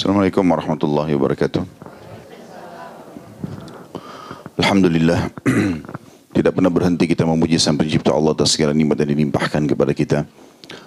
Assalamualaikum 0.00 0.40
warahmatullahi 0.48 1.12
wabarakatuh. 1.12 1.60
Alhamdulillah 4.56 5.28
tidak 6.40 6.56
pernah 6.56 6.72
berhenti 6.72 7.04
kita 7.04 7.28
memuji 7.28 7.60
sang 7.60 7.76
pencipta 7.76 8.08
Allah 8.08 8.32
atas 8.32 8.56
segala 8.56 8.72
nikmat 8.72 8.96
yang 9.04 9.12
dilimpahkan 9.12 9.60
kepada 9.68 9.92
kita. 9.92 10.24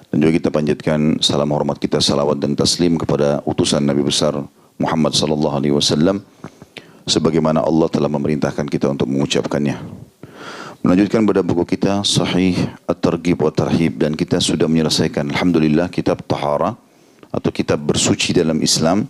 Dan 0.10 0.18
juga 0.18 0.34
kita 0.34 0.50
panjatkan 0.50 1.22
salam 1.22 1.46
hormat 1.54 1.78
kita, 1.78 2.02
salawat 2.02 2.42
dan 2.42 2.58
taslim 2.58 2.98
kepada 2.98 3.38
utusan 3.46 3.86
Nabi 3.86 4.02
besar 4.02 4.34
Muhammad 4.82 5.14
sallallahu 5.14 5.62
alaihi 5.62 5.78
wasallam 5.78 6.26
sebagaimana 7.06 7.62
Allah 7.62 7.94
telah 7.94 8.10
memerintahkan 8.10 8.66
kita 8.66 8.98
untuk 8.98 9.06
mengucapkannya. 9.14 9.78
Melanjutkan 10.82 11.22
pada 11.22 11.46
buku 11.46 11.78
kita 11.78 12.02
Sahih 12.02 12.58
At-Targhib 12.90 13.46
wa 13.46 13.54
Tarhib 13.54 13.94
dan 13.94 14.18
kita 14.18 14.42
sudah 14.42 14.66
menyelesaikan 14.66 15.30
alhamdulillah 15.38 15.94
kitab 15.94 16.26
Tahara 16.26 16.82
atau 17.34 17.50
kitab 17.50 17.82
bersuci 17.82 18.38
dalam 18.38 18.62
Islam 18.62 19.10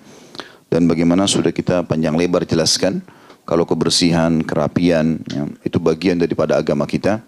dan 0.72 0.88
bagaimana 0.88 1.28
sudah 1.28 1.52
kita 1.52 1.84
panjang 1.84 2.16
lebar 2.16 2.48
jelaskan 2.48 3.04
kalau 3.44 3.68
kebersihan, 3.68 4.40
kerapian 4.40 5.20
ya, 5.28 5.44
itu 5.68 5.76
bagian 5.78 6.16
daripada 6.16 6.56
agama 6.56 6.88
kita 6.88 7.20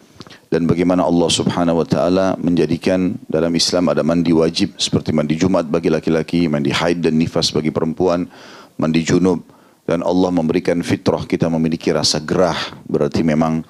dan 0.48 0.64
bagaimana 0.64 1.04
Allah 1.04 1.28
Subhanahu 1.28 1.84
wa 1.84 1.88
taala 1.88 2.40
menjadikan 2.40 3.20
dalam 3.28 3.52
Islam 3.52 3.92
ada 3.92 4.00
mandi 4.02 4.32
wajib 4.32 4.80
seperti 4.80 5.12
mandi 5.12 5.36
Jumat 5.36 5.68
bagi 5.68 5.92
laki-laki, 5.92 6.48
mandi 6.48 6.72
haid 6.72 7.04
dan 7.04 7.20
nifas 7.20 7.52
bagi 7.52 7.70
perempuan, 7.70 8.32
mandi 8.80 9.04
junub 9.04 9.44
dan 9.86 10.02
Allah 10.02 10.32
memberikan 10.34 10.82
fitrah 10.82 11.28
kita 11.28 11.52
memiliki 11.52 11.94
rasa 11.94 12.18
gerah 12.18 12.58
berarti 12.90 13.22
memang 13.22 13.62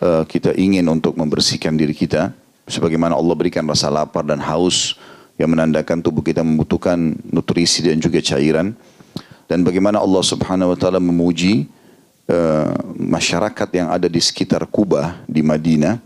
uh, 0.00 0.24
kita 0.24 0.56
ingin 0.56 0.86
untuk 0.88 1.18
membersihkan 1.18 1.76
diri 1.76 1.92
kita 1.92 2.32
sebagaimana 2.64 3.18
Allah 3.18 3.36
berikan 3.36 3.68
rasa 3.68 3.92
lapar 3.92 4.24
dan 4.24 4.40
haus 4.40 4.96
yang 5.38 5.54
menandakan 5.54 6.02
tubuh 6.02 6.20
kita 6.20 6.42
membutuhkan 6.42 7.14
nutrisi 7.30 7.86
dan 7.86 8.02
juga 8.02 8.18
cairan 8.18 8.74
dan 9.48 9.64
bagaimana 9.64 9.96
Allah 9.96 10.20
Subhanahu 10.20 10.76
wa 10.76 10.78
taala 10.78 11.00
memuji 11.00 11.64
uh, 12.28 12.76
masyarakat 12.94 13.68
yang 13.72 13.88
ada 13.88 14.06
di 14.06 14.20
sekitar 14.20 14.68
Kuba 14.68 15.24
di 15.24 15.40
Madinah 15.40 15.96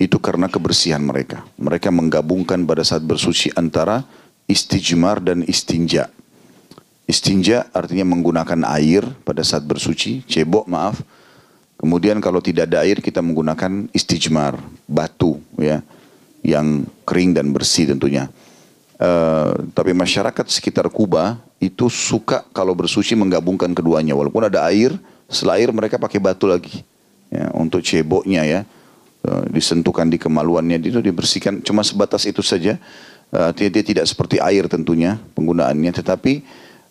itu 0.00 0.18
karena 0.18 0.48
kebersihan 0.50 1.04
mereka. 1.04 1.44
Mereka 1.60 1.92
menggabungkan 1.92 2.64
pada 2.66 2.82
saat 2.82 3.04
bersuci 3.04 3.52
antara 3.54 4.02
istijmar 4.50 5.22
dan 5.22 5.46
istinja. 5.46 6.10
Istinja 7.06 7.68
artinya 7.76 8.08
menggunakan 8.08 8.66
air 8.78 9.04
pada 9.22 9.44
saat 9.44 9.62
bersuci, 9.62 10.24
cebok 10.26 10.66
maaf. 10.66 10.98
Kemudian 11.76 12.22
kalau 12.22 12.38
tidak 12.38 12.70
ada 12.70 12.86
air 12.86 13.02
kita 13.02 13.18
menggunakan 13.20 13.90
istijmar, 13.90 14.54
batu 14.86 15.42
ya, 15.58 15.82
yang 16.46 16.86
kering 17.04 17.34
dan 17.34 17.50
bersih 17.50 17.90
tentunya. 17.90 18.30
Uh, 19.02 19.66
tapi 19.74 19.90
masyarakat 19.90 20.46
sekitar 20.46 20.86
Kuba 20.86 21.42
itu 21.58 21.90
suka 21.90 22.46
kalau 22.54 22.70
bersuci 22.70 23.18
menggabungkan 23.18 23.74
keduanya. 23.74 24.14
Walaupun 24.14 24.46
ada 24.46 24.70
air, 24.70 24.94
setelah 25.26 25.58
air 25.58 25.74
mereka 25.74 25.98
pakai 25.98 26.22
batu 26.22 26.46
lagi. 26.46 26.86
Ya, 27.26 27.50
untuk 27.50 27.82
ceboknya 27.82 28.46
ya. 28.46 28.60
Eh, 29.22 29.44
disentuhkan 29.54 30.06
di 30.06 30.22
kemaluannya 30.22 30.78
itu 30.78 31.02
dibersihkan. 31.02 31.66
Cuma 31.66 31.82
sebatas 31.82 32.30
itu 32.30 32.46
saja. 32.46 32.78
Uh, 33.32 33.48
dia 33.56 33.82
tidak 33.82 34.04
seperti 34.06 34.38
air 34.38 34.70
tentunya 34.70 35.18
penggunaannya. 35.34 35.90
Tetapi 35.98 36.44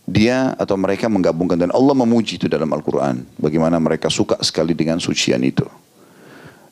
dia 0.03 0.51
atau 0.59 0.75
mereka 0.75 1.07
menggabungkan. 1.07 1.55
Dan 1.55 1.71
Allah 1.71 1.95
memuji 1.95 2.35
itu 2.35 2.51
dalam 2.51 2.67
Al-Quran. 2.75 3.23
Bagaimana 3.39 3.79
mereka 3.79 4.11
suka 4.11 4.35
sekali 4.43 4.75
dengan 4.75 4.99
sucian 4.99 5.39
itu. 5.47 5.63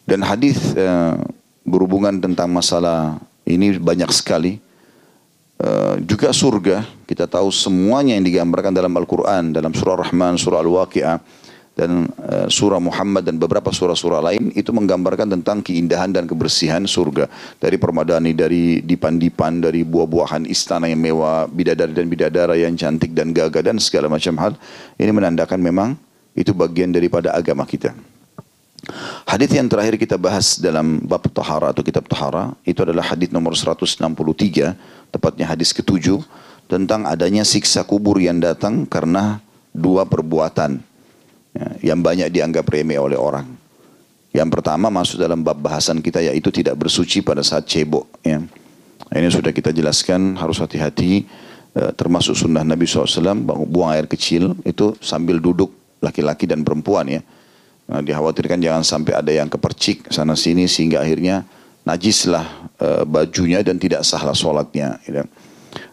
Dan 0.04 0.20
hadis 0.26 0.76
uh, 0.76 1.16
berhubungan 1.64 2.20
tentang 2.20 2.52
masalah 2.52 3.24
ini 3.48 3.80
banyak 3.80 4.12
sekali 4.12 4.60
uh, 5.64 5.96
juga 6.04 6.32
surga. 6.32 6.88
Kita 7.06 7.26
tahu 7.28 7.52
semuanya 7.52 8.16
yang 8.16 8.26
digambarkan 8.26 8.72
dalam 8.72 8.94
Al-Quran 8.96 9.52
dalam 9.52 9.74
surah 9.76 9.98
Rahman 10.00 10.40
surah 10.40 10.62
Al-Waqi'ah 10.64 11.18
dan 11.80 12.12
uh, 12.12 12.48
surah 12.52 12.84
Muhammad 12.84 13.24
dan 13.24 13.40
beberapa 13.40 13.72
surah-surah 13.72 14.20
lain 14.20 14.52
itu 14.52 14.76
menggambarkan 14.76 15.32
tentang 15.40 15.64
keindahan 15.64 16.12
dan 16.12 16.28
kebersihan 16.28 16.84
surga. 16.84 17.32
Dari 17.56 17.80
permadani 17.80 18.36
dari 18.36 18.84
dipan-dipan 18.84 19.64
dari 19.64 19.88
buah-buahan 19.88 20.44
istana 20.52 20.92
yang 20.92 21.00
mewah 21.00 21.48
bidadari 21.48 21.96
dan 21.96 22.06
bidadara 22.12 22.60
yang 22.60 22.76
cantik 22.76 23.16
dan 23.16 23.32
gagah 23.32 23.64
dan 23.64 23.80
segala 23.80 24.12
macam 24.12 24.36
hal. 24.44 24.60
Ini 25.00 25.12
menandakan 25.16 25.60
memang 25.64 25.96
itu 26.36 26.52
bagian 26.52 26.92
daripada 26.92 27.32
agama 27.32 27.64
kita. 27.64 27.96
Hadis 29.28 29.52
yang 29.54 29.68
terakhir 29.68 30.00
kita 30.00 30.16
bahas 30.16 30.58
dalam 30.58 31.04
bab 31.04 31.22
tahara 31.30 31.76
atau 31.76 31.84
kitab 31.84 32.08
tahara 32.08 32.56
itu 32.64 32.80
adalah 32.82 33.12
hadis 33.12 33.30
nomor 33.30 33.54
163 33.54 34.00
tepatnya 35.10 35.50
hadis 35.50 35.74
ketujuh 35.74 36.22
tentang 36.70 37.06
adanya 37.10 37.42
siksa 37.42 37.82
kubur 37.84 38.22
yang 38.22 38.38
datang 38.38 38.86
karena 38.86 39.42
dua 39.74 40.06
perbuatan 40.06 40.82
ya, 41.54 41.94
yang 41.94 42.00
banyak 42.00 42.30
dianggap 42.30 42.66
remeh 42.70 43.02
oleh 43.02 43.18
orang. 43.18 43.46
Yang 44.30 44.50
pertama 44.54 44.94
masuk 44.94 45.18
dalam 45.18 45.42
bab 45.42 45.58
bahasan 45.58 46.06
kita 46.06 46.22
yaitu 46.22 46.54
tidak 46.54 46.78
bersuci 46.78 47.26
pada 47.26 47.42
saat 47.42 47.66
cebok. 47.66 48.06
Ya. 48.22 48.38
Ini 49.10 49.30
sudah 49.34 49.50
kita 49.50 49.74
jelaskan 49.74 50.38
harus 50.38 50.62
hati-hati 50.62 51.26
eh, 51.74 51.92
termasuk 51.98 52.38
sunnah 52.38 52.62
Nabi 52.62 52.86
SAW 52.86 53.42
buang 53.66 53.90
air 53.90 54.06
kecil 54.06 54.54
itu 54.62 54.94
sambil 55.02 55.42
duduk 55.42 55.74
laki-laki 55.98 56.46
dan 56.46 56.62
perempuan 56.62 57.10
ya. 57.10 57.22
Nah, 57.90 58.06
dikhawatirkan 58.06 58.62
jangan 58.62 58.86
sampai 58.86 59.18
ada 59.18 59.34
yang 59.34 59.50
kepercik 59.50 60.14
sana 60.14 60.38
sini 60.38 60.70
sehingga 60.70 61.02
akhirnya 61.02 61.42
najislah 61.88 62.46
uh, 62.80 63.04
bajunya 63.08 63.64
dan 63.64 63.80
tidak 63.80 64.04
sahlah 64.04 64.36
sholatnya. 64.36 65.00
Ya. 65.08 65.24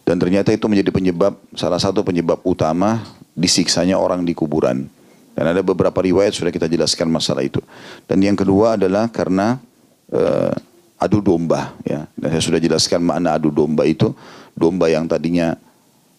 Dan 0.07 0.17
ternyata 0.23 0.55
itu 0.55 0.67
menjadi 0.71 0.91
penyebab 0.95 1.37
salah 1.53 1.81
satu 1.83 2.07
penyebab 2.07 2.41
utama 2.47 3.03
disiksanya 3.37 3.99
orang 3.99 4.25
di 4.25 4.33
kuburan. 4.33 4.89
Dan 5.37 5.53
ada 5.53 5.61
beberapa 5.61 6.01
riwayat 6.01 6.33
sudah 6.33 6.49
kita 6.49 6.65
jelaskan 6.65 7.13
masalah 7.13 7.45
itu. 7.45 7.61
Dan 8.09 8.25
yang 8.25 8.39
kedua 8.39 8.81
adalah 8.81 9.13
karena 9.13 9.61
uh, 10.09 10.55
adu 10.97 11.21
domba. 11.21 11.77
Ya. 11.85 12.09
Dan 12.17 12.29
saya 12.33 12.43
sudah 12.43 12.61
jelaskan 12.63 13.05
makna 13.05 13.37
adu 13.37 13.53
domba 13.53 13.85
itu. 13.85 14.17
Domba 14.57 14.89
yang 14.89 15.05
tadinya 15.05 15.53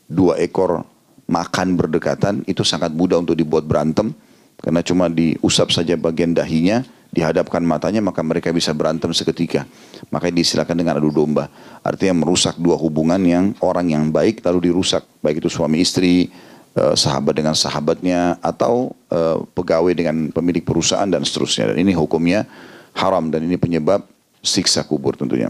dua 0.05 0.37
ekor 0.37 0.85
makan 1.27 1.75
berdekatan 1.75 2.45
itu 2.47 2.61
sangat 2.61 2.93
mudah 2.93 3.19
untuk 3.19 3.33
dibuat 3.33 3.65
berantem. 3.65 4.13
Karena 4.57 4.81
cuma 4.81 5.05
diusap 5.05 5.69
saja 5.69 5.93
bagian 5.93 6.33
dahinya, 6.33 6.81
dihadapkan 7.17 7.65
matanya 7.65 8.05
maka 8.05 8.21
mereka 8.21 8.53
bisa 8.53 8.77
berantem 8.77 9.09
seketika. 9.09 9.65
Makanya 10.13 10.37
disilakan 10.37 10.75
dengan 10.77 10.93
adu 11.01 11.09
domba. 11.09 11.49
Artinya 11.81 12.21
merusak 12.21 12.61
dua 12.61 12.77
hubungan 12.77 13.17
yang 13.25 13.57
orang 13.65 13.89
yang 13.89 14.13
baik 14.13 14.45
lalu 14.45 14.69
dirusak. 14.69 15.01
Baik 15.25 15.41
itu 15.41 15.49
suami 15.49 15.81
istri, 15.81 16.29
Eh, 16.77 16.93
sahabat 16.93 17.33
dengan 17.33 17.57
sahabatnya 17.57 18.37
atau 18.37 18.93
uh, 19.09 19.41
pegawai 19.57 19.97
dengan 19.97 20.29
pemilik 20.29 20.61
perusahaan 20.61 21.09
dan 21.09 21.25
seterusnya. 21.25 21.73
Dan 21.73 21.81
ini 21.81 21.89
hukumnya 21.97 22.45
haram 22.93 23.33
dan 23.33 23.49
ini 23.49 23.57
penyebab 23.57 24.05
siksa 24.45 24.85
kubur 24.85 25.17
tentunya. 25.17 25.49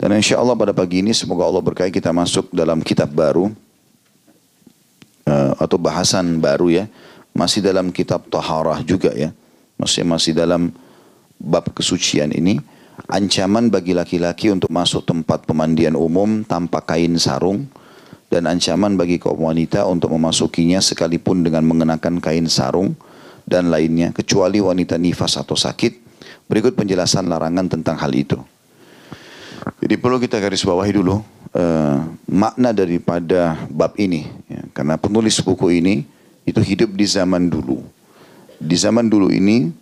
Dan 0.00 0.16
insya 0.16 0.40
Allah 0.40 0.56
pada 0.56 0.72
pagi 0.72 1.04
ini 1.04 1.12
semoga 1.12 1.44
Allah 1.44 1.60
berkahi 1.60 1.92
kita 1.92 2.08
masuk 2.08 2.48
dalam 2.56 2.80
kitab 2.80 3.12
baru 3.12 3.52
uh, 5.28 5.52
atau 5.60 5.76
bahasan 5.76 6.40
baru 6.40 6.72
ya. 6.72 6.84
Masih 7.36 7.60
dalam 7.60 7.92
kitab 7.92 8.24
Taharah 8.24 8.80
juga 8.80 9.12
ya. 9.12 9.36
Masih 9.76 10.08
masih 10.08 10.32
dalam 10.32 10.72
bab 11.40 11.70
kesucian 11.72 12.32
ini. 12.32 12.58
Ancaman 13.06 13.68
bagi 13.68 13.92
laki-laki 13.92 14.48
untuk 14.48 14.72
masuk 14.72 15.04
tempat 15.04 15.44
pemandian 15.44 15.94
umum 15.94 16.42
tanpa 16.42 16.80
kain 16.80 17.14
sarung 17.20 17.68
dan 18.32 18.48
ancaman 18.50 18.98
bagi 18.98 19.20
kaum 19.20 19.46
wanita 19.46 19.86
untuk 19.86 20.10
memasukinya 20.16 20.82
sekalipun 20.82 21.46
dengan 21.46 21.62
mengenakan 21.68 22.18
kain 22.18 22.48
sarung 22.50 22.96
dan 23.46 23.70
lainnya 23.70 24.10
kecuali 24.10 24.58
wanita 24.58 24.98
nifas 24.98 25.38
atau 25.38 25.54
sakit. 25.54 26.02
Berikut 26.50 26.74
penjelasan 26.74 27.30
larangan 27.30 27.70
tentang 27.70 28.00
hal 28.00 28.10
itu. 28.16 28.38
Jadi 29.82 29.94
perlu 29.98 30.18
kita 30.22 30.38
garis 30.38 30.62
bawahi 30.62 30.94
dulu 30.94 31.18
uh, 31.54 31.98
makna 32.30 32.70
daripada 32.70 33.66
bab 33.66 33.98
ini 33.98 34.26
ya, 34.46 34.62
karena 34.70 34.94
penulis 34.94 35.42
buku 35.42 35.82
ini 35.82 36.06
itu 36.46 36.62
hidup 36.62 36.94
di 36.94 37.06
zaman 37.06 37.50
dulu. 37.50 37.82
Di 38.56 38.76
zaman 38.78 39.10
dulu 39.10 39.28
ini 39.34 39.74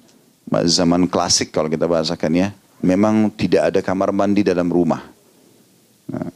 zaman 0.63 1.11
klasik 1.11 1.51
kalau 1.51 1.67
kita 1.67 1.91
bahasakan 1.91 2.33
ya, 2.33 2.49
memang 2.85 3.33
tidak 3.35 3.75
ada 3.75 3.81
kamar 3.83 4.15
mandi 4.15 4.47
dalam 4.47 4.71
rumah. 4.71 5.03
Nah, 6.11 6.29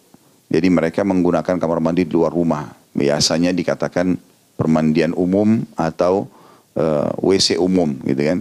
jadi 0.48 0.68
mereka 0.72 1.04
menggunakan 1.04 1.60
kamar 1.60 1.78
mandi 1.78 2.08
di 2.08 2.12
luar 2.16 2.32
rumah. 2.32 2.72
Biasanya 2.96 3.52
dikatakan 3.52 4.16
permandian 4.58 5.14
umum 5.14 5.62
atau 5.78 6.26
uh, 6.74 7.12
eh, 7.14 7.38
WC 7.38 7.62
umum 7.62 7.94
gitu 8.02 8.22
kan. 8.26 8.40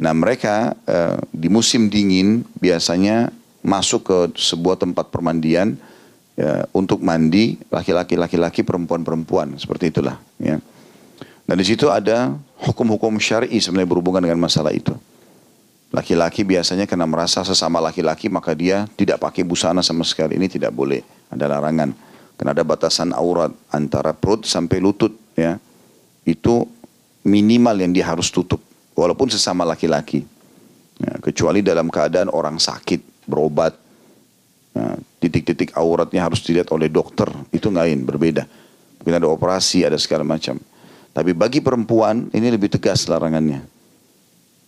Nah 0.00 0.12
mereka 0.16 0.72
uh, 0.88 1.20
di 1.28 1.52
musim 1.52 1.92
dingin 1.92 2.40
biasanya 2.56 3.28
masuk 3.60 4.00
ke 4.08 4.18
sebuah 4.38 4.78
tempat 4.78 5.12
permandian 5.12 5.76
ya, 6.38 6.64
untuk 6.72 7.02
mandi 7.02 7.58
laki-laki 7.68 8.14
laki-laki 8.14 8.60
perempuan-perempuan 8.62 9.58
seperti 9.60 9.92
itulah 9.92 10.16
ya. 10.40 10.56
Dan 11.46 11.56
di 11.58 11.66
situ 11.66 11.90
ada 11.92 12.32
hukum-hukum 12.60 13.16
syar'i 13.20 13.60
sebenarnya 13.60 13.90
berhubungan 13.90 14.24
dengan 14.24 14.40
masalah 14.40 14.72
itu. 14.72 14.92
Laki-laki 15.94 16.42
biasanya 16.42 16.84
karena 16.84 17.06
merasa 17.06 17.46
sesama 17.46 17.78
laki-laki 17.78 18.26
maka 18.26 18.52
dia 18.52 18.90
tidak 18.98 19.22
pakai 19.22 19.46
busana 19.46 19.80
sama 19.80 20.02
sekali. 20.02 20.34
Ini 20.36 20.50
tidak 20.50 20.74
boleh, 20.74 21.00
ada 21.30 21.46
larangan. 21.46 21.94
Karena 22.36 22.52
ada 22.52 22.64
batasan 22.66 23.16
aurat 23.16 23.48
antara 23.72 24.12
perut 24.12 24.44
sampai 24.44 24.82
lutut 24.82 25.14
ya. 25.38 25.56
Itu 26.26 26.68
minimal 27.22 27.86
yang 27.86 27.92
dia 27.94 28.06
harus 28.06 28.28
tutup 28.34 28.60
walaupun 28.98 29.30
sesama 29.30 29.62
laki-laki. 29.62 30.26
Ya, 30.96 31.12
kecuali 31.20 31.60
dalam 31.60 31.92
keadaan 31.92 32.32
orang 32.32 32.56
sakit, 32.56 33.28
berobat, 33.28 33.76
ya, 34.72 34.96
titik-titik 35.20 35.76
auratnya 35.76 36.24
harus 36.24 36.40
dilihat 36.40 36.72
oleh 36.72 36.88
dokter, 36.88 37.28
itu 37.52 37.68
lain, 37.68 38.08
berbeda. 38.08 38.48
Mungkin 39.00 39.14
ada 39.20 39.28
operasi, 39.28 39.84
ada 39.84 40.00
segala 40.00 40.24
macam. 40.24 40.56
Tapi 41.16 41.32
bagi 41.32 41.64
perempuan 41.64 42.28
ini 42.36 42.52
lebih 42.52 42.68
tegas 42.68 43.08
larangannya. 43.08 43.64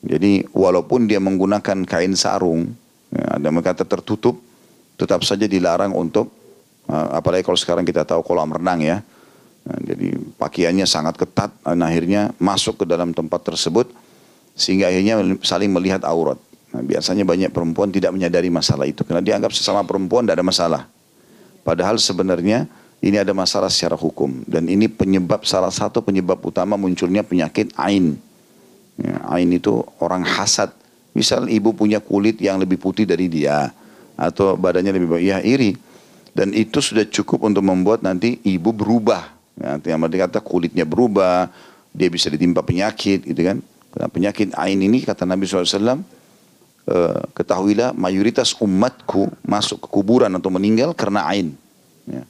Jadi 0.01 0.49
walaupun 0.57 1.05
dia 1.05 1.21
menggunakan 1.21 1.85
kain 1.85 2.17
sarung, 2.17 2.73
ya, 3.13 3.37
ada 3.37 3.53
kata 3.53 3.85
tertutup, 3.85 4.41
tetap 4.97 5.21
saja 5.29 5.45
dilarang 5.45 5.93
untuk, 5.93 6.33
uh, 6.89 7.21
apalagi 7.21 7.45
kalau 7.45 7.61
sekarang 7.61 7.85
kita 7.85 8.09
tahu 8.09 8.25
kolam 8.25 8.49
renang 8.49 8.81
ya. 8.81 9.05
Nah, 9.69 9.79
jadi 9.85 10.17
pakaiannya 10.41 10.89
sangat 10.89 11.21
ketat, 11.21 11.53
dan 11.61 11.85
akhirnya 11.85 12.33
masuk 12.41 12.81
ke 12.81 12.85
dalam 12.89 13.13
tempat 13.13 13.45
tersebut, 13.45 13.93
sehingga 14.57 14.89
akhirnya 14.89 15.21
saling 15.45 15.69
melihat 15.69 16.01
aurat. 16.09 16.41
Nah, 16.73 16.81
biasanya 16.81 17.29
banyak 17.29 17.53
perempuan 17.53 17.93
tidak 17.93 18.17
menyadari 18.17 18.49
masalah 18.49 18.89
itu 18.89 19.05
karena 19.05 19.21
dianggap 19.21 19.53
sesama 19.53 19.85
perempuan 19.85 20.25
tidak 20.25 20.41
ada 20.41 20.47
masalah. 20.49 20.83
Padahal 21.61 22.01
sebenarnya 22.01 22.65
ini 22.99 23.15
ada 23.15 23.31
masalah 23.31 23.71
secara 23.71 23.95
hukum 23.95 24.43
dan 24.51 24.67
ini 24.67 24.91
penyebab 24.91 25.47
salah 25.47 25.71
satu 25.71 26.03
penyebab 26.03 26.43
utama 26.43 26.75
munculnya 26.75 27.23
penyakit 27.23 27.71
ain. 27.79 28.19
Ya, 28.99 29.23
ain 29.31 29.47
itu 29.55 29.87
orang 30.03 30.27
hasad. 30.27 30.75
Misal 31.15 31.47
ibu 31.47 31.71
punya 31.71 32.03
kulit 32.03 32.43
yang 32.43 32.59
lebih 32.59 32.79
putih 32.83 33.07
dari 33.07 33.31
dia 33.31 33.71
atau 34.19 34.59
badannya 34.59 34.91
lebih 34.91 35.15
baik, 35.15 35.25
ya 35.31 35.39
iri. 35.47 35.79
Dan 36.35 36.51
itu 36.55 36.83
sudah 36.83 37.07
cukup 37.07 37.47
untuk 37.47 37.63
membuat 37.63 38.03
nanti 38.03 38.43
ibu 38.43 38.75
berubah. 38.75 39.31
Ya, 39.59 39.79
yang 39.79 40.03
kata 40.03 40.43
kulitnya 40.43 40.83
berubah, 40.83 41.51
dia 41.95 42.11
bisa 42.11 42.31
ditimpa 42.31 42.67
penyakit 42.67 43.23
gitu 43.27 43.43
kan. 43.47 43.63
Karena 43.95 44.07
penyakit 44.11 44.55
ain 44.59 44.79
ini 44.79 45.03
kata 45.07 45.23
Nabi 45.23 45.47
SAW, 45.47 46.03
eh, 46.87 47.21
ketahuilah 47.35 47.95
mayoritas 47.95 48.55
umatku 48.59 49.31
masuk 49.47 49.87
ke 49.87 49.89
kuburan 49.91 50.31
atau 50.35 50.51
meninggal 50.51 50.95
karena 50.95 51.27
ain. 51.31 51.55
Ya. 52.07 52.27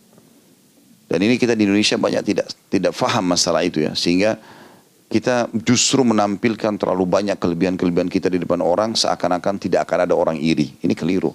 Dan 1.08 1.24
ini 1.24 1.40
kita 1.40 1.56
di 1.56 1.64
Indonesia 1.64 1.96
banyak 1.96 2.22
tidak 2.22 2.46
tidak 2.68 2.92
faham 2.92 3.32
masalah 3.32 3.64
itu 3.64 3.80
ya, 3.80 3.96
sehingga 3.96 4.36
kita 5.08 5.48
justru 5.64 6.04
menampilkan 6.04 6.76
terlalu 6.76 7.08
banyak 7.08 7.40
kelebihan-kelebihan 7.40 8.12
kita 8.12 8.28
di 8.28 8.44
depan 8.44 8.60
orang 8.60 8.92
seakan-akan 8.92 9.56
tidak 9.56 9.88
akan 9.88 10.04
ada 10.04 10.14
orang 10.14 10.36
iri. 10.36 10.76
Ini 10.84 10.92
keliru. 10.92 11.32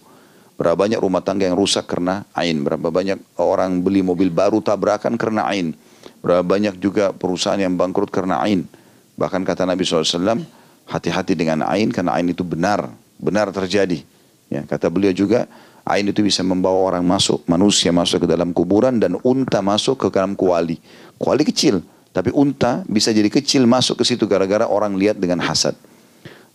Berapa 0.54 0.78
banyak 0.78 1.02
rumah 1.02 1.26
tangga 1.26 1.50
yang 1.50 1.58
rusak 1.58 1.90
karena 1.90 2.22
ain. 2.38 2.62
Berapa 2.62 2.94
banyak 2.94 3.18
orang 3.42 3.82
beli 3.82 4.06
mobil 4.06 4.30
baru 4.30 4.62
tabrakan 4.62 5.18
karena 5.18 5.50
ain. 5.50 5.74
Berapa 6.22 6.46
banyak 6.46 6.78
juga 6.78 7.10
perusahaan 7.10 7.58
yang 7.58 7.74
bangkrut 7.74 8.14
karena 8.14 8.46
ain. 8.46 8.70
Bahkan 9.18 9.42
kata 9.42 9.66
Nabi 9.66 9.82
SAW, 9.82 10.46
hati-hati 10.86 11.34
dengan 11.34 11.66
ain 11.66 11.90
karena 11.90 12.14
ain 12.14 12.30
itu 12.30 12.46
benar, 12.46 12.94
benar 13.18 13.50
terjadi. 13.50 14.06
Ya, 14.54 14.62
kata 14.70 14.94
beliau 14.94 15.18
juga, 15.18 15.50
ain 15.84 16.08
itu 16.08 16.24
bisa 16.24 16.40
membawa 16.42 16.96
orang 16.96 17.04
masuk, 17.04 17.44
manusia 17.44 17.92
masuk 17.92 18.24
ke 18.24 18.28
dalam 18.28 18.56
kuburan 18.56 18.96
dan 19.00 19.20
unta 19.20 19.60
masuk 19.60 20.00
ke 20.00 20.08
dalam 20.16 20.36
kuali. 20.36 20.80
Kuali 21.20 21.44
kecil, 21.44 21.84
tapi 22.16 22.32
unta 22.32 22.88
bisa 22.88 23.12
jadi 23.12 23.28
kecil 23.28 23.68
masuk 23.68 24.00
ke 24.00 24.04
situ 24.08 24.24
gara-gara 24.24 24.64
orang 24.64 24.96
lihat 24.96 25.20
dengan 25.20 25.44
hasad. 25.44 25.76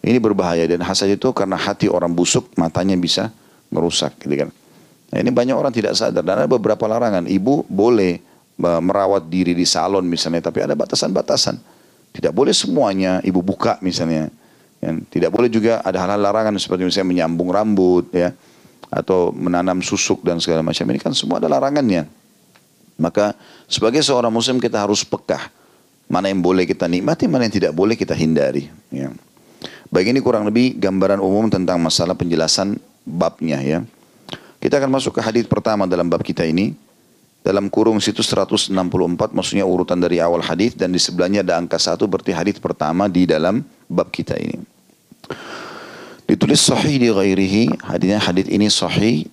Ini 0.00 0.16
berbahaya 0.16 0.64
dan 0.64 0.80
hasad 0.80 1.12
itu 1.12 1.28
karena 1.36 1.60
hati 1.60 1.92
orang 1.92 2.14
busuk, 2.16 2.48
matanya 2.56 2.96
bisa 2.96 3.28
merusak. 3.68 4.16
Gitu 4.24 4.48
kan. 4.48 4.50
Nah, 5.12 5.18
ini 5.20 5.30
banyak 5.32 5.56
orang 5.56 5.72
tidak 5.72 5.92
sadar 5.96 6.24
dan 6.24 6.44
ada 6.44 6.48
beberapa 6.48 6.88
larangan. 6.88 7.28
Ibu 7.28 7.68
boleh 7.68 8.20
merawat 8.58 9.28
diri 9.28 9.52
di 9.52 9.68
salon 9.68 10.08
misalnya, 10.08 10.48
tapi 10.48 10.64
ada 10.64 10.72
batasan-batasan. 10.72 11.60
Tidak 12.16 12.32
boleh 12.32 12.56
semuanya 12.56 13.20
ibu 13.20 13.44
buka 13.44 13.76
misalnya. 13.84 14.32
Ya. 14.80 14.90
Tidak 14.94 15.28
boleh 15.28 15.52
juga 15.52 15.84
ada 15.84 16.00
hal-hal 16.00 16.22
larangan 16.22 16.54
seperti 16.56 16.86
misalnya 16.86 17.10
menyambung 17.10 17.50
rambut 17.50 18.06
ya 18.14 18.30
atau 18.88 19.30
menanam 19.36 19.84
susuk 19.84 20.24
dan 20.24 20.40
segala 20.40 20.64
macam 20.64 20.84
ini 20.88 20.98
kan 21.00 21.12
semua 21.12 21.40
ada 21.40 21.48
larangannya. 21.48 22.08
Maka 22.98 23.36
sebagai 23.70 24.02
seorang 24.02 24.32
muslim 24.32 24.58
kita 24.58 24.82
harus 24.82 25.06
pekah 25.06 25.52
mana 26.10 26.32
yang 26.32 26.40
boleh 26.40 26.64
kita 26.64 26.88
nikmati, 26.88 27.28
mana 27.28 27.46
yang 27.46 27.54
tidak 27.54 27.72
boleh 27.76 27.94
kita 27.94 28.16
hindari. 28.16 28.66
Ya. 28.90 29.12
Baik 29.92 30.12
ini 30.12 30.20
kurang 30.20 30.48
lebih 30.48 30.76
gambaran 30.76 31.20
umum 31.20 31.48
tentang 31.48 31.78
masalah 31.78 32.16
penjelasan 32.16 32.76
babnya 33.04 33.60
ya. 33.60 33.78
Kita 34.58 34.82
akan 34.82 34.90
masuk 34.98 35.14
ke 35.16 35.20
hadis 35.22 35.46
pertama 35.46 35.86
dalam 35.86 36.10
bab 36.10 36.20
kita 36.26 36.42
ini 36.42 36.74
dalam 37.46 37.70
kurung 37.70 38.02
situ 38.02 38.20
164 38.20 38.74
maksudnya 39.30 39.64
urutan 39.64 39.96
dari 39.96 40.18
awal 40.18 40.42
hadis 40.42 40.74
dan 40.74 40.90
di 40.90 40.98
sebelahnya 40.98 41.46
ada 41.46 41.56
angka 41.56 41.78
satu 41.78 42.10
berarti 42.10 42.34
hadis 42.34 42.58
pertama 42.58 43.06
di 43.06 43.24
dalam 43.24 43.62
bab 43.86 44.10
kita 44.10 44.34
ini. 44.36 44.58
Ditulis 46.28 46.60
sahih 46.60 47.00
di 47.00 47.08
ghairihi, 47.08 47.88
hadisnya 47.88 48.20
hadis 48.20 48.52
ini 48.52 48.68
sahih 48.68 49.24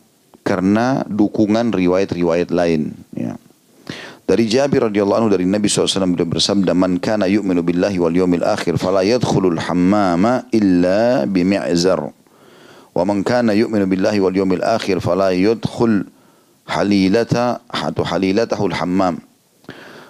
karena 0.48 1.04
dukungan 1.12 1.76
riwayat-riwayat 1.76 2.56
lain 2.56 2.96
ya. 3.12 3.36
Dari 4.26 4.50
Jabir 4.50 4.90
radhiyallahu 4.90 5.28
anhu 5.28 5.30
dari 5.30 5.46
Nabi 5.46 5.70
SAW 5.70 6.16
beliau 6.16 6.26
bersabda 6.26 6.74
man 6.74 6.98
kana 6.98 7.30
yu'minu 7.30 7.62
billahi 7.62 8.02
wal 8.02 8.16
yawmil 8.16 8.42
akhir 8.42 8.82
fala 8.82 9.06
yadkhulul 9.06 9.60
hammama 9.60 10.50
illa 10.50 11.30
bimi'zar 11.30 12.10
wa 12.96 13.04
man 13.06 13.22
kana 13.22 13.54
yu'minu 13.54 13.86
billahi 13.86 14.18
wal 14.24 14.34
yawmil 14.34 14.66
akhir 14.66 14.98
fala 15.04 15.30
yadkhul 15.30 16.10
halilata 16.66 17.62
atau 17.70 18.02
halilatahul 18.02 18.74
hammam. 18.74 19.22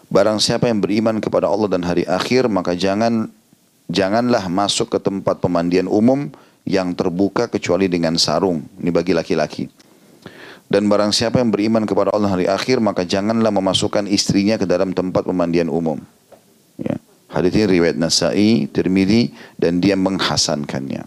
Barang 0.08 0.40
siapa 0.40 0.70
yang 0.70 0.80
beriman 0.80 1.20
kepada 1.20 1.50
Allah 1.50 1.68
dan 1.68 1.84
hari 1.84 2.08
akhir 2.08 2.48
maka 2.48 2.72
jangan 2.72 3.28
janganlah 3.92 4.48
masuk 4.48 4.96
ke 4.96 5.00
tempat 5.02 5.44
pemandian 5.44 5.92
umum 5.92 6.32
yang 6.66 6.98
terbuka 6.98 7.48
kecuali 7.48 7.86
dengan 7.86 8.18
sarung. 8.18 8.66
Ini 8.82 8.90
bagi 8.90 9.14
laki-laki. 9.14 9.70
Dan 10.66 10.90
barang 10.90 11.14
siapa 11.14 11.38
yang 11.38 11.54
beriman 11.54 11.86
kepada 11.86 12.10
Allah 12.10 12.34
hari 12.34 12.50
akhir 12.50 12.82
maka 12.82 13.06
janganlah 13.06 13.54
memasukkan 13.54 14.10
istrinya 14.10 14.58
ke 14.58 14.66
dalam 14.66 14.98
tempat 14.98 15.22
pemandian 15.22 15.70
umum. 15.70 16.02
Ya. 16.82 16.98
Hadis 17.30 17.54
ini 17.54 17.80
riwayat 17.80 18.02
Nasai, 18.02 18.66
Tirmidzi 18.66 19.30
dan 19.62 19.78
dia 19.78 19.94
menghasankannya. 19.94 21.06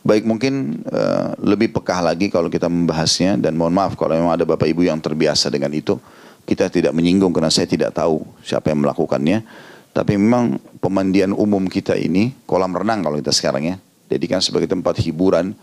Baik 0.00 0.24
mungkin 0.24 0.80
uh, 0.88 1.36
lebih 1.42 1.76
pekah 1.76 2.00
lagi 2.00 2.32
kalau 2.32 2.48
kita 2.48 2.70
membahasnya 2.70 3.36
dan 3.36 3.52
mohon 3.58 3.74
maaf 3.74 3.98
kalau 3.98 4.16
memang 4.16 4.32
ada 4.32 4.48
bapak 4.48 4.70
ibu 4.70 4.86
yang 4.86 4.96
terbiasa 4.96 5.52
dengan 5.52 5.74
itu 5.76 6.00
kita 6.48 6.72
tidak 6.72 6.96
menyinggung 6.96 7.36
karena 7.36 7.52
saya 7.52 7.68
tidak 7.68 7.92
tahu 7.92 8.24
siapa 8.40 8.72
yang 8.72 8.80
melakukannya 8.80 9.44
tapi 9.90 10.14
memang 10.16 10.58
pemandian 10.78 11.34
umum 11.34 11.66
kita 11.66 11.98
ini 11.98 12.34
kolam 12.46 12.74
renang 12.74 13.02
kalau 13.02 13.16
kita 13.18 13.34
sekarang 13.34 13.62
ya 13.74 13.76
jadikan 14.10 14.38
sebagai 14.38 14.70
tempat 14.70 14.98
hiburan 15.02 15.54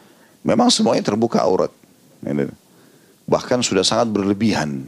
memang 0.44 0.68
semuanya 0.72 1.04
terbuka 1.04 1.44
aurat 1.44 1.72
bahkan 3.28 3.60
sudah 3.64 3.84
sangat 3.84 4.12
berlebihan 4.12 4.88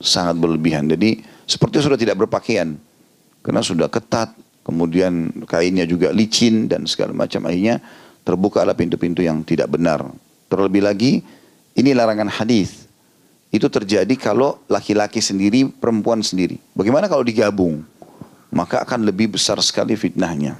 sangat 0.00 0.36
berlebihan 0.38 0.88
jadi 0.88 1.20
seperti 1.48 1.84
sudah 1.84 1.98
tidak 2.00 2.20
berpakaian 2.24 2.76
karena 3.44 3.60
sudah 3.64 3.88
ketat 3.88 4.32
kemudian 4.68 5.32
kainnya 5.48 5.88
juga 5.88 6.12
licin 6.12 6.68
dan 6.68 6.84
segala 6.84 7.16
macam 7.16 7.48
akhirnya 7.48 7.80
terbukalah 8.28 8.76
pintu-pintu 8.76 9.24
yang 9.24 9.40
tidak 9.40 9.72
benar. 9.72 10.04
Terlebih 10.52 10.84
lagi, 10.84 11.24
ini 11.72 11.96
larangan 11.96 12.28
hadis. 12.28 12.84
Itu 13.48 13.72
terjadi 13.72 14.12
kalau 14.20 14.60
laki-laki 14.68 15.24
sendiri, 15.24 15.72
perempuan 15.72 16.20
sendiri. 16.20 16.60
Bagaimana 16.76 17.08
kalau 17.08 17.24
digabung? 17.24 17.80
Maka 18.48 18.84
akan 18.84 19.04
lebih 19.04 19.36
besar 19.36 19.60
sekali 19.60 19.92
fitnahnya. 19.94 20.56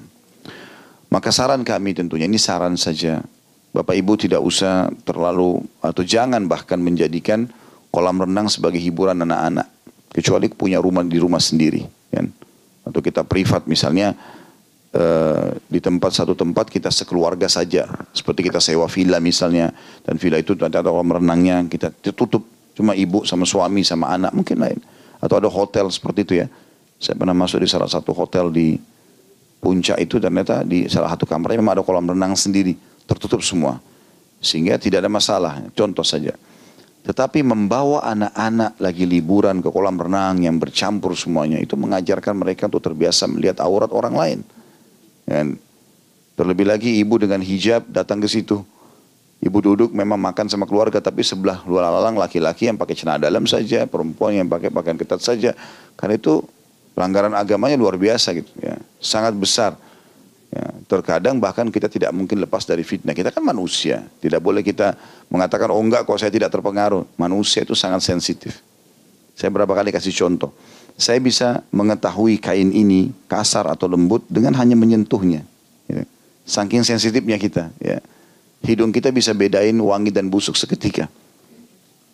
Maka 1.08 1.32
saran 1.32 1.64
kami 1.64 1.96
tentunya, 1.96 2.28
ini 2.28 2.36
saran 2.36 2.76
saja. 2.76 3.24
Bapak 3.72 3.96
Ibu 3.96 4.20
tidak 4.20 4.44
usah 4.44 4.92
terlalu, 5.08 5.64
atau 5.80 6.04
jangan 6.04 6.44
bahkan 6.44 6.76
menjadikan 6.76 7.48
kolam 7.88 8.20
renang 8.20 8.52
sebagai 8.52 8.76
hiburan 8.76 9.24
anak-anak. 9.24 9.68
Kecuali 10.12 10.52
punya 10.52 10.80
rumah 10.80 11.04
di 11.04 11.16
rumah 11.16 11.40
sendiri. 11.40 11.84
Kan? 12.12 12.28
Atau 12.84 13.00
kita 13.00 13.24
privat 13.24 13.64
misalnya, 13.64 14.16
Uh, 14.88 15.52
di 15.68 15.84
tempat 15.84 16.16
satu 16.16 16.32
tempat 16.32 16.72
kita 16.72 16.88
sekeluarga 16.88 17.44
saja 17.44 17.84
seperti 18.16 18.48
kita 18.48 18.56
sewa 18.56 18.88
villa 18.88 19.20
misalnya 19.20 19.68
dan 20.00 20.16
villa 20.16 20.40
itu 20.40 20.56
ada 20.56 20.80
kolam 20.80 21.12
renangnya 21.12 21.60
kita 21.68 21.92
tutup 22.16 22.48
cuma 22.72 22.96
ibu 22.96 23.20
sama 23.28 23.44
suami 23.44 23.84
sama 23.84 24.16
anak 24.16 24.32
mungkin 24.32 24.56
lain 24.56 24.80
atau 25.20 25.44
ada 25.44 25.52
hotel 25.52 25.92
seperti 25.92 26.24
itu 26.24 26.34
ya 26.40 26.48
saya 26.98 27.14
pernah 27.14 27.34
masuk 27.34 27.62
di 27.62 27.68
salah 27.70 27.90
satu 27.90 28.10
hotel 28.14 28.50
di 28.50 28.78
puncak 29.58 29.98
itu 29.98 30.18
ternyata 30.18 30.62
di 30.62 30.86
salah 30.86 31.14
satu 31.14 31.26
kamarnya 31.26 31.62
memang 31.62 31.78
ada 31.78 31.84
kolam 31.86 32.06
renang 32.06 32.34
sendiri 32.34 32.74
tertutup 33.06 33.42
semua 33.42 33.82
sehingga 34.38 34.78
tidak 34.78 35.02
ada 35.02 35.10
masalah 35.10 35.62
contoh 35.74 36.06
saja 36.06 36.34
tetapi 37.08 37.40
membawa 37.40 38.04
anak-anak 38.04 38.76
lagi 38.84 39.08
liburan 39.08 39.64
ke 39.64 39.72
kolam 39.72 39.96
renang 39.96 40.44
yang 40.44 40.60
bercampur 40.60 41.16
semuanya 41.16 41.56
itu 41.56 41.72
mengajarkan 41.72 42.36
mereka 42.36 42.68
untuk 42.68 42.84
terbiasa 42.84 43.24
melihat 43.24 43.64
aurat 43.64 43.88
orang 43.96 44.12
lain. 44.12 44.38
Dan 45.24 45.56
terlebih 46.36 46.68
lagi 46.68 47.00
ibu 47.00 47.16
dengan 47.16 47.40
hijab 47.40 47.88
datang 47.88 48.20
ke 48.20 48.28
situ. 48.28 48.60
Ibu 49.40 49.58
duduk 49.64 49.90
memang 49.96 50.20
makan 50.20 50.52
sama 50.52 50.68
keluarga 50.68 51.00
tapi 51.00 51.24
sebelah 51.24 51.64
luar 51.64 51.88
lalang 51.88 52.20
laki-laki 52.20 52.68
yang 52.68 52.76
pakai 52.76 52.92
celana 52.92 53.24
dalam 53.24 53.48
saja, 53.48 53.88
perempuan 53.88 54.36
yang 54.36 54.50
pakai 54.50 54.68
pakaian 54.68 55.00
ketat 55.00 55.24
saja. 55.24 55.56
Karena 55.96 56.20
itu 56.20 56.44
pelanggaran 56.98 57.30
agamanya 57.30 57.78
luar 57.78 57.94
biasa 57.94 58.34
gitu 58.34 58.50
ya. 58.58 58.74
Sangat 58.98 59.30
besar. 59.38 59.78
Ya, 60.50 60.66
terkadang 60.90 61.38
bahkan 61.38 61.70
kita 61.70 61.86
tidak 61.86 62.10
mungkin 62.10 62.42
lepas 62.42 62.66
dari 62.66 62.82
fitnah. 62.82 63.14
Kita 63.14 63.30
kan 63.30 63.46
manusia. 63.46 64.02
Tidak 64.18 64.42
boleh 64.42 64.66
kita 64.66 64.98
mengatakan, 65.30 65.70
oh 65.70 65.78
enggak 65.78 66.02
kok 66.02 66.18
saya 66.18 66.34
tidak 66.34 66.50
terpengaruh. 66.50 67.06
Manusia 67.14 67.62
itu 67.62 67.78
sangat 67.78 68.02
sensitif. 68.02 68.58
Saya 69.38 69.54
berapa 69.54 69.70
kali 69.70 69.94
kasih 69.94 70.10
contoh. 70.10 70.50
Saya 70.98 71.22
bisa 71.22 71.62
mengetahui 71.70 72.42
kain 72.42 72.74
ini 72.74 73.14
kasar 73.30 73.70
atau 73.70 73.86
lembut 73.86 74.26
dengan 74.26 74.58
hanya 74.58 74.74
menyentuhnya. 74.74 75.46
Ya. 75.86 76.02
Saking 76.42 76.82
sensitifnya 76.82 77.38
kita. 77.38 77.70
Ya. 77.78 78.02
Hidung 78.66 78.90
kita 78.90 79.14
bisa 79.14 79.30
bedain 79.38 79.78
wangi 79.78 80.10
dan 80.10 80.26
busuk 80.26 80.58
seketika. 80.58 81.06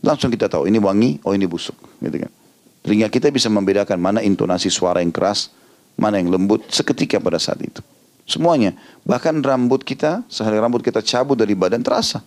Langsung 0.05 0.29
kita 0.29 0.53
tahu 0.53 0.69
ini 0.69 0.77
wangi, 0.77 1.25
oh 1.25 1.33
ini 1.33 1.49
busuk. 1.49 1.73
Gitu 2.05 2.21
kan. 2.21 2.44
Telinga 2.85 3.09
kita 3.09 3.33
bisa 3.33 3.49
membedakan 3.49 3.97
mana 3.97 4.21
intonasi 4.21 4.69
suara 4.69 5.01
yang 5.01 5.09
keras, 5.09 5.49
mana 5.97 6.21
yang 6.21 6.29
lembut 6.29 6.69
seketika 6.69 7.17
pada 7.17 7.41
saat 7.41 7.65
itu. 7.65 7.81
Semuanya. 8.29 8.77
Bahkan 9.09 9.41
rambut 9.41 9.81
kita, 9.81 10.21
sehari 10.29 10.61
rambut 10.61 10.85
kita 10.85 11.01
cabut 11.01 11.33
dari 11.33 11.57
badan 11.57 11.81
terasa. 11.81 12.21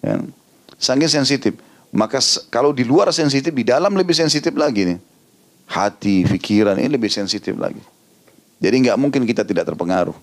Ya. 0.00 0.16
Sangat 0.80 1.12
sensitif. 1.12 1.60
Maka 1.92 2.24
kalau 2.48 2.72
di 2.72 2.88
luar 2.88 3.12
sensitif, 3.12 3.52
di 3.52 3.68
dalam 3.68 3.92
lebih 3.92 4.16
sensitif 4.16 4.56
lagi 4.56 4.96
nih. 4.96 4.98
Hati, 5.68 6.24
pikiran 6.24 6.80
ini 6.80 6.96
lebih 6.96 7.12
sensitif 7.12 7.52
lagi. 7.54 7.84
Jadi 8.64 8.88
nggak 8.88 8.96
mungkin 8.96 9.28
kita 9.28 9.44
tidak 9.44 9.68
terpengaruh. 9.68 10.16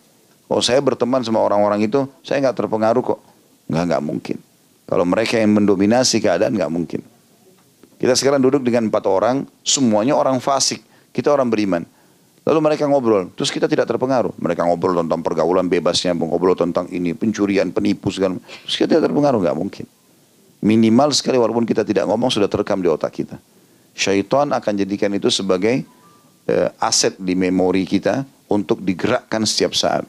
Oh 0.48 0.64
saya 0.66 0.82
berteman 0.82 1.22
sama 1.22 1.44
orang-orang 1.44 1.86
itu, 1.86 2.10
saya 2.26 2.42
nggak 2.42 2.58
terpengaruh 2.58 3.04
kok. 3.04 3.20
Nggak 3.70 3.84
nggak 3.86 4.04
mungkin. 4.04 4.38
Kalau 4.88 5.06
mereka 5.06 5.36
yang 5.38 5.52
mendominasi 5.54 6.24
keadaan 6.24 6.56
nggak 6.56 6.72
mungkin. 6.72 7.02
Kita 7.98 8.14
sekarang 8.14 8.42
duduk 8.42 8.62
dengan 8.62 8.94
empat 8.94 9.10
orang, 9.10 9.46
semuanya 9.66 10.14
orang 10.14 10.38
fasik. 10.38 10.86
Kita 11.10 11.34
orang 11.34 11.50
beriman. 11.50 11.82
Lalu 12.48 12.60
mereka 12.64 12.88
ngobrol, 12.88 13.28
terus 13.36 13.52
kita 13.52 13.68
tidak 13.68 13.92
terpengaruh. 13.92 14.32
Mereka 14.40 14.64
ngobrol 14.64 14.96
tentang 15.04 15.20
pergaulan 15.20 15.68
bebasnya, 15.68 16.16
ngobrol 16.16 16.56
tentang 16.56 16.88
ini, 16.96 17.12
pencurian, 17.12 17.76
penipu, 17.76 18.08
segala 18.08 18.40
Terus 18.64 18.76
kita 18.80 18.96
tidak 18.96 19.12
terpengaruh, 19.12 19.44
nggak 19.44 19.58
mungkin. 19.58 19.86
Minimal 20.64 21.12
sekali 21.12 21.36
walaupun 21.36 21.68
kita 21.68 21.84
tidak 21.84 22.08
ngomong 22.08 22.32
sudah 22.32 22.48
terekam 22.48 22.80
di 22.80 22.88
otak 22.88 23.12
kita. 23.20 23.36
Syaitan 23.92 24.54
akan 24.56 24.74
jadikan 24.80 25.12
itu 25.12 25.28
sebagai 25.28 25.84
uh, 26.48 26.70
aset 26.80 27.20
di 27.20 27.36
memori 27.36 27.84
kita 27.84 28.24
untuk 28.48 28.80
digerakkan 28.80 29.44
setiap 29.44 29.76
saat. 29.76 30.08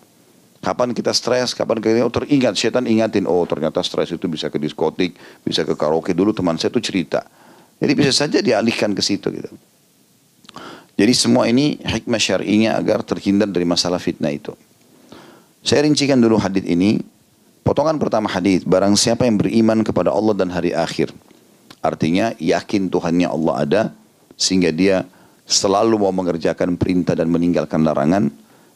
Kapan 0.63 0.95
kita 0.95 1.11
stres, 1.11 1.59
kapan 1.59 1.83
kita 1.83 2.07
oh, 2.07 2.11
teringat, 2.11 2.55
setan 2.55 2.87
ingatin, 2.87 3.27
oh 3.27 3.47
ternyata 3.51 3.83
stres 3.83 4.15
itu 4.15 4.27
bisa 4.31 4.47
ke 4.47 4.63
diskotik, 4.63 5.19
bisa 5.43 5.67
ke 5.67 5.75
karaoke. 5.75 6.15
Dulu 6.15 6.31
teman 6.31 6.55
saya 6.55 6.71
itu 6.71 6.83
cerita. 6.83 7.27
Jadi 7.79 7.93
bisa 7.95 8.11
saja 8.11 8.43
dialihkan 8.43 8.91
ke 8.95 9.03
situ 9.03 9.31
gitu. 9.31 9.51
Jadi 10.99 11.13
semua 11.15 11.47
ini 11.47 11.79
hikmah 11.79 12.19
syar'inya 12.19 12.75
agar 12.75 13.07
terhindar 13.07 13.47
dari 13.47 13.63
masalah 13.63 14.03
fitnah 14.03 14.35
itu. 14.35 14.51
Saya 15.63 15.87
rincikan 15.87 16.19
dulu 16.19 16.43
hadis 16.43 16.67
ini. 16.67 16.99
Potongan 17.63 18.01
pertama 18.01 18.27
hadis, 18.33 18.65
barang 18.65 18.97
siapa 18.97 19.29
yang 19.29 19.37
beriman 19.39 19.85
kepada 19.85 20.11
Allah 20.11 20.35
dan 20.35 20.49
hari 20.49 20.73
akhir. 20.73 21.13
Artinya 21.85 22.35
yakin 22.41 22.91
Tuhannya 22.91 23.29
Allah 23.29 23.55
ada 23.63 23.83
sehingga 24.35 24.73
dia 24.75 25.05
selalu 25.45 26.01
mau 26.01 26.11
mengerjakan 26.11 26.75
perintah 26.75 27.15
dan 27.15 27.29
meninggalkan 27.31 27.85
larangan 27.85 28.33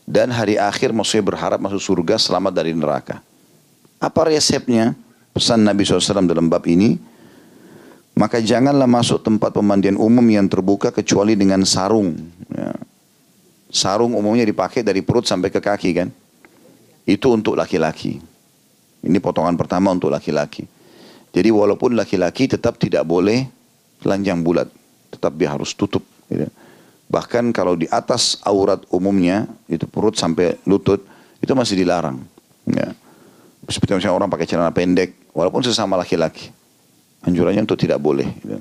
dan 0.07 0.29
hari 0.31 0.59
akhir 0.61 0.93
maksudnya 0.93 1.25
berharap 1.25 1.59
masuk 1.59 1.81
surga 1.81 2.21
selamat 2.21 2.53
dari 2.53 2.77
neraka. 2.77 3.25
Apa 4.03 4.31
resepnya? 4.31 4.95
Pesan 5.33 5.65
Nabi 5.65 5.89
SAW 5.89 6.29
dalam 6.29 6.53
bab 6.53 6.61
ini, 6.69 7.01
maka 8.13 8.45
janganlah 8.45 8.85
masuk 8.85 9.25
tempat 9.25 9.57
pemandian 9.57 9.97
umum 9.97 10.25
yang 10.29 10.45
terbuka 10.45 10.93
kecuali 10.93 11.33
dengan 11.33 11.65
sarung. 11.65 12.13
Ya. 12.53 12.77
Sarung 13.73 14.13
umumnya 14.13 14.45
dipakai 14.45 14.85
dari 14.85 15.01
perut 15.01 15.25
sampai 15.25 15.49
ke 15.49 15.65
kaki 15.65 15.91
kan. 15.97 16.09
Itu 17.09 17.33
untuk 17.33 17.57
laki-laki. 17.57 18.21
Ini 19.03 19.19
potongan 19.19 19.57
pertama 19.57 19.91
untuk 19.91 20.13
laki-laki. 20.13 20.69
Jadi 21.33 21.49
walaupun 21.49 21.97
laki-laki 21.97 22.53
tetap 22.53 22.77
tidak 22.77 23.09
boleh 23.09 23.49
telanjang 24.05 24.45
bulat. 24.45 24.69
Tetap 25.09 25.33
dia 25.41 25.49
harus 25.49 25.73
tutup. 25.73 26.05
Gitu. 26.29 26.47
Bahkan 27.09 27.57
kalau 27.57 27.77
di 27.77 27.89
atas 27.89 28.41
aurat 28.45 28.85
umumnya, 28.93 29.49
itu 29.69 29.89
perut 29.89 30.17
sampai 30.17 30.61
lutut, 30.69 31.05
itu 31.41 31.53
masih 31.57 31.81
dilarang. 31.81 32.21
Ya. 32.69 32.93
Seperti 33.69 33.97
misalnya 33.97 34.17
orang 34.17 34.29
pakai 34.29 34.49
celana 34.49 34.73
pendek, 34.73 35.17
walaupun 35.33 35.65
sesama 35.65 35.97
laki-laki. 35.97 36.53
Anjurannya 37.23 37.63
untuk 37.63 37.79
tidak 37.79 38.03
boleh. 38.03 38.27
Gitu. 38.43 38.59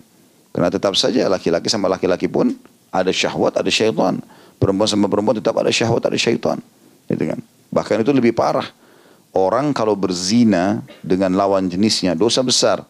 Karena 0.52 0.70
tetap 0.70 0.94
saja 1.00 1.26
laki-laki 1.32 1.72
sama 1.72 1.88
laki-laki 1.88 2.28
pun 2.28 2.54
ada 2.92 3.10
syahwat, 3.10 3.58
ada 3.58 3.72
syaitan. 3.72 4.20
Perempuan 4.62 4.90
sama 4.90 5.08
perempuan 5.08 5.40
tetap 5.40 5.58
ada 5.58 5.72
syahwat, 5.72 6.06
ada 6.12 6.18
syaitan. 6.20 6.60
Gitu 7.08 7.24
kan. 7.26 7.40
Bahkan 7.72 8.04
itu 8.04 8.12
lebih 8.12 8.36
parah. 8.36 8.68
Orang 9.32 9.72
kalau 9.72 9.96
berzina 9.96 10.84
dengan 11.00 11.32
lawan 11.34 11.72
jenisnya 11.72 12.14
dosa 12.14 12.44
besar. 12.44 12.84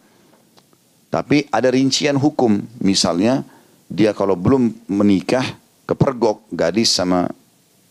Tapi 1.06 1.46
ada 1.54 1.70
rincian 1.70 2.18
hukum. 2.18 2.58
Misalnya 2.82 3.46
dia 3.86 4.10
kalau 4.16 4.34
belum 4.34 4.88
menikah 4.90 5.44
kepergok 5.84 6.48
gadis 6.48 6.88
sama 6.88 7.28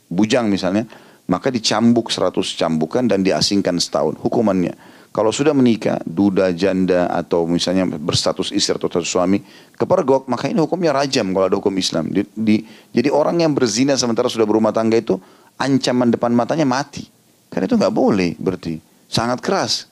bujang 0.10 0.50
misalnya 0.50 0.90
maka 1.30 1.54
dicambuk 1.54 2.10
seratus 2.10 2.58
cambukan 2.58 3.06
dan 3.06 3.22
diasingkan 3.22 3.78
setahun 3.78 4.18
hukumannya 4.20 4.74
kalau 5.12 5.32
sudah 5.36 5.52
menikah 5.52 6.00
duda 6.08 6.56
janda 6.56 7.12
atau 7.12 7.44
misalnya 7.44 7.84
berstatus 7.88 8.56
istri 8.56 8.76
atau 8.76 8.88
suami 9.04 9.44
kepergok 9.76 10.32
maka 10.32 10.48
ini 10.48 10.60
hukumnya 10.64 10.96
rajam 10.96 11.36
kalau 11.36 11.46
ada 11.52 11.58
hukum 11.60 11.76
Islam 11.76 12.08
di, 12.12 12.24
di, 12.32 12.64
jadi 12.96 13.12
orang 13.12 13.44
yang 13.44 13.52
berzina 13.52 14.00
sementara 14.00 14.32
sudah 14.32 14.48
berumah 14.48 14.72
tangga 14.72 14.96
itu 14.96 15.20
ancaman 15.60 16.10
depan 16.12 16.32
matanya 16.32 16.64
mati 16.64 17.08
karena 17.52 17.68
itu 17.68 17.76
nggak 17.76 17.94
boleh 17.94 18.40
berarti 18.40 18.80
sangat 19.12 19.44
keras 19.44 19.92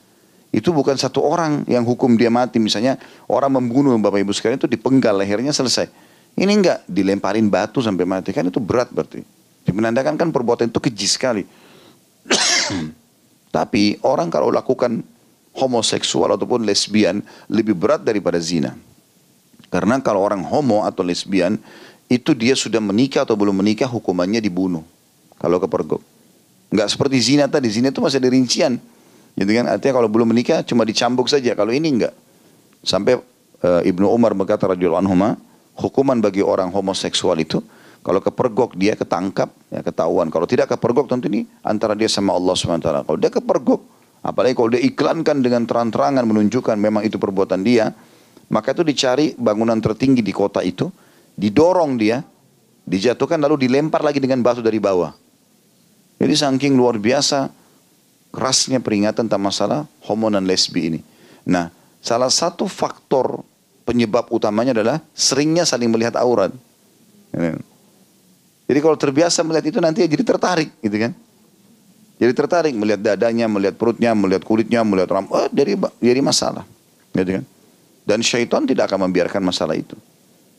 itu 0.50 0.74
bukan 0.74 0.98
satu 0.98 1.22
orang 1.22 1.62
yang 1.70 1.86
hukum 1.86 2.18
dia 2.18 2.26
mati. 2.26 2.58
Misalnya 2.58 2.98
orang 3.30 3.54
membunuh 3.54 3.94
Bapak 4.02 4.18
Ibu 4.18 4.34
sekalian 4.34 4.58
itu 4.58 4.66
dipenggal 4.66 5.14
lehernya 5.22 5.54
selesai. 5.54 5.86
Ini 6.34 6.50
enggak 6.50 6.78
dilemparin 6.90 7.46
batu 7.46 7.78
sampai 7.78 8.02
mati. 8.02 8.34
Kan 8.34 8.50
itu 8.50 8.58
berat 8.58 8.90
berarti. 8.90 9.22
Menandakan 9.70 10.18
kan 10.18 10.28
perbuatan 10.34 10.66
itu 10.66 10.82
keji 10.82 11.06
sekali. 11.06 11.46
Tapi 13.50 13.98
orang 14.06 14.30
kalau 14.30 14.54
lakukan 14.54 15.02
homoseksual 15.54 16.38
ataupun 16.38 16.62
lesbian 16.62 17.22
lebih 17.50 17.74
berat 17.74 18.06
daripada 18.06 18.38
zina. 18.38 18.78
Karena 19.70 19.98
kalau 20.02 20.22
orang 20.22 20.42
homo 20.46 20.86
atau 20.86 21.02
lesbian 21.02 21.58
itu 22.10 22.34
dia 22.34 22.58
sudah 22.58 22.82
menikah 22.82 23.22
atau 23.22 23.38
belum 23.38 23.62
menikah 23.62 23.86
hukumannya 23.86 24.42
dibunuh. 24.42 24.82
Kalau 25.38 25.62
kepergok. 25.62 26.02
Enggak 26.70 26.90
seperti 26.90 27.18
zina 27.22 27.46
tadi. 27.50 27.70
Zina 27.70 27.90
itu 27.90 28.02
masih 28.02 28.18
ada 28.22 28.30
rincian. 28.30 28.78
Gitu 29.34 29.50
kan? 29.50 29.66
Artinya 29.70 30.02
kalau 30.02 30.08
belum 30.10 30.34
menikah 30.34 30.62
cuma 30.66 30.82
dicambuk 30.82 31.30
saja. 31.30 31.54
Kalau 31.54 31.70
ini 31.70 31.86
enggak. 31.86 32.14
Sampai 32.82 33.18
uh, 33.18 33.82
Ibnu 33.82 34.06
Umar 34.10 34.34
berkata 34.34 34.70
radhiyallahu 34.70 35.02
anhu, 35.06 35.14
hukuman 35.78 36.18
bagi 36.18 36.42
orang 36.42 36.70
homoseksual 36.74 37.38
itu 37.38 37.62
kalau 38.00 38.20
kepergok 38.24 38.80
dia 38.80 38.96
ketangkap, 38.96 39.52
ya 39.68 39.84
ketahuan. 39.84 40.32
Kalau 40.32 40.48
tidak 40.48 40.72
kepergok 40.72 41.04
tentu 41.04 41.28
ini 41.28 41.44
antara 41.60 41.92
dia 41.92 42.08
sama 42.08 42.32
Allah 42.32 42.56
SWT. 42.56 43.04
Kalau 43.04 43.18
dia 43.20 43.28
kepergok, 43.28 43.80
apalagi 44.24 44.56
kalau 44.56 44.72
dia 44.72 44.80
iklankan 44.80 45.44
dengan 45.44 45.68
terang-terangan 45.68 46.24
menunjukkan 46.24 46.80
memang 46.80 47.04
itu 47.04 47.20
perbuatan 47.20 47.60
dia, 47.60 47.92
maka 48.48 48.72
itu 48.72 48.82
dicari 48.82 49.36
bangunan 49.36 49.76
tertinggi 49.78 50.24
di 50.24 50.32
kota 50.32 50.64
itu, 50.64 50.88
didorong 51.36 52.00
dia, 52.00 52.24
dijatuhkan 52.88 53.36
lalu 53.36 53.68
dilempar 53.68 54.00
lagi 54.00 54.16
dengan 54.16 54.40
batu 54.40 54.64
dari 54.64 54.80
bawah. 54.80 55.12
Jadi 56.20 56.34
saking 56.36 56.76
luar 56.76 56.96
biasa 56.96 57.52
kerasnya 58.32 58.80
peringatan 58.80 59.28
tentang 59.28 59.44
masalah 59.44 59.84
homo 60.08 60.32
dan 60.32 60.48
lesbi 60.48 60.88
ini. 60.88 61.00
Nah, 61.44 61.68
salah 62.00 62.32
satu 62.32 62.64
faktor 62.64 63.44
penyebab 63.84 64.32
utamanya 64.32 64.72
adalah 64.72 65.04
seringnya 65.12 65.68
saling 65.68 65.92
melihat 65.92 66.16
aurat. 66.16 66.52
Jadi 68.70 68.78
kalau 68.78 68.94
terbiasa 68.94 69.42
melihat 69.42 69.66
itu 69.66 69.78
nanti 69.82 70.06
jadi 70.06 70.22
tertarik 70.22 70.70
gitu 70.78 70.94
kan. 70.94 71.12
Jadi 72.22 72.32
tertarik 72.36 72.74
melihat 72.78 73.00
dadanya, 73.02 73.50
melihat 73.50 73.74
perutnya, 73.74 74.14
melihat 74.14 74.46
kulitnya, 74.46 74.86
melihat 74.86 75.10
rambut, 75.18 75.34
oh, 75.34 75.48
jadi 75.50 75.74
jadi 75.98 76.20
masalah. 76.22 76.62
Gitu 77.10 77.42
kan. 77.42 77.44
Dan 78.06 78.22
syaitan 78.22 78.62
tidak 78.62 78.86
akan 78.86 79.10
membiarkan 79.10 79.42
masalah 79.42 79.74
itu. 79.74 79.98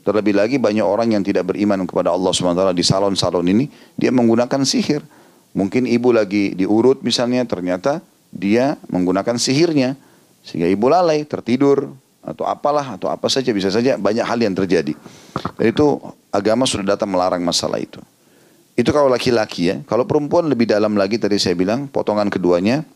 Terlebih 0.03 0.36
lagi 0.36 0.58
banyak 0.58 0.84
orang 0.84 1.13
yang 1.15 1.24
tidak 1.24 1.53
beriman 1.53 1.86
kepada 1.86 2.12
Allah 2.12 2.34
SWT 2.34 2.74
di 2.74 2.84
salon-salon 2.84 3.46
ini, 3.46 3.70
dia 3.94 4.10
menggunakan 4.10 4.65
sihir 4.65 5.06
Mungkin 5.51 5.84
ibu 5.84 6.15
lagi 6.15 6.56
diurut 6.56 7.03
misalnya 7.03 7.44
ternyata 7.44 8.00
dia 8.32 8.80
menggunakan 8.88 9.36
sihirnya. 9.36 10.00
Sehingga 10.41 10.72
ibu 10.72 10.88
lalai, 10.89 11.27
tertidur, 11.27 11.91
atau 12.24 12.48
apalah, 12.48 12.98
atau 12.98 13.12
apa 13.12 13.27
saja 13.30 13.51
bisa 13.53 13.70
saja 13.70 14.00
banyak 14.00 14.25
hal 14.25 14.39
yang 14.41 14.56
terjadi. 14.56 14.96
Dan 15.60 15.65
itu 15.70 16.01
agama 16.32 16.64
sudah 16.66 16.96
datang 16.96 17.12
melarang 17.12 17.44
masalah 17.44 17.78
itu. 17.78 18.00
Itu 18.74 18.96
kalau 18.96 19.12
laki-laki 19.12 19.70
ya. 19.70 19.78
Kalau 19.86 20.08
perempuan 20.08 20.48
lebih 20.48 20.72
dalam 20.72 20.96
lagi 20.96 21.20
tadi 21.20 21.36
saya 21.38 21.54
bilang, 21.54 21.92
potongan 21.92 22.32
keduanya. 22.32 22.88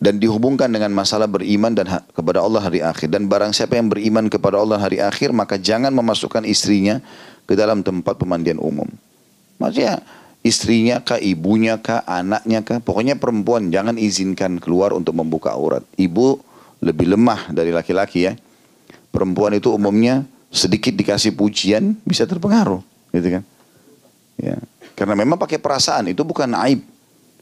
dan 0.00 0.16
dihubungkan 0.16 0.72
dengan 0.72 0.96
masalah 0.96 1.28
beriman 1.28 1.76
dan 1.76 2.00
kepada 2.16 2.40
Allah 2.40 2.64
hari 2.64 2.80
akhir 2.80 3.12
dan 3.12 3.28
barang 3.28 3.52
siapa 3.52 3.76
yang 3.76 3.92
beriman 3.92 4.32
kepada 4.32 4.56
Allah 4.56 4.80
hari 4.80 4.96
akhir 4.96 5.28
maka 5.36 5.60
jangan 5.60 5.92
memasukkan 5.92 6.48
istrinya 6.48 7.04
ke 7.44 7.52
dalam 7.52 7.84
tempat 7.84 8.16
pemandian 8.16 8.56
umum. 8.56 8.88
Maksudnya 9.60 10.00
istrinya 10.40 11.04
kah, 11.04 11.20
ibunya 11.20 11.76
kah, 11.76 12.00
anaknya 12.08 12.64
kah, 12.64 12.80
pokoknya 12.80 13.20
perempuan 13.20 13.68
jangan 13.68 14.00
izinkan 14.00 14.56
keluar 14.56 14.96
untuk 14.96 15.12
membuka 15.20 15.52
aurat. 15.52 15.84
Ibu 16.00 16.40
lebih 16.80 17.12
lemah 17.12 17.52
dari 17.52 17.68
laki-laki 17.68 18.24
ya. 18.24 18.32
Perempuan 19.12 19.52
itu 19.52 19.68
umumnya 19.68 20.24
sedikit 20.50 20.92
dikasih 20.92 21.32
pujian 21.38 21.94
bisa 22.02 22.26
terpengaruh, 22.26 22.82
gitu 23.14 23.40
kan? 23.40 23.42
Ya. 24.36 24.58
Karena 24.98 25.16
memang 25.16 25.40
pakai 25.40 25.56
perasaan 25.56 26.10
itu 26.10 26.26
bukan 26.26 26.50
aib. 26.68 26.84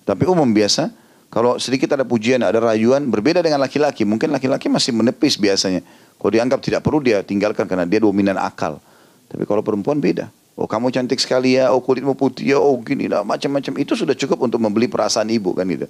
Tapi 0.04 0.24
umum 0.28 0.46
biasa 0.46 0.92
kalau 1.28 1.60
sedikit 1.60 1.92
ada 1.92 2.08
pujian, 2.08 2.40
ada 2.40 2.56
rayuan, 2.56 3.04
berbeda 3.12 3.44
dengan 3.44 3.60
laki-laki. 3.60 4.08
Mungkin 4.08 4.32
laki-laki 4.32 4.72
masih 4.72 4.96
menepis 4.96 5.36
biasanya. 5.36 5.84
Kalau 6.16 6.30
dianggap 6.32 6.60
tidak 6.64 6.80
perlu 6.80 7.04
dia 7.04 7.20
tinggalkan 7.20 7.68
karena 7.68 7.84
dia 7.84 8.00
dominan 8.00 8.40
akal. 8.40 8.80
Tapi 9.28 9.44
kalau 9.44 9.60
perempuan 9.60 10.00
beda. 10.00 10.32
Oh 10.58 10.66
kamu 10.66 10.90
cantik 10.90 11.22
sekali 11.22 11.54
ya, 11.54 11.70
oh 11.70 11.78
kulitmu 11.78 12.18
putih 12.18 12.56
ya, 12.56 12.58
oh 12.58 12.74
gini, 12.82 13.06
nah, 13.06 13.22
macam-macam. 13.22 13.78
Itu 13.78 13.94
sudah 13.94 14.16
cukup 14.18 14.50
untuk 14.50 14.58
membeli 14.58 14.90
perasaan 14.90 15.30
ibu 15.30 15.54
kan 15.54 15.68
gitu. 15.70 15.86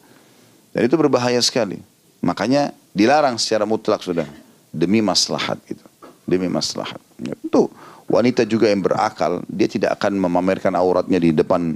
Dan 0.74 0.80
itu 0.84 0.94
berbahaya 0.98 1.40
sekali. 1.40 1.80
Makanya 2.20 2.74
dilarang 2.92 3.40
secara 3.40 3.64
mutlak 3.64 4.04
sudah. 4.04 4.28
Demi 4.68 5.00
maslahat 5.00 5.56
gitu. 5.64 5.80
Demi 6.28 6.50
maslahat. 6.52 7.00
Tentu 7.18 7.66
wanita 8.06 8.46
juga 8.46 8.70
yang 8.70 8.82
berakal, 8.82 9.42
dia 9.50 9.66
tidak 9.66 9.98
akan 9.98 10.22
memamerkan 10.22 10.72
auratnya 10.78 11.18
di 11.18 11.34
depan 11.34 11.74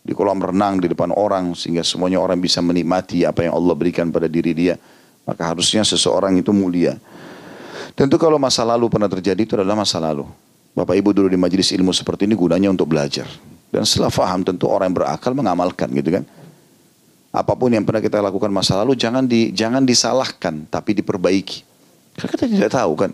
di 0.00 0.16
kolam 0.16 0.40
renang 0.40 0.80
di 0.80 0.88
depan 0.88 1.12
orang 1.12 1.52
sehingga 1.52 1.84
semuanya 1.84 2.16
orang 2.16 2.40
bisa 2.40 2.64
menikmati 2.64 3.28
apa 3.28 3.44
yang 3.44 3.52
Allah 3.52 3.74
berikan 3.76 4.08
pada 4.08 4.24
diri 4.24 4.56
dia. 4.56 4.80
Maka 5.28 5.52
harusnya 5.52 5.84
seseorang 5.84 6.40
itu 6.40 6.48
mulia. 6.56 6.96
Tentu 7.92 8.16
kalau 8.16 8.40
masa 8.40 8.64
lalu 8.64 8.88
pernah 8.88 9.12
terjadi 9.12 9.36
itu 9.36 9.52
adalah 9.60 9.76
masa 9.76 10.00
lalu. 10.00 10.24
Bapak 10.72 10.96
Ibu 10.96 11.12
dulu 11.12 11.28
di 11.28 11.36
majelis 11.36 11.68
ilmu 11.76 11.92
seperti 11.92 12.24
ini 12.24 12.32
gunanya 12.32 12.72
untuk 12.72 12.88
belajar. 12.88 13.28
Dan 13.68 13.84
setelah 13.84 14.08
faham 14.08 14.40
tentu 14.40 14.64
orang 14.64 14.88
yang 14.88 14.96
berakal 15.04 15.36
mengamalkan 15.36 15.92
gitu 15.92 16.16
kan? 16.16 16.24
Apa 17.28 17.52
pun 17.52 17.68
yang 17.68 17.84
pernah 17.84 18.00
kita 18.00 18.24
lakukan 18.24 18.48
masa 18.48 18.80
lalu 18.80 18.96
jangan 18.96 19.28
di 19.28 19.52
jangan 19.52 19.84
disalahkan 19.84 20.64
tapi 20.72 20.96
diperbaiki. 20.96 21.60
Karena 22.16 22.30
kita 22.32 22.44
tidak 22.48 22.72
tahu 22.72 22.92
kan 22.96 23.10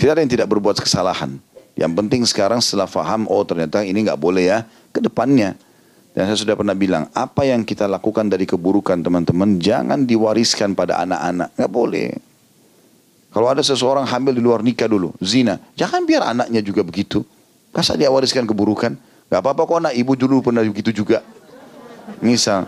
tidak 0.00 0.16
ada 0.16 0.20
yang 0.24 0.32
tidak 0.32 0.48
berbuat 0.48 0.80
kesalahan 0.80 1.36
yang 1.76 1.92
penting 1.92 2.24
sekarang 2.24 2.64
setelah 2.64 2.88
faham 2.88 3.28
oh 3.28 3.44
ternyata 3.44 3.84
ini 3.84 4.00
nggak 4.00 4.16
boleh 4.16 4.48
ya 4.48 4.58
ke 4.90 5.04
depannya 5.04 5.54
dan 6.10 6.26
saya 6.26 6.42
sudah 6.42 6.58
pernah 6.58 6.74
bilang, 6.74 7.06
apa 7.14 7.46
yang 7.46 7.62
kita 7.62 7.86
lakukan 7.86 8.26
dari 8.26 8.42
keburukan 8.42 8.98
teman-teman, 8.98 9.62
jangan 9.62 10.02
diwariskan 10.02 10.74
pada 10.74 10.98
anak-anak. 11.06 11.54
Nggak 11.54 11.70
boleh. 11.70 12.10
Kalau 13.30 13.46
ada 13.46 13.62
seseorang 13.62 14.02
hamil 14.10 14.34
di 14.34 14.42
luar 14.42 14.58
nikah 14.58 14.90
dulu, 14.90 15.14
zina, 15.22 15.62
jangan 15.78 16.02
biar 16.02 16.34
anaknya 16.34 16.58
juga 16.66 16.82
begitu. 16.82 17.22
Masa 17.70 17.94
dia 17.94 18.10
wariskan 18.10 18.42
keburukan? 18.42 18.98
Gak 19.30 19.38
apa-apa 19.38 19.62
kok 19.62 19.78
anak 19.78 19.94
ibu 19.94 20.18
dulu 20.18 20.42
pernah 20.42 20.66
begitu 20.66 20.90
juga. 20.90 21.22
Misal, 22.18 22.66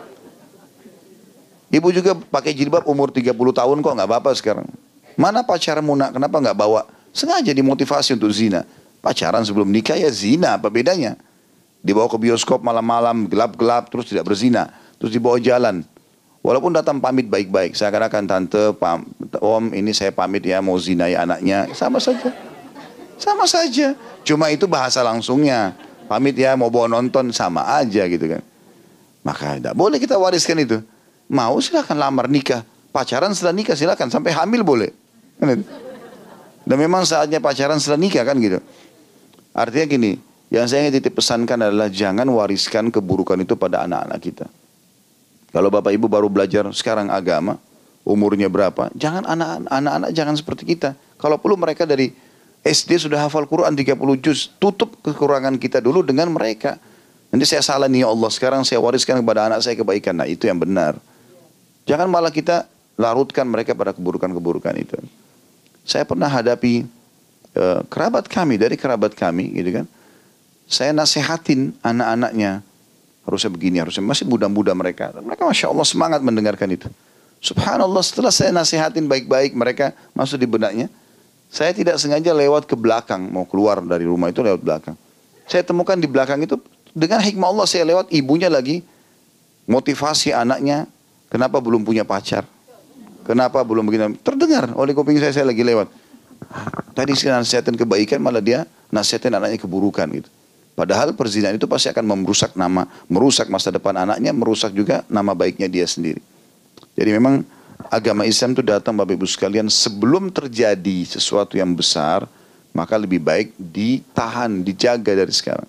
ibu 1.75 1.90
juga 1.90 2.14
pakai 2.14 2.55
jilbab 2.55 2.87
umur 2.87 3.11
30 3.11 3.35
tahun 3.35 3.77
kok 3.83 3.95
nggak 3.99 4.07
apa-apa 4.07 4.31
sekarang. 4.38 4.71
Mana 5.18 5.42
pacarmu 5.42 5.99
nak? 5.99 6.14
Kenapa 6.14 6.38
nggak 6.38 6.55
bawa? 6.55 6.87
Sengaja 7.12 7.53
dimotivasi 7.53 8.16
untuk 8.16 8.33
zina. 8.33 8.64
Pacaran 9.05 9.44
sebelum 9.44 9.68
nikah 9.68 9.96
ya 10.01 10.09
zina, 10.09 10.57
apa 10.57 10.72
bedanya? 10.72 11.14
dibawa 11.83 12.07
ke 12.07 12.16
bioskop 12.16 12.62
malam-malam 12.62 13.27
gelap-gelap 13.27 13.90
terus 13.90 14.09
tidak 14.09 14.31
berzina. 14.31 14.70
Terus 15.03 15.12
dibawa 15.12 15.37
jalan. 15.42 15.83
Walaupun 16.42 16.75
datang 16.75 17.03
pamit 17.03 17.27
baik-baik. 17.27 17.75
Saya 17.75 17.90
katakan 17.90 18.27
tante 18.27 18.75
pam, 18.79 19.07
om 19.42 19.70
ini 19.75 19.90
saya 19.94 20.14
pamit 20.14 20.42
ya 20.46 20.62
mau 20.62 20.79
zinai 20.79 21.14
anaknya. 21.14 21.70
Sama 21.75 21.98
saja. 21.98 22.31
Sama 23.18 23.46
saja. 23.46 23.94
Cuma 24.22 24.51
itu 24.51 24.66
bahasa 24.66 25.03
langsungnya. 25.03 25.75
Pamit 26.07 26.38
ya 26.38 26.55
mau 26.59 26.70
bawa 26.70 26.90
nonton 26.90 27.31
sama 27.35 27.66
aja 27.79 28.07
gitu 28.07 28.27
kan. 28.27 28.42
Maka 29.22 29.59
tidak 29.59 29.75
boleh 29.79 30.03
kita 30.03 30.18
wariskan 30.18 30.59
itu. 30.59 30.83
Mau 31.31 31.59
silakan 31.62 31.98
lamar 31.98 32.27
nikah. 32.27 32.66
Pacaran 32.90 33.31
setelah 33.35 33.55
nikah 33.55 33.79
silakan. 33.79 34.11
Sampai 34.11 34.35
hamil 34.35 34.66
boleh. 34.66 34.90
Kan 35.38 35.62
dan 36.62 36.77
memang 36.79 37.03
saatnya 37.07 37.42
pacaran 37.42 37.79
setelah 37.79 38.01
nikah 38.01 38.25
kan 38.27 38.37
gitu 38.38 38.59
artinya 39.53 39.87
gini 39.87 40.12
yang 40.53 40.68
saya 40.68 40.85
ingin 40.85 41.01
titip 41.01 41.16
pesankan 41.16 41.57
adalah 41.57 41.88
jangan 41.88 42.29
wariskan 42.29 42.92
keburukan 42.92 43.40
itu 43.40 43.57
pada 43.57 43.88
anak-anak 43.88 44.20
kita. 44.20 44.46
Kalau 45.48 45.72
Bapak 45.72 45.96
Ibu 45.96 46.12
baru 46.12 46.29
belajar 46.29 46.68
sekarang 46.77 47.09
agama, 47.09 47.57
umurnya 48.05 48.53
berapa, 48.53 48.92
jangan 48.92 49.25
anak-anak 49.25 50.12
jangan 50.12 50.37
seperti 50.37 50.77
kita. 50.77 50.92
Kalau 51.16 51.40
perlu 51.40 51.57
mereka 51.57 51.88
dari 51.88 52.12
SD 52.61 53.01
sudah 53.01 53.25
hafal 53.25 53.48
Quran 53.48 53.72
30 53.72 53.96
juz, 54.20 54.53
tutup 54.61 55.01
kekurangan 55.01 55.57
kita 55.57 55.81
dulu 55.81 56.05
dengan 56.05 56.29
mereka. 56.29 56.77
Nanti 57.33 57.48
saya 57.48 57.64
salah 57.64 57.88
nih 57.88 58.05
ya 58.05 58.12
Allah, 58.12 58.29
sekarang 58.29 58.61
saya 58.61 58.77
wariskan 58.77 59.25
kepada 59.25 59.48
anak 59.48 59.64
saya 59.64 59.72
kebaikan. 59.72 60.20
Nah 60.20 60.29
itu 60.29 60.44
yang 60.44 60.61
benar. 60.61 61.01
Jangan 61.88 62.12
malah 62.12 62.29
kita 62.29 62.68
larutkan 63.01 63.48
mereka 63.48 63.72
pada 63.72 63.96
keburukan-keburukan 63.96 64.77
itu. 64.77 65.01
Saya 65.83 66.07
pernah 66.07 66.31
hadapi 66.31 66.87
uh, 67.59 67.83
kerabat 67.90 68.31
kami, 68.31 68.59
dari 68.59 68.79
kerabat 68.79 69.14
kami 69.18 69.51
gitu 69.55 69.83
kan 69.83 69.87
saya 70.73 70.97
nasihatin 70.97 71.77
anak-anaknya. 71.85 72.64
Harusnya 73.23 73.55
begini, 73.55 73.79
harusnya 73.79 74.03
masih 74.03 74.27
muda-muda 74.27 74.75
mereka. 74.75 75.14
Mereka 75.14 75.47
Masya 75.47 75.71
Allah 75.71 75.87
semangat 75.87 76.21
mendengarkan 76.25 76.66
itu. 76.75 76.90
Subhanallah 77.38 78.03
setelah 78.03 78.35
saya 78.35 78.51
nasihatin 78.51 79.07
baik-baik 79.07 79.55
mereka 79.55 79.95
masuk 80.11 80.42
di 80.42 80.49
benaknya. 80.49 80.90
Saya 81.53 81.71
tidak 81.77 82.01
sengaja 82.01 82.33
lewat 82.35 82.66
ke 82.66 82.75
belakang, 82.75 83.29
mau 83.29 83.45
keluar 83.47 83.85
dari 83.85 84.09
rumah 84.09 84.33
itu 84.33 84.42
lewat 84.42 84.59
belakang. 84.59 84.97
Saya 85.47 85.62
temukan 85.62 85.95
di 85.95 86.09
belakang 86.09 86.40
itu 86.42 86.59
dengan 86.97 87.21
hikmah 87.21 87.47
Allah 87.53 87.66
saya 87.68 87.85
lewat 87.87 88.11
ibunya 88.11 88.49
lagi 88.49 88.83
motivasi 89.68 90.33
anaknya 90.33 90.88
kenapa 91.31 91.62
belum 91.62 91.87
punya 91.87 92.03
pacar. 92.03 92.42
Kenapa 93.23 93.63
belum 93.63 93.87
begini? 93.87 94.19
Terdengar 94.19 94.75
oleh 94.75 94.93
kuping 94.93 95.19
saya 95.19 95.31
saya 95.31 95.47
lagi 95.47 95.63
lewat. 95.63 95.87
Tadi 96.93 97.13
saya 97.15 97.39
nasihatin 97.39 97.79
kebaikan 97.79 98.19
malah 98.19 98.43
dia 98.43 98.67
nasihatin 98.93 99.33
anaknya 99.33 99.59
keburukan 99.63 100.07
gitu. 100.11 100.29
Padahal 100.73 101.13
perzinahan 101.13 101.61
itu 101.61 101.69
pasti 101.69 101.93
akan 101.93 102.25
merusak 102.25 102.57
nama, 102.57 102.89
merusak 103.07 103.47
masa 103.53 103.69
depan 103.69 103.93
anaknya, 103.93 104.33
merusak 104.33 104.73
juga 104.73 105.05
nama 105.07 105.37
baiknya 105.37 105.69
dia 105.69 105.85
sendiri. 105.85 106.21
Jadi 106.97 107.11
memang 107.13 107.45
agama 107.93 108.25
Islam 108.25 108.57
itu 108.57 108.65
datang 108.65 108.97
Bapak 108.97 109.17
Ibu 109.17 109.29
sekalian 109.29 109.69
sebelum 109.69 110.33
terjadi 110.33 111.05
sesuatu 111.05 111.61
yang 111.61 111.77
besar, 111.77 112.25
maka 112.73 112.97
lebih 112.97 113.21
baik 113.21 113.53
ditahan, 113.57 114.65
dijaga 114.65 115.13
dari 115.13 115.33
sekarang. 115.33 115.69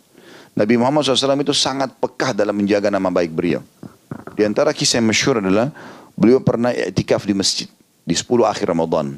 Nabi 0.55 0.79
Muhammad 0.79 1.03
SAW 1.03 1.35
itu 1.41 1.55
sangat 1.55 1.91
pekah 1.99 2.31
dalam 2.31 2.55
menjaga 2.55 2.87
nama 2.87 3.11
baik 3.11 3.33
beliau. 3.33 3.59
Di 4.37 4.47
antara 4.47 4.71
kisah 4.71 5.01
yang 5.01 5.09
masyur 5.09 5.43
adalah 5.43 5.73
beliau 6.13 6.39
pernah 6.41 6.73
iktikaf 6.73 7.25
di 7.25 7.33
masjid 7.35 7.67
di 8.03 8.15
10 8.15 8.25
akhir 8.45 8.69
Ramadan. 8.69 9.17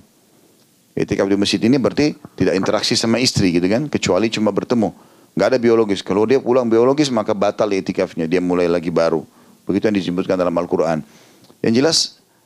Iktikaf 0.95 1.27
di 1.27 1.35
masjid 1.35 1.59
ini 1.59 1.75
berarti 1.75 2.15
tidak 2.39 2.55
interaksi 2.55 2.95
sama 2.95 3.19
istri 3.19 3.51
gitu 3.51 3.67
kan, 3.67 3.91
kecuali 3.91 4.31
cuma 4.31 4.51
bertemu. 4.55 4.95
Gak 5.35 5.51
ada 5.51 5.59
biologis. 5.59 5.99
Kalau 5.99 6.23
dia 6.23 6.39
pulang 6.39 6.63
biologis 6.63 7.11
maka 7.11 7.35
batal 7.35 7.67
itikafnya. 7.75 8.23
Dia 8.23 8.39
mulai 8.39 8.71
lagi 8.71 8.87
baru. 8.87 9.27
Begitu 9.67 9.91
yang 9.91 9.97
disebutkan 9.99 10.39
dalam 10.39 10.55
Al-Quran. 10.55 11.03
Yang 11.59 11.73
jelas, 11.75 11.97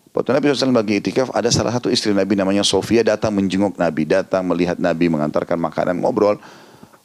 waktu 0.09 0.33
Nabi 0.33 0.49
SAW 0.49 0.73
bagi 0.73 0.97
itikaf, 0.97 1.29
ada 1.29 1.53
salah 1.53 1.69
satu 1.69 1.93
istri 1.93 2.17
Nabi 2.17 2.33
namanya 2.33 2.65
Sofia 2.65 3.05
datang 3.05 3.37
menjenguk 3.37 3.77
Nabi. 3.77 4.09
Datang 4.09 4.41
melihat 4.49 4.81
Nabi, 4.81 5.05
mengantarkan 5.05 5.61
makanan, 5.61 6.01
ngobrol. 6.01 6.41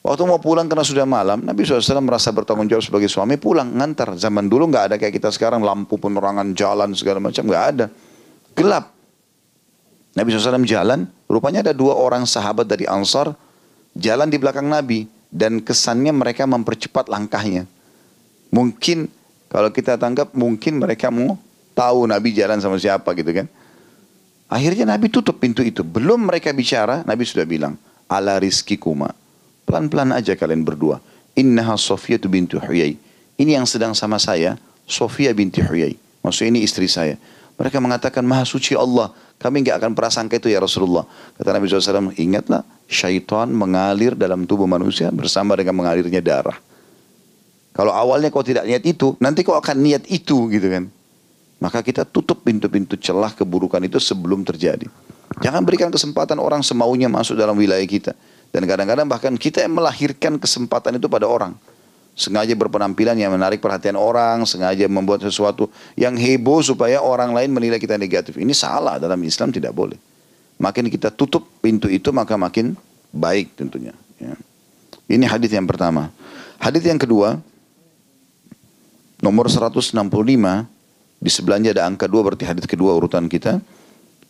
Waktu 0.05 0.29
mau 0.29 0.37
pulang 0.37 0.69
karena 0.69 0.85
sudah 0.85 1.09
malam, 1.09 1.41
Nabi 1.41 1.65
SAW 1.65 2.05
merasa 2.05 2.29
bertanggung 2.29 2.69
jawab 2.69 2.85
sebagai 2.85 3.09
suami, 3.09 3.41
pulang, 3.41 3.73
ngantar. 3.73 4.21
Zaman 4.21 4.53
dulu 4.53 4.69
nggak 4.69 4.85
ada 4.93 4.95
kayak 5.01 5.17
kita 5.17 5.33
sekarang, 5.33 5.65
lampu 5.65 5.97
penerangan 5.97 6.53
jalan 6.53 6.93
segala 6.93 7.25
macam, 7.25 7.49
nggak 7.49 7.65
ada. 7.73 7.87
Gelap. 8.53 8.93
Nabi 10.13 10.29
SAW 10.37 10.61
jalan, 10.69 11.09
rupanya 11.25 11.65
ada 11.65 11.73
dua 11.73 11.97
orang 11.97 12.29
sahabat 12.29 12.69
dari 12.69 12.85
Ansar, 12.85 13.33
jalan 13.97 14.29
di 14.29 14.37
belakang 14.37 14.69
Nabi 14.69 15.09
dan 15.33 15.65
kesannya 15.65 16.13
mereka 16.13 16.45
mempercepat 16.45 17.09
langkahnya. 17.09 17.65
Mungkin 18.53 19.09
kalau 19.49 19.73
kita 19.73 19.97
tangkap 19.97 20.37
mungkin 20.37 20.85
mereka 20.85 21.09
mau 21.09 21.41
tahu 21.73 22.05
Nabi 22.05 22.37
jalan 22.37 22.61
sama 22.61 22.77
siapa 22.77 23.09
gitu 23.17 23.33
kan. 23.33 23.49
Akhirnya 24.53 24.85
Nabi 24.85 25.09
tutup 25.09 25.41
pintu 25.41 25.65
itu. 25.65 25.81
Belum 25.81 26.29
mereka 26.29 26.53
bicara, 26.53 27.01
Nabi 27.09 27.25
sudah 27.25 27.49
bilang, 27.49 27.81
ala 28.05 28.37
rizki 28.37 28.77
kuma. 28.77 29.24
Pelan-pelan 29.65 30.13
aja 30.13 30.37
kalian 30.37 30.63
berdua. 30.63 31.01
Innaha 31.35 31.75
Sofia 31.75 32.21
tu 32.21 32.31
bintu 32.31 32.63
Huyai. 32.63 32.95
Ini 33.35 33.59
yang 33.59 33.67
sedang 33.67 33.97
sama 33.97 34.23
saya, 34.23 34.55
Sofia 34.87 35.35
binti 35.35 35.59
Huyai. 35.59 35.99
Maksudnya 36.23 36.55
ini 36.55 36.61
istri 36.63 36.87
saya. 36.87 37.19
Mereka 37.59 37.83
mengatakan, 37.83 38.23
Maha 38.23 38.47
suci 38.47 38.79
Allah. 38.79 39.11
Kami 39.39 39.67
nggak 39.67 39.83
akan 39.83 39.93
prasangka 39.99 40.39
itu 40.39 40.47
ya 40.47 40.63
Rasulullah. 40.63 41.03
Kata 41.35 41.51
Nabi 41.51 41.67
SAW, 41.67 42.15
ingatlah 42.15 42.63
syaitan 42.87 43.51
mengalir 43.51 44.15
dalam 44.15 44.47
tubuh 44.47 44.65
manusia 44.65 45.11
bersama 45.11 45.59
dengan 45.59 45.75
mengalirnya 45.75 46.23
darah. 46.23 46.57
Kalau 47.75 47.91
awalnya 47.91 48.31
kau 48.31 48.47
tidak 48.47 48.63
niat 48.63 48.87
itu, 48.87 49.19
nanti 49.19 49.43
kau 49.43 49.59
akan 49.59 49.77
niat 49.83 50.07
itu 50.07 50.47
gitu 50.49 50.71
kan. 50.71 50.87
maka 51.63 51.81
kita 51.81 52.05
tutup 52.05 52.45
pintu-pintu 52.45 52.93
celah 53.01 53.33
keburukan 53.33 53.81
itu 53.81 53.97
sebelum 53.97 54.45
terjadi. 54.45 54.85
Jangan 55.41 55.65
berikan 55.65 55.89
kesempatan 55.89 56.37
orang 56.37 56.61
semaunya 56.61 57.09
masuk 57.09 57.41
dalam 57.41 57.57
wilayah 57.57 57.89
kita. 57.89 58.13
Dan 58.55 58.71
kadang-kadang 58.71 59.11
bahkan 59.11 59.35
kita 59.35 59.67
yang 59.67 59.75
melahirkan 59.75 60.39
kesempatan 60.39 61.03
itu 61.03 61.11
pada 61.11 61.27
orang. 61.27 61.59
Sengaja 62.15 62.55
berpenampilan 62.55 63.19
yang 63.19 63.35
menarik 63.35 63.59
perhatian 63.59 63.99
orang, 63.99 64.47
sengaja 64.47 64.87
membuat 64.87 65.27
sesuatu 65.27 65.67
yang 65.99 66.15
heboh 66.15 66.63
supaya 66.63 67.03
orang 67.03 67.35
lain 67.35 67.51
menilai 67.51 67.83
kita 67.83 67.99
negatif. 67.99 68.39
Ini 68.39 68.55
salah 68.55 69.03
dalam 69.03 69.19
Islam 69.27 69.51
tidak 69.51 69.75
boleh. 69.75 69.99
Makin 70.63 70.87
kita 70.87 71.11
tutup 71.11 71.43
pintu 71.59 71.91
itu 71.91 72.15
maka 72.15 72.39
makin 72.39 72.79
baik 73.11 73.59
tentunya. 73.59 73.91
Ya. 74.23 74.39
Ini 75.11 75.27
hadis 75.27 75.51
yang 75.51 75.67
pertama. 75.67 76.15
Hadis 76.63 76.87
yang 76.87 77.03
kedua, 77.03 77.43
nomor 79.19 79.51
165 79.51 79.99
di 81.19 81.31
sebelahnya 81.33 81.75
ada 81.75 81.91
angka 81.91 82.07
dua 82.07 82.23
berarti 82.23 82.47
hadis 82.47 82.71
kedua 82.71 82.95
urutan 82.95 83.27
kita 83.27 83.59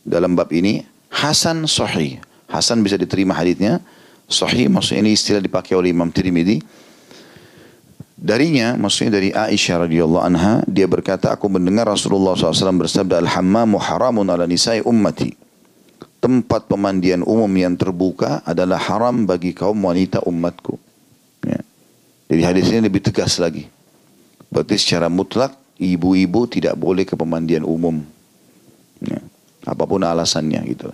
dalam 0.00 0.32
bab 0.32 0.48
ini 0.48 0.80
Hasan 1.12 1.68
Sahih. 1.68 2.24
Hasan 2.48 2.80
bisa 2.80 2.96
diterima 2.96 3.37
hadisnya. 3.37 3.84
Sahih 4.35 4.66
maksudnya 4.66 5.07
ini 5.07 5.14
istilah 5.14 5.38
dipakai 5.38 5.79
oleh 5.79 5.94
Imam 5.94 6.11
Tirmidzi. 6.11 6.59
Darinya, 8.25 8.73
maksudnya 8.81 9.20
dari 9.20 9.37
Aisyah 9.37 9.85
radhiyallahu 9.85 10.25
anha, 10.25 10.64
dia 10.64 10.88
berkata, 10.88 11.29
aku 11.29 11.44
mendengar 11.53 11.85
Rasulullah 11.85 12.33
SAW 12.33 12.81
bersabda, 12.81 13.20
Al-hammamu 13.20 13.77
haramun 13.77 14.25
ala 14.33 14.49
nisai 14.49 14.81
ummati. 14.81 15.37
Tempat 16.25 16.64
pemandian 16.64 17.20
umum 17.20 17.53
yang 17.53 17.77
terbuka 17.77 18.40
adalah 18.49 18.81
haram 18.81 19.29
bagi 19.29 19.53
kaum 19.53 19.77
wanita 19.77 20.25
umatku. 20.25 20.81
Ya. 21.44 21.61
Jadi 22.33 22.42
hadis 22.49 22.64
ini 22.73 22.88
lebih 22.88 23.05
tegas 23.05 23.37
lagi. 23.37 23.68
Berarti 24.49 24.81
secara 24.81 25.12
mutlak 25.12 25.53
ibu-ibu 25.77 26.49
tidak 26.49 26.81
boleh 26.81 27.05
ke 27.05 27.12
pemandian 27.12 27.61
umum. 27.61 28.01
Ya. 29.05 29.20
Apa 29.68 29.85
pun 29.85 30.01
alasannya 30.01 30.64
gitu. 30.64 30.88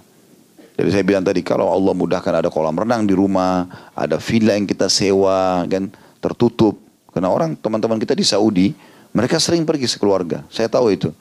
Jadi 0.81 0.97
saya 0.97 1.05
bilang 1.05 1.21
tadi 1.21 1.45
kalau 1.45 1.69
Allah 1.69 1.93
mudahkan 1.93 2.41
ada 2.41 2.49
kolam 2.49 2.73
renang 2.73 3.05
di 3.05 3.13
rumah, 3.13 3.69
ada 3.93 4.17
villa 4.17 4.57
yang 4.57 4.65
kita 4.65 4.89
sewa 4.89 5.69
kan 5.69 5.93
tertutup. 6.25 6.81
Karena 7.13 7.29
orang 7.29 7.53
teman-teman 7.53 8.01
kita 8.01 8.17
di 8.17 8.25
Saudi, 8.25 8.73
mereka 9.13 9.37
sering 9.37 9.69
pergi 9.69 9.85
sekeluarga. 9.85 10.41
Saya 10.49 10.73
tahu 10.73 10.89
itu. 10.89 11.13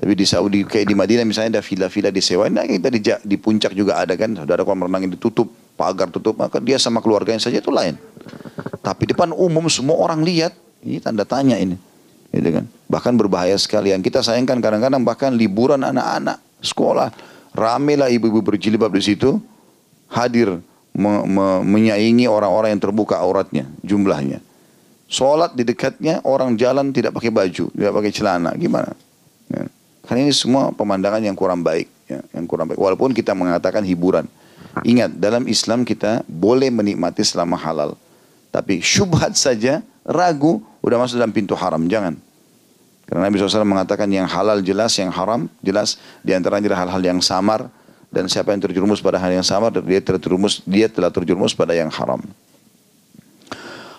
Tapi 0.00 0.16
di 0.16 0.24
Saudi 0.24 0.64
kayak 0.64 0.88
di 0.88 0.96
Madinah 0.96 1.24
misalnya 1.28 1.60
ada 1.60 1.62
villa-villa 1.62 2.08
disewa, 2.08 2.48
nah 2.48 2.64
kita 2.64 2.88
di, 2.88 3.04
di 3.04 3.36
puncak 3.36 3.76
juga 3.76 4.00
ada 4.00 4.16
kan, 4.16 4.40
sudah 4.40 4.54
ada 4.56 4.64
kolam 4.64 4.88
renang 4.88 5.04
yang 5.04 5.12
ditutup, 5.12 5.52
pagar 5.76 6.08
tutup, 6.08 6.40
maka 6.40 6.56
dia 6.56 6.80
sama 6.80 7.04
keluarganya 7.04 7.44
saja 7.44 7.60
itu 7.60 7.68
lain. 7.68 8.00
Tapi 8.80 9.12
depan 9.12 9.36
umum 9.36 9.68
semua 9.68 10.00
orang 10.00 10.24
lihat, 10.24 10.56
ini 10.80 10.96
tanda 10.96 11.28
tanya 11.28 11.60
ini. 11.60 11.76
Gitu 12.32 12.50
kan? 12.50 12.64
Bahkan 12.88 13.12
berbahaya 13.20 13.54
sekali. 13.60 13.92
Yang 13.92 14.08
kita 14.08 14.24
sayangkan 14.24 14.64
kadang-kadang 14.64 15.04
bahkan 15.04 15.30
liburan 15.36 15.84
anak-anak 15.84 16.40
sekolah. 16.64 17.33
Ramelah 17.54 18.10
ibu-ibu 18.10 18.42
berjilbab 18.42 18.90
di 18.92 19.02
situ. 19.14 19.38
Hadir 20.10 20.58
me 20.94 21.12
me 21.26 21.46
menyaingi 21.62 22.26
orang-orang 22.26 22.74
yang 22.74 22.82
terbuka 22.82 23.18
auratnya. 23.18 23.70
Jumlahnya. 23.86 24.42
Sholat 25.06 25.54
di 25.54 25.62
dekatnya 25.62 26.18
orang 26.26 26.58
jalan 26.58 26.90
tidak 26.90 27.14
pakai 27.14 27.30
baju. 27.30 27.70
Tidak 27.70 27.92
pakai 27.94 28.10
celana. 28.10 28.50
Gimana? 28.58 28.90
Ya. 29.46 29.70
Karena 30.04 30.26
ini 30.26 30.34
semua 30.34 30.74
pemandangan 30.74 31.22
yang 31.22 31.38
kurang 31.38 31.62
baik. 31.62 31.86
Ya, 32.10 32.20
yang 32.36 32.44
kurang 32.44 32.68
baik. 32.68 32.76
Walaupun 32.76 33.16
kita 33.16 33.32
mengatakan 33.32 33.86
hiburan. 33.86 34.26
Ingat, 34.82 35.14
dalam 35.22 35.46
Islam 35.46 35.86
kita 35.86 36.26
boleh 36.26 36.68
menikmati 36.68 37.22
selama 37.22 37.54
halal. 37.54 37.94
Tapi 38.50 38.82
syubhat 38.82 39.38
saja, 39.38 39.86
ragu, 40.02 40.58
udah 40.82 40.98
masuk 40.98 41.22
dalam 41.22 41.30
pintu 41.30 41.54
haram. 41.54 41.86
Jangan. 41.86 42.18
Karena 43.04 43.28
Nabi 43.28 43.36
SAW 43.36 43.68
mengatakan 43.68 44.08
yang 44.08 44.24
halal 44.24 44.64
jelas, 44.64 44.96
yang 44.96 45.12
haram 45.12 45.46
jelas. 45.60 46.00
Di 46.24 46.32
antaranya 46.32 46.72
hal-hal 46.72 47.02
yang 47.04 47.20
samar. 47.20 47.68
Dan 48.14 48.30
siapa 48.30 48.54
yang 48.54 48.62
terjerumus 48.62 49.02
pada 49.02 49.18
hal 49.18 49.34
yang 49.34 49.42
samar, 49.42 49.74
dia 49.74 49.98
terjerumus, 49.98 50.62
dia 50.62 50.86
telah 50.86 51.10
terjerumus 51.10 51.50
pada 51.50 51.74
yang 51.74 51.90
haram. 51.90 52.22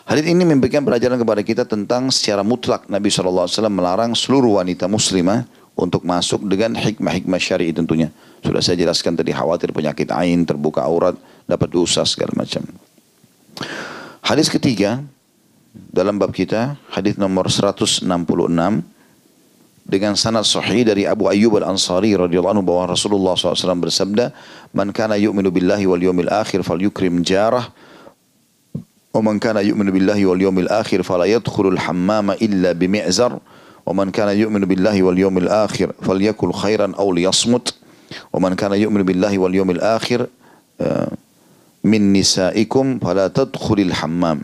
Hadis 0.08 0.24
ini 0.30 0.48
memberikan 0.48 0.86
pelajaran 0.86 1.20
kepada 1.20 1.42
kita 1.44 1.64
tentang 1.68 2.08
secara 2.14 2.46
mutlak 2.46 2.88
Nabi 2.88 3.12
SAW 3.12 3.50
melarang 3.68 4.16
seluruh 4.16 4.62
wanita 4.62 4.88
muslimah 4.88 5.44
untuk 5.76 6.08
masuk 6.08 6.48
dengan 6.48 6.78
hikmah-hikmah 6.80 7.42
syari 7.42 7.76
tentunya. 7.76 8.08
Sudah 8.40 8.64
saya 8.64 8.80
jelaskan 8.80 9.20
tadi 9.20 9.36
khawatir 9.36 9.76
penyakit 9.76 10.08
ain, 10.16 10.48
terbuka 10.48 10.86
aurat, 10.86 11.20
dapat 11.44 11.74
dosa 11.76 12.08
segala 12.08 12.32
macam. 12.38 12.64
Hadis 14.24 14.48
ketiga 14.48 15.04
dalam 15.92 16.16
bab 16.16 16.32
kita, 16.32 16.80
hadis 16.88 17.20
nomor 17.20 17.52
166 17.52 18.08
dengan 19.87 20.15
sanad 20.15 20.47
sahih 20.47 20.87
dari 20.87 21.03
Abu 21.09 21.27
Ayyub 21.27 21.59
Al-Ansari 21.59 22.15
radhiyallahu 22.15 22.55
anhu 22.55 22.65
bahwa 22.65 22.95
Rasulullah 22.95 23.35
SAW 23.35 23.83
bersabda, 23.83 24.31
"Man 24.71 24.95
kana 24.95 25.19
yu'minu 25.19 25.51
billahi 25.51 25.85
wal 25.91 26.03
yawmil 26.03 26.31
akhir 26.31 26.63
falyukrim 26.63 27.27
jarah." 27.27 27.69
ومن 29.15 29.43
كان 29.43 29.59
يؤمن 29.59 29.91
بالله 29.91 30.27
واليوم 30.27 30.59
الآخر 30.59 31.03
فلا 31.03 31.25
يدخل 31.25 31.67
الحمام 31.69 32.31
إلا 32.31 32.73
بمعزر 32.73 33.39
ومن 33.87 34.11
كان 34.11 34.39
يؤمن 34.39 34.61
بالله 34.61 35.03
واليوم 35.03 35.39
الآخر 35.39 35.93
فليكل 36.03 36.53
خيرا 36.53 36.93
أو 36.99 37.13
ليصمت 37.13 37.75
ومن 38.33 38.55
كان 38.55 38.73
يؤمن 38.73 39.03
بالله 39.03 39.39
واليوم 39.39 39.71
الآخر 39.71 40.27
من 41.85 42.13
نسائكم 42.13 42.99
فلا 42.99 43.29
تدخل 43.29 43.79
الحمام 43.81 44.39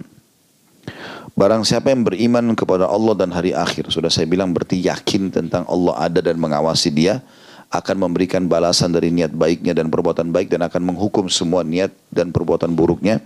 Barang 1.31 1.63
siapa 1.63 1.89
yang 1.95 2.03
beriman 2.03 2.51
kepada 2.53 2.91
Allah 2.91 3.15
dan 3.15 3.31
hari 3.31 3.55
akhir, 3.55 3.87
sudah 3.87 4.11
saya 4.11 4.27
bilang 4.27 4.51
berarti 4.51 4.83
yakin 4.83 5.31
tentang 5.31 5.63
Allah 5.65 5.95
ada 6.11 6.19
dan 6.19 6.35
mengawasi 6.35 6.91
dia, 6.91 7.23
akan 7.71 8.03
memberikan 8.03 8.51
balasan 8.51 8.91
dari 8.91 9.15
niat 9.15 9.31
baiknya 9.31 9.71
dan 9.71 9.87
perbuatan 9.87 10.27
baik 10.35 10.51
dan 10.51 10.67
akan 10.67 10.91
menghukum 10.91 11.31
semua 11.31 11.63
niat 11.63 11.95
dan 12.11 12.35
perbuatan 12.35 12.75
buruknya. 12.75 13.23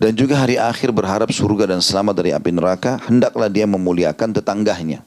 Dan 0.00 0.16
juga 0.16 0.40
hari 0.40 0.56
akhir 0.56 0.96
berharap 0.96 1.28
surga 1.28 1.76
dan 1.76 1.84
selamat 1.84 2.24
dari 2.24 2.32
api 2.32 2.56
neraka, 2.56 2.96
hendaklah 3.04 3.52
dia 3.52 3.68
memuliakan 3.68 4.32
tetangganya. 4.32 5.04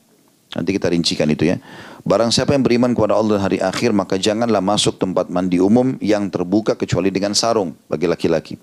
Nanti 0.54 0.70
kita 0.78 0.94
rincikan 0.94 1.26
itu 1.34 1.50
ya. 1.50 1.58
Barang 2.06 2.30
siapa 2.30 2.54
yang 2.54 2.62
beriman 2.62 2.94
kepada 2.94 3.18
Allah 3.18 3.42
hari 3.42 3.58
akhir, 3.58 3.90
maka 3.90 4.22
janganlah 4.22 4.62
masuk 4.62 5.02
tempat 5.02 5.32
mandi 5.34 5.58
umum 5.58 5.98
yang 5.98 6.30
terbuka 6.30 6.78
kecuali 6.78 7.10
dengan 7.10 7.34
sarung 7.34 7.74
bagi 7.90 8.06
laki-laki. 8.06 8.62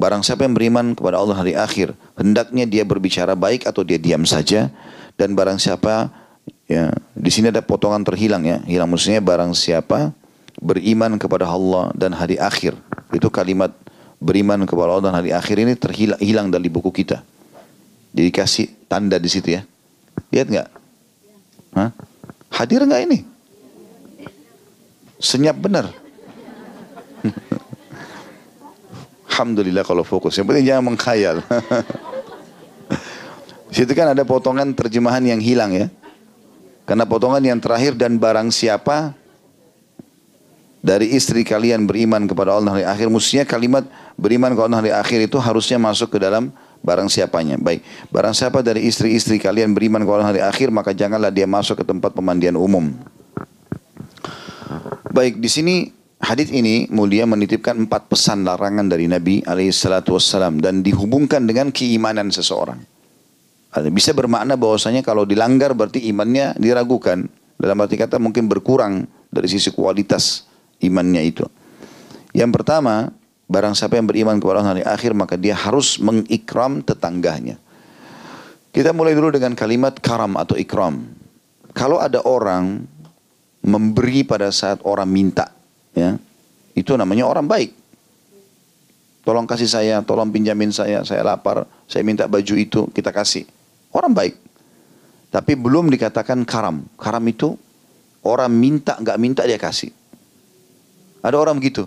Barang 0.00 0.24
siapa 0.24 0.48
yang 0.48 0.56
beriman 0.56 0.96
kepada 0.96 1.20
Allah 1.20 1.36
hari 1.36 1.52
akhir, 1.52 1.92
hendaknya 2.16 2.64
dia 2.64 2.86
berbicara 2.88 3.36
baik 3.36 3.68
atau 3.68 3.84
dia 3.84 4.00
diam 4.00 4.24
saja. 4.24 4.72
Dan 5.18 5.34
barang 5.34 5.58
siapa, 5.60 6.08
ya 6.70 6.94
di 7.12 7.30
sini 7.34 7.52
ada 7.52 7.60
potongan 7.60 8.06
terhilang 8.06 8.46
ya. 8.46 8.62
Hilang 8.64 8.88
maksudnya 8.88 9.20
barang 9.20 9.52
siapa 9.52 10.16
beriman 10.62 11.18
kepada 11.20 11.44
Allah 11.44 11.92
dan 11.92 12.16
hari 12.16 12.40
akhir. 12.40 12.72
Itu 13.12 13.28
kalimat 13.28 13.74
beriman 14.22 14.64
kepada 14.64 14.96
Allah 14.96 15.04
dan 15.12 15.16
hari 15.18 15.30
akhir 15.34 15.56
ini 15.60 15.74
terhilang 15.74 16.20
hilang 16.22 16.46
dari 16.48 16.70
buku 16.70 16.88
kita. 16.94 17.20
Jadi 18.14 18.30
kasih 18.32 18.66
tanda 18.88 19.18
di 19.20 19.28
situ 19.28 19.58
ya. 19.58 19.66
Lihat 20.30 20.46
nggak? 20.48 20.68
Hah? 21.78 21.94
Hadir 22.50 22.82
nggak 22.82 23.02
ini? 23.06 23.22
Senyap 25.22 25.54
benar. 25.54 25.86
Alhamdulillah 29.30 29.86
kalau 29.86 30.02
fokus. 30.02 30.34
Yang 30.34 30.46
penting 30.50 30.66
jangan 30.66 30.84
mengkhayal. 30.90 31.36
Situ 33.74 33.92
kan 33.94 34.10
ada 34.10 34.26
potongan 34.26 34.74
terjemahan 34.74 35.22
yang 35.22 35.38
hilang 35.38 35.70
ya. 35.70 35.86
Karena 36.82 37.06
potongan 37.06 37.44
yang 37.44 37.60
terakhir 37.62 37.94
dan 37.94 38.18
barang 38.18 38.50
siapa 38.50 39.14
dari 40.82 41.14
istri 41.14 41.46
kalian 41.46 41.86
beriman 41.86 42.26
kepada 42.26 42.58
Allah 42.58 42.80
hari 42.80 42.86
akhir. 42.88 43.06
Mestinya 43.12 43.46
kalimat 43.46 43.86
beriman 44.18 44.50
kepada 44.50 44.66
Allah 44.66 44.80
hari 44.82 44.90
akhir 44.90 45.30
itu 45.30 45.38
harusnya 45.38 45.78
masuk 45.78 46.10
ke 46.10 46.18
dalam 46.18 46.50
barang 46.88 47.12
siapanya. 47.12 47.60
Baik, 47.60 47.84
barang 48.08 48.32
siapa 48.32 48.64
dari 48.64 48.88
istri-istri 48.88 49.36
kalian 49.36 49.76
beriman 49.76 50.00
kepada 50.08 50.32
hari 50.32 50.40
akhir, 50.40 50.72
maka 50.72 50.96
janganlah 50.96 51.28
dia 51.28 51.44
masuk 51.44 51.76
ke 51.76 51.84
tempat 51.84 52.16
pemandian 52.16 52.56
umum. 52.56 52.96
Baik, 55.12 55.36
di 55.36 55.50
sini 55.52 55.92
hadis 56.16 56.48
ini 56.48 56.88
mulia 56.88 57.28
menitipkan 57.28 57.76
empat 57.84 58.08
pesan 58.08 58.48
larangan 58.48 58.88
dari 58.88 59.04
Nabi 59.04 59.44
alaihissalam 59.44 60.64
dan 60.64 60.80
dihubungkan 60.80 61.44
dengan 61.44 61.68
keimanan 61.68 62.32
seseorang. 62.32 62.80
Bisa 63.92 64.16
bermakna 64.16 64.56
bahwasanya 64.56 65.04
kalau 65.04 65.28
dilanggar 65.28 65.76
berarti 65.76 66.08
imannya 66.08 66.56
diragukan. 66.56 67.28
Dalam 67.58 67.76
arti 67.84 67.98
kata 67.98 68.16
mungkin 68.16 68.48
berkurang 68.48 69.04
dari 69.28 69.50
sisi 69.50 69.74
kualitas 69.74 70.48
imannya 70.80 71.22
itu. 71.26 71.44
Yang 72.32 72.50
pertama, 72.54 73.10
Barang 73.48 73.72
siapa 73.72 73.96
yang 73.96 74.04
beriman 74.04 74.36
kepada 74.36 74.60
hari 74.60 74.84
akhir 74.84 75.16
maka 75.16 75.40
dia 75.40 75.56
harus 75.56 75.96
mengikram 75.96 76.84
tetangganya. 76.84 77.56
Kita 78.68 78.92
mulai 78.92 79.16
dulu 79.16 79.32
dengan 79.32 79.56
kalimat 79.56 79.96
karam 79.96 80.36
atau 80.36 80.52
ikram. 80.60 81.08
Kalau 81.72 81.96
ada 81.96 82.20
orang 82.28 82.84
memberi 83.64 84.20
pada 84.22 84.52
saat 84.52 84.84
orang 84.84 85.08
minta, 85.08 85.48
ya, 85.96 86.20
itu 86.76 86.92
namanya 86.92 87.24
orang 87.24 87.48
baik. 87.48 87.72
Tolong 89.24 89.48
kasih 89.48 89.68
saya, 89.68 89.96
tolong 90.04 90.28
pinjamin 90.28 90.68
saya, 90.68 91.00
saya 91.04 91.24
lapar, 91.24 91.64
saya 91.88 92.04
minta 92.04 92.28
baju 92.28 92.54
itu, 92.54 92.84
kita 92.92 93.12
kasih. 93.12 93.48
Orang 93.92 94.12
baik. 94.12 94.36
Tapi 95.28 95.52
belum 95.56 95.88
dikatakan 95.92 96.44
karam. 96.44 96.84
Karam 96.96 97.24
itu 97.28 97.56
orang 98.24 98.52
minta 98.52 98.96
nggak 98.96 99.18
minta 99.20 99.42
dia 99.44 99.60
kasih. 99.60 99.92
Ada 101.20 101.36
orang 101.36 101.60
begitu. 101.60 101.84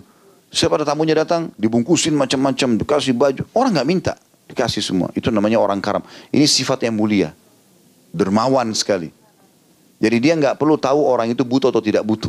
Siapa 0.52 0.76
ada 0.76 0.84
tamunya 0.84 1.16
datang, 1.16 1.48
dibungkusin 1.56 2.12
macam-macam, 2.12 2.76
dikasih 2.76 3.16
baju. 3.16 3.42
Orang 3.56 3.72
nggak 3.72 3.88
minta, 3.88 4.12
dikasih 4.52 4.84
semua. 4.84 5.08
Itu 5.16 5.32
namanya 5.32 5.56
orang 5.56 5.80
karam. 5.80 6.04
Ini 6.28 6.44
sifat 6.44 6.84
yang 6.84 7.00
mulia. 7.00 7.32
Dermawan 8.12 8.68
sekali. 8.76 9.08
Jadi 9.96 10.16
dia 10.20 10.36
nggak 10.36 10.60
perlu 10.60 10.76
tahu 10.76 11.08
orang 11.08 11.32
itu 11.32 11.40
butuh 11.40 11.72
atau 11.72 11.80
tidak 11.80 12.04
butuh. 12.04 12.28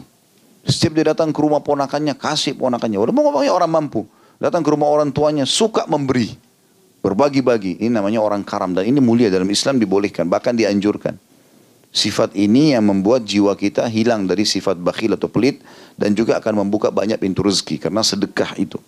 Setiap 0.64 0.96
dia 0.96 1.12
datang 1.12 1.36
ke 1.36 1.40
rumah 1.44 1.60
ponakannya, 1.60 2.16
kasih 2.16 2.56
ponakannya. 2.56 2.96
Udah 2.96 3.12
mau 3.12 3.28
ngomongnya 3.28 3.52
orang 3.52 3.68
mampu. 3.68 4.08
Datang 4.40 4.64
ke 4.64 4.72
rumah 4.72 4.88
orang 4.88 5.12
tuanya, 5.12 5.44
suka 5.44 5.84
memberi. 5.92 6.32
Berbagi-bagi. 7.04 7.84
Ini 7.84 7.92
namanya 7.92 8.24
orang 8.24 8.48
karam. 8.48 8.72
Dan 8.72 8.88
ini 8.88 9.04
mulia 9.04 9.28
dalam 9.28 9.52
Islam 9.52 9.76
dibolehkan. 9.76 10.32
Bahkan 10.32 10.56
dianjurkan. 10.56 11.20
Sifat 11.94 12.34
ini 12.34 12.74
yang 12.74 12.90
membuat 12.90 13.22
jiwa 13.22 13.54
kita 13.54 13.86
hilang 13.86 14.26
dari 14.26 14.50
sifat 14.50 14.82
bakhil 14.82 15.14
atau 15.14 15.30
pelit 15.30 15.62
dan 15.94 16.18
juga 16.18 16.42
akan 16.42 16.66
membuka 16.66 16.90
banyak 16.90 17.22
pintu 17.22 17.46
rezeki 17.46 17.86
karena 17.86 18.02
sedekah 18.02 18.58
itu. 18.58 18.82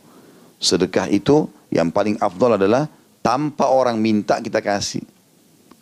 Sedekah 0.58 1.06
itu 1.14 1.46
yang 1.70 1.94
paling 1.94 2.18
afdol 2.18 2.58
adalah 2.58 2.90
tanpa 3.22 3.70
orang 3.70 4.02
minta 4.02 4.42
kita 4.42 4.58
kasih. 4.58 5.06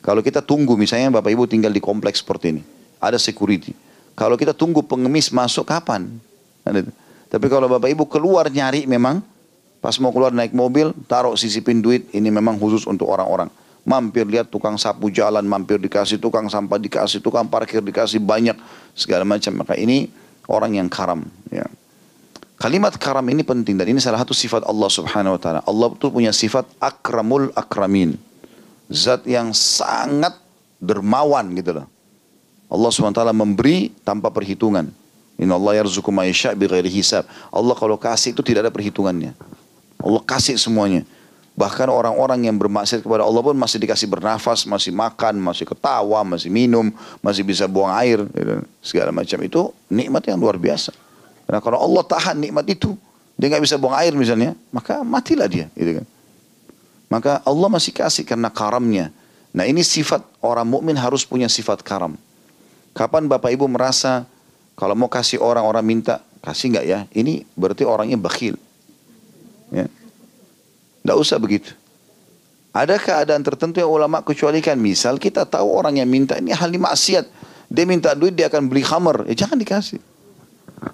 Kalau 0.04 0.20
kita 0.20 0.44
tunggu 0.44 0.76
misalnya 0.76 1.16
Bapak 1.16 1.32
Ibu 1.32 1.48
tinggal 1.48 1.72
di 1.72 1.80
kompleks 1.80 2.20
seperti 2.20 2.60
ini, 2.60 2.64
ada 3.00 3.16
security. 3.16 3.72
Kalau 4.20 4.36
kita 4.36 4.52
tunggu 4.52 4.84
pengemis 4.84 5.32
masuk 5.32 5.64
kapan? 5.64 6.12
Tapi 7.32 7.46
kalau 7.48 7.72
Bapak 7.72 7.88
Ibu 7.88 8.04
keluar 8.12 8.52
nyari 8.52 8.84
memang 8.84 9.24
pas 9.80 9.96
mau 10.04 10.12
keluar 10.12 10.36
naik 10.36 10.52
mobil, 10.52 10.92
taruh 11.08 11.40
sisipin 11.40 11.80
duit, 11.80 12.04
ini 12.12 12.28
memang 12.28 12.60
khusus 12.60 12.84
untuk 12.84 13.08
orang-orang 13.08 13.48
mampir 13.84 14.24
lihat 14.28 14.48
tukang 14.48 14.80
sapu 14.80 15.12
jalan, 15.12 15.44
mampir 15.44 15.80
dikasih 15.80 16.20
tukang 16.20 16.48
sampah 16.48 16.80
dikasih, 16.80 17.20
tukang 17.20 17.48
parkir 17.48 17.84
dikasih 17.84 18.20
banyak 18.20 18.56
segala 18.96 19.28
macam. 19.28 19.52
Maka 19.64 19.76
ini 19.76 20.08
orang 20.48 20.80
yang 20.80 20.88
karam. 20.88 21.24
Ya. 21.52 21.68
Kalimat 22.58 22.96
karam 22.96 23.28
ini 23.28 23.44
penting 23.44 23.76
dan 23.76 23.92
ini 23.92 24.00
salah 24.00 24.24
satu 24.24 24.32
sifat 24.32 24.64
Allah 24.64 24.88
Subhanahu 24.88 25.36
Wa 25.36 25.42
Taala. 25.42 25.62
Allah 25.68 25.88
itu 25.92 26.08
punya 26.08 26.32
sifat 26.32 26.64
akramul 26.80 27.52
akramin, 27.60 28.16
zat 28.88 29.28
yang 29.28 29.52
sangat 29.52 30.32
dermawan 30.80 31.52
gitu 31.60 31.84
loh. 31.84 31.88
Allah 32.72 32.90
Subhanahu 32.90 33.20
Wa 33.20 33.20
Taala 33.20 33.36
memberi 33.36 33.92
tanpa 34.08 34.32
perhitungan. 34.32 34.88
Inna 35.36 35.60
Allah 35.60 35.84
yarzuku 35.84 36.08
ma'isya 36.08 36.56
bi 36.56 36.70
hisab. 36.88 37.28
Allah 37.52 37.76
kalau 37.76 38.00
kasih 38.00 38.32
itu 38.32 38.40
tidak 38.46 38.70
ada 38.70 38.72
perhitungannya. 38.72 39.36
Allah 40.00 40.22
kasih 40.24 40.56
semuanya. 40.56 41.04
Bahkan 41.54 41.86
orang-orang 41.86 42.50
yang 42.50 42.58
bermaksiat 42.58 43.06
kepada 43.06 43.22
Allah 43.22 43.42
pun 43.46 43.54
masih 43.54 43.78
dikasih 43.78 44.10
bernafas, 44.10 44.66
masih 44.66 44.90
makan, 44.90 45.38
masih 45.38 45.70
ketawa, 45.70 46.26
masih 46.26 46.50
minum, 46.50 46.90
masih 47.22 47.46
bisa 47.46 47.70
buang 47.70 47.94
air, 47.94 48.26
gitu. 48.26 48.66
segala 48.82 49.14
macam 49.14 49.38
itu 49.46 49.70
nikmat 49.86 50.26
yang 50.26 50.42
luar 50.42 50.58
biasa. 50.58 50.90
Karena 51.46 51.62
kalau 51.62 51.78
Allah 51.78 52.04
tahan 52.10 52.42
nikmat 52.42 52.66
itu, 52.66 52.98
dia 53.38 53.54
nggak 53.54 53.62
bisa 53.62 53.78
buang 53.78 53.94
air 53.94 54.18
misalnya, 54.18 54.58
maka 54.74 55.06
matilah 55.06 55.46
dia, 55.46 55.70
gitu 55.78 56.02
kan. 56.02 56.06
Maka 57.14 57.46
Allah 57.46 57.70
masih 57.70 57.94
kasih 57.94 58.26
karena 58.26 58.50
karamnya. 58.50 59.14
Nah 59.54 59.70
ini 59.70 59.86
sifat 59.86 60.26
orang 60.42 60.66
mukmin 60.66 60.98
harus 60.98 61.22
punya 61.22 61.46
sifat 61.46 61.86
karam. 61.86 62.18
Kapan 62.98 63.30
Bapak 63.30 63.54
Ibu 63.54 63.70
merasa 63.70 64.26
kalau 64.74 64.98
mau 64.98 65.06
kasih 65.06 65.38
orang 65.38 65.62
orang 65.62 65.86
minta 65.86 66.26
kasih 66.42 66.74
nggak 66.74 66.86
ya? 66.90 67.00
Ini 67.14 67.46
berarti 67.54 67.86
orangnya 67.86 68.18
bakhil. 68.18 68.58
Ya. 69.70 69.86
Tidak 71.04 71.16
usah 71.20 71.36
begitu. 71.38 71.76
Ada 72.74 72.98
keadaan 72.98 73.44
tertentu 73.46 73.78
yang 73.84 73.92
ulama 73.92 74.24
kecualikan. 74.26 74.80
Misal 74.80 75.22
kita 75.22 75.46
tahu 75.46 75.70
orang 75.70 76.00
yang 76.00 76.10
minta 76.10 76.40
ini 76.40 76.56
ahli 76.56 76.80
maksiat. 76.82 77.28
Dia 77.70 77.86
minta 77.86 78.16
duit 78.18 78.34
dia 78.34 78.50
akan 78.50 78.66
beli 78.66 78.82
khamar. 78.82 79.30
Ya 79.30 79.46
jangan 79.46 79.60
dikasih. 79.60 80.02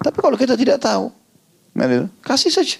Tapi 0.02 0.18
kalau 0.20 0.36
kita 0.36 0.58
tidak 0.58 0.82
tahu. 0.82 1.08
Kasih 2.20 2.52
saja. 2.52 2.76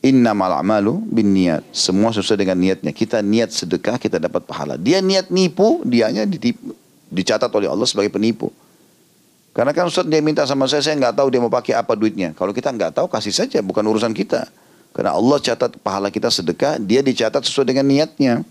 Inna 0.00 0.32
mal'amalu 0.32 1.00
bin 1.12 1.34
niat. 1.34 1.66
Semua 1.74 2.14
sesuai 2.14 2.40
dengan 2.40 2.56
niatnya. 2.56 2.92
Kita 2.94 3.20
niat 3.20 3.52
sedekah 3.52 4.00
kita 4.00 4.16
dapat 4.16 4.48
pahala. 4.48 4.80
Dia 4.80 5.04
niat 5.04 5.28
nipu, 5.28 5.84
dianya 5.84 6.24
ditipu. 6.24 6.72
Dicatat 7.12 7.52
oleh 7.52 7.68
Allah 7.68 7.84
sebagai 7.84 8.14
penipu. 8.14 8.48
Karena 9.54 9.70
kan 9.70 9.86
Ustaz 9.86 10.08
dia 10.08 10.18
minta 10.18 10.42
sama 10.48 10.66
saya, 10.66 10.82
saya 10.82 10.98
nggak 10.98 11.14
tahu 11.20 11.28
dia 11.30 11.38
mau 11.38 11.52
pakai 11.52 11.78
apa 11.78 11.94
duitnya. 11.94 12.34
Kalau 12.34 12.50
kita 12.50 12.74
nggak 12.74 12.96
tahu 12.96 13.06
kasih 13.06 13.30
saja, 13.30 13.62
bukan 13.62 13.86
urusan 13.86 14.10
kita. 14.10 14.50
Karena 14.94 15.10
Allah 15.18 15.42
catat 15.42 15.74
pahala 15.82 16.08
kita 16.08 16.30
sedekah, 16.30 16.78
dia 16.78 17.02
dicatat 17.02 17.42
sesuai 17.42 17.66
dengan 17.66 17.90
niatnya. 17.90 18.46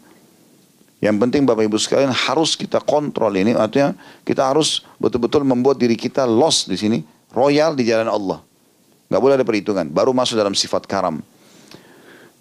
Yang 1.00 1.16
penting 1.20 1.48
Bapak 1.48 1.64
Ibu 1.68 1.80
sekalian 1.80 2.12
harus 2.12 2.60
kita 2.60 2.84
kontrol 2.84 3.32
ini, 3.36 3.56
artinya 3.56 3.96
kita 4.28 4.52
harus 4.52 4.84
betul-betul 5.00 5.48
membuat 5.48 5.80
diri 5.80 5.96
kita 5.96 6.28
lost 6.28 6.68
di 6.68 6.76
sini, 6.76 7.00
royal 7.32 7.76
di 7.76 7.88
jalan 7.88 8.12
Allah. 8.12 8.40
Gak 9.08 9.20
boleh 9.24 9.36
ada 9.40 9.48
perhitungan, 9.48 9.88
baru 9.88 10.12
masuk 10.12 10.36
dalam 10.36 10.56
sifat 10.56 10.84
karam. 10.84 11.24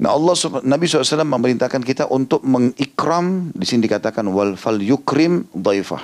Nah 0.02 0.10
Allah 0.18 0.34
Nabi 0.66 0.90
SAW 0.90 1.22
memerintahkan 1.22 1.82
kita 1.86 2.10
untuk 2.10 2.42
mengikram, 2.42 3.54
di 3.54 3.62
sini 3.62 3.86
dikatakan 3.86 4.26
wal 4.34 4.58
fal 4.58 4.82
yukrim 4.82 5.46
daifah, 5.54 6.02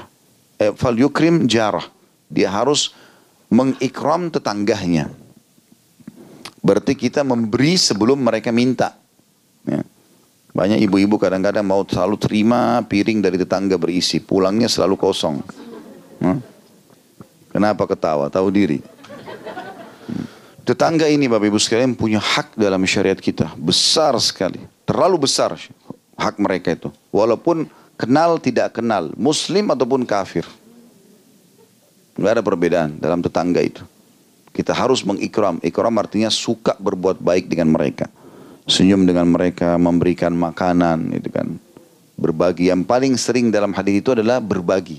eh, 0.62 0.70
fal 0.74 0.94
yukrim 0.94 1.50
jarah. 1.50 1.82
Dia 2.30 2.54
harus 2.54 2.94
mengikram 3.50 4.30
tetangganya. 4.30 5.10
Berarti 6.68 6.92
kita 6.92 7.24
memberi 7.24 7.80
sebelum 7.80 8.20
mereka 8.20 8.52
minta. 8.52 8.92
Ya. 9.64 9.80
Banyak 10.52 10.84
ibu-ibu 10.84 11.16
kadang-kadang 11.16 11.64
mau 11.64 11.80
selalu 11.88 12.20
terima 12.20 12.84
piring 12.84 13.24
dari 13.24 13.40
tetangga 13.40 13.80
berisi, 13.80 14.20
pulangnya 14.20 14.68
selalu 14.68 15.00
kosong. 15.00 15.40
Hmm? 16.20 16.44
Kenapa 17.48 17.88
ketawa? 17.88 18.28
Tahu 18.28 18.52
diri. 18.52 18.84
Hmm. 18.84 20.26
Tetangga 20.68 21.08
ini 21.08 21.24
Bapak 21.24 21.48
Ibu 21.48 21.56
sekalian 21.56 21.96
punya 21.96 22.20
hak 22.20 22.52
dalam 22.60 22.84
syariat 22.84 23.16
kita. 23.16 23.56
Besar 23.56 24.12
sekali. 24.20 24.60
Terlalu 24.84 25.24
besar 25.24 25.56
hak 26.20 26.36
mereka 26.36 26.76
itu. 26.76 26.92
Walaupun 27.08 27.64
kenal 27.96 28.36
tidak 28.36 28.76
kenal. 28.76 29.08
Muslim 29.16 29.72
ataupun 29.72 30.04
kafir. 30.04 30.44
Tidak 32.12 32.28
ada 32.28 32.44
perbedaan 32.44 33.00
dalam 33.00 33.24
tetangga 33.24 33.64
itu. 33.64 33.80
Kita 34.58 34.74
harus 34.74 35.06
mengikram. 35.06 35.62
Ikram 35.62 35.94
artinya 36.02 36.26
suka 36.26 36.74
berbuat 36.82 37.22
baik 37.22 37.46
dengan 37.46 37.70
mereka. 37.70 38.10
Senyum 38.66 39.06
dengan 39.06 39.30
mereka, 39.30 39.78
memberikan 39.78 40.34
makanan, 40.34 41.14
itu 41.14 41.30
kan. 41.30 41.46
Berbagi. 42.18 42.66
Yang 42.66 42.82
paling 42.90 43.14
sering 43.14 43.54
dalam 43.54 43.70
hadis 43.70 44.02
itu 44.02 44.18
adalah 44.18 44.42
berbagi. 44.42 44.98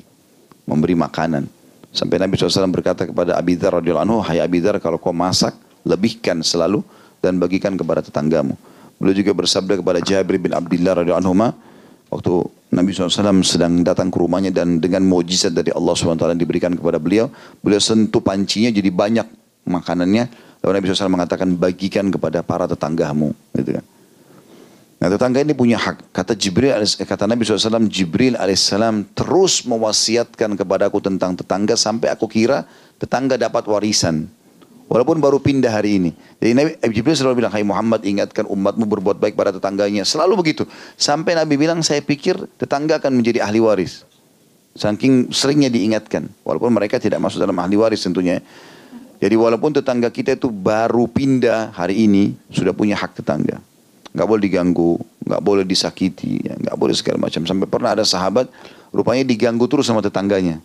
Memberi 0.64 0.96
makanan. 0.96 1.44
Sampai 1.92 2.24
Nabi 2.24 2.40
SAW 2.40 2.72
berkata 2.72 3.04
kepada 3.04 3.36
Abi 3.36 3.60
Dhar 3.60 3.84
radhiyallahu 3.84 4.06
anhu, 4.08 4.18
"Hai 4.24 4.40
Abi 4.40 4.64
Dhar, 4.64 4.80
kalau 4.80 4.96
kau 4.96 5.12
masak, 5.12 5.52
lebihkan 5.84 6.40
selalu 6.40 6.80
dan 7.20 7.36
bagikan 7.36 7.76
kepada 7.76 8.00
tetanggamu." 8.00 8.56
Beliau 8.96 9.16
juga 9.20 9.36
bersabda 9.36 9.76
kepada 9.76 10.00
Jabir 10.00 10.40
bin 10.40 10.56
Abdullah 10.56 11.04
radhiyallahu 11.04 11.36
anhu, 11.36 11.52
waktu 12.16 12.34
Nabi 12.70 12.94
SAW 12.94 13.42
sedang 13.42 13.82
datang 13.82 14.08
ke 14.08 14.18
rumahnya 14.22 14.54
dan 14.54 14.78
dengan 14.78 15.02
mujizat 15.02 15.52
dari 15.52 15.74
Allah 15.74 15.98
SWT 15.98 16.38
diberikan 16.38 16.72
kepada 16.78 17.02
beliau, 17.02 17.34
beliau 17.66 17.82
sentuh 17.82 18.22
pancinya 18.22 18.70
jadi 18.70 18.94
banyak 18.94 19.39
makanannya. 19.68 20.28
Lalu 20.60 20.72
Nabi 20.76 20.84
SAW 20.92 21.12
mengatakan 21.12 21.48
bagikan 21.56 22.12
kepada 22.12 22.44
para 22.44 22.68
tetanggamu. 22.68 23.32
Gitu 23.56 23.80
kan. 23.80 23.86
Nah 25.00 25.08
tetangga 25.08 25.40
ini 25.40 25.56
punya 25.56 25.80
hak. 25.80 26.12
Kata 26.12 26.36
Jibril, 26.36 26.76
kata 26.84 27.24
Nabi 27.24 27.48
SAW, 27.48 27.88
Jibril 27.88 28.36
alaihissalam 28.36 29.16
terus 29.16 29.64
mewasiatkan 29.64 30.60
kepadaku 30.60 31.00
tentang 31.00 31.40
tetangga 31.40 31.80
sampai 31.80 32.12
aku 32.12 32.28
kira 32.28 32.68
tetangga 33.00 33.40
dapat 33.40 33.64
warisan. 33.64 34.28
Walaupun 34.90 35.22
baru 35.22 35.38
pindah 35.38 35.70
hari 35.70 36.02
ini. 36.02 36.12
Jadi 36.42 36.52
Nabi 36.52 36.72
Jibril 36.92 37.14
selalu 37.14 37.46
bilang, 37.46 37.54
Hai 37.54 37.62
Muhammad 37.62 38.02
ingatkan 38.04 38.50
umatmu 38.50 38.90
berbuat 38.90 39.22
baik 39.22 39.38
pada 39.38 39.54
tetangganya. 39.54 40.02
Selalu 40.02 40.42
begitu. 40.42 40.66
Sampai 40.98 41.38
Nabi 41.38 41.62
bilang, 41.62 41.86
saya 41.86 42.02
pikir 42.02 42.36
tetangga 42.58 42.98
akan 42.98 43.22
menjadi 43.22 43.46
ahli 43.46 43.62
waris. 43.62 44.02
Saking 44.74 45.30
seringnya 45.30 45.70
diingatkan. 45.70 46.26
Walaupun 46.42 46.74
mereka 46.74 46.98
tidak 46.98 47.22
masuk 47.22 47.38
dalam 47.38 47.54
ahli 47.62 47.78
waris 47.78 48.02
tentunya. 48.02 48.42
Jadi 49.20 49.36
walaupun 49.36 49.76
tetangga 49.76 50.08
kita 50.08 50.40
itu 50.40 50.48
baru 50.48 51.04
pindah 51.12 51.76
hari 51.76 52.08
ini, 52.08 52.32
sudah 52.56 52.72
punya 52.72 52.96
hak 52.96 53.20
tetangga. 53.20 53.60
Gak 54.16 54.26
boleh 54.26 54.42
diganggu, 54.48 54.96
gak 55.28 55.44
boleh 55.44 55.68
disakiti, 55.68 56.40
ya, 56.40 56.56
gak 56.56 56.76
boleh 56.80 56.96
segala 56.96 57.28
macam. 57.28 57.44
Sampai 57.44 57.68
pernah 57.68 57.94
ada 58.00 58.08
sahabat, 58.08 58.48
rupanya 58.96 59.28
diganggu 59.28 59.68
terus 59.68 59.92
sama 59.92 60.00
tetangganya. 60.00 60.64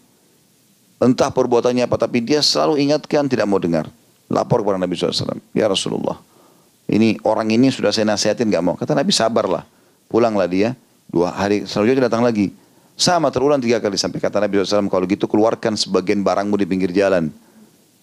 Entah 1.03 1.35
perbuatannya 1.35 1.83
apa, 1.83 1.99
tapi 1.99 2.23
dia 2.23 2.39
selalu 2.41 2.79
ingatkan 2.79 3.27
tidak 3.27 3.51
mau 3.51 3.59
dengar. 3.59 3.91
Lapor 4.31 4.63
kepada 4.63 4.79
Nabi 4.81 4.95
SAW. 4.97 5.37
Ya 5.53 5.67
Rasulullah, 5.67 6.17
ini 6.87 7.19
orang 7.27 7.51
ini 7.51 7.69
sudah 7.75 7.91
saya 7.91 8.07
nasihatin 8.07 8.49
gak 8.55 8.63
mau. 8.63 8.79
Kata 8.79 8.95
Nabi 8.95 9.11
sabarlah, 9.11 9.67
pulanglah 10.07 10.47
dia. 10.47 10.79
Dua 11.11 11.35
hari 11.35 11.67
selanjutnya 11.67 12.07
datang 12.07 12.23
lagi. 12.23 12.55
Sama 12.95 13.35
terulang 13.35 13.59
tiga 13.59 13.83
kali 13.83 13.99
sampai 13.99 14.23
kata 14.23 14.39
Nabi 14.39 14.63
SAW, 14.63 14.87
kalau 14.87 15.05
gitu 15.11 15.27
keluarkan 15.27 15.75
sebagian 15.75 16.23
barangmu 16.23 16.55
di 16.55 16.67
pinggir 16.71 16.95
jalan 16.95 17.35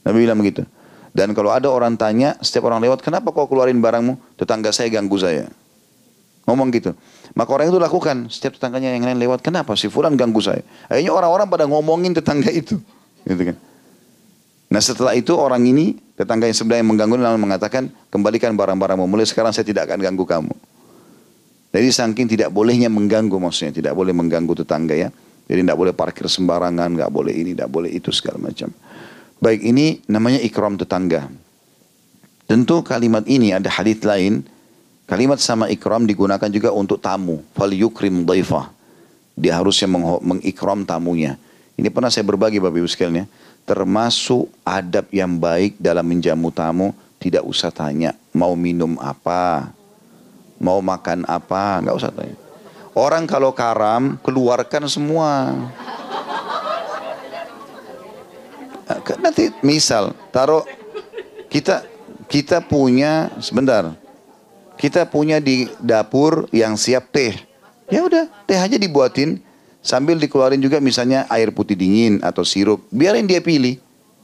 Nabi 0.06 0.18
bilang 0.26 0.40
begitu. 0.42 0.66
Dan 1.12 1.36
kalau 1.36 1.52
ada 1.52 1.68
orang 1.68 2.00
tanya, 2.00 2.40
setiap 2.40 2.72
orang 2.72 2.80
lewat, 2.80 3.04
kenapa 3.04 3.36
kau 3.36 3.44
keluarin 3.46 3.84
barangmu? 3.84 4.40
Tetangga 4.40 4.72
saya 4.72 4.88
ganggu 4.88 5.20
saya. 5.20 5.52
Ngomong 6.48 6.72
gitu. 6.72 6.96
Maka 7.36 7.50
orang 7.52 7.68
itu 7.68 7.78
lakukan. 7.78 8.32
Setiap 8.32 8.58
tetangganya 8.58 8.96
yang 8.96 9.04
lain 9.06 9.20
lewat. 9.20 9.44
Kenapa 9.44 9.76
si 9.76 9.92
fulan 9.92 10.16
ganggu 10.16 10.40
saya? 10.40 10.64
Akhirnya 10.88 11.12
orang-orang 11.12 11.48
pada 11.52 11.68
ngomongin 11.68 12.16
tetangga 12.16 12.50
itu. 12.50 12.80
Gitu 13.28 13.54
kan. 13.54 13.58
Nah 14.72 14.82
setelah 14.82 15.14
itu 15.14 15.36
orang 15.36 15.62
ini, 15.68 16.00
tetangga 16.16 16.48
yang 16.48 16.58
sebenarnya 16.58 16.86
mengganggu 16.88 17.16
lalu 17.20 17.38
mengatakan, 17.44 17.92
kembalikan 18.08 18.56
barang-barangmu. 18.56 19.06
Mulai 19.06 19.28
sekarang 19.28 19.52
saya 19.52 19.68
tidak 19.68 19.92
akan 19.92 20.00
ganggu 20.00 20.24
kamu. 20.26 20.54
Jadi 21.72 21.88
saking 21.92 22.28
tidak 22.28 22.50
bolehnya 22.50 22.88
mengganggu 22.88 23.36
maksudnya. 23.36 23.76
Tidak 23.76 23.94
boleh 23.94 24.16
mengganggu 24.16 24.64
tetangga 24.64 24.96
ya. 24.96 25.12
Jadi 25.52 25.68
tidak 25.68 25.78
boleh 25.78 25.94
parkir 25.94 26.26
sembarangan, 26.32 26.88
nggak 26.96 27.12
boleh 27.12 27.36
ini, 27.36 27.52
tidak 27.52 27.68
boleh 27.68 27.92
itu 27.92 28.10
segala 28.16 28.40
macam. 28.40 28.72
Baik 29.42 29.66
ini 29.66 30.06
namanya 30.06 30.38
ikram 30.40 30.78
tetangga. 30.78 31.28
Tentu 32.46 32.86
kalimat 32.86 33.26
ini 33.26 33.52
ada 33.58 33.68
hadis 33.74 34.00
lain 34.06 34.46
Kalimat 35.12 35.44
sama 35.44 35.68
ikram 35.68 36.08
digunakan 36.08 36.48
juga 36.48 36.72
untuk 36.72 36.96
tamu. 36.96 37.44
Fal 37.52 37.76
yukrim 37.76 38.24
daifah. 38.24 38.72
Dia 39.36 39.60
harusnya 39.60 39.92
mengikram 40.24 40.88
tamunya. 40.88 41.36
Ini 41.76 41.92
pernah 41.92 42.08
saya 42.08 42.24
berbagi 42.24 42.64
Bapak 42.64 42.80
Ibu 42.80 42.88
sekalian 42.88 43.16
ya. 43.20 43.26
Termasuk 43.68 44.48
adab 44.64 45.12
yang 45.12 45.36
baik 45.36 45.76
dalam 45.84 46.08
menjamu 46.08 46.48
tamu. 46.56 46.96
Tidak 47.20 47.44
usah 47.44 47.76
tanya 47.76 48.16
mau 48.32 48.56
minum 48.56 48.96
apa. 49.04 49.68
Mau 50.64 50.80
makan 50.80 51.28
apa. 51.28 51.84
Nggak 51.84 51.96
usah 52.00 52.12
tanya. 52.16 52.40
Orang 52.96 53.28
kalau 53.28 53.52
karam 53.52 54.16
keluarkan 54.24 54.88
semua. 54.88 55.60
Nanti 59.22 59.54
misal 59.64 60.12
taruh 60.34 60.68
kita 61.48 61.86
kita 62.28 62.64
punya 62.64 63.32
sebentar 63.40 63.96
kita 64.82 65.06
punya 65.06 65.38
di 65.38 65.70
dapur 65.78 66.50
yang 66.50 66.74
siap 66.74 67.14
teh. 67.14 67.38
Ya 67.94 68.02
udah, 68.02 68.26
teh 68.50 68.58
aja 68.58 68.82
dibuatin 68.82 69.38
sambil 69.78 70.18
dikeluarin 70.18 70.58
juga 70.58 70.82
misalnya 70.82 71.30
air 71.30 71.54
putih 71.54 71.78
dingin 71.78 72.18
atau 72.26 72.42
sirup. 72.42 72.82
Biarin 72.90 73.30
dia 73.30 73.38
pilih. 73.46 73.78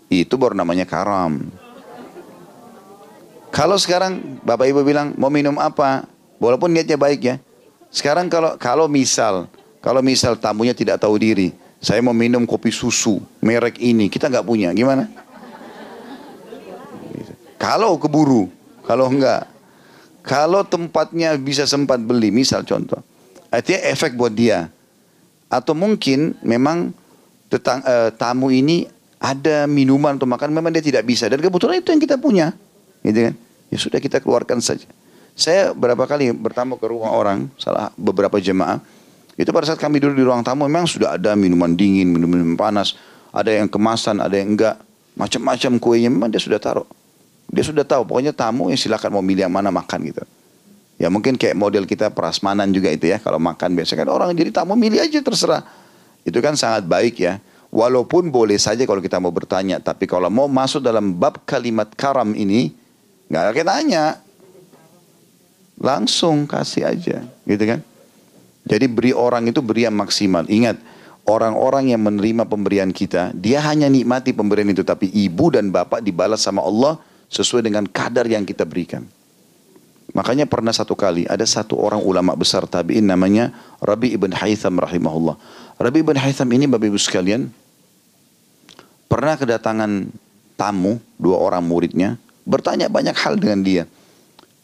Itu 0.09 0.33
baru 0.33 0.57
namanya 0.57 0.89
karam. 0.89 1.45
Kalau 3.53 3.77
sekarang 3.77 4.41
Bapak 4.41 4.65
Ibu 4.65 4.81
bilang 4.81 5.13
mau 5.13 5.29
minum 5.29 5.53
apa? 5.61 6.09
Walaupun 6.41 6.73
niatnya 6.73 6.97
baik 6.97 7.21
ya. 7.21 7.35
Sekarang 7.93 8.25
kalau 8.25 8.57
kalau 8.57 8.89
misal 8.89 9.45
kalau 9.77 10.01
misal 10.01 10.33
tamunya 10.41 10.73
tidak 10.73 10.97
tahu 10.97 11.21
diri, 11.21 11.53
saya 11.77 12.01
mau 12.01 12.13
minum 12.13 12.43
kopi 12.49 12.73
susu 12.73 13.21
merek 13.41 13.77
ini, 13.77 14.09
kita 14.09 14.29
nggak 14.29 14.45
punya, 14.45 14.73
gimana? 14.73 15.05
Kalau 17.57 17.97
keburu, 17.97 18.49
kalau 18.85 19.09
enggak, 19.09 19.49
kalau 20.21 20.61
tempatnya 20.61 21.33
bisa 21.39 21.65
sempat 21.65 21.97
beli, 21.97 22.29
misal 22.29 22.61
contoh. 22.61 23.01
Artinya 23.49 23.81
efek 23.89 24.13
buat 24.13 24.35
dia. 24.35 24.69
Atau 25.47 25.73
mungkin 25.73 26.35
memang 26.43 26.91
tetang, 27.47 27.81
uh, 27.81 28.11
tamu 28.13 28.53
ini 28.53 28.85
ada 29.17 29.65
minuman 29.65 30.19
atau 30.19 30.29
makan, 30.29 30.53
memang 30.53 30.69
dia 30.69 30.83
tidak 30.83 31.07
bisa. 31.07 31.25
Dan 31.31 31.41
kebetulan 31.41 31.81
itu 31.81 31.89
yang 31.89 32.01
kita 32.03 32.19
punya. 32.19 32.53
Gitu 33.01 33.31
kan? 33.31 33.33
Ya 33.71 33.77
sudah 33.79 33.99
kita 34.03 34.21
keluarkan 34.21 34.61
saja. 34.61 34.85
Saya 35.37 35.71
berapa 35.71 36.03
kali 36.05 36.33
bertamu 36.33 36.77
ke 36.77 36.85
rumah 36.89 37.13
orang, 37.13 37.49
salah 37.57 37.93
beberapa 37.95 38.37
jemaah. 38.37 38.83
Itu 39.37 39.53
pada 39.53 39.69
saat 39.69 39.77
kami 39.77 40.01
duduk 40.01 40.17
di 40.17 40.25
ruang 40.25 40.41
tamu 40.41 40.65
memang 40.65 40.89
sudah 40.89 41.13
ada 41.13 41.37
minuman 41.37 41.77
dingin, 41.77 42.09
minuman 42.09 42.57
panas. 42.57 42.97
Ada 43.29 43.53
yang 43.61 43.69
kemasan, 43.69 44.17
ada 44.17 44.33
yang 44.33 44.57
enggak. 44.57 44.81
Macam-macam 45.13 45.77
kuenya 45.77 46.09
memang 46.09 46.33
dia 46.33 46.41
sudah 46.41 46.57
taruh. 46.57 46.89
Dia 47.47 47.61
sudah 47.61 47.85
tahu, 47.85 48.03
pokoknya 48.03 48.33
tamu 48.33 48.73
yang 48.73 48.81
silakan 48.81 49.13
mau 49.13 49.23
milih 49.23 49.45
yang 49.45 49.53
mana 49.53 49.69
makan 49.69 50.09
gitu. 50.09 50.25
Ya 50.97 51.13
mungkin 51.13 51.37
kayak 51.37 51.53
model 51.53 51.85
kita 51.85 52.09
prasmanan 52.09 52.73
juga 52.73 52.89
itu 52.89 53.05
ya. 53.05 53.21
Kalau 53.21 53.37
makan 53.37 53.77
biasa 53.77 53.93
kan 53.93 54.09
orang 54.09 54.33
jadi 54.33 54.49
tamu 54.49 54.73
milih 54.73 54.97
aja 54.97 55.21
terserah. 55.21 55.61
Itu 56.25 56.41
kan 56.41 56.57
sangat 56.57 56.89
baik 56.89 57.21
ya. 57.21 57.37
Walaupun 57.69 58.33
boleh 58.33 58.57
saja 58.57 58.81
kalau 58.89 58.97
kita 58.97 59.21
mau 59.21 59.29
bertanya. 59.29 59.77
Tapi 59.77 60.09
kalau 60.09 60.33
mau 60.33 60.49
masuk 60.49 60.81
dalam 60.81 61.13
bab 61.13 61.45
kalimat 61.45 61.85
karam 61.93 62.33
ini. 62.33 62.73
Nggak 63.29 63.43
ada 63.53 63.63
tanya. 63.77 64.03
Langsung 65.77 66.49
kasih 66.49 66.89
aja. 66.89 67.21
Gitu 67.45 67.63
kan. 67.69 67.85
Jadi 68.67 68.85
beri 68.91 69.15
orang 69.15 69.47
itu 69.47 69.63
beri 69.63 69.87
yang 69.87 69.95
maksimal. 69.95 70.43
Ingat. 70.51 70.77
Orang-orang 71.27 71.91
yang 71.91 72.03
menerima 72.03 72.47
pemberian 72.47 72.91
kita. 72.91 73.35
Dia 73.35 73.59
hanya 73.67 73.91
nikmati 73.91 74.31
pemberian 74.31 74.71
itu. 74.71 74.83
Tapi 74.83 75.11
ibu 75.11 75.51
dan 75.51 75.71
bapak 75.71 76.03
dibalas 76.03 76.43
sama 76.43 76.63
Allah 76.63 76.99
sesuai 77.27 77.63
dengan 77.63 77.83
kadar 77.87 78.27
yang 78.27 78.47
kita 78.47 78.63
berikan. 78.63 79.03
Makanya 80.15 80.47
pernah 80.47 80.71
satu 80.71 80.95
kali 80.95 81.27
ada 81.27 81.43
satu 81.43 81.75
orang 81.75 81.99
ulama 81.99 82.31
besar 82.31 82.63
tabi'in 82.63 83.03
namanya 83.03 83.51
Rabi 83.83 84.15
ibn 84.15 84.31
Haytham 84.31 84.79
rahimahullah. 84.79 85.35
Rabi 85.77 85.99
ibn 85.99 86.15
Haytham 86.15 86.47
ini 86.55 86.63
Bapak 86.63 86.87
Ibu 86.87 86.99
sekalian 86.99 87.51
pernah 89.11 89.35
kedatangan 89.35 90.07
tamu 90.55 90.97
dua 91.19 91.37
orang 91.37 91.61
muridnya 91.61 92.15
bertanya 92.47 92.87
banyak 92.87 93.13
hal 93.19 93.35
dengan 93.35 93.59
dia. 93.61 93.83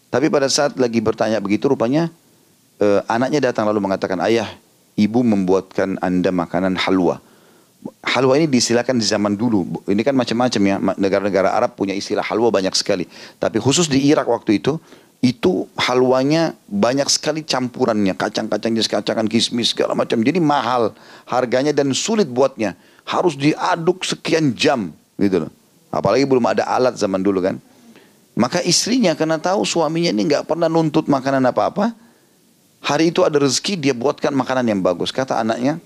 Tapi 0.08 0.32
pada 0.32 0.48
saat 0.48 0.80
lagi 0.80 1.04
bertanya 1.04 1.44
begitu 1.44 1.68
rupanya 1.68 2.08
eh, 2.84 3.00
anaknya 3.08 3.40
datang 3.48 3.64
lalu 3.72 3.80
mengatakan 3.80 4.20
ayah 4.28 4.52
ibu 5.00 5.24
membuatkan 5.24 5.96
anda 6.04 6.36
makanan 6.36 6.76
halwa 6.76 7.24
halwa 8.04 8.34
ini 8.40 8.48
disilakan 8.48 9.00
di 9.00 9.06
zaman 9.06 9.34
dulu. 9.36 9.84
Ini 9.88 10.02
kan 10.04 10.16
macam-macam 10.16 10.62
ya. 10.64 10.76
Negara-negara 10.96 11.52
Arab 11.52 11.76
punya 11.76 11.92
istilah 11.92 12.24
halwa 12.24 12.48
banyak 12.52 12.72
sekali. 12.76 13.08
Tapi 13.40 13.60
khusus 13.60 13.92
di 13.92 14.00
Irak 14.08 14.28
waktu 14.28 14.64
itu, 14.64 14.80
itu 15.24 15.68
halwanya 15.80 16.56
banyak 16.68 17.08
sekali 17.12 17.44
campurannya. 17.44 18.16
Kacang-kacang 18.16 18.72
jenis 18.76 18.92
kacangan 18.92 19.28
kismis 19.28 19.72
segala 19.72 19.96
macam. 19.96 20.20
Jadi 20.20 20.40
mahal 20.40 20.96
harganya 21.28 21.76
dan 21.76 21.92
sulit 21.96 22.28
buatnya. 22.28 22.76
Harus 23.04 23.36
diaduk 23.36 24.08
sekian 24.08 24.56
jam 24.56 24.96
gitu 25.20 25.48
loh. 25.48 25.52
Apalagi 25.92 26.24
belum 26.24 26.44
ada 26.48 26.64
alat 26.68 26.96
zaman 26.96 27.20
dulu 27.20 27.44
kan. 27.44 27.60
Maka 28.34 28.66
istrinya 28.66 29.14
karena 29.14 29.38
tahu 29.38 29.62
suaminya 29.62 30.10
ini 30.10 30.26
nggak 30.26 30.50
pernah 30.50 30.66
nuntut 30.66 31.06
makanan 31.06 31.44
apa-apa. 31.52 31.94
Hari 32.84 33.16
itu 33.16 33.24
ada 33.24 33.40
rezeki 33.40 33.80
dia 33.80 33.96
buatkan 33.96 34.36
makanan 34.36 34.68
yang 34.68 34.84
bagus. 34.84 35.16
Kata 35.16 35.40
anaknya, 35.40 35.80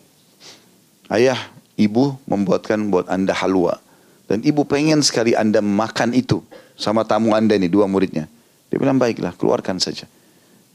ayah 1.14 1.38
ibu 1.78 2.18
membuatkan 2.26 2.90
buat 2.90 3.06
anda 3.06 3.38
halwa. 3.38 3.78
Dan 4.26 4.42
ibu 4.42 4.66
pengen 4.66 5.00
sekali 5.06 5.38
anda 5.38 5.62
makan 5.62 6.12
itu 6.18 6.42
sama 6.74 7.06
tamu 7.06 7.38
anda 7.38 7.54
ini, 7.54 7.70
dua 7.70 7.86
muridnya. 7.86 8.26
Dia 8.68 8.78
bilang 8.82 8.98
baiklah, 8.98 9.32
keluarkan 9.38 9.78
saja. 9.80 10.10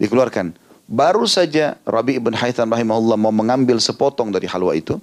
Dikeluarkan. 0.01 0.57
Baru 0.87 1.27
saja 1.29 1.77
Rabi 1.85 2.17
ibn 2.23 2.33
Haytham 2.39 2.71
rahimahullah 2.71 3.19
mau 3.19 3.35
mengambil 3.35 3.83
sepotong 3.83 4.31
dari 4.33 4.47
halwa 4.49 4.73
itu. 4.73 4.97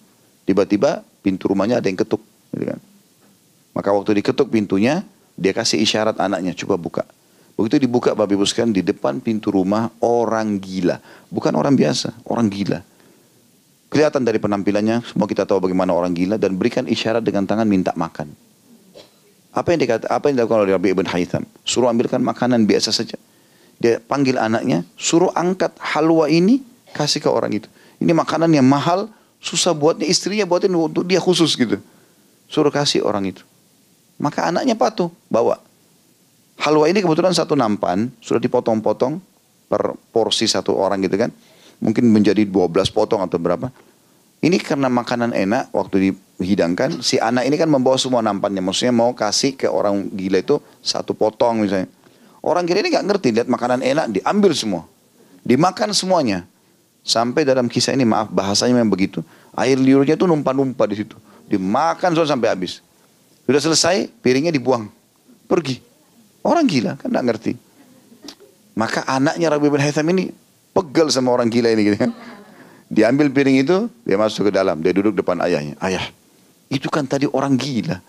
Tiba-tiba 0.47 1.05
pintu 1.21 1.51
rumahnya 1.51 1.83
ada 1.83 1.87
yang 1.91 1.99
ketuk. 1.99 2.23
Gitu 2.55 2.63
kan. 2.63 2.79
Maka 3.75 3.89
waktu 3.93 4.23
diketuk 4.23 4.49
pintunya, 4.49 5.05
dia 5.37 5.53
kasih 5.53 5.77
isyarat 5.83 6.17
anaknya, 6.17 6.57
coba 6.57 6.75
buka. 6.79 7.03
Begitu 7.59 7.91
dibuka 7.91 8.15
Babi 8.15 8.39
Buskan 8.39 8.71
di 8.71 8.79
depan 8.79 9.19
pintu 9.19 9.51
rumah 9.51 9.91
orang 9.99 10.63
gila. 10.63 10.95
Bukan 11.27 11.51
orang 11.59 11.75
biasa, 11.75 12.23
orang 12.31 12.47
gila. 12.47 12.79
Kelihatan 13.91 14.23
dari 14.23 14.39
penampilannya, 14.39 15.03
semua 15.03 15.27
kita 15.27 15.43
tahu 15.43 15.67
bagaimana 15.67 15.91
orang 15.91 16.15
gila 16.15 16.39
dan 16.39 16.55
berikan 16.55 16.87
isyarat 16.87 17.19
dengan 17.19 17.43
tangan 17.43 17.67
minta 17.67 17.91
makan. 17.99 18.31
Apa 19.51 19.75
yang 19.75 19.83
dikata, 19.83 20.07
apa 20.07 20.31
yang 20.31 20.39
dilakukan 20.39 20.63
oleh 20.63 20.71
Rabi 20.71 20.89
ibn 20.95 21.03
Haytham? 21.03 21.43
Suruh 21.67 21.91
ambilkan 21.91 22.23
makanan 22.23 22.63
biasa 22.63 22.95
saja. 22.95 23.19
Dia 23.75 23.99
panggil 23.99 24.39
anaknya, 24.39 24.87
suruh 24.95 25.35
angkat 25.35 25.75
halwa 25.83 26.31
ini, 26.31 26.63
kasih 26.95 27.19
ke 27.19 27.27
orang 27.27 27.59
itu. 27.59 27.67
Ini 27.99 28.15
makanan 28.15 28.55
yang 28.55 28.63
mahal, 28.63 29.11
susah 29.43 29.75
buatnya, 29.75 30.07
istrinya 30.07 30.47
buatin 30.47 30.71
untuk 30.71 31.03
dia 31.03 31.19
khusus 31.19 31.59
gitu. 31.59 31.75
Suruh 32.47 32.71
kasih 32.71 33.03
orang 33.03 33.35
itu. 33.35 33.43
Maka 34.15 34.47
anaknya 34.47 34.79
patuh, 34.79 35.11
bawa. 35.27 35.59
Halwa 36.59 36.91
ini 36.91 36.99
kebetulan 36.99 37.31
satu 37.31 37.55
nampan, 37.55 38.11
sudah 38.19 38.43
dipotong-potong 38.43 39.23
per 39.71 39.95
porsi 40.11 40.49
satu 40.49 40.75
orang 40.75 40.99
gitu 41.05 41.15
kan 41.15 41.31
mungkin 41.79 42.11
menjadi 42.11 42.43
12 42.43 42.91
potong 42.91 43.23
atau 43.23 43.39
berapa. 43.39 43.71
Ini 44.39 44.55
karena 44.63 44.87
makanan 44.87 45.35
enak 45.35 45.75
waktu 45.75 46.15
dihidangkan, 46.39 47.03
si 47.03 47.19
anak 47.19 47.43
ini 47.43 47.59
kan 47.59 47.67
membawa 47.67 47.99
semua 47.99 48.23
nampannya. 48.23 48.63
Maksudnya 48.63 48.95
mau 48.95 49.11
kasih 49.11 49.59
ke 49.59 49.67
orang 49.67 50.07
gila 50.15 50.39
itu 50.39 50.63
satu 50.79 51.11
potong 51.11 51.67
misalnya. 51.67 51.91
Orang 52.39 52.63
gila 52.63 52.79
ini 52.79 52.95
nggak 52.95 53.03
ngerti, 53.03 53.27
lihat 53.35 53.47
makanan 53.51 53.83
enak, 53.83 54.15
diambil 54.15 54.55
semua. 54.55 54.87
Dimakan 55.43 55.91
semuanya. 55.91 56.47
Sampai 57.03 57.43
dalam 57.43 57.67
kisah 57.67 57.91
ini, 57.91 58.07
maaf 58.07 58.31
bahasanya 58.31 58.79
memang 58.79 58.95
begitu. 58.95 59.19
Air 59.55 59.75
liurnya 59.75 60.15
itu 60.15 60.23
numpah-numpah 60.23 60.87
di 60.87 61.03
situ. 61.03 61.19
Dimakan 61.51 62.15
semua 62.15 62.27
sampai 62.31 62.47
habis. 62.47 62.79
Sudah 63.43 63.59
selesai, 63.59 64.07
piringnya 64.23 64.55
dibuang. 64.55 64.87
Pergi. 65.51 65.83
Orang 66.43 66.65
gila, 66.67 66.95
kan 66.95 67.11
nggak 67.11 67.25
ngerti. 67.25 67.53
Maka 68.79 69.03
anaknya 69.03 69.51
Rabi 69.51 69.67
bin 69.67 69.83
Haytham 69.83 70.07
ini 70.15 70.31
Pegel 70.71 71.11
sama 71.11 71.35
orang 71.35 71.51
gila 71.51 71.67
ini 71.73 71.91
gitu 71.91 71.97
kan. 71.99 72.11
Diambil 72.89 73.29
piring 73.29 73.61
itu, 73.61 73.91
dia 74.07 74.17
masuk 74.17 74.49
ke 74.49 74.51
dalam. 74.55 74.79
Dia 74.81 74.95
duduk 74.95 75.13
depan 75.13 75.37
ayahnya. 75.45 75.77
Ayah, 75.83 76.05
itu 76.71 76.87
kan 76.89 77.05
tadi 77.05 77.27
orang 77.29 77.53
gila. 77.59 78.01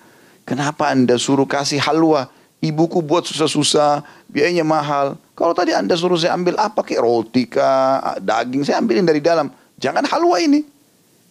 Kenapa 0.47 0.89
anda 0.89 1.21
suruh 1.21 1.45
kasih 1.45 1.83
halwa? 1.83 2.31
Ibuku 2.61 3.01
buat 3.01 3.25
susah-susah, 3.25 4.05
biayanya 4.29 4.65
mahal. 4.65 5.17
Kalau 5.33 5.57
tadi 5.57 5.73
anda 5.73 5.97
suruh 5.97 6.21
saya 6.21 6.37
ambil 6.37 6.61
apa 6.61 6.85
kayak 6.85 7.01
roti 7.01 7.49
kah, 7.49 8.21
daging, 8.21 8.69
saya 8.69 8.81
ambilin 8.85 9.09
dari 9.09 9.25
dalam. 9.25 9.49
Jangan 9.81 10.05
halwa 10.05 10.37
ini. 10.37 10.61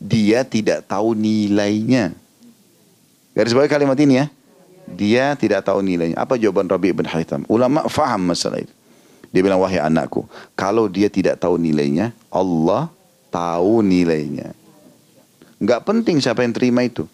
Dia 0.01 0.41
tidak 0.41 0.89
tahu 0.89 1.13
nilainya. 1.13 2.15
Garis 3.37 3.53
bawah 3.53 3.69
kalimat 3.69 3.99
ini 4.01 4.17
ya. 4.17 4.25
Dia 4.99 5.31
tidak 5.39 5.63
tahu 5.63 5.79
nilainya. 5.79 6.19
Apa 6.19 6.35
jawaban 6.35 6.67
Rabi 6.67 6.91
ibn 6.91 7.07
Haytham? 7.07 7.47
Ulama 7.47 7.87
faham 7.87 8.35
masalah 8.35 8.59
itu. 8.59 8.75
Dia 9.31 9.39
bilang, 9.39 9.63
wahai 9.63 9.79
anakku, 9.79 10.25
kalau 10.57 10.89
dia 10.89 11.07
tidak 11.07 11.37
tahu 11.39 11.55
nilainya, 11.55 12.11
Allah 12.27 12.89
tahu 13.29 13.85
nilainya. 13.85 14.57
Enggak 15.61 15.85
penting 15.85 16.17
siapa 16.17 16.41
yang 16.43 16.51
terima 16.51 16.81
itu. 16.81 17.05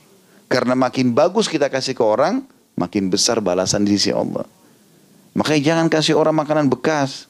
Karena 0.48 0.74
makin 0.80 1.12
bagus 1.12 1.52
kita 1.52 1.68
kasih 1.68 1.92
ke 1.92 2.00
orang, 2.00 2.40
makin 2.80 3.12
besar 3.12 3.44
balasan 3.44 3.84
di 3.84 4.00
sisi 4.00 4.16
Allah. 4.16 4.48
Makanya 5.36 5.62
jangan 5.62 5.88
kasih 5.92 6.16
orang 6.16 6.40
makanan 6.40 6.72
bekas. 6.72 7.28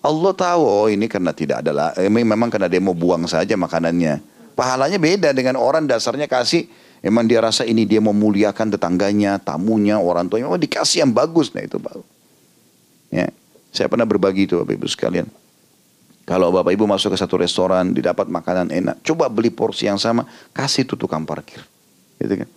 Allah 0.00 0.32
tahu, 0.32 0.62
oh 0.64 0.88
ini 0.88 1.12
karena 1.12 1.36
tidak 1.36 1.60
ada, 1.60 1.92
memang 2.08 2.48
karena 2.48 2.72
dia 2.72 2.80
mau 2.80 2.96
buang 2.96 3.28
saja 3.28 3.52
makanannya. 3.52 4.24
Pahalanya 4.56 4.96
beda 4.96 5.36
dengan 5.36 5.60
orang 5.60 5.84
dasarnya 5.84 6.24
kasih, 6.24 6.64
emang 7.06 7.30
dia 7.30 7.38
rasa 7.38 7.62
ini 7.62 7.86
dia 7.86 8.02
memuliakan 8.02 8.74
tetangganya, 8.74 9.38
tamunya, 9.38 10.02
orang 10.02 10.26
tuanya, 10.26 10.50
memang 10.50 10.58
dikasih 10.58 11.06
yang 11.06 11.14
bagus, 11.14 11.54
nah 11.54 11.62
itu 11.62 11.78
baru. 11.78 12.02
Ya, 13.14 13.30
saya 13.70 13.86
pernah 13.86 14.02
berbagi 14.02 14.50
itu 14.50 14.58
Bapak 14.58 14.74
Ibu 14.74 14.86
sekalian. 14.90 15.30
Kalau 16.26 16.50
Bapak 16.50 16.74
Ibu 16.74 16.90
masuk 16.90 17.14
ke 17.14 17.18
satu 17.22 17.38
restoran, 17.38 17.94
didapat 17.94 18.26
makanan 18.26 18.74
enak, 18.74 18.98
coba 19.06 19.30
beli 19.30 19.54
porsi 19.54 19.86
yang 19.86 20.02
sama, 20.02 20.26
kasih 20.50 20.82
tuh 20.82 20.98
tukang 20.98 21.22
parkir. 21.22 21.62
Gitu 22.18 22.42
kan? 22.42 22.50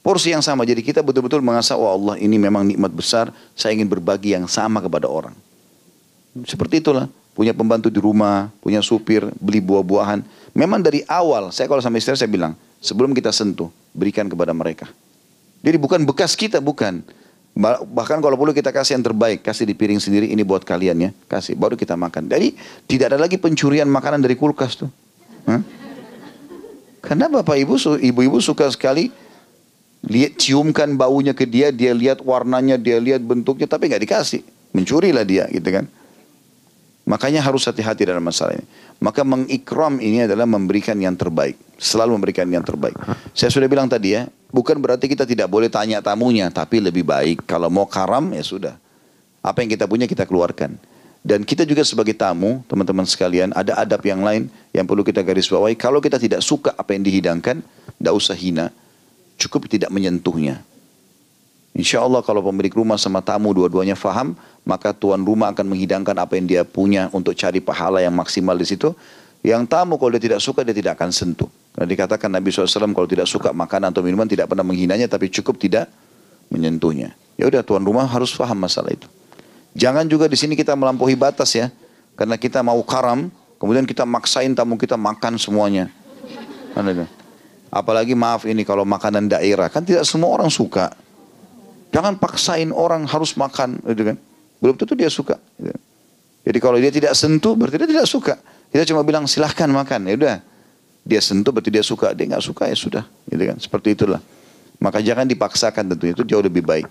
Porsi 0.00 0.32
yang 0.32 0.40
sama. 0.40 0.64
Jadi 0.64 0.80
kita 0.80 1.04
betul-betul 1.04 1.44
mengasah, 1.44 1.76
oh 1.76 1.84
Allah 1.84 2.16
ini 2.16 2.40
memang 2.40 2.64
nikmat 2.64 2.88
besar. 2.88 3.28
Saya 3.52 3.76
ingin 3.76 3.92
berbagi 3.92 4.32
yang 4.32 4.48
sama 4.48 4.80
kepada 4.80 5.04
orang. 5.04 5.36
Seperti 6.48 6.80
itulah. 6.80 7.12
Punya 7.36 7.52
pembantu 7.52 7.86
di 7.92 8.00
rumah, 8.00 8.50
punya 8.64 8.80
supir, 8.80 9.22
beli 9.36 9.60
buah-buahan. 9.60 10.24
Memang 10.56 10.80
dari 10.80 11.04
awal, 11.08 11.52
saya 11.52 11.68
kalau 11.68 11.82
sama 11.84 12.00
istri 12.00 12.16
saya 12.16 12.30
bilang, 12.30 12.56
sebelum 12.80 13.12
kita 13.12 13.32
sentuh, 13.32 13.68
berikan 13.92 14.28
kepada 14.30 14.54
mereka. 14.56 14.88
Jadi 15.60 15.76
bukan 15.76 16.06
bekas 16.06 16.38
kita, 16.38 16.62
bukan. 16.62 17.02
Bahkan 17.58 18.22
kalau 18.22 18.38
perlu 18.38 18.54
kita 18.54 18.70
kasih 18.70 18.94
yang 18.94 19.04
terbaik, 19.04 19.42
kasih 19.42 19.66
di 19.66 19.74
piring 19.74 19.98
sendiri, 19.98 20.30
ini 20.30 20.46
buat 20.46 20.62
kalian 20.62 20.96
ya, 20.98 21.10
kasih, 21.26 21.58
baru 21.58 21.74
kita 21.74 21.98
makan. 21.98 22.30
Jadi 22.30 22.54
tidak 22.86 23.14
ada 23.14 23.18
lagi 23.18 23.34
pencurian 23.34 23.90
makanan 23.90 24.22
dari 24.22 24.38
kulkas 24.38 24.78
tuh. 24.78 24.90
Hah? 25.50 25.58
Karena 27.02 27.26
bapak 27.26 27.58
ibu, 27.58 27.74
ibu-ibu 27.98 28.38
suka 28.38 28.70
sekali 28.70 29.10
lihat 30.06 30.38
ciumkan 30.38 30.94
baunya 30.94 31.34
ke 31.34 31.42
dia, 31.42 31.74
dia 31.74 31.90
lihat 31.90 32.22
warnanya, 32.22 32.78
dia 32.78 33.02
lihat 33.02 33.26
bentuknya, 33.26 33.66
tapi 33.66 33.90
nggak 33.90 34.06
dikasih. 34.06 34.46
Mencurilah 34.70 35.26
dia, 35.26 35.50
gitu 35.50 35.66
kan. 35.74 35.90
Makanya 37.08 37.40
harus 37.40 37.64
hati-hati 37.64 38.04
dalam 38.04 38.20
masalah 38.20 38.52
ini. 38.52 38.68
Maka 39.00 39.24
mengikram 39.24 39.96
ini 39.96 40.28
adalah 40.28 40.44
memberikan 40.44 40.92
yang 41.00 41.16
terbaik. 41.16 41.56
Selalu 41.80 42.20
memberikan 42.20 42.44
yang 42.44 42.60
terbaik. 42.60 42.94
Saya 43.32 43.48
sudah 43.48 43.64
bilang 43.64 43.88
tadi 43.88 44.12
ya, 44.12 44.28
bukan 44.52 44.76
berarti 44.76 45.08
kita 45.08 45.24
tidak 45.24 45.48
boleh 45.48 45.72
tanya 45.72 46.04
tamunya, 46.04 46.52
tapi 46.52 46.84
lebih 46.84 47.08
baik 47.08 47.48
kalau 47.48 47.72
mau 47.72 47.88
karam 47.88 48.28
ya 48.36 48.44
sudah. 48.44 48.76
Apa 49.40 49.64
yang 49.64 49.72
kita 49.72 49.88
punya 49.88 50.04
kita 50.04 50.28
keluarkan. 50.28 50.76
Dan 51.24 51.48
kita 51.48 51.64
juga 51.64 51.80
sebagai 51.80 52.12
tamu, 52.12 52.60
teman-teman 52.68 53.08
sekalian, 53.08 53.56
ada 53.56 53.80
adab 53.80 54.04
yang 54.04 54.20
lain 54.20 54.52
yang 54.76 54.84
perlu 54.84 55.00
kita 55.00 55.24
garis 55.24 55.48
bawahi. 55.48 55.74
Kalau 55.80 56.04
kita 56.04 56.20
tidak 56.20 56.44
suka 56.44 56.76
apa 56.76 56.92
yang 56.92 57.02
dihidangkan, 57.08 57.64
tidak 57.96 58.14
usah 58.14 58.36
hina 58.36 58.68
cukup 59.38 59.70
tidak 59.70 59.88
menyentuhnya. 59.94 60.60
Insya 61.78 62.02
Allah 62.02 62.26
kalau 62.26 62.42
pemilik 62.42 62.74
rumah 62.74 62.98
sama 62.98 63.22
tamu 63.22 63.54
dua-duanya 63.54 63.94
faham, 63.94 64.34
maka 64.68 64.92
tuan 64.92 65.24
rumah 65.24 65.48
akan 65.56 65.64
menghidangkan 65.64 66.12
apa 66.12 66.36
yang 66.36 66.44
dia 66.44 66.60
punya 66.60 67.08
untuk 67.16 67.32
cari 67.32 67.64
pahala 67.64 68.04
yang 68.04 68.12
maksimal 68.12 68.52
di 68.52 68.68
situ. 68.68 68.92
Yang 69.40 69.64
tamu 69.72 69.96
kalau 69.96 70.12
dia 70.12 70.20
tidak 70.28 70.44
suka 70.44 70.60
dia 70.60 70.76
tidak 70.76 71.00
akan 71.00 71.08
sentuh. 71.08 71.48
Karena 71.72 71.88
dikatakan 71.88 72.28
Nabi 72.28 72.52
SAW 72.52 72.92
kalau 72.92 73.08
tidak 73.08 73.24
suka 73.24 73.48
makanan 73.56 73.96
atau 73.96 74.04
minuman 74.04 74.28
tidak 74.28 74.52
pernah 74.52 74.66
menghinanya 74.68 75.08
tapi 75.08 75.32
cukup 75.32 75.56
tidak 75.56 75.88
menyentuhnya. 76.52 77.16
Ya 77.40 77.48
udah 77.48 77.64
tuan 77.64 77.80
rumah 77.80 78.04
harus 78.04 78.28
faham 78.36 78.60
masalah 78.60 78.92
itu. 78.92 79.08
Jangan 79.72 80.04
juga 80.04 80.28
di 80.28 80.36
sini 80.36 80.52
kita 80.52 80.76
melampaui 80.76 81.16
batas 81.16 81.56
ya. 81.56 81.72
Karena 82.18 82.36
kita 82.36 82.60
mau 82.60 82.82
karam, 82.84 83.32
kemudian 83.56 83.88
kita 83.88 84.04
maksain 84.04 84.52
tamu 84.52 84.76
kita 84.76 85.00
makan 85.00 85.40
semuanya. 85.40 85.88
Apalagi 87.72 88.12
maaf 88.12 88.44
ini 88.44 88.68
kalau 88.68 88.84
makanan 88.84 89.32
daerah 89.32 89.72
kan 89.72 89.80
tidak 89.80 90.04
semua 90.04 90.34
orang 90.34 90.52
suka. 90.52 90.92
Jangan 91.88 92.20
paksain 92.20 92.68
orang 92.68 93.08
harus 93.08 93.32
makan, 93.32 93.80
gitu 93.88 94.12
kan? 94.12 94.16
Belum 94.58 94.74
tentu 94.74 94.94
dia 94.98 95.10
suka. 95.10 95.38
Jadi 96.48 96.58
kalau 96.58 96.78
dia 96.80 96.88
tidak 96.88 97.12
sentuh 97.12 97.54
berarti 97.54 97.76
dia 97.84 97.90
tidak 97.98 98.08
suka. 98.08 98.34
Kita 98.68 98.84
cuma 98.88 99.04
bilang 99.04 99.24
silahkan 99.24 99.68
makan, 99.68 100.08
ya 100.08 100.14
udah. 100.16 100.36
Dia 101.08 101.20
sentuh 101.24 101.52
berarti 101.52 101.72
dia 101.72 101.84
suka, 101.84 102.12
dia 102.12 102.28
nggak 102.28 102.44
suka 102.44 102.68
ya 102.68 102.76
sudah, 102.76 103.04
gitu 103.32 103.42
kan? 103.48 103.56
Seperti 103.56 103.96
itulah. 103.96 104.20
Maka 104.76 105.00
jangan 105.00 105.24
dipaksakan 105.24 105.88
tentunya 105.94 106.12
itu 106.12 106.24
jauh 106.24 106.44
lebih 106.44 106.60
baik. 106.60 106.86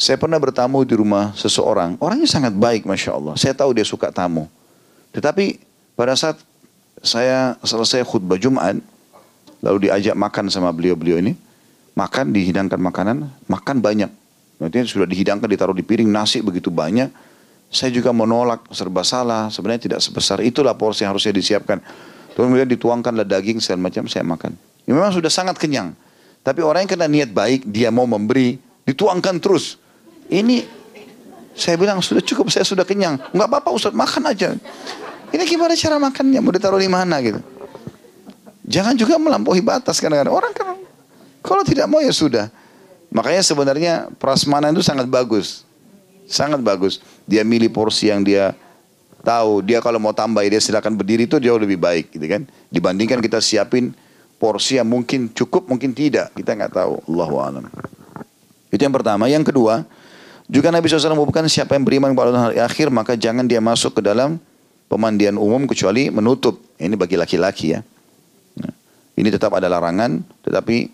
Saya 0.00 0.16
pernah 0.16 0.40
bertamu 0.40 0.80
di 0.88 0.96
rumah 0.96 1.36
seseorang, 1.36 2.00
orangnya 2.00 2.24
sangat 2.24 2.56
baik, 2.56 2.88
masya 2.88 3.12
Allah. 3.12 3.36
Saya 3.36 3.52
tahu 3.52 3.76
dia 3.76 3.84
suka 3.84 4.08
tamu. 4.08 4.48
Tetapi 5.12 5.60
pada 5.92 6.16
saat 6.16 6.40
saya 7.04 7.60
selesai 7.60 8.00
khutbah 8.08 8.40
Jumat, 8.40 8.80
lalu 9.60 9.92
diajak 9.92 10.16
makan 10.16 10.48
sama 10.48 10.72
beliau-beliau 10.72 11.20
ini, 11.20 11.36
makan 11.92 12.32
dihidangkan 12.32 12.80
makanan, 12.80 13.28
makan 13.44 13.76
banyak. 13.84 14.08
Artinya 14.60 14.84
sudah 14.84 15.08
dihidangkan 15.08 15.48
ditaruh 15.48 15.72
di 15.72 15.80
piring 15.80 16.12
nasi 16.12 16.44
begitu 16.44 16.68
banyak. 16.68 17.08
Saya 17.72 17.88
juga 17.94 18.12
menolak 18.12 18.68
serba 18.76 19.00
salah. 19.00 19.48
Sebenarnya 19.48 19.88
tidak 19.88 20.00
sebesar 20.04 20.44
itulah 20.44 20.76
porsi 20.76 21.02
yang 21.02 21.16
harusnya 21.16 21.32
disiapkan. 21.32 21.80
Kemudian 22.36 22.68
dituangkanlah 22.68 23.24
daging 23.24 23.58
segala 23.58 23.88
macam 23.88 24.04
saya 24.04 24.22
makan. 24.22 24.52
Ya, 24.84 24.92
memang 24.92 25.16
sudah 25.16 25.32
sangat 25.32 25.56
kenyang. 25.56 25.96
Tapi 26.44 26.60
orang 26.60 26.84
yang 26.84 26.90
kena 26.92 27.08
niat 27.08 27.30
baik 27.32 27.68
dia 27.68 27.88
mau 27.88 28.04
memberi 28.04 28.60
dituangkan 28.84 29.40
terus. 29.40 29.80
Ini 30.28 30.64
saya 31.56 31.76
bilang 31.80 32.00
sudah 32.04 32.20
cukup 32.20 32.52
saya 32.52 32.64
sudah 32.64 32.84
kenyang. 32.84 33.16
Enggak 33.32 33.48
apa-apa 33.48 33.70
Ustaz 33.72 33.96
makan 33.96 34.28
aja. 34.28 34.56
Ini 35.30 35.42
gimana 35.46 35.72
cara 35.78 35.96
makannya? 36.00 36.40
Mau 36.42 36.52
ditaruh 36.52 36.80
di 36.80 36.90
mana 36.90 37.22
gitu? 37.22 37.40
Jangan 38.66 38.94
juga 38.94 39.18
melampaui 39.18 39.62
batas 39.62 39.98
kadang-kadang. 39.98 40.34
Orang 40.34 40.52
kan 40.54 40.78
kalau 41.40 41.62
tidak 41.64 41.88
mau 41.88 42.00
ya 42.00 42.12
sudah. 42.12 42.48
Makanya 43.10 43.42
sebenarnya 43.42 43.92
prasmanan 44.22 44.70
itu 44.70 44.86
sangat 44.86 45.10
bagus. 45.10 45.66
Sangat 46.30 46.62
bagus. 46.62 47.02
Dia 47.26 47.42
milih 47.42 47.70
porsi 47.74 48.06
yang 48.06 48.22
dia 48.22 48.54
tahu. 49.26 49.66
Dia 49.66 49.82
kalau 49.82 49.98
mau 49.98 50.14
tambah 50.14 50.46
dia 50.46 50.62
silakan 50.62 50.94
berdiri 50.94 51.26
itu 51.26 51.42
jauh 51.42 51.58
lebih 51.58 51.76
baik 51.76 52.14
gitu 52.14 52.26
kan. 52.30 52.46
Dibandingkan 52.70 53.18
kita 53.18 53.42
siapin 53.42 53.90
porsi 54.38 54.78
yang 54.78 54.86
mungkin 54.86 55.26
cukup 55.34 55.66
mungkin 55.66 55.90
tidak. 55.90 56.30
Kita 56.38 56.54
nggak 56.54 56.72
tahu. 56.72 57.02
Allahu 57.10 57.36
a'lam. 57.42 57.64
Itu 58.70 58.80
yang 58.80 58.94
pertama. 58.94 59.26
Yang 59.26 59.50
kedua, 59.50 59.82
juga 60.46 60.70
Nabi 60.70 60.86
SAW 60.86 61.18
mengumumkan 61.18 61.46
siapa 61.50 61.74
yang 61.74 61.82
beriman 61.82 62.14
kepada 62.14 62.30
hari 62.50 62.58
akhir 62.62 62.94
maka 62.94 63.18
jangan 63.18 63.46
dia 63.46 63.58
masuk 63.58 63.98
ke 63.98 64.02
dalam 64.06 64.38
pemandian 64.86 65.34
umum 65.34 65.66
kecuali 65.66 66.14
menutup. 66.14 66.62
Ini 66.78 66.94
bagi 66.94 67.18
laki-laki 67.18 67.74
ya. 67.74 67.82
Ini 69.20 69.28
tetap 69.28 69.52
ada 69.52 69.68
larangan, 69.68 70.24
tetapi 70.40 70.88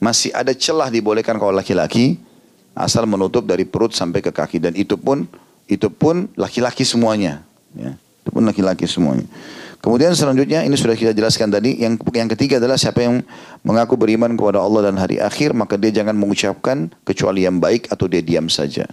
masih 0.00 0.32
ada 0.32 0.56
celah 0.56 0.88
dibolehkan 0.88 1.36
kalau 1.36 1.52
laki-laki 1.52 2.16
asal 2.72 3.04
menutup 3.04 3.44
dari 3.44 3.68
perut 3.68 3.92
sampai 3.92 4.24
ke 4.24 4.32
kaki 4.32 4.56
dan 4.56 4.72
itu 4.72 4.96
pun 4.96 5.28
itu 5.68 5.86
pun 5.92 6.26
laki-laki 6.34 6.82
semuanya. 6.82 7.44
Ya, 7.76 7.94
itu 7.94 8.28
pun 8.32 8.42
laki-laki 8.42 8.88
semuanya. 8.88 9.28
Kemudian 9.80 10.12
selanjutnya 10.12 10.60
ini 10.66 10.76
sudah 10.76 10.92
kita 10.92 11.16
jelaskan 11.16 11.48
tadi. 11.48 11.80
Yang 11.80 12.04
yang 12.12 12.28
ketiga 12.28 12.60
adalah 12.60 12.76
siapa 12.76 13.00
yang 13.00 13.24
mengaku 13.64 13.96
beriman 13.96 14.34
kepada 14.36 14.60
Allah 14.60 14.90
dan 14.90 14.96
hari 15.00 15.16
akhir 15.22 15.56
maka 15.56 15.80
dia 15.80 15.88
jangan 15.94 16.16
mengucapkan 16.16 16.92
kecuali 17.06 17.48
yang 17.48 17.62
baik 17.62 17.88
atau 17.88 18.04
dia 18.10 18.20
diam 18.20 18.50
saja. 18.50 18.84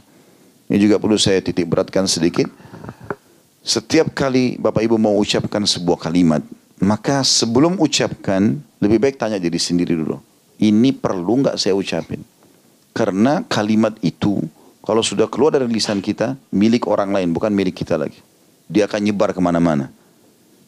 Ini 0.68 0.78
juga 0.80 1.00
perlu 1.00 1.16
saya 1.16 1.40
titik 1.40 1.68
beratkan 1.68 2.08
sedikit. 2.08 2.48
Setiap 3.68 4.16
kali 4.16 4.56
Bapak 4.56 4.80
Ibu 4.84 4.96
mau 4.96 5.16
ucapkan 5.20 5.60
sebuah 5.64 6.08
kalimat, 6.08 6.40
maka 6.80 7.20
sebelum 7.20 7.76
ucapkan, 7.84 8.56
lebih 8.80 9.00
baik 9.04 9.20
tanya 9.20 9.36
diri 9.44 9.60
sendiri 9.60 9.92
dulu. 9.92 10.24
Ini 10.58 10.90
perlu 10.98 11.46
nggak 11.46 11.58
saya 11.62 11.78
ucapin? 11.78 12.22
Karena 12.98 13.46
kalimat 13.46 13.94
itu, 14.02 14.42
kalau 14.82 15.06
sudah 15.06 15.30
keluar 15.30 15.54
dari 15.54 15.70
lisan 15.70 16.02
kita, 16.02 16.34
milik 16.50 16.90
orang 16.90 17.14
lain, 17.14 17.30
bukan 17.30 17.54
milik 17.54 17.78
kita 17.78 17.94
lagi. 17.94 18.18
Dia 18.66 18.90
akan 18.90 19.06
nyebar 19.06 19.38
ke 19.38 19.42
mana-mana. 19.44 19.94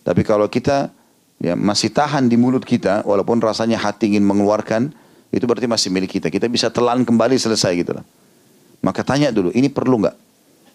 Tapi 0.06 0.22
kalau 0.22 0.46
kita 0.46 0.94
ya 1.42 1.58
masih 1.58 1.90
tahan 1.90 2.30
di 2.30 2.38
mulut 2.38 2.62
kita, 2.62 3.02
walaupun 3.02 3.42
rasanya 3.42 3.82
hati 3.82 4.14
ingin 4.14 4.22
mengeluarkan, 4.30 4.94
itu 5.34 5.46
berarti 5.50 5.66
masih 5.66 5.90
milik 5.90 6.22
kita. 6.22 6.30
Kita 6.30 6.46
bisa 6.46 6.70
telan 6.70 7.02
kembali 7.02 7.34
selesai 7.38 7.74
gitu 7.82 7.98
lah. 7.98 8.06
Maka 8.86 9.02
tanya 9.02 9.34
dulu, 9.34 9.50
ini 9.58 9.68
perlu 9.68 10.06
nggak? 10.06 10.16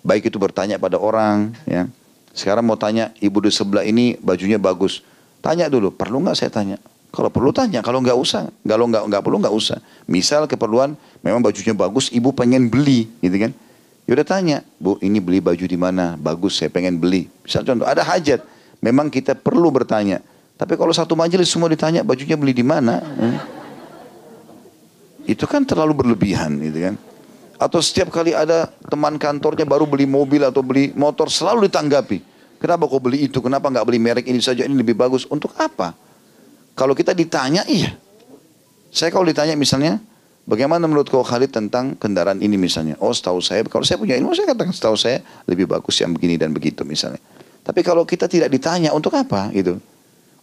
Baik 0.04 0.28
itu 0.28 0.36
bertanya 0.36 0.76
pada 0.76 0.98
orang, 1.00 1.54
ya. 1.64 1.86
Sekarang 2.34 2.66
mau 2.66 2.74
tanya, 2.74 3.14
ibu 3.22 3.38
di 3.38 3.54
sebelah 3.54 3.86
ini 3.86 4.18
bajunya 4.18 4.58
bagus. 4.58 5.06
Tanya 5.38 5.70
dulu, 5.70 5.94
perlu 5.94 6.18
nggak 6.18 6.36
saya 6.36 6.50
tanya? 6.50 6.76
Kalau 7.14 7.30
perlu 7.30 7.54
tanya, 7.54 7.78
kalau 7.78 8.02
nggak 8.02 8.18
usah, 8.18 8.50
kalau 8.66 8.90
nggak 8.90 9.06
nggak 9.06 9.22
perlu 9.22 9.38
nggak 9.38 9.54
usah. 9.54 9.78
Misal 10.10 10.50
keperluan, 10.50 10.98
memang 11.22 11.38
bajunya 11.38 11.70
bagus, 11.70 12.10
ibu 12.10 12.34
pengen 12.34 12.66
beli, 12.66 13.06
gitu 13.22 13.38
kan? 13.38 13.54
Yaudah 14.10 14.26
tanya, 14.26 14.66
bu 14.82 14.98
ini 14.98 15.22
beli 15.22 15.38
baju 15.38 15.62
di 15.62 15.78
mana? 15.78 16.18
Bagus, 16.18 16.58
saya 16.58 16.74
pengen 16.74 16.98
beli. 16.98 17.30
Misal 17.46 17.62
contoh, 17.62 17.86
ada 17.86 18.02
hajat, 18.02 18.42
memang 18.82 19.06
kita 19.08 19.38
perlu 19.38 19.70
bertanya. 19.70 20.18
Tapi 20.58 20.74
kalau 20.74 20.90
satu 20.90 21.14
majelis 21.14 21.46
semua 21.46 21.70
ditanya 21.70 22.02
bajunya 22.02 22.34
beli 22.34 22.50
di 22.50 22.66
mana? 22.66 22.98
Hmm? 22.98 23.38
Itu 25.24 25.46
kan 25.46 25.62
terlalu 25.62 26.04
berlebihan, 26.04 26.58
gitu 26.58 26.90
kan? 26.90 26.94
Atau 27.56 27.78
setiap 27.78 28.10
kali 28.10 28.34
ada 28.34 28.66
teman 28.90 29.14
kantornya 29.16 29.62
baru 29.62 29.86
beli 29.86 30.04
mobil 30.04 30.42
atau 30.42 30.66
beli 30.66 30.90
motor 30.98 31.30
selalu 31.30 31.70
ditanggapi. 31.70 32.18
Kenapa 32.58 32.90
kau 32.90 32.98
beli 32.98 33.30
itu? 33.30 33.38
Kenapa 33.38 33.70
nggak 33.70 33.86
beli 33.86 34.02
merek 34.02 34.26
ini 34.26 34.42
saja? 34.42 34.66
Ini 34.66 34.74
lebih 34.74 34.98
bagus. 34.98 35.24
Untuk 35.30 35.54
apa? 35.54 35.94
Kalau 36.74 36.94
kita 36.94 37.14
ditanya, 37.14 37.62
iya. 37.70 37.94
Saya 38.90 39.10
kalau 39.14 39.26
ditanya 39.26 39.54
misalnya, 39.54 40.02
bagaimana 40.46 40.86
menurut 40.90 41.06
kau 41.06 41.22
Khalid 41.22 41.54
tentang 41.54 41.94
kendaraan 41.94 42.42
ini 42.42 42.58
misalnya? 42.58 42.98
Oh 42.98 43.14
setahu 43.14 43.38
saya, 43.38 43.62
kalau 43.66 43.86
saya 43.86 43.98
punya 43.98 44.18
ilmu 44.18 44.34
saya 44.34 44.50
katakan 44.54 44.74
setahu 44.74 44.98
saya 44.98 45.22
lebih 45.46 45.70
bagus 45.70 45.98
yang 46.02 46.10
begini 46.14 46.34
dan 46.38 46.50
begitu 46.50 46.82
misalnya. 46.82 47.22
Tapi 47.64 47.80
kalau 47.80 48.02
kita 48.04 48.28
tidak 48.28 48.52
ditanya, 48.52 48.92
untuk 48.92 49.14
apa 49.14 49.48
gitu? 49.54 49.80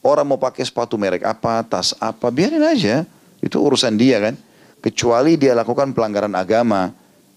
Orang 0.01 0.33
mau 0.33 0.39
pakai 0.41 0.65
sepatu 0.65 0.97
merek 0.97 1.21
apa, 1.21 1.61
tas 1.61 1.93
apa, 2.01 2.33
biarin 2.33 2.63
aja. 2.65 3.05
Itu 3.43 3.61
urusan 3.61 3.93
dia 3.93 4.17
kan. 4.17 4.33
Kecuali 4.81 5.37
dia 5.37 5.53
lakukan 5.53 5.93
pelanggaran 5.93 6.33
agama, 6.33 6.89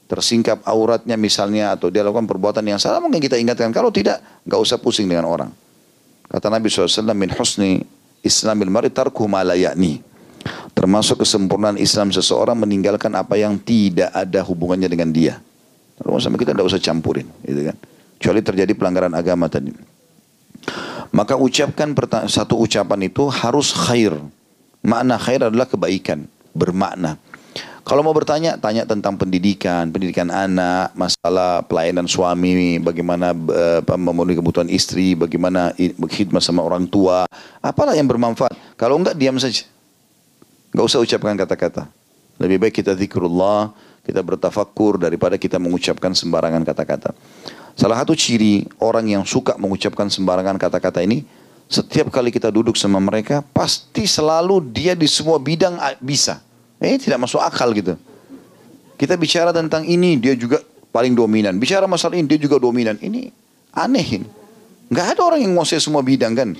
tersingkap 0.08 0.64
auratnya 0.64 1.20
misalnya, 1.20 1.76
atau 1.76 1.92
dia 1.92 2.00
lakukan 2.00 2.24
perbuatan 2.24 2.64
yang 2.64 2.80
salah, 2.80 3.04
mungkin 3.04 3.20
kita 3.20 3.36
ingatkan. 3.36 3.68
Kalau 3.68 3.92
tidak, 3.92 4.24
nggak 4.48 4.60
usah 4.64 4.80
pusing 4.80 5.04
dengan 5.04 5.28
orang. 5.28 5.52
Kata 6.24 6.48
Nabi 6.48 6.72
SAW, 6.72 7.12
min 7.12 7.28
husni 7.36 7.84
Islamil 8.24 8.72
mar'i 8.72 8.88
tarku 8.88 9.28
yakni. 9.28 10.00
Termasuk 10.74 11.22
kesempurnaan 11.22 11.78
Islam 11.78 12.10
seseorang 12.10 12.58
meninggalkan 12.58 13.14
apa 13.14 13.38
yang 13.38 13.56
tidak 13.62 14.10
ada 14.10 14.42
hubungannya 14.42 14.90
dengan 14.90 15.14
dia. 15.14 15.38
Kalau 15.94 16.18
sama 16.18 16.34
kita 16.34 16.50
tidak 16.50 16.66
usah 16.66 16.82
campurin, 16.82 17.30
gitu 17.46 17.70
kan. 17.70 17.76
Kecuali 18.18 18.40
terjadi 18.42 18.72
pelanggaran 18.74 19.14
agama 19.14 19.46
tadi. 19.46 19.70
Maka 21.14 21.38
ucapkan 21.38 21.94
satu 22.26 22.58
ucapan 22.58 23.06
itu 23.06 23.30
harus 23.30 23.70
khair. 23.70 24.18
Makna 24.82 25.14
khair 25.22 25.46
adalah 25.46 25.70
kebaikan, 25.70 26.26
bermakna. 26.50 27.22
Kalau 27.84 28.00
mau 28.00 28.16
bertanya, 28.16 28.56
tanya 28.56 28.88
tentang 28.88 29.12
pendidikan, 29.20 29.92
pendidikan 29.92 30.32
anak, 30.32 30.96
masalah 30.96 31.60
pelayanan 31.68 32.08
suami, 32.08 32.80
bagaimana 32.80 33.36
uh, 33.36 33.84
memenuhi 34.00 34.40
kebutuhan 34.40 34.72
istri, 34.72 35.12
bagaimana 35.12 35.76
khidmat 36.08 36.40
sama 36.40 36.64
orang 36.64 36.88
tua, 36.88 37.28
apalah 37.60 37.92
yang 37.92 38.08
bermanfaat. 38.08 38.56
Kalau 38.80 38.96
enggak, 38.96 39.20
diam 39.20 39.36
saja. 39.36 39.68
Enggak 40.72 40.84
usah 40.88 41.04
ucapkan 41.04 41.36
kata-kata. 41.36 41.84
Lebih 42.40 42.56
baik 42.64 42.80
kita 42.80 42.96
zikrullah, 42.96 43.76
kita 44.00 44.24
bertafakur 44.24 44.96
daripada 44.96 45.36
kita 45.36 45.60
mengucapkan 45.60 46.16
sembarangan 46.16 46.64
kata-kata. 46.64 47.12
Salah 47.76 48.00
satu 48.00 48.16
ciri 48.16 48.64
orang 48.80 49.12
yang 49.12 49.28
suka 49.28 49.60
mengucapkan 49.60 50.08
sembarangan 50.08 50.56
kata-kata 50.56 51.04
ini, 51.04 51.28
setiap 51.68 52.08
kali 52.08 52.32
kita 52.32 52.48
duduk 52.48 52.80
sama 52.80 52.96
mereka, 52.96 53.44
pasti 53.52 54.08
selalu 54.08 54.72
dia 54.72 54.96
di 54.96 55.04
semua 55.04 55.36
bidang 55.36 55.76
bisa. 56.00 56.40
Eh 56.84 57.00
tidak 57.00 57.24
masuk 57.24 57.40
akal 57.40 57.72
gitu. 57.72 57.96
Kita 59.00 59.16
bicara 59.16 59.50
tentang 59.50 59.88
ini, 59.88 60.20
dia 60.20 60.36
juga 60.36 60.60
paling 60.92 61.16
dominan. 61.16 61.56
Bicara 61.56 61.88
masalah 61.88 62.14
ini, 62.20 62.28
dia 62.28 62.38
juga 62.38 62.60
dominan. 62.60 63.00
Ini 63.00 63.32
aneh 63.74 64.06
ini. 64.20 64.28
Nggak 64.92 65.06
ada 65.16 65.20
orang 65.24 65.40
yang 65.40 65.56
menguasai 65.56 65.80
semua 65.80 66.04
bidang 66.04 66.36
kan. 66.36 66.52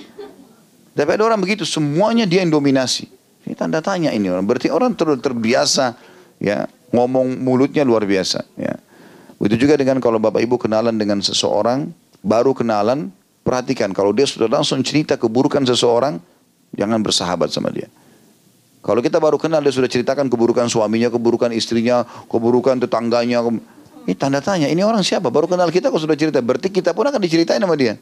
Tapi 0.95 1.09
ada 1.13 1.23
orang 1.29 1.39
begitu, 1.39 1.63
semuanya 1.63 2.25
dia 2.25 2.41
yang 2.41 2.51
dominasi. 2.51 3.07
Ini 3.45 3.53
tanda 3.53 3.79
tanya 3.79 4.09
ini 4.09 4.25
orang. 4.27 4.43
Berarti 4.43 4.73
orang 4.73 4.97
ter 4.97 5.05
terbiasa 5.21 5.93
ya 6.41 6.65
ngomong 6.89 7.39
mulutnya 7.39 7.85
luar 7.85 8.03
biasa. 8.03 8.41
Ya. 8.57 8.75
Begitu 9.37 9.69
juga 9.69 9.77
dengan 9.77 10.01
kalau 10.01 10.17
bapak 10.17 10.41
ibu 10.41 10.57
kenalan 10.57 10.97
dengan 10.97 11.21
seseorang, 11.21 11.93
baru 12.25 12.57
kenalan, 12.57 13.13
perhatikan 13.45 13.93
kalau 13.93 14.09
dia 14.15 14.25
sudah 14.25 14.49
langsung 14.49 14.81
cerita 14.81 15.19
keburukan 15.19 15.61
seseorang, 15.67 16.17
jangan 16.73 16.99
bersahabat 17.05 17.53
sama 17.53 17.69
dia. 17.69 17.85
Kalau 18.85 19.01
kita 19.01 19.17
baru 19.17 19.41
kenal 19.41 19.65
dia 19.65 19.73
sudah 19.73 19.89
ceritakan 19.89 20.29
keburukan 20.29 20.69
suaminya, 20.69 21.09
keburukan 21.09 21.49
istrinya, 21.49 22.05
keburukan 22.29 22.77
tetangganya. 22.77 23.41
Ini 24.05 24.13
tanda 24.13 24.37
tanya, 24.45 24.69
ini 24.69 24.85
orang 24.85 25.01
siapa? 25.01 25.33
Baru 25.33 25.49
kenal 25.49 25.73
kita 25.73 25.89
kok 25.89 25.97
sudah 25.97 26.13
cerita. 26.13 26.37
Berarti 26.37 26.69
kita 26.69 26.93
pun 26.93 27.09
akan 27.09 27.17
diceritain 27.17 27.57
sama 27.57 27.73
dia. 27.73 27.97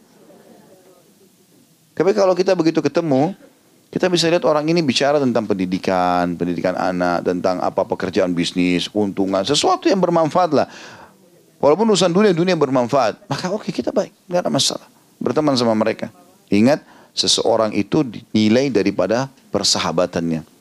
Tapi 1.95 2.11
kalau 2.11 2.35
kita 2.35 2.51
begitu 2.51 2.83
ketemu, 2.83 3.31
kita 3.95 4.11
bisa 4.11 4.27
lihat 4.27 4.43
orang 4.43 4.67
ini 4.67 4.83
bicara 4.83 5.23
tentang 5.23 5.47
pendidikan, 5.47 6.35
pendidikan 6.35 6.75
anak, 6.75 7.23
tentang 7.23 7.63
apa 7.63 7.87
pekerjaan 7.87 8.35
bisnis, 8.35 8.91
untungan, 8.91 9.47
sesuatu 9.47 9.87
yang 9.87 10.03
bermanfaat 10.03 10.51
lah. 10.51 10.67
Walaupun 11.63 11.87
urusan 11.95 12.11
dunia, 12.11 12.35
dunia 12.35 12.59
bermanfaat. 12.59 13.23
Maka 13.31 13.55
oke 13.55 13.63
okay, 13.63 13.71
kita 13.71 13.95
baik, 13.95 14.11
nggak 14.27 14.41
ada 14.43 14.51
masalah. 14.51 14.83
Berteman 15.15 15.55
sama 15.55 15.71
mereka. 15.79 16.11
Ingat, 16.51 16.83
seseorang 17.15 17.71
itu 17.71 18.03
dinilai 18.03 18.67
daripada 18.67 19.31
persahabatannya. 19.47 20.52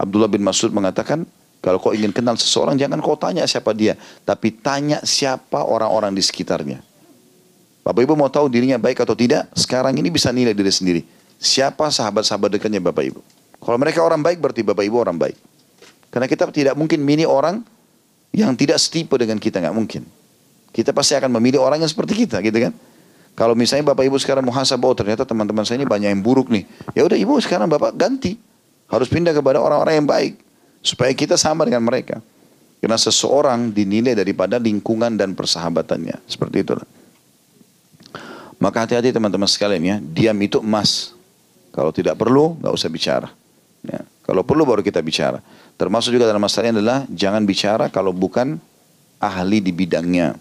Abdullah 0.00 0.28
bin 0.28 0.40
Mas'ud 0.44 0.72
mengatakan, 0.72 1.24
kalau 1.62 1.78
kau 1.78 1.94
ingin 1.94 2.10
kenal 2.10 2.34
seseorang, 2.34 2.74
jangan 2.74 2.98
kau 2.98 3.14
tanya 3.14 3.46
siapa 3.46 3.70
dia. 3.70 3.94
Tapi 4.26 4.50
tanya 4.58 4.98
siapa 5.06 5.62
orang-orang 5.62 6.10
di 6.10 6.22
sekitarnya. 6.24 6.82
Bapak 7.82 8.02
Ibu 8.02 8.14
mau 8.18 8.30
tahu 8.30 8.50
dirinya 8.50 8.78
baik 8.78 9.02
atau 9.02 9.14
tidak? 9.14 9.50
Sekarang 9.54 9.94
ini 9.94 10.10
bisa 10.10 10.34
nilai 10.34 10.54
diri 10.54 10.70
sendiri. 10.70 11.02
Siapa 11.38 11.90
sahabat-sahabat 11.90 12.58
dekatnya 12.58 12.78
Bapak 12.82 13.02
Ibu? 13.10 13.20
Kalau 13.62 13.78
mereka 13.78 14.02
orang 14.02 14.22
baik, 14.22 14.42
berarti 14.42 14.62
Bapak 14.66 14.82
Ibu 14.86 14.96
orang 15.02 15.18
baik. 15.18 15.38
Karena 16.10 16.26
kita 16.26 16.50
tidak 16.50 16.74
mungkin 16.74 17.02
milih 17.02 17.30
orang 17.30 17.62
yang 18.34 18.54
tidak 18.58 18.82
setipe 18.82 19.14
dengan 19.18 19.38
kita, 19.38 19.62
nggak 19.62 19.74
mungkin. 19.74 20.02
Kita 20.74 20.90
pasti 20.90 21.14
akan 21.14 21.30
memilih 21.38 21.62
orang 21.62 21.78
yang 21.78 21.90
seperti 21.90 22.26
kita, 22.26 22.42
gitu 22.42 22.58
kan? 22.58 22.74
Kalau 23.38 23.54
misalnya 23.54 23.94
Bapak 23.94 24.06
Ibu 24.06 24.18
sekarang 24.18 24.44
muhasabah, 24.44 24.88
oh 24.92 24.96
ternyata 24.98 25.22
teman-teman 25.22 25.62
saya 25.62 25.78
ini 25.78 25.86
banyak 25.86 26.10
yang 26.10 26.22
buruk 26.22 26.50
nih. 26.50 26.66
Ya 26.92 27.02
udah 27.06 27.18
Ibu 27.18 27.38
sekarang 27.38 27.70
Bapak 27.70 27.94
ganti. 27.94 28.36
Harus 28.92 29.08
pindah 29.08 29.32
kepada 29.32 29.56
orang-orang 29.56 30.04
yang 30.04 30.08
baik. 30.08 30.36
Supaya 30.84 31.16
kita 31.16 31.40
sama 31.40 31.64
dengan 31.64 31.80
mereka. 31.80 32.20
Karena 32.76 33.00
seseorang 33.00 33.72
dinilai 33.72 34.12
daripada 34.12 34.60
lingkungan 34.60 35.16
dan 35.16 35.32
persahabatannya. 35.32 36.20
Seperti 36.28 36.60
itulah. 36.60 36.84
Maka 38.60 38.84
hati-hati 38.84 39.16
teman-teman 39.16 39.48
sekalian 39.48 39.82
ya. 39.82 39.96
Diam 40.02 40.36
itu 40.44 40.60
emas. 40.60 41.16
Kalau 41.72 41.88
tidak 41.88 42.20
perlu, 42.20 42.60
nggak 42.60 42.74
usah 42.74 42.90
bicara. 42.92 43.28
Ya. 43.80 44.04
Kalau 44.28 44.44
perlu 44.44 44.68
baru 44.68 44.84
kita 44.84 45.00
bicara. 45.00 45.40
Termasuk 45.80 46.12
juga 46.12 46.28
dalam 46.28 46.42
masalahnya 46.42 46.78
adalah 46.78 46.98
jangan 47.08 47.42
bicara 47.48 47.88
kalau 47.88 48.12
bukan 48.12 48.60
ahli 49.18 49.58
di 49.64 49.72
bidangnya. 49.72 50.36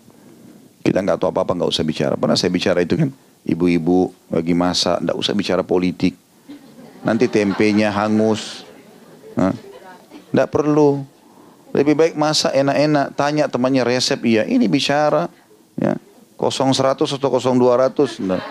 Kita 0.83 1.01
nggak 1.01 1.23
tahu 1.23 1.31
apa-apa 1.31 1.55
nggak 1.55 1.71
usah 1.71 1.85
bicara. 1.87 2.13
Pernah 2.19 2.35
saya 2.35 2.53
bicara 2.53 2.81
itu 2.83 2.93
kan, 2.97 3.09
ibu-ibu 3.45 4.13
lagi 4.29 4.53
masak, 4.53 5.01
nggak 5.01 5.17
usah 5.17 5.33
bicara 5.33 5.61
politik 5.65 6.17
nanti 7.05 7.25
tempenya 7.29 7.93
hangus. 7.93 8.65
Tidak 9.33 10.47
perlu. 10.47 11.03
Lebih 11.71 11.95
baik 11.95 12.13
masak 12.19 12.51
enak-enak, 12.51 13.15
tanya 13.15 13.47
temannya 13.47 13.83
resep, 13.87 14.19
iya 14.27 14.43
ini 14.43 14.67
bicara. 14.67 15.31
Ya. 15.79 15.95
0100 16.35 16.97
atau 16.97 17.29
0200. 17.31 18.19
Nah. 18.23 18.41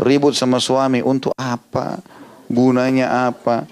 Ribut 0.00 0.32
sama 0.32 0.56
suami, 0.62 1.04
untuk 1.04 1.34
apa? 1.36 2.00
Gunanya 2.48 3.28
apa? 3.28 3.68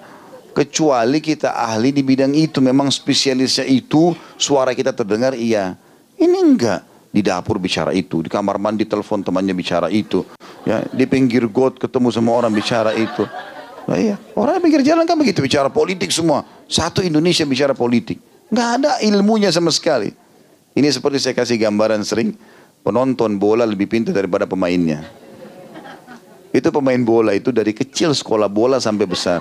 Kecuali 0.52 1.22
kita 1.22 1.54
ahli 1.54 1.94
di 1.94 2.02
bidang 2.02 2.34
itu, 2.34 2.58
memang 2.58 2.90
spesialisnya 2.90 3.64
itu, 3.64 4.12
suara 4.34 4.74
kita 4.74 4.90
terdengar, 4.92 5.32
iya. 5.38 5.78
Ini 6.18 6.34
enggak 6.34 6.82
di 7.08 7.22
dapur 7.24 7.56
bicara 7.56 7.94
itu, 7.94 8.20
di 8.20 8.28
kamar 8.28 8.60
mandi 8.60 8.84
telepon 8.84 9.24
temannya 9.24 9.54
bicara 9.56 9.88
itu, 9.88 10.26
ya 10.68 10.84
di 10.92 11.08
pinggir 11.08 11.48
got 11.48 11.80
ketemu 11.80 12.12
sama 12.12 12.34
orang 12.36 12.52
bicara 12.52 12.92
itu. 12.92 13.24
Nah, 13.88 13.96
iya. 13.96 14.20
Orang 14.36 14.60
yang 14.60 14.64
pinggir 14.68 14.82
jalan 14.84 15.08
kan 15.08 15.16
begitu 15.16 15.40
bicara 15.40 15.72
politik 15.72 16.12
semua. 16.12 16.44
Satu 16.68 17.00
Indonesia 17.00 17.48
bicara 17.48 17.72
politik. 17.72 18.20
Nggak 18.52 18.68
ada 18.80 18.92
ilmunya 19.00 19.48
sama 19.48 19.72
sekali. 19.72 20.12
Ini 20.76 20.92
seperti 20.92 21.16
saya 21.16 21.32
kasih 21.32 21.56
gambaran 21.56 22.04
sering. 22.04 22.36
Penonton 22.84 23.40
bola 23.40 23.64
lebih 23.64 23.88
pintar 23.88 24.12
daripada 24.12 24.44
pemainnya. 24.44 25.08
Itu 26.52 26.68
pemain 26.68 27.00
bola 27.00 27.32
itu 27.32 27.48
dari 27.48 27.72
kecil 27.72 28.12
sekolah 28.12 28.48
bola 28.48 28.76
sampai 28.76 29.08
besar. 29.08 29.40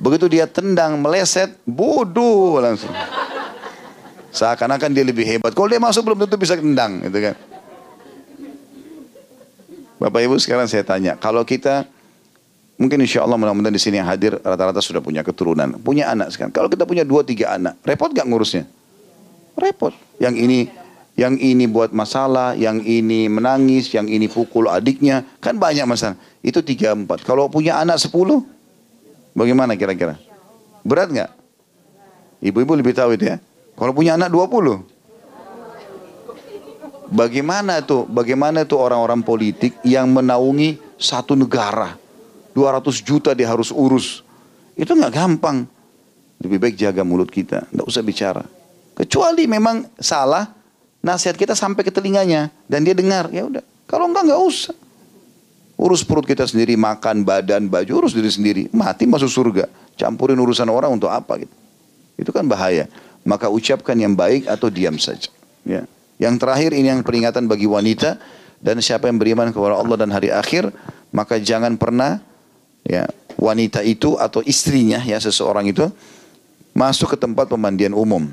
Begitu 0.00 0.32
dia 0.32 0.46
tendang, 0.46 0.96
meleset, 0.96 1.60
bodoh 1.66 2.62
langsung. 2.62 2.90
Seakan-akan 4.30 4.90
dia 4.94 5.04
lebih 5.04 5.26
hebat. 5.26 5.52
Kalau 5.52 5.68
dia 5.68 5.82
masuk 5.82 6.06
belum 6.06 6.24
tentu 6.24 6.40
bisa 6.40 6.56
tendang, 6.56 7.04
gitu 7.04 7.18
kan. 7.20 7.36
Bapak 10.00 10.20
Ibu 10.24 10.40
sekarang 10.40 10.64
saya 10.64 10.80
tanya, 10.80 11.20
kalau 11.20 11.44
kita 11.44 11.84
Mungkin 12.80 12.96
insya 13.04 13.28
Allah 13.28 13.36
mudah-mudahan 13.36 13.76
di 13.76 13.82
sini 13.82 14.00
yang 14.00 14.08
hadir 14.08 14.40
rata-rata 14.40 14.80
sudah 14.80 15.04
punya 15.04 15.20
keturunan, 15.20 15.76
punya 15.84 16.08
anak 16.08 16.32
sekarang. 16.32 16.48
Kalau 16.48 16.72
kita 16.72 16.88
punya 16.88 17.04
dua 17.04 17.20
tiga 17.20 17.60
anak, 17.60 17.76
repot 17.84 18.08
gak 18.08 18.24
ngurusnya? 18.24 18.64
Repot. 19.52 19.92
Yang 20.16 20.34
ini 20.40 20.58
yang 21.12 21.36
ini 21.36 21.68
buat 21.68 21.92
masalah, 21.92 22.56
yang 22.56 22.80
ini 22.80 23.28
menangis, 23.28 23.92
yang 23.92 24.08
ini 24.08 24.32
pukul 24.32 24.72
adiknya, 24.72 25.28
kan 25.44 25.60
banyak 25.60 25.84
masalah. 25.84 26.16
Itu 26.40 26.64
tiga 26.64 26.96
empat. 26.96 27.20
Kalau 27.28 27.52
punya 27.52 27.76
anak 27.76 28.00
sepuluh, 28.00 28.40
bagaimana 29.36 29.76
kira-kira? 29.76 30.16
Berat 30.80 31.12
nggak? 31.12 31.30
Ibu-ibu 32.40 32.72
lebih 32.80 32.96
tahu 32.96 33.20
itu 33.20 33.28
ya. 33.28 33.36
Kalau 33.76 33.92
punya 33.92 34.16
anak 34.16 34.32
20. 34.32 34.80
Bagaimana 37.12 37.84
tuh? 37.84 38.08
Bagaimana 38.08 38.64
tuh 38.64 38.80
orang-orang 38.80 39.20
politik 39.20 39.76
yang 39.84 40.08
menaungi 40.08 40.80
satu 40.96 41.36
negara? 41.36 42.00
200 42.52 43.06
juta 43.06 43.30
dia 43.34 43.48
harus 43.50 43.70
urus. 43.70 44.22
Itu 44.74 44.96
nggak 44.96 45.12
gampang. 45.12 45.68
Lebih 46.40 46.56
baik 46.56 46.74
jaga 46.80 47.04
mulut 47.04 47.28
kita, 47.28 47.68
nggak 47.68 47.86
usah 47.86 48.00
bicara. 48.00 48.44
Kecuali 48.96 49.44
memang 49.44 49.84
salah, 50.00 50.48
nasihat 51.04 51.36
kita 51.36 51.52
sampai 51.52 51.84
ke 51.84 51.92
telinganya 51.92 52.48
dan 52.64 52.84
dia 52.84 52.96
dengar, 52.96 53.28
ya 53.28 53.44
udah. 53.44 53.64
Kalau 53.84 54.08
enggak 54.08 54.32
nggak 54.32 54.40
usah. 54.40 54.76
Urus 55.80 56.04
perut 56.04 56.28
kita 56.28 56.44
sendiri, 56.44 56.76
makan, 56.76 57.24
badan, 57.24 57.64
baju, 57.64 58.04
urus 58.04 58.12
diri 58.12 58.28
sendiri. 58.28 58.62
Mati 58.68 59.08
masuk 59.08 59.32
surga. 59.32 59.64
Campurin 59.96 60.36
urusan 60.36 60.68
orang 60.68 60.92
untuk 60.92 61.08
apa 61.08 61.40
gitu. 61.40 61.54
Itu 62.20 62.30
kan 62.36 62.44
bahaya. 62.44 62.84
Maka 63.24 63.48
ucapkan 63.48 63.96
yang 63.96 64.12
baik 64.12 64.44
atau 64.44 64.68
diam 64.68 65.00
saja. 65.00 65.32
Ya. 65.64 65.88
Yang 66.20 66.36
terakhir 66.44 66.76
ini 66.76 66.92
yang 66.92 67.00
peringatan 67.00 67.48
bagi 67.48 67.64
wanita 67.64 68.20
dan 68.60 68.76
siapa 68.84 69.08
yang 69.08 69.16
beriman 69.16 69.56
kepada 69.56 69.80
Allah 69.80 69.96
dan 69.96 70.12
hari 70.12 70.28
akhir, 70.28 70.68
maka 71.16 71.40
jangan 71.40 71.80
pernah 71.80 72.20
ya 72.84 73.08
wanita 73.40 73.80
itu 73.84 74.16
atau 74.20 74.44
istrinya 74.44 75.00
ya 75.00 75.16
seseorang 75.16 75.68
itu 75.72 75.88
masuk 76.76 77.14
ke 77.14 77.16
tempat 77.18 77.48
pemandian 77.50 77.96
umum. 77.96 78.28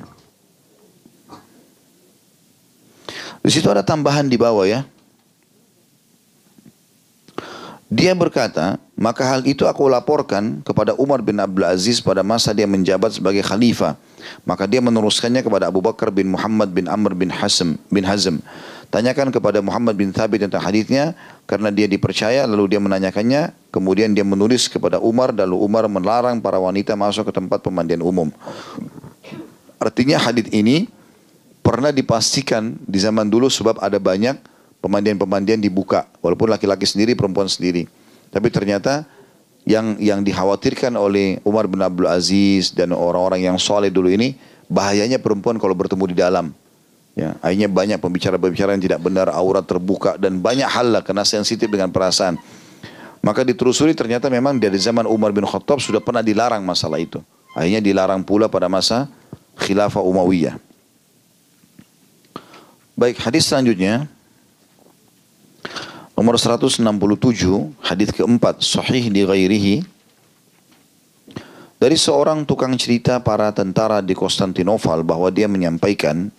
Di 3.41 3.51
situ 3.55 3.71
ada 3.71 3.79
tambahan 3.79 4.27
di 4.27 4.35
bawah 4.35 4.67
ya. 4.67 4.83
Dia 7.87 8.11
berkata, 8.11 8.75
maka 8.99 9.23
hal 9.23 9.47
itu 9.47 9.63
aku 9.63 9.87
laporkan 9.87 10.59
kepada 10.59 10.91
Umar 10.99 11.23
bin 11.23 11.39
Abdul 11.39 11.63
Aziz 11.63 12.03
pada 12.03 12.19
masa 12.19 12.51
dia 12.51 12.67
menjabat 12.67 13.15
sebagai 13.15 13.39
khalifah. 13.39 13.95
Maka 14.43 14.67
dia 14.67 14.83
meneruskannya 14.83 15.39
kepada 15.39 15.71
Abu 15.71 15.79
Bakar 15.79 16.11
bin 16.11 16.27
Muhammad 16.27 16.75
bin 16.75 16.91
Amr 16.91 17.15
bin 17.15 17.31
Hazm 17.31 17.79
bin 17.87 18.03
Hazm. 18.03 18.43
Tanyakan 18.87 19.35
kepada 19.35 19.59
Muhammad 19.59 19.99
bin 19.99 20.15
Thabit 20.15 20.47
tentang 20.47 20.63
hadisnya 20.63 21.11
karena 21.43 21.67
dia 21.75 21.91
dipercaya 21.91 22.47
lalu 22.47 22.71
dia 22.75 22.79
menanyakannya. 22.79 23.51
Kemudian 23.67 24.15
dia 24.15 24.23
menulis 24.23 24.71
kepada 24.71 24.97
Umar 25.03 25.35
lalu 25.35 25.59
Umar 25.59 25.85
melarang 25.91 26.39
para 26.39 26.55
wanita 26.55 26.95
masuk 26.95 27.27
ke 27.27 27.33
tempat 27.35 27.59
pemandian 27.59 27.99
umum. 27.99 28.31
Artinya 29.77 30.17
hadis 30.17 30.47
ini 30.55 30.87
pernah 31.59 31.91
dipastikan 31.91 32.79
di 32.87 32.95
zaman 32.97 33.27
dulu 33.27 33.51
sebab 33.51 33.75
ada 33.83 33.99
banyak 33.99 34.39
pemandian-pemandian 34.79 35.59
dibuka 35.59 36.07
walaupun 36.23 36.47
laki-laki 36.47 36.87
sendiri 36.87 37.11
perempuan 37.11 37.51
sendiri. 37.51 37.91
Tapi 38.31 38.47
ternyata 38.47 39.03
yang 39.67 39.99
yang 39.99 40.23
dikhawatirkan 40.23 40.95
oleh 40.95 41.43
Umar 41.43 41.67
bin 41.67 41.83
Abdul 41.83 42.07
Aziz 42.07 42.71
dan 42.71 42.95
orang-orang 42.95 43.51
yang 43.51 43.59
soleh 43.59 43.91
dulu 43.91 44.07
ini 44.07 44.39
bahayanya 44.71 45.19
perempuan 45.19 45.59
kalau 45.59 45.75
bertemu 45.75 46.07
di 46.07 46.15
dalam 46.15 46.55
ya 47.17 47.33
akhirnya 47.41 47.65
banyak 47.65 47.97
pembicara-pembicara 47.97 48.77
yang 48.77 48.83
tidak 48.85 49.01
benar 49.01 49.33
aurat 49.33 49.65
terbuka 49.65 50.21
dan 50.21 50.37
banyak 50.37 50.69
hal 50.69 50.93
lah 50.93 51.01
kena 51.01 51.25
sensitif 51.25 51.65
dengan 51.65 51.89
perasaan. 51.89 52.37
Maka 53.25 53.41
ditelusuri 53.41 53.97
ternyata 53.97 54.29
memang 54.29 54.61
dari 54.61 54.77
zaman 54.77 55.09
Umar 55.09 55.33
bin 55.33 55.43
Khattab 55.43 55.81
sudah 55.81 55.97
pernah 55.97 56.21
dilarang 56.21 56.61
masalah 56.61 57.01
itu. 57.01 57.17
Akhirnya 57.57 57.81
dilarang 57.81 58.21
pula 58.21 58.45
pada 58.45 58.69
masa 58.69 59.09
khilafah 59.57 60.05
Umayyah. 60.05 60.61
Baik 62.93 63.17
hadis 63.17 63.49
selanjutnya. 63.49 64.05
Nomor 66.17 66.33
167, 66.41 66.81
hadis 67.77 68.09
keempat, 68.09 68.57
sahih 68.65 69.05
di 69.13 69.21
ghairihi. 69.21 69.75
Dari 71.77 71.93
seorang 71.93 72.41
tukang 72.41 72.73
cerita 72.73 73.21
para 73.21 73.53
tentara 73.53 74.01
di 74.01 74.17
Konstantinopel 74.17 75.05
bahwa 75.05 75.29
dia 75.29 75.45
menyampaikan 75.45 76.33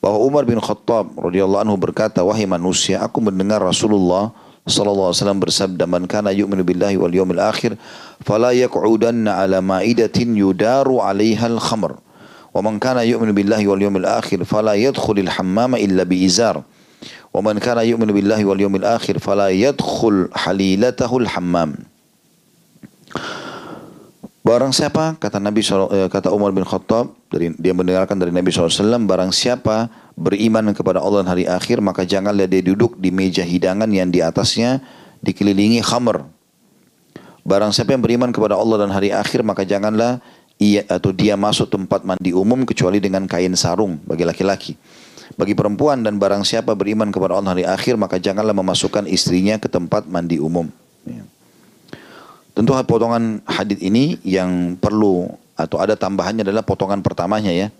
bahwa 0.00 0.18
Umar 0.22 0.44
bin 0.46 0.60
Khattab 0.60 1.12
radhiyallahu 1.18 1.62
anhu 1.66 1.76
berkata, 1.80 2.22
"Wahai 2.22 2.46
manusia, 2.46 3.02
aku 3.02 3.18
mendengar 3.24 3.58
Rasulullah 3.64 4.30
sallallahu 4.66 5.10
alaihi 5.10 5.20
wasallam 5.22 5.40
bersabda, 5.42 5.84
"Man 5.88 6.04
kana 6.06 6.30
yu'minu 6.30 6.62
billahi 6.62 6.96
wal 7.00 7.12
yawmil 7.12 7.42
akhir, 7.42 7.74
fala 8.22 8.54
yaq'udanna 8.54 9.42
ala 9.42 9.58
ma'idatin 9.64 10.36
yudaru 10.36 11.02
'alaiha 11.02 11.50
al-khamr." 11.50 11.98
Wa 12.52 12.60
man 12.64 12.80
kana 12.80 13.04
yu'minu 13.04 13.36
billahi 13.36 13.66
wal 13.68 13.82
yawmil 13.82 14.08
akhir, 14.08 14.44
fala 14.48 14.78
yadkhulul 14.78 15.28
hammama 15.28 15.76
illa 15.80 16.04
bi 16.06 16.24
izar. 16.24 16.64
ومن 17.36 17.58
كان 17.58 17.78
يؤمن 17.78 18.16
بالله 18.16 18.44
واليوم 18.44 18.76
الآخر 18.76 19.18
فلا 19.18 19.48
يدخل 19.52 20.28
حليلته 20.32 21.16
الحمام 21.16 21.70
Barang 24.41 24.73
siapa 24.73 25.21
kata 25.21 25.37
Nabi 25.37 25.61
eh, 25.61 26.09
kata 26.09 26.33
Umar 26.33 26.49
bin 26.49 26.65
Khattab 26.65 27.13
dari 27.29 27.53
dia 27.61 27.77
mendengarkan 27.77 28.17
dari 28.17 28.33
Nabi 28.33 28.49
SAW 28.49 28.97
barang 29.05 29.29
siapa 29.29 29.85
beriman 30.17 30.73
kepada 30.73 30.97
Allah 30.97 31.21
dan 31.21 31.29
hari 31.29 31.45
akhir 31.45 31.77
maka 31.77 32.01
janganlah 32.01 32.49
dia 32.49 32.65
duduk 32.65 32.97
di 32.97 33.13
meja 33.13 33.45
hidangan 33.45 33.85
yang 33.93 34.09
di 34.09 34.17
atasnya 34.17 34.81
dikelilingi 35.21 35.85
khamr. 35.85 36.25
Barang 37.45 37.69
siapa 37.69 37.93
yang 37.93 38.01
beriman 38.01 38.33
kepada 38.33 38.57
Allah 38.57 38.81
dan 38.81 38.89
hari 38.89 39.13
akhir 39.13 39.45
maka 39.45 39.61
janganlah 39.61 40.17
ia 40.57 40.89
atau 40.89 41.13
dia 41.13 41.37
masuk 41.37 41.69
tempat 41.69 42.01
mandi 42.01 42.33
umum 42.33 42.65
kecuali 42.65 42.97
dengan 42.97 43.29
kain 43.29 43.53
sarung 43.53 44.01
bagi 44.09 44.25
laki-laki. 44.25 44.73
Bagi 45.37 45.53
perempuan 45.53 46.01
dan 46.01 46.17
barang 46.17 46.41
siapa 46.41 46.73
beriman 46.73 47.13
kepada 47.13 47.37
Allah 47.37 47.53
hari 47.53 47.65
akhir 47.65 47.93
maka 47.93 48.17
janganlah 48.17 48.57
memasukkan 48.57 49.05
istrinya 49.05 49.61
ke 49.61 49.69
tempat 49.69 50.09
mandi 50.09 50.41
umum. 50.41 50.65
Ya. 51.05 51.21
Tentu 52.51 52.75
potongan 52.83 53.39
hadis 53.47 53.79
ini 53.79 54.19
yang 54.27 54.75
perlu 54.75 55.31
atau 55.55 55.79
ada 55.79 55.95
tambahannya 55.95 56.43
adalah 56.43 56.65
potongan 56.65 56.99
pertamanya 56.99 57.51
ya. 57.51 57.71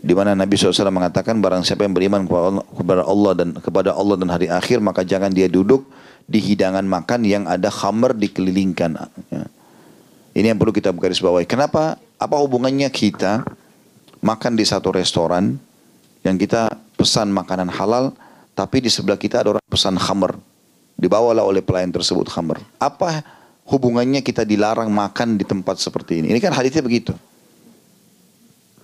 Di 0.00 0.16
mana 0.16 0.32
Nabi 0.32 0.56
SAW 0.56 0.88
mengatakan 0.88 1.36
barang 1.40 1.60
siapa 1.60 1.84
yang 1.84 1.92
beriman 1.92 2.24
kepada 2.72 3.04
Allah 3.04 3.32
dan 3.36 3.48
kepada 3.60 3.90
Allah 3.92 4.16
dan 4.16 4.28
hari 4.32 4.48
akhir 4.48 4.80
maka 4.80 5.04
jangan 5.04 5.28
dia 5.28 5.44
duduk 5.44 5.84
di 6.24 6.40
hidangan 6.40 6.84
makan 6.88 7.20
yang 7.24 7.44
ada 7.44 7.68
khamr 7.68 8.16
dikelilingkan. 8.16 8.96
Ya. 9.28 9.44
Ini 10.32 10.54
yang 10.54 10.58
perlu 10.62 10.72
kita 10.72 10.94
garis 10.94 11.20
bawahi. 11.20 11.44
Kenapa? 11.44 12.00
Apa 12.16 12.36
hubungannya 12.40 12.88
kita 12.88 13.44
makan 14.24 14.56
di 14.56 14.64
satu 14.64 14.92
restoran 14.94 15.58
yang 16.22 16.36
kita 16.36 16.70
pesan 16.96 17.32
makanan 17.32 17.72
halal, 17.72 18.12
tapi 18.52 18.84
di 18.84 18.92
sebelah 18.92 19.16
kita 19.16 19.42
ada 19.44 19.56
orang 19.56 19.64
pesan 19.68 19.96
khamr. 19.96 20.36
Dibawalah 21.00 21.44
oleh 21.44 21.64
pelayan 21.64 21.90
tersebut 21.90 22.28
khamr. 22.28 22.60
Apa 22.76 23.24
hubungannya 23.70 24.20
kita 24.26 24.42
dilarang 24.42 24.90
makan 24.90 25.38
di 25.38 25.46
tempat 25.46 25.78
seperti 25.78 26.20
ini? 26.20 26.34
Ini 26.34 26.40
kan 26.42 26.50
hadisnya 26.50 26.82
begitu. 26.82 27.14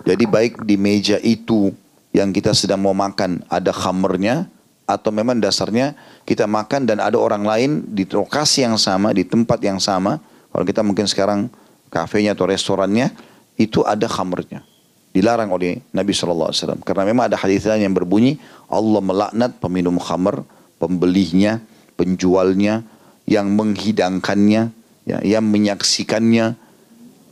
Jadi 0.07 0.23
baik 0.23 0.63
di 0.63 0.79
meja 0.79 1.19
itu 1.19 1.75
yang 2.15 2.31
kita 2.31 2.55
sedang 2.55 2.79
mau 2.79 2.95
makan 2.95 3.43
ada 3.51 3.75
khamrnya 3.75 4.47
atau 4.87 5.11
memang 5.11 5.43
dasarnya 5.43 5.99
kita 6.23 6.47
makan 6.47 6.87
dan 6.87 7.03
ada 7.03 7.19
orang 7.19 7.43
lain 7.43 7.83
di 7.91 8.07
lokasi 8.07 8.63
yang 8.63 8.79
sama, 8.79 9.11
di 9.11 9.27
tempat 9.27 9.59
yang 9.59 9.83
sama. 9.83 10.23
Kalau 10.55 10.63
kita 10.63 10.87
mungkin 10.87 11.11
sekarang 11.11 11.51
kafenya 11.91 12.39
atau 12.39 12.47
restorannya 12.47 13.11
itu 13.59 13.83
ada 13.83 14.07
khamrnya. 14.07 14.63
Dilarang 15.11 15.51
oleh 15.51 15.83
Nabi 15.91 16.13
SAW. 16.15 16.55
Karena 16.87 17.03
memang 17.03 17.27
ada 17.27 17.37
hadis 17.41 17.67
lain 17.67 17.91
yang 17.91 17.97
berbunyi, 17.97 18.39
Allah 18.71 19.03
melaknat 19.03 19.59
peminum 19.59 19.99
khamr, 19.99 20.47
pembelinya, 20.79 21.59
penjualnya, 21.99 22.87
yang 23.27 23.51
menghidangkannya, 23.53 24.63
ya, 25.05 25.19
yang 25.21 25.45
menyaksikannya. 25.45 26.55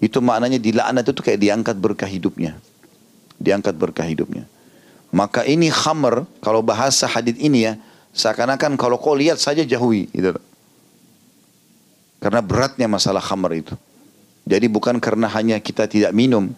Itu 0.02 0.20
maknanya 0.20 0.60
dilaknat 0.60 1.06
itu 1.06 1.22
kayak 1.22 1.40
diangkat 1.40 1.76
berkah 1.78 2.10
hidupnya. 2.10 2.58
Diangkat 3.40 3.78
berkah 3.78 4.04
hidupnya. 4.04 4.44
Maka 5.14 5.46
ini 5.46 5.70
khamr, 5.70 6.26
kalau 6.42 6.60
bahasa 6.60 7.06
hadis 7.06 7.38
ini 7.38 7.70
ya, 7.70 7.78
seakan-akan 8.12 8.74
kalau 8.74 8.98
kau 8.98 9.14
lihat 9.14 9.38
saja 9.38 9.62
jauhi. 9.62 10.10
Gitu. 10.10 10.34
Karena 12.18 12.42
beratnya 12.42 12.90
masalah 12.90 13.22
khamr 13.22 13.62
itu. 13.62 13.74
Jadi 14.44 14.66
bukan 14.68 15.00
karena 15.00 15.30
hanya 15.30 15.56
kita 15.62 15.88
tidak 15.88 16.12
minum. 16.12 16.52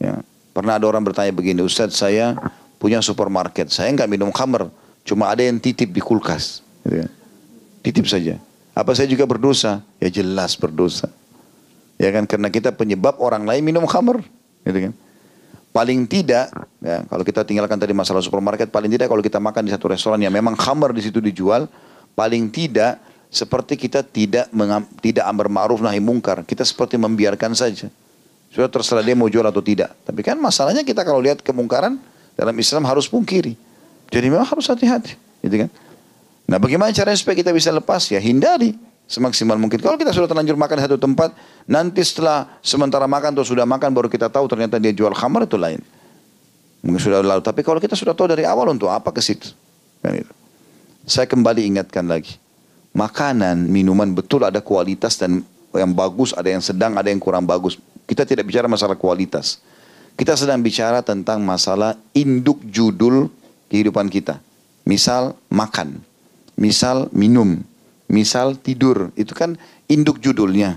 Ya. 0.00 0.24
Pernah 0.50 0.80
ada 0.80 0.86
orang 0.90 1.06
bertanya 1.06 1.30
begini, 1.30 1.62
Ustadz 1.62 1.94
saya 1.94 2.34
punya 2.82 2.98
supermarket, 3.04 3.70
saya 3.70 3.92
nggak 3.94 4.10
minum 4.10 4.34
khamr, 4.34 4.66
cuma 5.06 5.30
ada 5.30 5.46
yang 5.46 5.62
titip 5.62 5.94
di 5.94 6.02
kulkas. 6.02 6.64
Gitu 6.82 7.06
kan. 7.06 7.10
Titip 7.86 8.06
saja. 8.10 8.40
Apa 8.74 8.94
saya 8.94 9.10
juga 9.10 9.26
berdosa? 9.26 9.82
Ya 9.98 10.08
jelas 10.08 10.54
berdosa. 10.54 11.10
Ya 12.00 12.08
kan 12.14 12.24
karena 12.24 12.48
kita 12.48 12.72
penyebab 12.72 13.20
orang 13.20 13.44
lain 13.44 13.60
minum 13.60 13.84
khamr, 13.84 14.24
gitu 14.64 14.88
kan. 14.88 14.92
Paling 15.70 16.02
tidak, 16.10 16.50
ya, 16.82 17.06
kalau 17.06 17.22
kita 17.22 17.46
tinggalkan 17.46 17.78
tadi 17.78 17.94
masalah 17.94 18.18
supermarket, 18.18 18.74
paling 18.74 18.90
tidak 18.90 19.06
kalau 19.06 19.22
kita 19.22 19.38
makan 19.38 19.68
di 19.68 19.70
satu 19.70 19.86
restoran 19.86 20.18
yang 20.18 20.34
memang 20.34 20.58
khamr 20.58 20.90
di 20.90 21.02
situ 21.04 21.22
dijual, 21.22 21.70
paling 22.18 22.50
tidak 22.50 22.98
seperti 23.30 23.78
kita 23.78 24.02
tidak 24.02 24.50
mengam, 24.50 24.82
tidak 24.98 25.22
amar 25.30 25.46
ma'ruf 25.46 25.78
nahi 25.78 26.02
mungkar, 26.02 26.42
kita 26.42 26.66
seperti 26.66 26.98
membiarkan 26.98 27.54
saja. 27.54 27.86
Sudah 28.50 28.66
terserah 28.66 29.06
dia 29.06 29.14
mau 29.14 29.30
jual 29.30 29.46
atau 29.46 29.62
tidak. 29.62 29.94
Tapi 30.02 30.26
kan 30.26 30.34
masalahnya 30.34 30.82
kita 30.82 31.06
kalau 31.06 31.22
lihat 31.22 31.38
kemungkaran 31.38 32.02
dalam 32.34 32.56
Islam 32.58 32.82
harus 32.82 33.06
pungkiri. 33.06 33.54
Jadi 34.10 34.26
memang 34.26 34.42
harus 34.42 34.66
hati-hati. 34.66 35.14
Gitu 35.38 35.54
kan? 35.54 35.70
Nah 36.50 36.58
bagaimana 36.58 36.90
caranya 36.90 37.14
supaya 37.14 37.38
kita 37.38 37.54
bisa 37.54 37.70
lepas? 37.70 38.10
Ya 38.10 38.18
hindari. 38.18 38.74
semaksimal 39.10 39.58
mungkin. 39.58 39.82
Kalau 39.82 39.98
kita 39.98 40.14
sudah 40.14 40.30
terlanjur 40.30 40.54
makan 40.54 40.78
di 40.78 40.82
satu 40.86 40.94
tempat, 40.94 41.34
nanti 41.66 41.98
setelah 42.06 42.46
sementara 42.62 43.10
makan 43.10 43.34
atau 43.34 43.42
sudah 43.42 43.66
makan 43.66 43.90
baru 43.90 44.06
kita 44.06 44.30
tahu 44.30 44.46
ternyata 44.46 44.78
dia 44.78 44.94
jual 44.94 45.10
khamar 45.10 45.50
itu 45.50 45.58
lain. 45.58 45.82
Mungkin 46.86 47.02
sudah 47.02 47.18
lalu. 47.18 47.42
Tapi 47.42 47.66
kalau 47.66 47.82
kita 47.82 47.98
sudah 47.98 48.14
tahu 48.14 48.30
dari 48.30 48.46
awal 48.46 48.70
untuk 48.70 48.86
apa 48.86 49.10
ke 49.10 49.18
situ. 49.18 49.50
Kan 49.98 50.14
itu. 50.14 50.30
Saya 51.10 51.26
kembali 51.26 51.66
ingatkan 51.74 52.06
lagi. 52.06 52.38
Makanan, 52.94 53.66
minuman 53.66 54.14
betul 54.14 54.46
ada 54.46 54.62
kualitas 54.62 55.18
dan 55.18 55.42
yang 55.74 55.90
bagus, 55.90 56.30
ada 56.30 56.46
yang 56.46 56.62
sedang, 56.62 56.94
ada 56.94 57.10
yang 57.10 57.18
kurang 57.18 57.42
bagus. 57.50 57.82
Kita 58.06 58.22
tidak 58.22 58.46
bicara 58.46 58.70
masalah 58.70 58.94
kualitas. 58.94 59.58
Kita 60.14 60.38
sedang 60.38 60.62
bicara 60.62 61.02
tentang 61.02 61.42
masalah 61.42 61.98
induk 62.14 62.62
judul 62.62 63.26
kehidupan 63.70 64.06
kita. 64.06 64.38
Misal 64.86 65.34
makan, 65.50 65.98
misal 66.60 67.08
minum, 67.16 67.56
misal 68.06 68.54
tidur. 68.60 69.08
Itu 69.16 69.32
kan 69.32 69.56
induk 69.88 70.20
judulnya. 70.20 70.76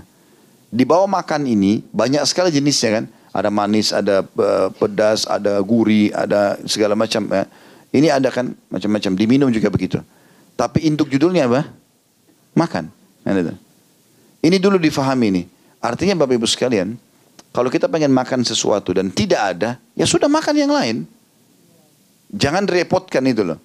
Di 0.72 0.82
bawah 0.88 1.06
makan 1.06 1.44
ini 1.44 1.84
banyak 1.92 2.24
sekali 2.24 2.48
jenisnya 2.50 3.02
kan. 3.02 3.06
Ada 3.34 3.50
manis, 3.50 3.90
ada 3.90 4.22
uh, 4.22 4.70
pedas, 4.74 5.26
ada 5.26 5.58
gurih, 5.60 6.10
ada 6.14 6.56
segala 6.64 6.94
macam. 6.96 7.26
Ya. 7.28 7.44
Ini 7.94 8.08
ada 8.10 8.30
kan 8.32 8.54
macam-macam. 8.70 9.12
Diminum 9.14 9.50
juga 9.52 9.68
begitu. 9.70 10.00
Tapi 10.54 10.86
induk 10.86 11.10
judulnya 11.10 11.50
apa? 11.50 11.66
Makan. 12.54 12.90
Ini 14.44 14.56
dulu 14.62 14.78
difahami 14.78 15.26
ini. 15.34 15.42
Artinya 15.82 16.14
Bapak 16.14 16.38
Ibu 16.38 16.46
sekalian, 16.46 16.94
kalau 17.50 17.68
kita 17.70 17.90
pengen 17.90 18.14
makan 18.14 18.46
sesuatu 18.46 18.94
dan 18.94 19.10
tidak 19.10 19.40
ada, 19.56 19.70
ya 19.98 20.06
sudah 20.06 20.30
makan 20.30 20.54
yang 20.54 20.70
lain. 20.70 20.96
Jangan 22.34 22.66
repotkan 22.66 23.26
itu 23.30 23.42
loh. 23.42 23.58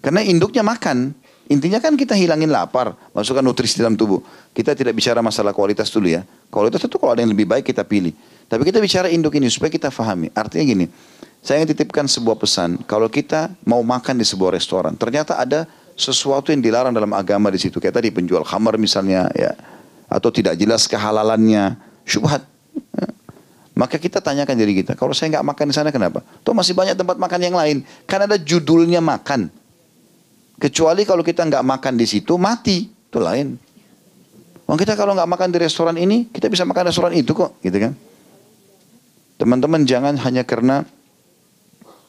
Karena 0.00 0.24
induknya 0.24 0.64
makan. 0.64 1.12
Intinya 1.46 1.78
kan 1.78 1.94
kita 1.94 2.18
hilangin 2.18 2.50
lapar, 2.50 2.98
masukkan 3.14 3.38
nutrisi 3.38 3.78
dalam 3.78 3.94
tubuh. 3.94 4.18
Kita 4.50 4.74
tidak 4.74 4.98
bicara 4.98 5.22
masalah 5.22 5.54
kualitas 5.54 5.86
dulu 5.94 6.10
ya. 6.10 6.26
Kualitas 6.50 6.82
itu 6.82 6.98
kalau 6.98 7.14
ada 7.14 7.22
yang 7.22 7.30
lebih 7.30 7.46
baik 7.46 7.70
kita 7.70 7.86
pilih. 7.86 8.10
Tapi 8.50 8.66
kita 8.66 8.82
bicara 8.82 9.06
induk 9.06 9.38
ini 9.38 9.46
supaya 9.46 9.70
kita 9.70 9.94
fahami. 9.94 10.34
Artinya 10.34 10.66
gini, 10.66 10.86
saya 11.46 11.62
ingin 11.62 11.78
titipkan 11.78 12.10
sebuah 12.10 12.34
pesan. 12.42 12.82
Kalau 12.90 13.06
kita 13.06 13.54
mau 13.62 13.78
makan 13.86 14.18
di 14.18 14.26
sebuah 14.26 14.58
restoran, 14.58 14.98
ternyata 14.98 15.38
ada 15.38 15.70
sesuatu 15.94 16.50
yang 16.50 16.58
dilarang 16.58 16.90
dalam 16.90 17.14
agama 17.14 17.46
di 17.54 17.62
situ. 17.62 17.78
Kayak 17.78 18.02
tadi 18.02 18.10
penjual 18.10 18.42
khamar 18.42 18.74
misalnya, 18.74 19.30
ya, 19.30 19.54
atau 20.10 20.34
tidak 20.34 20.58
jelas 20.58 20.90
kehalalannya, 20.90 21.78
syubhat. 22.02 22.42
Ya. 22.98 23.08
Maka 23.78 24.02
kita 24.02 24.18
tanyakan 24.18 24.58
diri 24.58 24.82
kita, 24.82 24.98
kalau 24.98 25.14
saya 25.14 25.38
nggak 25.38 25.46
makan 25.46 25.64
di 25.70 25.74
sana 25.78 25.94
kenapa? 25.94 26.26
Tuh 26.42 26.56
masih 26.56 26.74
banyak 26.74 26.98
tempat 26.98 27.14
makan 27.22 27.38
yang 27.38 27.54
lain. 27.54 27.86
Kan 28.10 28.26
ada 28.26 28.34
judulnya 28.34 28.98
makan. 28.98 29.46
Kecuali 30.56 31.04
kalau 31.04 31.20
kita 31.20 31.44
nggak 31.44 31.64
makan 31.64 31.94
di 32.00 32.06
situ, 32.08 32.40
mati. 32.40 32.88
Itu 32.88 33.20
lain. 33.20 33.56
Wong 34.66 34.78
kita 34.80 34.98
kalau 34.98 35.14
nggak 35.14 35.30
makan 35.30 35.48
di 35.54 35.58
restoran 35.62 35.94
ini, 35.94 36.26
kita 36.32 36.50
bisa 36.50 36.66
makan 36.66 36.90
restoran 36.90 37.14
itu 37.14 37.36
kok, 37.36 37.60
gitu 37.62 37.78
kan? 37.78 37.92
Teman-teman 39.36 39.86
jangan 39.86 40.16
hanya 40.18 40.42
karena 40.42 40.82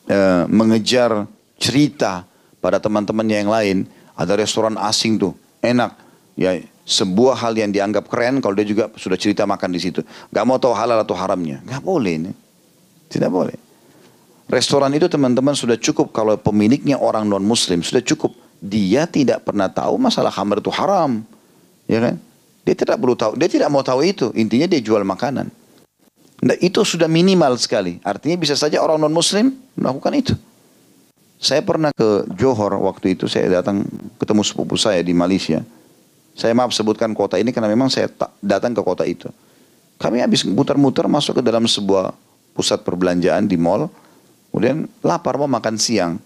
uh, 0.09 0.43
mengejar 0.49 1.29
cerita 1.61 2.25
pada 2.57 2.81
teman-teman 2.81 3.27
yang 3.29 3.51
lain, 3.51 3.85
ada 4.17 4.33
restoran 4.33 4.73
asing 4.79 5.21
tuh, 5.21 5.37
enak. 5.61 5.93
Ya, 6.33 6.57
sebuah 6.87 7.35
hal 7.35 7.53
yang 7.59 7.69
dianggap 7.75 8.07
keren 8.07 8.39
kalau 8.39 8.55
dia 8.55 8.63
juga 8.63 8.87
sudah 8.95 9.19
cerita 9.19 9.43
makan 9.43 9.75
di 9.75 9.83
situ. 9.83 9.99
Gak 10.31 10.45
mau 10.47 10.55
tahu 10.55 10.71
halal 10.71 11.03
atau 11.03 11.19
haramnya. 11.19 11.59
Gak 11.67 11.83
boleh 11.83 12.13
ini. 12.15 12.31
Tidak 13.11 13.27
boleh. 13.27 13.66
Restoran 14.47 14.95
itu 14.95 15.11
teman-teman 15.11 15.51
sudah 15.51 15.75
cukup 15.75 16.15
kalau 16.15 16.39
pemiliknya 16.39 16.95
orang 16.95 17.27
non 17.27 17.43
muslim 17.43 17.83
sudah 17.83 17.99
cukup. 17.99 18.31
Dia 18.63 19.05
tidak 19.05 19.43
pernah 19.43 19.67
tahu 19.67 19.99
masalah 19.99 20.31
khamr 20.31 20.63
itu 20.63 20.71
haram. 20.71 21.21
Ya 21.85 21.99
kan? 21.99 22.15
Dia 22.63 22.75
tidak 22.75 22.99
perlu 22.99 23.15
tahu, 23.15 23.35
dia 23.35 23.47
tidak 23.51 23.67
mau 23.67 23.83
tahu 23.83 24.03
itu. 24.07 24.31
Intinya 24.35 24.67
dia 24.67 24.79
jual 24.79 25.03
makanan. 25.03 25.51
Nah, 26.37 26.55
itu 26.61 26.79
sudah 26.85 27.09
minimal 27.09 27.57
sekali. 27.59 27.97
Artinya 28.05 28.37
bisa 28.39 28.53
saja 28.55 28.79
orang 28.79 29.01
non 29.01 29.11
muslim 29.11 29.51
melakukan 29.75 30.13
itu. 30.15 30.33
Saya 31.37 31.61
pernah 31.61 31.93
ke 31.93 32.25
Johor 32.33 32.81
waktu 32.81 33.13
itu 33.13 33.29
saya 33.29 33.61
datang 33.61 33.85
ketemu 34.17 34.41
sepupu 34.41 34.73
saya 34.73 35.03
di 35.05 35.13
Malaysia. 35.13 35.61
Saya 36.37 36.53
maaf 36.53 36.73
sebutkan 36.73 37.13
kota 37.17 37.37
ini 37.37 37.49
karena 37.49 37.69
memang 37.69 37.89
saya 37.89 38.09
datang 38.41 38.73
ke 38.73 38.81
kota 38.81 39.05
itu. 39.05 39.29
Kami 39.97 40.21
habis 40.21 40.45
muter-muter 40.45 41.05
masuk 41.09 41.41
ke 41.41 41.43
dalam 41.45 41.65
sebuah 41.65 42.13
pusat 42.53 42.81
perbelanjaan 42.85 43.49
di 43.49 43.57
mall. 43.57 43.89
Kemudian 44.57 44.89
lapar 45.05 45.37
mau 45.37 45.45
makan 45.45 45.77
siang. 45.77 46.17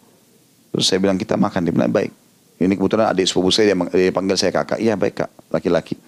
Terus 0.71 0.87
saya 0.87 1.03
bilang 1.03 1.19
kita 1.19 1.35
makan. 1.35 1.67
Dia 1.67 1.75
bilang 1.75 1.91
baik. 1.91 2.15
Ini 2.63 2.79
kebetulan 2.79 3.11
adik 3.11 3.27
sepupu 3.27 3.51
saya 3.51 3.75
dia, 3.75 4.07
panggil 4.15 4.39
saya 4.39 4.55
kakak. 4.55 4.79
Iya 4.79 4.95
baik 4.95 5.19
kak, 5.19 5.51
laki-laki. 5.51 5.99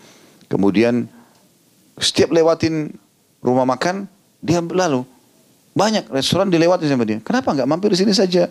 Kemudian 0.47 1.03
setiap 1.99 2.31
lewatin 2.31 2.95
rumah 3.43 3.67
makan, 3.67 4.07
dia 4.39 4.63
lalu 4.63 5.03
banyak 5.75 6.07
restoran 6.15 6.47
dilewati 6.47 6.87
sama 6.87 7.03
dia. 7.03 7.19
Kenapa 7.19 7.51
nggak 7.51 7.67
mampir 7.67 7.91
di 7.91 7.99
sini 7.99 8.15
saja? 8.15 8.47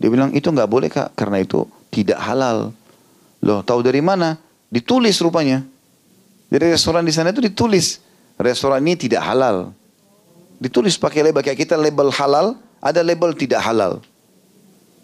Dia 0.00 0.08
bilang 0.08 0.32
itu 0.32 0.48
nggak 0.48 0.64
boleh 0.64 0.88
kak, 0.88 1.12
karena 1.20 1.44
itu 1.44 1.68
tidak 1.92 2.16
halal. 2.16 2.72
Loh, 3.44 3.60
tahu 3.60 3.84
dari 3.84 4.00
mana? 4.00 4.40
Ditulis 4.72 5.20
rupanya. 5.20 5.60
Jadi 6.48 6.64
restoran 6.72 7.04
di 7.04 7.12
sana 7.12 7.28
itu 7.28 7.44
ditulis. 7.44 8.00
Restoran 8.40 8.80
ini 8.80 8.96
tidak 8.96 9.20
halal. 9.20 9.76
Ditulis 10.64 10.96
pakai 10.96 11.20
label. 11.20 11.44
Kayak 11.44 11.68
kita 11.68 11.76
label 11.76 12.08
halal, 12.08 12.56
ada 12.80 13.04
label 13.04 13.36
tidak 13.36 13.60
halal. 13.60 14.00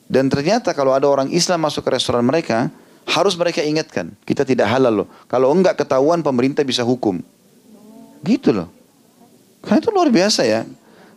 Dan 0.09 0.33
ternyata 0.33 0.73
kalau 0.73 0.97
ada 0.97 1.05
orang 1.05 1.29
Islam 1.29 1.69
masuk 1.69 1.85
ke 1.85 2.01
restoran 2.01 2.25
mereka, 2.25 2.73
harus 3.05 3.37
mereka 3.37 3.61
ingatkan. 3.61 4.17
Kita 4.25 4.49
tidak 4.49 4.73
halal 4.73 5.05
loh. 5.05 5.09
Kalau 5.29 5.53
enggak 5.53 5.85
ketahuan 5.85 6.25
pemerintah 6.25 6.65
bisa 6.65 6.81
hukum. 6.81 7.21
Gitu 8.25 8.57
loh. 8.57 8.73
Karena 9.61 9.85
itu 9.85 9.93
luar 9.93 10.09
biasa 10.09 10.49
ya. 10.49 10.65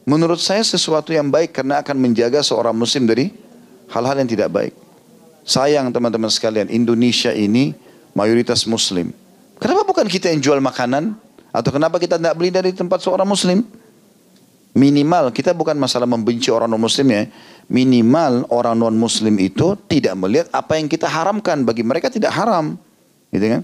Menurut 0.04 0.44
saya 0.44 0.60
sesuatu 0.60 1.16
yang 1.16 1.32
baik 1.32 1.56
karena 1.56 1.80
akan 1.80 1.96
menjaga 1.96 2.44
seorang 2.44 2.76
muslim 2.76 3.08
dari 3.08 3.32
hal-hal 3.88 4.20
yang 4.20 4.28
tidak 4.28 4.52
baik. 4.52 4.76
Sayang 5.48 5.88
teman-teman 5.96 6.28
sekalian, 6.28 6.68
Indonesia 6.68 7.32
ini 7.32 7.72
mayoritas 8.12 8.68
muslim. 8.68 9.16
Kenapa 9.56 9.88
bukan 9.88 10.04
kita 10.12 10.28
yang 10.28 10.44
jual 10.44 10.60
makanan? 10.60 11.16
Atau 11.56 11.72
kenapa 11.72 11.96
kita 11.96 12.20
tidak 12.20 12.36
beli 12.36 12.52
dari 12.52 12.76
tempat 12.76 13.00
seorang 13.00 13.24
muslim? 13.24 13.64
Minimal, 14.74 15.30
kita 15.30 15.54
bukan 15.54 15.78
masalah 15.78 16.10
membenci 16.10 16.50
orang 16.50 16.66
non-muslim 16.66 17.06
ya. 17.14 17.30
Minimal 17.70 18.50
orang 18.50 18.74
non-muslim 18.74 19.38
itu 19.38 19.78
tidak 19.86 20.18
melihat 20.18 20.50
apa 20.50 20.82
yang 20.82 20.90
kita 20.90 21.06
haramkan. 21.06 21.62
Bagi 21.62 21.86
mereka 21.86 22.10
tidak 22.10 22.34
haram. 22.34 22.74
Gitu 23.30 23.46
kan? 23.54 23.62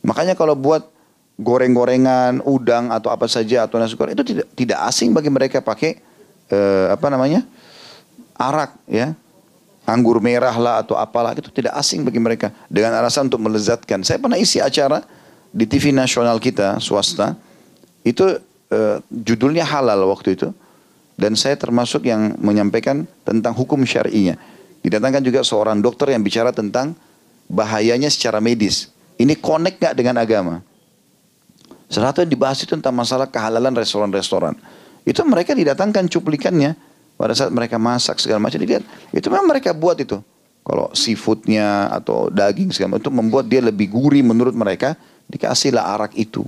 Makanya 0.00 0.32
kalau 0.32 0.56
buat 0.56 0.88
goreng-gorengan, 1.36 2.40
udang 2.48 2.88
atau 2.88 3.12
apa 3.12 3.28
saja 3.28 3.68
atau 3.68 3.76
nasi 3.76 3.92
goreng 3.92 4.16
itu 4.16 4.24
tidak 4.24 4.46
tidak 4.56 4.78
asing 4.88 5.12
bagi 5.12 5.28
mereka 5.28 5.60
pakai 5.60 6.00
uh, 6.48 6.96
apa 6.96 7.06
namanya? 7.12 7.44
arak 8.36 8.76
ya 8.84 9.16
anggur 9.88 10.20
merah 10.20 10.52
lah 10.58 10.84
atau 10.84 10.98
apalah 10.98 11.32
itu 11.32 11.48
tidak 11.48 11.72
asing 11.78 12.02
bagi 12.02 12.18
mereka 12.18 12.50
dengan 12.66 12.92
alasan 12.98 13.30
untuk 13.30 13.40
melezatkan. 13.40 14.02
Saya 14.02 14.18
pernah 14.18 14.36
isi 14.36 14.58
acara 14.58 15.00
di 15.54 15.64
TV 15.64 15.94
nasional 15.94 16.36
kita 16.42 16.82
swasta 16.82 17.38
itu 18.02 18.36
uh, 18.72 18.98
judulnya 19.10 19.66
halal 19.66 20.08
waktu 20.10 20.38
itu 20.38 20.48
dan 21.16 21.32
saya 21.34 21.56
termasuk 21.56 22.04
yang 22.06 22.36
menyampaikan 22.40 23.08
tentang 23.24 23.56
hukum 23.56 23.80
syar'inya. 23.82 24.36
Didatangkan 24.84 25.24
juga 25.24 25.40
seorang 25.42 25.80
dokter 25.82 26.12
yang 26.14 26.22
bicara 26.22 26.52
tentang 26.52 26.94
bahayanya 27.50 28.12
secara 28.12 28.38
medis. 28.38 28.92
Ini 29.16 29.34
connect 29.40 29.80
gak 29.80 29.94
dengan 29.96 30.20
agama? 30.20 30.60
Salah 31.88 32.12
satu 32.12 32.22
yang 32.26 32.30
dibahas 32.30 32.60
itu 32.60 32.76
tentang 32.76 32.92
masalah 32.92 33.26
kehalalan 33.26 33.72
restoran-restoran. 33.72 34.54
Itu 35.08 35.24
mereka 35.24 35.56
didatangkan 35.56 36.10
cuplikannya 36.12 36.76
pada 37.16 37.32
saat 37.32 37.50
mereka 37.50 37.80
masak 37.80 38.20
segala 38.20 38.38
macam 38.38 38.60
dilihat 38.60 38.84
itu 39.10 39.26
memang 39.32 39.48
mereka 39.48 39.72
buat 39.72 39.96
itu 39.96 40.20
kalau 40.62 40.92
seafoodnya 40.92 41.88
atau 41.88 42.28
daging 42.28 42.70
segala 42.70 42.96
macam 42.96 43.02
itu 43.08 43.12
membuat 43.12 43.44
dia 43.48 43.64
lebih 43.64 43.88
gurih 43.88 44.20
menurut 44.20 44.52
mereka 44.52 44.94
dikasihlah 45.26 45.96
arak 45.96 46.12
itu 46.14 46.44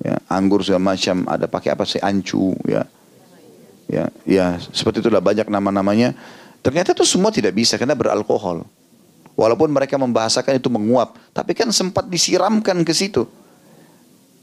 ya 0.00 0.16
anggur 0.32 0.64
segala 0.64 0.96
macam 0.96 1.28
ada 1.28 1.46
pakai 1.46 1.76
apa 1.76 1.84
sih 1.84 2.00
ancu 2.00 2.56
ya 2.64 2.82
ya 3.86 4.04
ya 4.24 4.56
seperti 4.58 5.04
itulah 5.04 5.20
banyak 5.20 5.46
nama-namanya 5.46 6.16
ternyata 6.64 6.96
itu 6.96 7.04
semua 7.04 7.28
tidak 7.30 7.52
bisa 7.52 7.76
karena 7.76 7.92
beralkohol 7.92 8.64
walaupun 9.36 9.68
mereka 9.68 10.00
membahasakan 10.00 10.56
itu 10.56 10.72
menguap 10.72 11.16
tapi 11.36 11.52
kan 11.52 11.68
sempat 11.70 12.08
disiramkan 12.08 12.80
ke 12.82 12.92
situ 12.96 13.28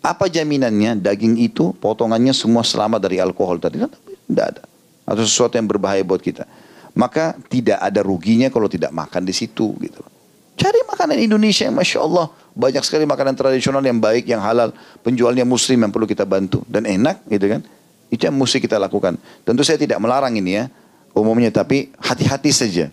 apa 0.05 0.29
jaminannya 0.29 1.01
daging 1.01 1.41
itu 1.41 1.73
potongannya 1.81 2.31
semua 2.31 2.61
selamat 2.61 3.01
dari 3.01 3.17
alkohol 3.17 3.57
tadi 3.57 3.81
tidak 3.81 4.45
ada 4.53 4.63
atau 5.07 5.23
sesuatu 5.23 5.55
yang 5.55 5.71
berbahaya 5.71 6.03
buat 6.03 6.19
kita. 6.19 6.43
Maka 6.99 7.39
tidak 7.47 7.79
ada 7.79 8.03
ruginya 8.03 8.51
kalau 8.51 8.67
tidak 8.67 8.91
makan 8.91 9.23
di 9.23 9.31
situ 9.31 9.71
gitu. 9.79 10.03
Cari 10.59 10.83
makanan 10.83 11.15
Indonesia 11.23 11.63
yang 11.63 11.77
Masya 11.79 11.99
Allah. 12.03 12.27
Banyak 12.57 12.81
sekali 12.81 13.05
makanan 13.05 13.37
tradisional 13.37 13.85
yang 13.85 14.01
baik, 14.01 14.25
yang 14.25 14.41
halal. 14.41 14.73
Penjualnya 15.05 15.45
muslim 15.45 15.77
yang 15.77 15.93
perlu 15.93 16.09
kita 16.09 16.25
bantu. 16.25 16.65
Dan 16.65 16.89
enak 16.89 17.21
gitu 17.29 17.45
kan. 17.53 17.61
Itu 18.09 18.25
yang 18.25 18.33
mesti 18.33 18.57
kita 18.57 18.81
lakukan. 18.81 19.13
Tentu 19.45 19.61
saya 19.61 19.77
tidak 19.77 20.01
melarang 20.01 20.33
ini 20.33 20.57
ya. 20.57 20.65
Umumnya 21.13 21.53
tapi 21.53 21.93
hati-hati 22.01 22.49
saja. 22.49 22.89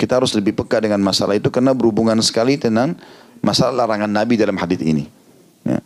Kita 0.00 0.16
harus 0.16 0.32
lebih 0.32 0.56
peka 0.56 0.80
dengan 0.80 0.98
masalah 1.04 1.36
itu 1.36 1.52
karena 1.52 1.76
berhubungan 1.76 2.16
sekali 2.24 2.56
dengan 2.56 2.96
masalah 3.44 3.84
larangan 3.84 4.08
Nabi 4.08 4.40
dalam 4.40 4.56
hadis 4.56 4.80
ini. 4.80 5.04
Ya. 5.68 5.84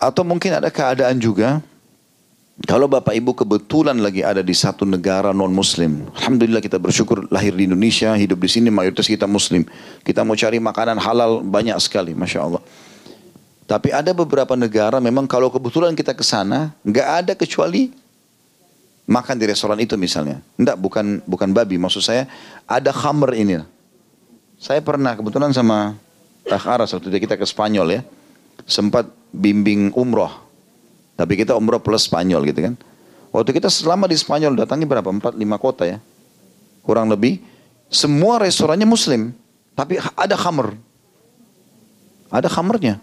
Atau 0.00 0.24
mungkin 0.24 0.56
ada 0.56 0.72
keadaan 0.72 1.20
juga 1.20 1.60
kalau 2.68 2.92
Bapak 2.92 3.16
Ibu 3.16 3.32
kebetulan 3.32 3.96
lagi 3.96 4.20
ada 4.20 4.44
di 4.44 4.52
satu 4.52 4.84
negara 4.84 5.32
non 5.32 5.48
muslim. 5.48 6.04
Alhamdulillah 6.12 6.60
kita 6.60 6.76
bersyukur 6.76 7.24
lahir 7.32 7.56
di 7.56 7.64
Indonesia, 7.64 8.12
hidup 8.12 8.36
di 8.36 8.50
sini 8.52 8.68
mayoritas 8.68 9.08
kita 9.08 9.24
muslim. 9.24 9.64
Kita 10.04 10.20
mau 10.28 10.36
cari 10.36 10.60
makanan 10.60 11.00
halal 11.00 11.40
banyak 11.40 11.76
sekali, 11.80 12.12
Masya 12.12 12.40
Allah. 12.44 12.62
Tapi 13.64 13.94
ada 13.94 14.12
beberapa 14.12 14.52
negara 14.58 15.00
memang 15.00 15.24
kalau 15.24 15.48
kebetulan 15.48 15.96
kita 15.96 16.12
ke 16.12 16.20
sana, 16.26 16.74
nggak 16.84 17.08
ada 17.24 17.32
kecuali 17.32 17.94
makan 19.08 19.40
di 19.40 19.44
restoran 19.48 19.78
itu 19.80 19.96
misalnya. 19.96 20.42
Enggak, 20.60 20.76
bukan 20.76 21.22
bukan 21.24 21.54
babi. 21.54 21.80
Maksud 21.80 22.04
saya 22.04 22.28
ada 22.68 22.92
khamr 22.92 23.34
ini. 23.40 23.62
Saya 24.60 24.84
pernah 24.84 25.16
kebetulan 25.16 25.54
sama 25.56 25.96
Tak 26.44 26.66
Aras 26.68 26.92
waktu 26.92 27.08
kita 27.08 27.40
ke 27.40 27.46
Spanyol 27.48 27.88
ya. 27.88 28.02
Sempat 28.68 29.08
bimbing 29.32 29.94
umroh. 29.96 30.49
Tapi 31.20 31.36
kita 31.36 31.52
umroh 31.52 31.76
plus 31.76 32.08
Spanyol 32.08 32.48
gitu 32.48 32.64
kan. 32.64 32.74
Waktu 33.28 33.52
kita 33.52 33.68
selama 33.68 34.08
di 34.08 34.16
Spanyol 34.16 34.56
datangnya 34.56 34.88
berapa? 34.88 35.04
Empat, 35.12 35.36
lima 35.36 35.60
kota 35.60 35.84
ya. 35.84 36.00
Kurang 36.80 37.12
lebih. 37.12 37.44
Semua 37.92 38.40
restorannya 38.40 38.88
muslim. 38.88 39.36
Tapi 39.76 40.00
ada 40.00 40.32
khamr. 40.32 40.72
Ada 42.32 42.48
khamrnya. 42.48 42.96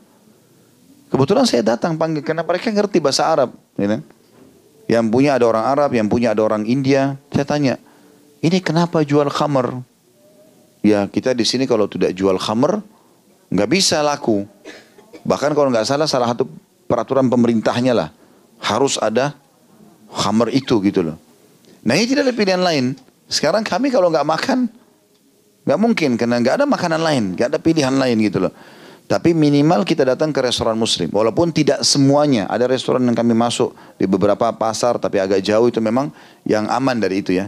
Kebetulan 1.14 1.46
saya 1.46 1.62
datang 1.62 1.94
panggil 1.94 2.26
karena 2.26 2.42
mereka 2.42 2.74
ngerti 2.74 2.98
bahasa 2.98 3.30
Arab. 3.30 3.54
Gitu. 3.78 4.02
Yang 4.90 5.06
punya 5.14 5.38
ada 5.38 5.46
orang 5.46 5.66
Arab, 5.70 5.94
yang 5.94 6.10
punya 6.10 6.34
ada 6.34 6.42
orang 6.42 6.66
India. 6.66 7.22
Saya 7.30 7.46
tanya, 7.46 7.78
ini 8.42 8.58
kenapa 8.66 9.06
jual 9.06 9.30
khamr? 9.30 9.86
Ya 10.82 11.06
kita 11.06 11.38
di 11.38 11.46
sini 11.46 11.70
kalau 11.70 11.86
tidak 11.86 12.18
jual 12.18 12.36
khamr, 12.42 12.82
nggak 13.54 13.70
bisa 13.70 14.02
laku. 14.02 14.50
Bahkan 15.22 15.52
kalau 15.54 15.70
nggak 15.70 15.86
salah 15.86 16.10
salah 16.10 16.34
satu 16.34 16.48
peraturan 16.88 17.28
pemerintahnya 17.28 17.94
lah 17.94 18.10
harus 18.64 18.98
ada 18.98 19.36
khamr 20.10 20.50
itu 20.56 20.80
gitu 20.82 21.04
loh. 21.04 21.18
Nah 21.84 21.94
ini 21.94 22.08
tidak 22.10 22.32
ada 22.32 22.36
pilihan 22.36 22.64
lain. 22.64 22.96
Sekarang 23.28 23.62
kami 23.62 23.92
kalau 23.92 24.08
nggak 24.08 24.24
makan, 24.24 24.72
nggak 25.68 25.80
mungkin 25.80 26.16
karena 26.16 26.40
nggak 26.40 26.64
ada 26.64 26.66
makanan 26.66 27.02
lain, 27.04 27.24
nggak 27.36 27.48
ada 27.54 27.60
pilihan 27.60 27.92
lain 27.92 28.18
gitu 28.24 28.48
loh. 28.48 28.54
Tapi 29.08 29.32
minimal 29.32 29.88
kita 29.88 30.04
datang 30.04 30.36
ke 30.36 30.44
restoran 30.44 30.76
muslim. 30.76 31.08
Walaupun 31.08 31.56
tidak 31.56 31.80
semuanya. 31.88 32.44
Ada 32.52 32.68
restoran 32.68 33.08
yang 33.08 33.16
kami 33.16 33.32
masuk 33.32 33.72
di 33.96 34.04
beberapa 34.04 34.52
pasar 34.52 35.00
tapi 35.00 35.16
agak 35.16 35.40
jauh 35.40 35.72
itu 35.72 35.80
memang 35.80 36.12
yang 36.44 36.68
aman 36.68 37.00
dari 37.00 37.24
itu 37.24 37.32
ya. 37.32 37.48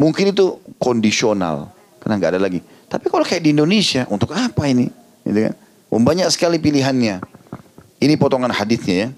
Mungkin 0.00 0.32
itu 0.32 0.56
kondisional. 0.80 1.68
Karena 2.00 2.16
nggak 2.16 2.30
ada 2.36 2.40
lagi. 2.40 2.64
Tapi 2.88 3.12
kalau 3.12 3.20
kayak 3.20 3.44
di 3.44 3.52
Indonesia, 3.52 4.08
untuk 4.08 4.32
apa 4.32 4.64
ini? 4.64 4.88
Gitu 5.28 5.44
kan? 5.44 5.54
Banyak 5.92 6.28
sekali 6.32 6.56
pilihannya. 6.56 7.20
Ini 8.02 8.14
potongan 8.18 8.50
hadisnya 8.50 8.96
ya. 8.96 9.08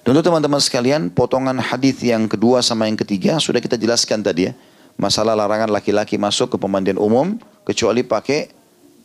Tentu 0.00 0.20
teman-teman 0.24 0.62
sekalian, 0.62 1.12
potongan 1.12 1.58
hadis 1.60 2.00
yang 2.00 2.24
kedua 2.30 2.64
sama 2.64 2.88
yang 2.88 2.96
ketiga 2.96 3.36
sudah 3.36 3.60
kita 3.60 3.76
jelaskan 3.76 4.24
tadi 4.24 4.48
ya. 4.48 4.52
Masalah 4.98 5.38
larangan 5.38 5.70
laki-laki 5.70 6.18
masuk 6.18 6.54
ke 6.54 6.56
pemandian 6.58 6.98
umum 6.98 7.38
kecuali 7.62 8.02
pakai 8.02 8.58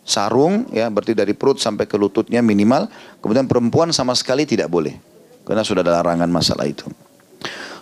sarung 0.03 0.67
ya 0.75 0.91
berarti 0.91 1.15
dari 1.15 1.31
perut 1.31 1.63
sampai 1.63 1.87
ke 1.87 1.95
lututnya 1.95 2.43
minimal 2.43 2.91
kemudian 3.23 3.47
perempuan 3.47 3.89
sama 3.95 4.11
sekali 4.19 4.43
tidak 4.43 4.67
boleh 4.67 4.99
karena 5.47 5.63
sudah 5.63 5.79
ada 5.79 6.03
larangan 6.03 6.27
masalah 6.27 6.67
itu 6.67 6.83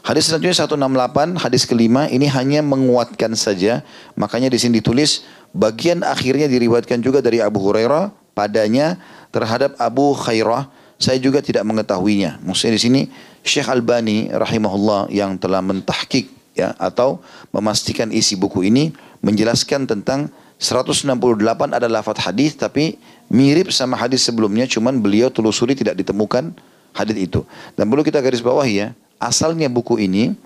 hadis 0.05 0.29
selanjutnya 0.29 0.69
168 0.69 1.41
hadis 1.41 1.65
kelima 1.65 2.05
ini 2.13 2.29
hanya 2.29 2.61
menguatkan 2.61 3.33
saja 3.33 3.81
makanya 4.13 4.53
di 4.53 4.61
sini 4.61 4.77
ditulis 4.77 5.25
bagian 5.57 6.05
akhirnya 6.05 6.45
diriwayatkan 6.45 7.01
juga 7.01 7.25
dari 7.25 7.41
Abu 7.41 7.57
Hurairah 7.57 8.13
padanya 8.37 9.01
terhadap 9.31 9.75
Abu 9.79 10.13
Khairah 10.13 10.67
saya 11.01 11.17
juga 11.17 11.41
tidak 11.41 11.65
mengetahuinya 11.65 12.37
maksudnya 12.45 12.77
di 12.77 12.81
sini 12.81 13.01
Syekh 13.41 13.67
Albani 13.71 14.29
rahimahullah 14.29 15.09
yang 15.09 15.39
telah 15.41 15.65
mentahkik 15.65 16.29
ya 16.53 16.75
atau 16.77 17.23
memastikan 17.49 18.11
isi 18.13 18.37
buku 18.37 18.67
ini 18.69 18.93
menjelaskan 19.25 19.89
tentang 19.89 20.29
168 20.61 21.09
ada 21.73 21.87
lafaz 21.89 22.21
hadis 22.21 22.53
tapi 22.53 23.01
mirip 23.33 23.73
sama 23.73 23.97
hadis 23.97 24.21
sebelumnya 24.21 24.69
cuman 24.69 25.01
beliau 25.01 25.33
telusuri 25.33 25.73
tidak 25.73 25.97
ditemukan 25.97 26.53
hadis 26.93 27.17
itu. 27.17 27.41
Dan 27.73 27.87
perlu 27.87 28.05
kita 28.05 28.21
garis 28.21 28.43
bawahi 28.43 28.73
ya, 28.85 28.87
asalnya 29.17 29.71
buku 29.71 29.97
ini 29.97 30.37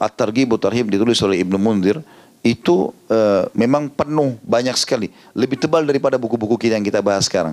At-Targhib 0.00 0.56
Tarhib 0.56 0.88
ditulis 0.88 1.20
oleh 1.20 1.44
Ibnu 1.44 1.60
Munzir 1.60 2.00
itu 2.40 2.88
uh, 3.12 3.44
memang 3.52 3.92
penuh 3.92 4.40
banyak 4.40 4.72
sekali, 4.80 5.12
lebih 5.36 5.60
tebal 5.60 5.84
daripada 5.84 6.16
buku-buku 6.16 6.56
kita 6.56 6.80
yang 6.80 6.86
kita 6.86 7.04
bahas 7.04 7.28
sekarang. 7.28 7.52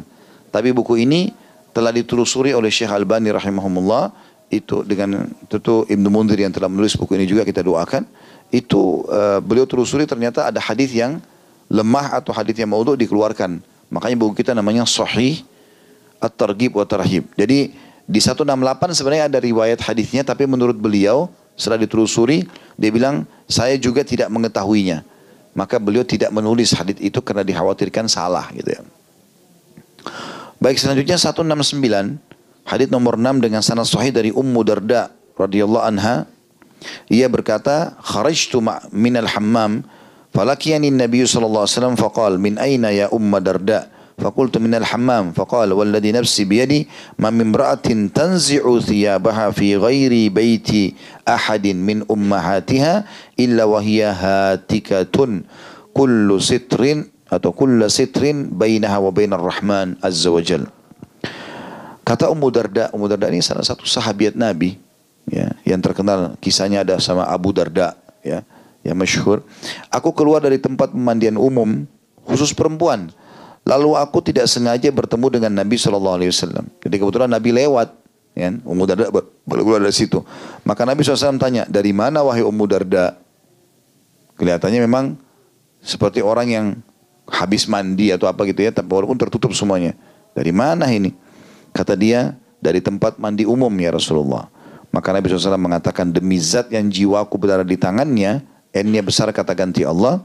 Tapi 0.57 0.73
buku 0.73 0.97
ini 1.05 1.29
telah 1.69 1.93
ditelusuri 1.93 2.57
oleh 2.57 2.73
Syekh 2.73 2.89
Albani 2.89 3.29
rahimahumullah 3.29 4.09
itu 4.49 4.81
dengan 4.81 5.29
tentu 5.45 5.85
Ibnu 5.85 6.09
Munzir 6.09 6.41
yang 6.41 6.49
telah 6.49 6.65
menulis 6.65 6.97
buku 6.97 7.13
ini 7.13 7.29
juga 7.29 7.45
kita 7.45 7.61
doakan 7.61 8.09
itu 8.49 9.05
uh, 9.05 9.37
beliau 9.37 9.69
telusuri 9.69 10.09
ternyata 10.09 10.49
ada 10.49 10.57
hadis 10.57 10.89
yang 10.97 11.21
lemah 11.69 12.17
atau 12.17 12.33
hadis 12.33 12.57
yang 12.57 12.73
maudhu 12.73 12.97
dikeluarkan. 12.97 13.61
Makanya 13.93 14.17
buku 14.17 14.41
kita 14.41 14.57
namanya 14.57 14.89
Sahih 14.89 15.45
At-Targhib 16.17 16.73
wa 16.73 16.89
Tarhib. 16.89 17.29
Jadi 17.37 17.75
di 18.07 18.19
168 18.23 18.97
sebenarnya 18.97 19.29
ada 19.29 19.37
riwayat 19.37 19.77
hadisnya 19.85 20.25
tapi 20.25 20.49
menurut 20.49 20.79
beliau 20.79 21.29
setelah 21.53 21.83
ditelusuri 21.85 22.49
dia 22.73 22.89
bilang 22.89 23.29
saya 23.45 23.77
juga 23.77 24.01
tidak 24.01 24.33
mengetahuinya. 24.33 25.05
Maka 25.53 25.77
beliau 25.77 26.01
tidak 26.01 26.33
menulis 26.33 26.73
hadis 26.73 26.97
itu 26.97 27.21
karena 27.21 27.45
dikhawatirkan 27.45 28.09
salah 28.09 28.49
gitu 28.57 28.73
ya. 28.73 28.81
Baik 30.62 30.78
selanjutnya 30.78 31.18
169 31.18 32.18
hadis 32.62 32.88
nomor 32.88 33.18
6 33.18 33.42
dengan 33.42 33.60
sanad 33.60 33.86
sahih 33.88 34.14
dari 34.14 34.30
Ummu 34.30 34.62
Darda 34.62 35.10
radhiyallahu 35.34 35.82
anha 35.82 36.30
ia 37.10 37.26
berkata 37.26 37.98
kharajtu 38.02 38.62
min 38.94 39.18
al-hammam 39.18 39.82
فلقيني 40.32 40.88
النبي 40.96 41.28
صلى 41.28 41.44
الله 41.44 41.60
عليه 41.60 41.76
وسلم 41.76 41.94
فقال 42.00 42.40
من 42.40 42.56
أين 42.56 42.84
يا 42.84 43.12
أم 43.12 43.28
درداء 43.36 43.92
فقلت 44.18 44.58
من 44.58 44.74
الحمام 44.74 45.32
فقال 45.32 45.72
والذي 45.72 46.12
نفسي 46.12 46.44
بيدي 46.44 46.88
ما 47.18 47.30
من 47.30 47.52
امرأة 47.52 47.84
تنزع 48.14 48.64
ثيابها 48.78 49.50
في 49.50 49.76
غير 49.76 50.32
بيت 50.32 50.94
أحد 51.28 51.66
من 51.66 52.04
أمهاتها 52.10 53.04
إلا 53.40 53.64
وهي 53.64 54.04
هاتكة 54.04 55.16
كل 55.92 56.28
ستر 56.40 56.80
atau 57.27 57.51
kulla 57.51 57.91
sitrin 57.91 58.51
bainaha 58.51 58.97
wa 59.03 59.11
bainar 59.11 59.43
rahman 59.43 59.99
azza 59.99 60.31
wa 60.31 60.41
jal. 60.43 60.63
Kata 62.07 62.31
Ummu 62.31 62.47
Darda, 62.47 62.87
Ummu 62.95 63.11
Darda 63.11 63.27
ini 63.27 63.43
salah 63.43 63.67
satu 63.67 63.83
sahabiat 63.83 64.39
Nabi 64.39 64.79
ya, 65.27 65.51
yang 65.67 65.83
terkenal 65.83 66.39
kisahnya 66.39 66.87
ada 66.87 66.95
sama 67.03 67.27
Abu 67.27 67.51
Darda 67.51 67.99
ya 68.23 68.47
yang 68.87 68.95
masyhur. 68.95 69.43
Aku 69.91 70.15
keluar 70.15 70.39
dari 70.39 70.55
tempat 70.55 70.95
pemandian 70.95 71.35
umum 71.35 71.83
khusus 72.23 72.55
perempuan. 72.55 73.11
Lalu 73.67 73.99
aku 73.99 74.23
tidak 74.23 74.47
sengaja 74.47 74.87
bertemu 74.95 75.27
dengan 75.27 75.51
Nabi 75.51 75.75
Shallallahu 75.75 76.23
Alaihi 76.23 76.31
Wasallam. 76.31 76.71
Jadi 76.79 76.95
kebetulan 76.95 77.27
Nabi 77.27 77.51
lewat, 77.51 77.91
ya, 78.31 78.55
Ummu 78.63 78.83
Darda 78.87 79.11
keluar 79.43 79.83
dari 79.83 79.91
situ. 79.91 80.23
Maka 80.63 80.87
Nabi 80.87 81.03
SAW 81.03 81.35
tanya, 81.35 81.67
dari 81.67 81.91
mana 81.91 82.23
wahai 82.23 82.47
Ummu 82.47 82.63
Darda? 82.63 83.19
Kelihatannya 84.39 84.79
memang 84.87 85.19
seperti 85.83 86.23
orang 86.23 86.47
yang 86.47 86.65
habis 87.27 87.67
mandi 87.67 88.09
atau 88.09 88.25
apa 88.25 88.47
gitu 88.47 88.63
ya, 88.63 88.71
tapi 88.71 88.87
walaupun 88.87 89.19
tertutup 89.19 89.51
semuanya. 89.51 89.93
Dari 90.31 90.51
mana 90.55 90.87
ini? 90.89 91.11
Kata 91.75 91.93
dia, 91.93 92.35
dari 92.57 92.81
tempat 92.81 93.19
mandi 93.21 93.43
umum 93.43 93.71
ya 93.77 93.93
Rasulullah. 93.93 94.49
Maka 94.89 95.11
Nabi 95.11 95.29
SAW 95.29 95.59
mengatakan, 95.59 96.09
demi 96.09 96.39
zat 96.39 96.71
yang 96.71 96.87
jiwaku 96.87 97.35
berada 97.35 97.67
di 97.67 97.75
tangannya, 97.75 98.41
N-nya 98.71 99.01
besar 99.03 99.29
kata 99.35 99.53
ganti 99.53 99.83
Allah. 99.83 100.23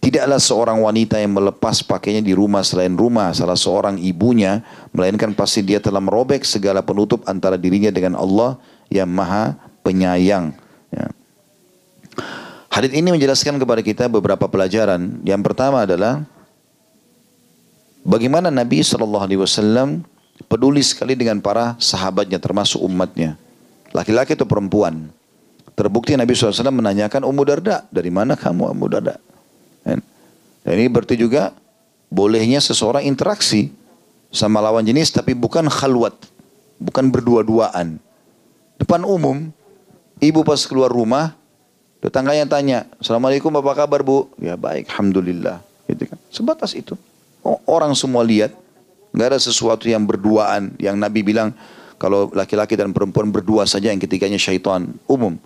Tidaklah 0.00 0.40
seorang 0.40 0.78
wanita 0.80 1.20
yang 1.20 1.36
melepas 1.36 1.84
pakainya 1.84 2.24
di 2.24 2.32
rumah 2.32 2.64
selain 2.64 2.96
rumah 2.96 3.36
salah 3.36 3.58
seorang 3.58 4.00
ibunya, 4.00 4.64
melainkan 4.96 5.36
pasti 5.36 5.60
dia 5.60 5.76
telah 5.76 6.00
merobek 6.00 6.40
segala 6.40 6.80
penutup 6.80 7.20
antara 7.28 7.60
dirinya 7.60 7.92
dengan 7.92 8.16
Allah 8.16 8.56
yang 8.88 9.12
maha 9.12 9.60
penyayang. 9.84 10.56
Ya. 10.88 11.12
Hadith 12.72 12.96
ini 12.96 13.12
menjelaskan 13.12 13.60
kepada 13.60 13.84
kita 13.84 14.08
beberapa 14.08 14.48
pelajaran. 14.48 15.20
Yang 15.20 15.40
pertama 15.52 15.84
adalah 15.84 16.24
bagaimana 18.06 18.48
Nabi 18.48 18.84
Shallallahu 18.84 19.24
Alaihi 19.24 19.40
Wasallam 19.40 20.04
peduli 20.48 20.80
sekali 20.80 21.16
dengan 21.16 21.38
para 21.42 21.76
sahabatnya 21.76 22.40
termasuk 22.40 22.80
umatnya, 22.80 23.36
laki-laki 23.92 24.34
atau 24.34 24.48
perempuan. 24.48 25.12
Terbukti 25.76 26.12
Nabi 26.12 26.36
SAW 26.36 26.68
menanyakan 26.68 27.24
Ummu 27.24 27.40
Darda, 27.40 27.88
dari 27.88 28.12
mana 28.12 28.36
kamu 28.36 28.68
Ummu 28.76 28.86
Darda? 28.92 29.16
Dan 30.60 30.74
ini 30.76 30.92
berarti 30.92 31.16
juga 31.16 31.56
bolehnya 32.12 32.60
seseorang 32.60 33.00
interaksi 33.08 33.72
sama 34.28 34.60
lawan 34.60 34.84
jenis 34.84 35.08
tapi 35.08 35.32
bukan 35.32 35.64
khalwat, 35.72 36.12
bukan 36.76 37.08
berdua-duaan. 37.08 37.96
Depan 38.76 39.08
umum, 39.08 39.48
ibu 40.20 40.40
pas 40.44 40.60
keluar 40.68 40.92
rumah, 40.92 41.32
tetangganya 42.04 42.44
tanya, 42.44 42.78
Assalamualaikum 43.00 43.48
apa 43.56 43.72
kabar 43.72 44.04
bu? 44.04 44.28
Ya 44.36 44.60
baik, 44.60 44.92
Alhamdulillah. 44.92 45.64
Gitu 45.88 46.12
kan. 46.12 46.18
Sebatas 46.28 46.76
itu. 46.76 46.92
Orang 47.44 47.92
semua 47.96 48.24
lihat. 48.24 48.54
Nggak 49.10 49.26
ada 49.36 49.40
sesuatu 49.42 49.90
yang 49.90 50.06
berduaan. 50.06 50.74
Yang 50.78 50.96
Nabi 50.96 51.20
bilang 51.26 51.50
kalau 52.00 52.30
laki-laki 52.32 52.78
dan 52.78 52.94
perempuan 52.94 53.28
berdua 53.28 53.66
saja 53.66 53.90
yang 53.92 54.00
ketiganya 54.00 54.38
syaitan. 54.38 54.94
Umum. 55.04 55.36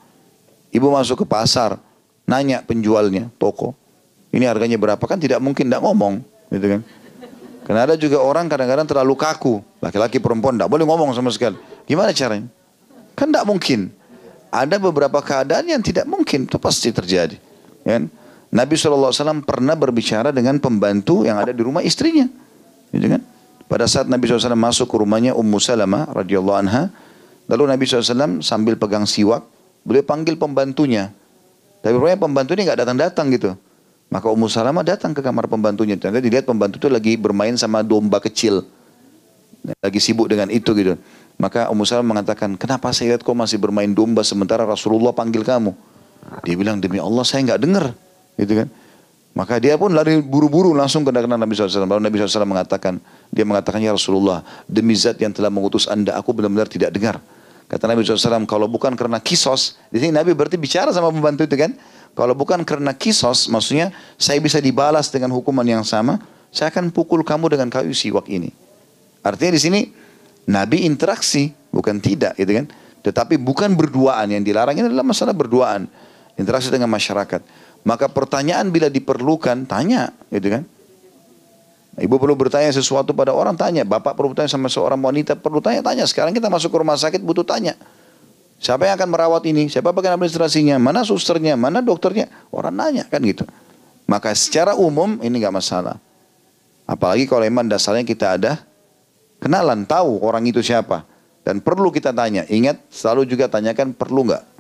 Ibu 0.75 0.91
masuk 0.91 1.23
ke 1.23 1.27
pasar, 1.27 1.79
nanya 2.27 2.63
penjualnya, 2.67 3.31
toko. 3.39 3.75
Ini 4.35 4.51
harganya 4.51 4.75
berapa 4.75 5.03
kan 5.07 5.23
tidak 5.23 5.39
mungkin 5.39 5.71
tidak 5.71 5.83
ngomong. 5.87 6.23
Gitu 6.51 6.67
kan. 6.67 6.81
Karena 7.65 7.81
ada 7.89 7.95
juga 7.97 8.21
orang 8.21 8.51
kadang-kadang 8.51 8.85
terlalu 8.85 9.15
kaku. 9.17 9.65
Laki-laki 9.81 10.21
perempuan 10.21 10.59
tidak 10.59 10.69
boleh 10.69 10.85
ngomong 10.85 11.17
sama 11.17 11.33
sekali. 11.33 11.57
Gimana 11.89 12.13
caranya? 12.13 12.51
Kan 13.17 13.33
tidak 13.33 13.47
mungkin. 13.49 13.89
Ada 14.53 14.77
beberapa 14.77 15.19
keadaan 15.25 15.65
yang 15.67 15.81
tidak 15.81 16.05
mungkin. 16.05 16.45
Itu 16.45 16.61
pasti 16.61 16.93
terjadi. 16.93 17.41
Kan? 17.87 18.13
Nabi 18.55 18.79
SAW 18.79 19.43
pernah 19.43 19.75
berbicara 19.75 20.31
dengan 20.31 20.63
pembantu 20.63 21.27
yang 21.27 21.43
ada 21.43 21.51
di 21.51 21.59
rumah 21.59 21.83
istrinya. 21.83 22.31
Gitu 22.95 23.11
kan? 23.11 23.19
Pada 23.67 23.91
saat 23.91 24.07
Nabi 24.07 24.31
SAW 24.31 24.55
masuk 24.55 24.87
ke 24.87 24.97
rumahnya 25.03 25.35
Ummu 25.35 25.59
Salamah 25.59 26.07
radhiyallahu 26.15 26.59
anha, 26.63 26.95
lalu 27.51 27.75
Nabi 27.75 27.83
SAW 27.91 28.39
sambil 28.47 28.79
pegang 28.79 29.11
siwak, 29.11 29.43
beliau 29.83 30.07
panggil 30.07 30.39
pembantunya. 30.39 31.11
Tapi 31.83 31.99
rupanya 31.99 32.17
pembantu 32.23 32.55
ini 32.55 32.63
nggak 32.71 32.79
datang-datang 32.87 33.27
gitu. 33.35 33.59
Maka 34.15 34.31
Ummu 34.31 34.47
Salamah 34.47 34.87
datang 34.87 35.11
ke 35.11 35.19
kamar 35.19 35.51
pembantunya. 35.51 35.99
Ternyata 35.99 36.23
dilihat 36.23 36.47
pembantu 36.47 36.79
itu 36.79 36.87
lagi 36.87 37.19
bermain 37.19 37.59
sama 37.59 37.83
domba 37.83 38.23
kecil. 38.23 38.63
Lagi 39.83 39.99
sibuk 39.99 40.31
dengan 40.31 40.47
itu 40.55 40.71
gitu. 40.79 40.95
Maka 41.43 41.67
Ummu 41.75 41.83
Salamah 41.83 42.23
mengatakan, 42.23 42.55
kenapa 42.55 42.95
saya 42.95 43.19
lihat 43.19 43.27
kau 43.27 43.35
masih 43.35 43.59
bermain 43.59 43.91
domba 43.91 44.23
sementara 44.23 44.63
Rasulullah 44.63 45.11
panggil 45.11 45.43
kamu? 45.43 45.75
Dia 46.47 46.55
bilang, 46.55 46.79
demi 46.79 47.03
Allah 47.03 47.27
saya 47.27 47.43
nggak 47.43 47.61
dengar. 47.61 47.87
Gitu 48.39 48.65
kan. 48.65 48.69
Maka 49.35 49.59
dia 49.59 49.75
pun 49.75 49.91
lari 49.91 50.23
buru-buru 50.23 50.71
langsung 50.79 51.03
ke 51.03 51.11
dekat 51.11 51.27
Nabi 51.27 51.59
SAW. 51.59 51.91
Lalu 51.91 52.07
Nabi 52.07 52.17
SAW 52.23 52.47
mengatakan, 52.47 53.03
dia 53.35 53.43
mengatakan, 53.43 53.83
ya 53.83 53.91
Rasulullah, 53.91 54.47
demi 54.71 54.95
zat 54.95 55.19
yang 55.19 55.35
telah 55.35 55.51
mengutus 55.51 55.91
anda, 55.91 56.15
aku 56.15 56.31
benar-benar 56.31 56.71
tidak 56.71 56.95
dengar. 56.95 57.19
Kata 57.67 57.91
Nabi 57.91 58.07
SAW, 58.07 58.47
kalau 58.47 58.71
bukan 58.71 58.95
karena 58.95 59.19
kisos, 59.19 59.75
di 59.91 59.99
sini 59.99 60.15
Nabi 60.15 60.39
berarti 60.39 60.55
bicara 60.55 60.95
sama 60.95 61.11
pembantu 61.11 61.51
itu 61.51 61.59
kan. 61.59 61.75
Kalau 62.15 62.31
bukan 62.39 62.63
karena 62.63 62.95
kisos, 62.95 63.51
maksudnya 63.51 63.91
saya 64.15 64.39
bisa 64.39 64.63
dibalas 64.63 65.11
dengan 65.11 65.35
hukuman 65.35 65.67
yang 65.67 65.83
sama, 65.83 66.23
saya 66.55 66.71
akan 66.71 66.95
pukul 66.95 67.27
kamu 67.27 67.59
dengan 67.59 67.67
kayu 67.75 67.91
siwak 67.91 68.31
ini. 68.31 68.55
Artinya 69.27 69.59
di 69.59 69.61
sini 69.61 69.81
Nabi 70.47 70.87
interaksi, 70.87 71.51
bukan 71.75 71.99
tidak 71.99 72.39
gitu 72.39 72.55
kan. 72.55 72.71
Tetapi 73.03 73.35
bukan 73.43 73.75
berduaan, 73.75 74.31
yang 74.31 74.47
dilarang 74.47 74.79
ini 74.79 74.87
adalah 74.87 75.03
masalah 75.03 75.35
berduaan. 75.35 75.91
Interaksi 76.39 76.71
dengan 76.71 76.87
masyarakat. 76.87 77.43
Maka 77.85 78.09
pertanyaan 78.09 78.73
bila 78.73 78.89
diperlukan, 78.89 79.69
tanya, 79.69 80.17
gitu 80.33 80.49
kan? 80.49 80.65
Ibu 81.95 82.17
perlu 82.17 82.35
bertanya 82.35 82.73
sesuatu 82.73 83.13
pada 83.13 83.37
orang, 83.37 83.55
tanya. 83.55 83.85
Bapak 83.85 84.17
perlu 84.17 84.33
bertanya 84.33 84.51
sama 84.51 84.73
seorang 84.73 84.99
wanita, 84.99 85.37
perlu 85.37 85.61
tanya, 85.61 85.85
tanya. 85.85 86.09
Sekarang 86.09 86.33
kita 86.33 86.49
masuk 86.49 86.73
ke 86.73 86.77
rumah 86.81 86.97
sakit, 86.97 87.21
butuh 87.21 87.45
tanya. 87.45 87.77
Siapa 88.57 88.89
yang 88.89 88.97
akan 88.97 89.09
merawat 89.13 89.45
ini? 89.45 89.69
Siapa 89.69 89.93
bagian 89.93 90.17
administrasinya? 90.17 90.81
Mana 90.81 91.05
susternya? 91.05 91.55
Mana 91.61 91.85
dokternya? 91.85 92.33
Orang 92.49 92.81
nanya 92.81 93.05
kan 93.05 93.21
gitu. 93.21 93.45
Maka 94.09 94.33
secara 94.33 94.73
umum 94.73 95.21
ini 95.21 95.45
nggak 95.45 95.53
masalah. 95.53 96.01
Apalagi 96.89 97.29
kalau 97.29 97.45
memang 97.45 97.69
dasarnya 97.69 98.09
kita 98.09 98.41
ada 98.41 98.65
kenalan, 99.45 99.85
tahu 99.85 100.25
orang 100.25 100.49
itu 100.49 100.65
siapa. 100.65 101.05
Dan 101.45 101.61
perlu 101.61 101.93
kita 101.93 102.17
tanya. 102.17 102.49
Ingat, 102.49 102.81
selalu 102.89 103.29
juga 103.29 103.53
tanyakan 103.53 103.93
perlu 103.93 104.33
nggak 104.33 104.54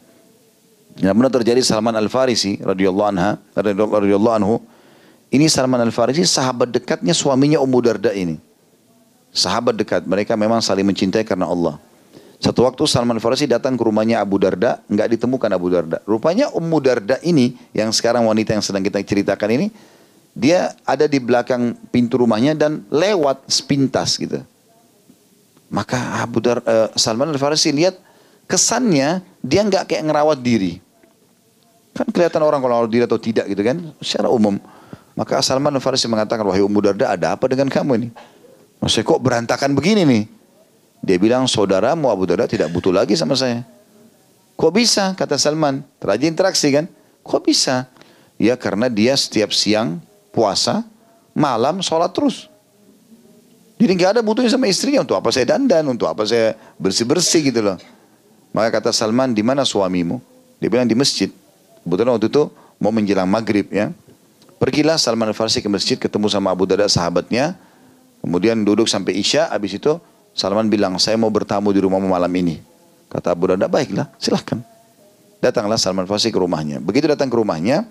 yang 0.98 1.14
benar 1.18 1.32
terjadi 1.34 1.58
Salman 1.64 1.94
Al 1.98 2.06
Farisi 2.06 2.62
radhiyallahu 2.62 3.08
anha 3.10 3.38
radhiyallahu 3.58 4.36
anhu. 4.38 4.62
Ini 5.34 5.50
Salman 5.50 5.82
Al 5.82 5.90
Farisi 5.90 6.22
sahabat 6.22 6.70
dekatnya 6.70 7.10
suaminya 7.10 7.58
Ummu 7.58 7.78
Darda 7.82 8.14
ini. 8.14 8.38
Sahabat 9.34 9.74
dekat, 9.74 10.06
mereka 10.06 10.38
memang 10.38 10.62
saling 10.62 10.86
mencintai 10.86 11.26
karena 11.26 11.50
Allah. 11.50 11.74
Satu 12.38 12.62
waktu 12.62 12.86
Salman 12.86 13.18
Al 13.18 13.24
Farisi 13.24 13.50
datang 13.50 13.74
ke 13.74 13.82
rumahnya 13.82 14.22
Abu 14.22 14.38
Darda, 14.38 14.78
nggak 14.86 15.18
ditemukan 15.18 15.50
Abu 15.50 15.74
Darda. 15.74 15.98
Rupanya 16.06 16.54
Ummu 16.54 16.78
Darda 16.78 17.18
ini 17.26 17.58
yang 17.74 17.90
sekarang 17.90 18.30
wanita 18.30 18.54
yang 18.54 18.62
sedang 18.62 18.86
kita 18.86 19.02
ceritakan 19.02 19.50
ini, 19.50 19.66
dia 20.30 20.70
ada 20.86 21.10
di 21.10 21.18
belakang 21.18 21.74
pintu 21.90 22.22
rumahnya 22.22 22.54
dan 22.54 22.86
lewat 22.92 23.42
sepintas 23.50 24.14
gitu. 24.20 24.38
Maka 25.66 26.22
Abu 26.22 26.38
Dar, 26.38 26.62
uh, 26.62 26.94
Salman 26.94 27.34
Al 27.34 27.40
Farisi 27.42 27.74
lihat 27.74 27.98
kesannya 28.46 29.24
dia 29.42 29.66
nggak 29.66 29.90
kayak 29.90 30.06
ngerawat 30.06 30.38
diri. 30.38 30.83
Kan 31.94 32.10
kelihatan 32.10 32.42
orang 32.42 32.58
kalau 32.58 32.90
diri 32.90 33.06
atau 33.06 33.16
tidak 33.22 33.46
gitu 33.46 33.62
kan, 33.62 33.78
secara 34.02 34.26
umum. 34.26 34.58
Maka 35.14 35.38
Salman 35.46 35.78
Farisi 35.78 36.10
mengatakan, 36.10 36.42
wahai 36.42 36.60
Ummu 36.66 36.82
Darda 36.82 37.14
ada 37.14 37.38
apa 37.38 37.46
dengan 37.46 37.70
kamu 37.70 37.92
ini? 38.02 38.08
Maksudnya 38.82 39.06
kok 39.06 39.20
berantakan 39.22 39.70
begini 39.78 40.02
nih? 40.02 40.24
Dia 41.06 41.16
bilang, 41.22 41.46
saudaramu 41.46 42.10
Abu 42.10 42.26
Darda 42.26 42.50
tidak 42.50 42.74
butuh 42.74 42.90
lagi 42.90 43.14
sama 43.14 43.38
saya. 43.38 43.62
Kok 44.58 44.72
bisa? 44.74 45.14
Kata 45.14 45.38
Salman. 45.38 45.86
Terajin 46.02 46.34
interaksi 46.34 46.74
kan? 46.74 46.90
Kok 47.22 47.46
bisa? 47.46 47.86
Ya 48.42 48.58
karena 48.58 48.90
dia 48.90 49.14
setiap 49.14 49.54
siang 49.54 50.02
puasa, 50.34 50.82
malam 51.30 51.78
sholat 51.78 52.10
terus. 52.10 52.50
Jadi 53.78 53.90
nggak 53.94 54.18
ada 54.18 54.22
butuhnya 54.22 54.50
sama 54.50 54.66
istrinya 54.66 55.06
untuk 55.06 55.18
apa 55.18 55.30
saya 55.30 55.46
dandan, 55.54 55.86
untuk 55.94 56.10
apa 56.10 56.26
saya 56.26 56.58
bersih-bersih 56.78 57.54
gitu 57.54 57.62
loh. 57.62 57.78
Maka 58.54 58.82
kata 58.82 58.90
Salman, 58.90 59.34
di 59.34 59.42
mana 59.46 59.62
suamimu? 59.62 60.18
Dia 60.58 60.70
bilang 60.70 60.86
di 60.86 60.94
masjid. 60.98 61.30
Kebetulan 61.84 62.16
waktu 62.16 62.28
itu 62.32 62.42
mau 62.80 62.90
menjelang 62.90 63.28
maghrib 63.28 63.68
ya. 63.68 63.92
Pergilah 64.56 64.96
Salman 64.96 65.28
Al-Farsi 65.28 65.60
ke 65.60 65.68
masjid 65.68 66.00
ketemu 66.00 66.32
sama 66.32 66.48
Abu 66.48 66.64
Darda 66.64 66.88
sahabatnya. 66.88 67.52
Kemudian 68.24 68.64
duduk 68.64 68.88
sampai 68.88 69.20
Isya. 69.20 69.52
Habis 69.52 69.76
itu 69.76 70.00
Salman 70.32 70.72
bilang 70.72 70.96
saya 70.96 71.20
mau 71.20 71.28
bertamu 71.28 71.68
di 71.70 71.84
rumahmu 71.84 72.08
malam 72.08 72.32
ini. 72.32 72.58
Kata 73.12 73.36
Abu 73.36 73.52
Darda 73.52 73.68
baiklah 73.68 74.08
silahkan. 74.16 74.64
Datanglah 75.44 75.76
Salman 75.76 76.08
Al-Farsi 76.08 76.32
ke 76.32 76.40
rumahnya. 76.40 76.80
Begitu 76.80 77.04
datang 77.04 77.28
ke 77.28 77.36
rumahnya. 77.36 77.84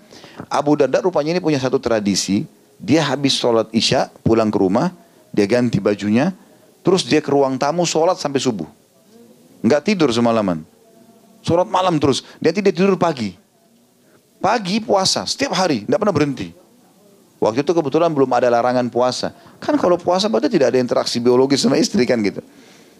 Abu 0.50 0.74
Darda 0.74 0.98
rupanya 0.98 1.38
ini 1.38 1.40
punya 1.40 1.62
satu 1.62 1.78
tradisi. 1.78 2.42
Dia 2.82 3.06
habis 3.06 3.38
sholat 3.38 3.70
Isya 3.70 4.10
pulang 4.26 4.50
ke 4.50 4.58
rumah. 4.58 4.90
Dia 5.30 5.46
ganti 5.46 5.78
bajunya. 5.78 6.34
Terus 6.82 7.06
dia 7.06 7.22
ke 7.22 7.30
ruang 7.30 7.54
tamu 7.54 7.86
sholat 7.86 8.18
sampai 8.18 8.42
subuh. 8.42 8.66
Enggak 9.62 9.86
tidur 9.86 10.10
semalaman. 10.10 10.66
Sholat 11.46 11.70
malam 11.70 12.02
terus. 12.02 12.26
Dia 12.42 12.50
tidak 12.50 12.74
tidur 12.74 12.98
pagi. 12.98 13.43
Pagi 14.44 14.76
puasa, 14.76 15.24
setiap 15.24 15.56
hari, 15.56 15.88
tidak 15.88 16.04
pernah 16.04 16.12
berhenti. 16.12 16.52
Waktu 17.40 17.64
itu 17.64 17.72
kebetulan 17.72 18.12
belum 18.12 18.28
ada 18.28 18.52
larangan 18.52 18.92
puasa. 18.92 19.32
Kan 19.56 19.80
kalau 19.80 19.96
puasa 19.96 20.28
berarti 20.28 20.52
tidak 20.52 20.68
ada 20.68 20.76
interaksi 20.76 21.16
biologis 21.16 21.64
sama 21.64 21.80
istri 21.80 22.04
kan 22.04 22.20
gitu. 22.20 22.44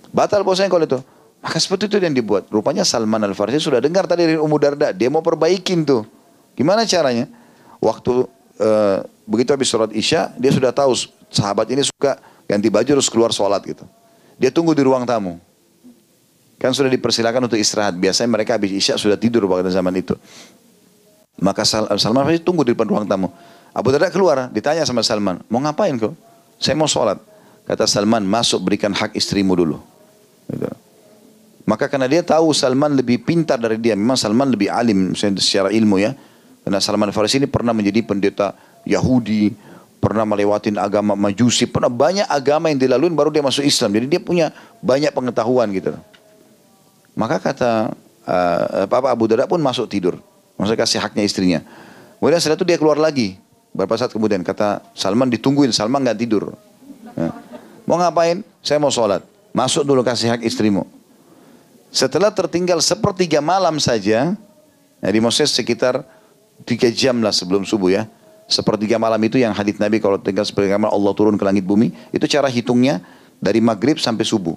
Batal 0.08 0.40
puasanya 0.40 0.72
kalau 0.72 0.88
itu. 0.88 0.96
Maka 1.44 1.60
seperti 1.60 1.92
itu 1.92 2.00
yang 2.00 2.16
dibuat. 2.16 2.48
Rupanya 2.48 2.80
Salman 2.80 3.20
Al-Farisi 3.28 3.60
sudah 3.60 3.76
dengar 3.76 4.08
tadi 4.08 4.24
dari 4.24 4.40
Ummu 4.40 4.56
Darda. 4.56 4.96
Dia 4.96 5.12
mau 5.12 5.20
perbaikin 5.20 5.84
tuh. 5.84 6.08
Gimana 6.56 6.88
caranya? 6.88 7.28
Waktu 7.76 8.24
uh, 8.64 9.04
begitu 9.28 9.52
habis 9.52 9.68
sholat 9.68 9.92
isya, 9.92 10.32
dia 10.40 10.48
sudah 10.48 10.72
tahu 10.72 10.96
sahabat 11.28 11.68
ini 11.68 11.84
suka 11.84 12.16
ganti 12.48 12.72
baju 12.72 12.88
terus 12.96 13.12
keluar 13.12 13.36
sholat 13.36 13.60
gitu. 13.68 13.84
Dia 14.40 14.48
tunggu 14.48 14.72
di 14.72 14.80
ruang 14.80 15.04
tamu. 15.04 15.36
Kan 16.56 16.72
sudah 16.72 16.88
dipersilakan 16.88 17.52
untuk 17.52 17.60
istirahat. 17.60 17.92
Biasanya 18.00 18.32
mereka 18.32 18.56
habis 18.56 18.72
isya 18.72 18.96
sudah 18.96 19.20
tidur 19.20 19.44
pada 19.44 19.68
zaman 19.68 19.92
itu. 20.00 20.16
Maka 21.42 21.66
Salman 21.66 22.22
Farisi 22.26 22.42
tunggu 22.42 22.62
di 22.62 22.72
depan 22.72 22.86
ruang 22.86 23.06
tamu. 23.08 23.30
Abu 23.74 23.90
Darda 23.90 24.06
keluar, 24.06 24.46
ditanya 24.54 24.86
sama 24.86 25.02
Salman, 25.02 25.42
mau 25.50 25.58
ngapain 25.58 25.98
kau? 25.98 26.14
Saya 26.62 26.78
mau 26.78 26.86
sholat. 26.86 27.18
Kata 27.66 27.90
Salman, 27.90 28.22
masuk 28.22 28.62
berikan 28.62 28.94
hak 28.94 29.18
istrimu 29.18 29.58
dulu. 29.58 29.82
Gitu. 30.46 30.70
Maka 31.66 31.90
karena 31.90 32.06
dia 32.06 32.22
tahu 32.22 32.54
Salman 32.54 32.94
lebih 32.94 33.26
pintar 33.26 33.58
dari 33.58 33.80
dia, 33.80 33.98
memang 33.98 34.14
Salman 34.14 34.54
lebih 34.54 34.70
alim 34.70 35.16
secara 35.18 35.74
ilmu 35.74 35.98
ya. 35.98 36.14
Karena 36.62 36.78
Salman 36.78 37.10
Farisi 37.10 37.42
ini 37.42 37.50
pernah 37.50 37.74
menjadi 37.74 38.04
pendeta 38.06 38.54
Yahudi, 38.86 39.50
pernah 39.98 40.28
melewatin 40.28 40.76
agama 40.76 41.16
Majusi, 41.16 41.64
pernah 41.64 41.88
banyak 41.88 42.28
agama 42.28 42.68
yang 42.68 42.78
dilalui 42.78 43.10
baru 43.10 43.32
dia 43.32 43.40
masuk 43.40 43.64
Islam. 43.64 43.96
Jadi 43.96 44.06
dia 44.06 44.20
punya 44.20 44.52
banyak 44.84 45.10
pengetahuan 45.10 45.72
gitu. 45.72 45.96
Maka 47.16 47.40
kata 47.40 47.96
uh, 48.28 48.84
Papa 48.86 49.08
Abu 49.08 49.24
Darda 49.24 49.48
pun 49.48 49.58
masuk 49.58 49.88
tidur. 49.88 50.20
Maksudnya 50.54 50.80
kasih 50.80 50.98
haknya 51.02 51.22
istrinya. 51.26 51.60
Kemudian 52.18 52.40
setelah 52.40 52.58
itu 52.58 52.66
dia 52.66 52.78
keluar 52.78 52.96
lagi. 52.96 53.36
Berapa 53.74 53.98
saat 53.98 54.14
kemudian 54.14 54.40
kata 54.46 54.80
Salman 54.94 55.26
ditungguin, 55.28 55.74
Salman 55.74 56.06
nggak 56.06 56.18
tidur. 56.18 56.54
Ya. 57.18 57.34
Mau 57.84 57.98
ngapain? 57.98 58.40
Saya 58.62 58.78
mau 58.78 58.88
sholat. 58.88 59.20
Masuk 59.52 59.82
dulu 59.84 60.00
kasih 60.00 60.30
hak 60.34 60.42
istrimu. 60.46 60.86
Setelah 61.94 62.34
tertinggal 62.34 62.82
sepertiga 62.82 63.38
malam 63.38 63.78
saja, 63.78 64.34
jadi 64.98 65.18
maksudnya 65.22 65.50
sekitar 65.50 65.94
tiga 66.66 66.90
jam 66.90 67.22
lah 67.22 67.30
sebelum 67.30 67.62
subuh 67.62 67.92
ya. 67.92 68.02
Sepertiga 68.50 68.98
malam 68.98 69.20
itu 69.22 69.38
yang 69.38 69.54
hadits 69.54 69.78
Nabi 69.78 70.02
kalau 70.02 70.18
tinggal 70.18 70.42
sepertiga 70.42 70.80
malam 70.80 70.90
Allah 70.90 71.12
turun 71.14 71.38
ke 71.38 71.44
langit 71.46 71.62
bumi. 71.62 71.94
Itu 72.10 72.26
cara 72.26 72.50
hitungnya 72.50 72.98
dari 73.38 73.60
maghrib 73.60 74.00
sampai 74.00 74.24
subuh. 74.26 74.56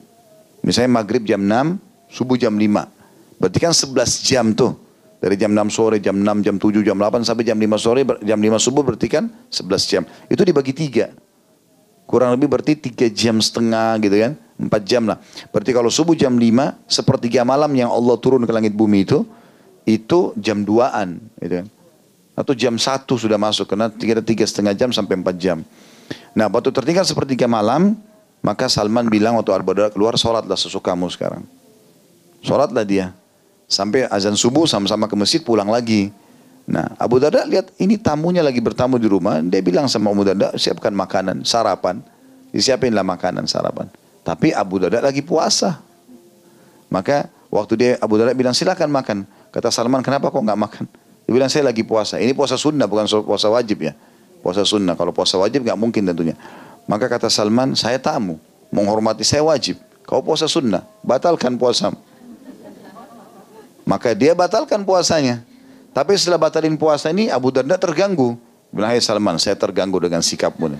Misalnya 0.65 1.03
maghrib 1.03 1.23
jam 1.27 1.43
6, 1.43 1.77
subuh 2.09 2.35
jam 2.39 2.55
5. 2.55 2.89
Berarti 3.37 3.57
kan 3.61 3.73
11 3.75 4.23
jam 4.25 4.45
tuh. 4.55 4.86
Dari 5.17 5.33
jam 5.33 5.49
6 5.49 5.73
sore, 5.73 5.97
jam 5.97 6.13
6, 6.13 6.45
jam 6.45 6.55
7, 6.61 6.85
jam 6.85 6.97
8 6.97 7.25
sampai 7.25 7.41
jam 7.41 7.57
5 7.57 7.81
sore, 7.81 8.05
jam 8.21 8.37
5 8.37 8.61
subuh 8.61 8.85
berarti 8.85 9.09
kan 9.09 9.25
11 9.49 9.89
jam. 9.89 10.03
Itu 10.29 10.45
dibagi 10.45 10.73
tiga. 10.77 11.09
kurang 12.07 12.39
lebih 12.39 12.47
berarti 12.47 12.79
tiga 12.79 13.11
jam 13.11 13.43
setengah 13.43 13.99
gitu 13.99 14.15
kan. 14.15 14.33
Empat 14.57 14.81
jam 14.87 15.03
lah. 15.05 15.19
Berarti 15.51 15.75
kalau 15.75 15.91
subuh 15.91 16.15
jam 16.15 16.33
lima, 16.39 16.79
sepertiga 16.87 17.43
malam 17.43 17.69
yang 17.75 17.91
Allah 17.91 18.15
turun 18.17 18.41
ke 18.47 18.49
langit 18.55 18.73
bumi 18.73 19.03
itu, 19.03 19.27
itu 19.83 20.31
jam 20.39 20.63
duaan 20.63 21.19
gitu 21.43 21.61
kan. 21.61 21.67
Atau 22.33 22.55
jam 22.55 22.79
satu 22.79 23.19
sudah 23.19 23.35
masuk, 23.35 23.67
karena 23.67 23.91
tiga, 23.91 24.23
tiga 24.23 24.47
setengah 24.47 24.73
jam 24.73 24.89
sampai 24.95 25.19
empat 25.19 25.35
jam. 25.35 25.61
Nah 26.31 26.47
waktu 26.47 26.71
tertinggal 26.71 27.05
sepertiga 27.05 27.45
malam, 27.45 27.99
maka 28.41 28.71
Salman 28.71 29.11
bilang 29.11 29.35
waktu 29.37 29.51
Abu 29.53 29.75
Darda 29.75 29.91
keluar, 29.93 30.15
sholatlah 30.15 30.57
sesukamu 30.57 31.11
sekarang. 31.11 31.43
Sholatlah 32.41 32.85
dia. 32.87 33.11
Sampai 33.67 34.07
azan 34.07 34.39
subuh 34.39 34.63
sama-sama 34.63 35.11
ke 35.11 35.15
masjid 35.19 35.43
pulang 35.43 35.67
lagi. 35.67 36.07
Nah 36.67 36.95
Abu 36.95 37.19
Darda 37.19 37.43
lihat 37.43 37.75
ini 37.79 37.99
tamunya 37.99 38.39
lagi 38.39 38.63
bertamu 38.63 38.95
di 38.95 39.11
rumah. 39.11 39.43
Dia 39.43 39.59
bilang 39.59 39.91
sama 39.91 40.07
Abu 40.07 40.23
Darda 40.23 40.55
siapkan 40.55 40.95
makanan, 40.95 41.43
sarapan. 41.43 41.99
Disiapinlah 42.55 43.03
makanan, 43.03 43.43
sarapan. 43.43 43.91
Tapi 44.23 44.55
Abu 44.55 44.79
Darda 44.79 45.03
lagi 45.03 45.19
puasa. 45.19 45.83
Maka 46.87 47.27
waktu 47.51 47.73
dia 47.75 47.91
Abu 47.99 48.15
Darda 48.15 48.31
bilang 48.31 48.55
silakan 48.55 48.87
makan. 48.87 49.17
Kata 49.51 49.67
Salman 49.67 49.99
kenapa 49.99 50.31
kok 50.31 50.39
nggak 50.39 50.59
makan? 50.59 50.83
Dia 51.27 51.31
bilang 51.35 51.51
saya 51.51 51.67
lagi 51.67 51.83
puasa. 51.83 52.23
Ini 52.23 52.31
puasa 52.31 52.55
sunnah 52.55 52.87
bukan 52.87 53.03
puasa 53.27 53.51
wajib 53.51 53.83
ya. 53.83 53.91
Puasa 54.39 54.63
sunnah. 54.63 54.95
Kalau 54.95 55.11
puasa 55.11 55.35
wajib 55.35 55.67
nggak 55.67 55.75
mungkin 55.75 56.07
tentunya. 56.07 56.39
Maka 56.87 57.11
kata 57.11 57.27
Salman 57.27 57.75
saya 57.75 57.99
tamu. 57.99 58.39
Menghormati 58.71 59.27
saya 59.27 59.43
wajib. 59.43 59.75
Kau 60.07 60.23
puasa 60.23 60.47
sunnah. 60.47 60.87
Batalkan 61.03 61.59
puasa. 61.59 61.91
Maka 63.87 64.11
dia 64.11 64.35
batalkan 64.35 64.83
puasanya. 64.83 65.41
Tapi 65.95 66.13
setelah 66.19 66.37
batalin 66.37 66.75
puasa 66.75 67.09
ini 67.09 67.31
Abu 67.31 67.49
Darda 67.49 67.79
terganggu. 67.79 68.35
Bilang, 68.69 68.91
hai 68.91 68.99
Salman, 68.99 69.39
saya 69.39 69.55
terganggu 69.55 69.97
dengan 70.03 70.19
sikapmu. 70.19 70.75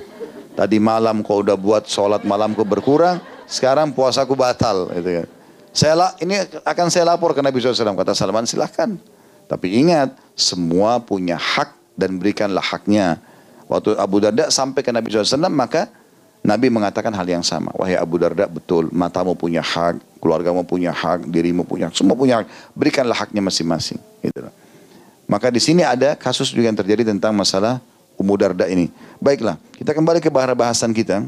Tadi 0.54 0.78
malam 0.78 1.24
kau 1.24 1.40
udah 1.40 1.56
buat 1.56 1.88
sholat 1.88 2.28
malamku 2.28 2.68
berkurang, 2.68 3.24
sekarang 3.48 3.96
puasaku 3.96 4.36
batal 4.36 4.92
gitu 4.92 5.24
kan. 5.24 5.28
Saya 5.72 5.94
ini 6.20 6.36
akan 6.66 6.88
saya 6.92 7.08
lapor 7.08 7.32
ke 7.32 7.40
Nabi 7.40 7.62
SAW. 7.64 7.96
Kata 7.96 8.12
Salman 8.12 8.44
silahkan. 8.44 8.98
Tapi 9.48 9.80
ingat, 9.80 10.12
semua 10.36 11.00
punya 11.00 11.40
hak 11.40 11.96
dan 11.96 12.20
berikanlah 12.20 12.66
haknya. 12.66 13.24
Waktu 13.72 13.96
Abu 13.96 14.20
Darda 14.20 14.52
sampai 14.52 14.84
ke 14.84 14.92
Nabi 14.92 15.08
SAW, 15.08 15.48
maka 15.48 15.88
Nabi 16.48 16.72
mengatakan 16.72 17.12
hal 17.12 17.28
yang 17.28 17.44
sama. 17.44 17.76
Wahai 17.76 18.00
Abu 18.00 18.16
Darda, 18.16 18.48
betul, 18.48 18.88
matamu 18.96 19.36
punya 19.36 19.60
hak, 19.60 20.00
keluargamu 20.24 20.64
punya 20.64 20.96
hak, 20.96 21.28
dirimu 21.28 21.68
punya 21.68 21.92
hak, 21.92 22.00
semua 22.00 22.16
punya 22.16 22.40
hak. 22.40 22.48
Berikanlah 22.72 23.20
haknya 23.20 23.44
masing-masing. 23.44 24.00
Gitu. 24.24 24.48
Maka 25.28 25.52
di 25.52 25.60
sini 25.60 25.84
ada 25.84 26.16
kasus 26.16 26.56
juga 26.56 26.72
yang 26.72 26.80
terjadi 26.80 27.04
tentang 27.12 27.36
masalah 27.36 27.84
Ummu 28.16 28.34
Darda 28.40 28.64
ini. 28.72 28.88
Baiklah, 29.20 29.60
kita 29.76 29.92
kembali 29.92 30.24
ke 30.24 30.32
bahasan 30.32 30.96
kita. 30.96 31.28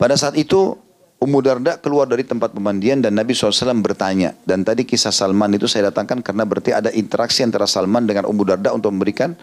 Pada 0.00 0.16
saat 0.16 0.40
itu 0.40 0.80
Ummu 1.20 1.44
Darda 1.44 1.76
keluar 1.76 2.08
dari 2.08 2.24
tempat 2.24 2.56
pemandian 2.56 3.04
dan 3.04 3.12
Nabi 3.12 3.36
SAW 3.36 3.76
bertanya. 3.84 4.32
Dan 4.48 4.64
tadi 4.64 4.88
kisah 4.88 5.12
Salman 5.12 5.52
itu 5.52 5.68
saya 5.68 5.92
datangkan 5.92 6.24
karena 6.24 6.48
berarti 6.48 6.72
ada 6.72 6.88
interaksi 6.96 7.44
antara 7.44 7.68
Salman 7.68 8.08
dengan 8.08 8.24
Ummu 8.24 8.40
Darda 8.48 8.72
untuk 8.72 8.88
memberikan 8.88 9.36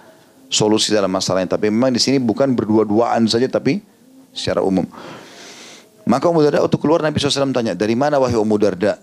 solusi 0.49 0.89
dalam 0.89 1.13
masalahnya. 1.13 1.53
Tapi 1.53 1.69
memang 1.69 1.93
di 1.93 2.01
sini 2.01 2.17
bukan 2.17 2.57
berdua-duaan 2.57 3.29
saja 3.29 3.45
tapi 3.45 3.77
secara 4.37 4.61
umum. 4.61 4.85
Maka 6.07 6.31
Ummu 6.31 6.39
Darda 6.39 6.63
waktu 6.63 6.79
keluar 6.79 7.03
Nabi 7.03 7.19
SAW 7.19 7.51
tanya, 7.51 7.75
dari 7.75 7.91
mana 7.91 8.15
wahai 8.15 8.39
Ummu 8.39 8.55
Darda? 8.55 8.95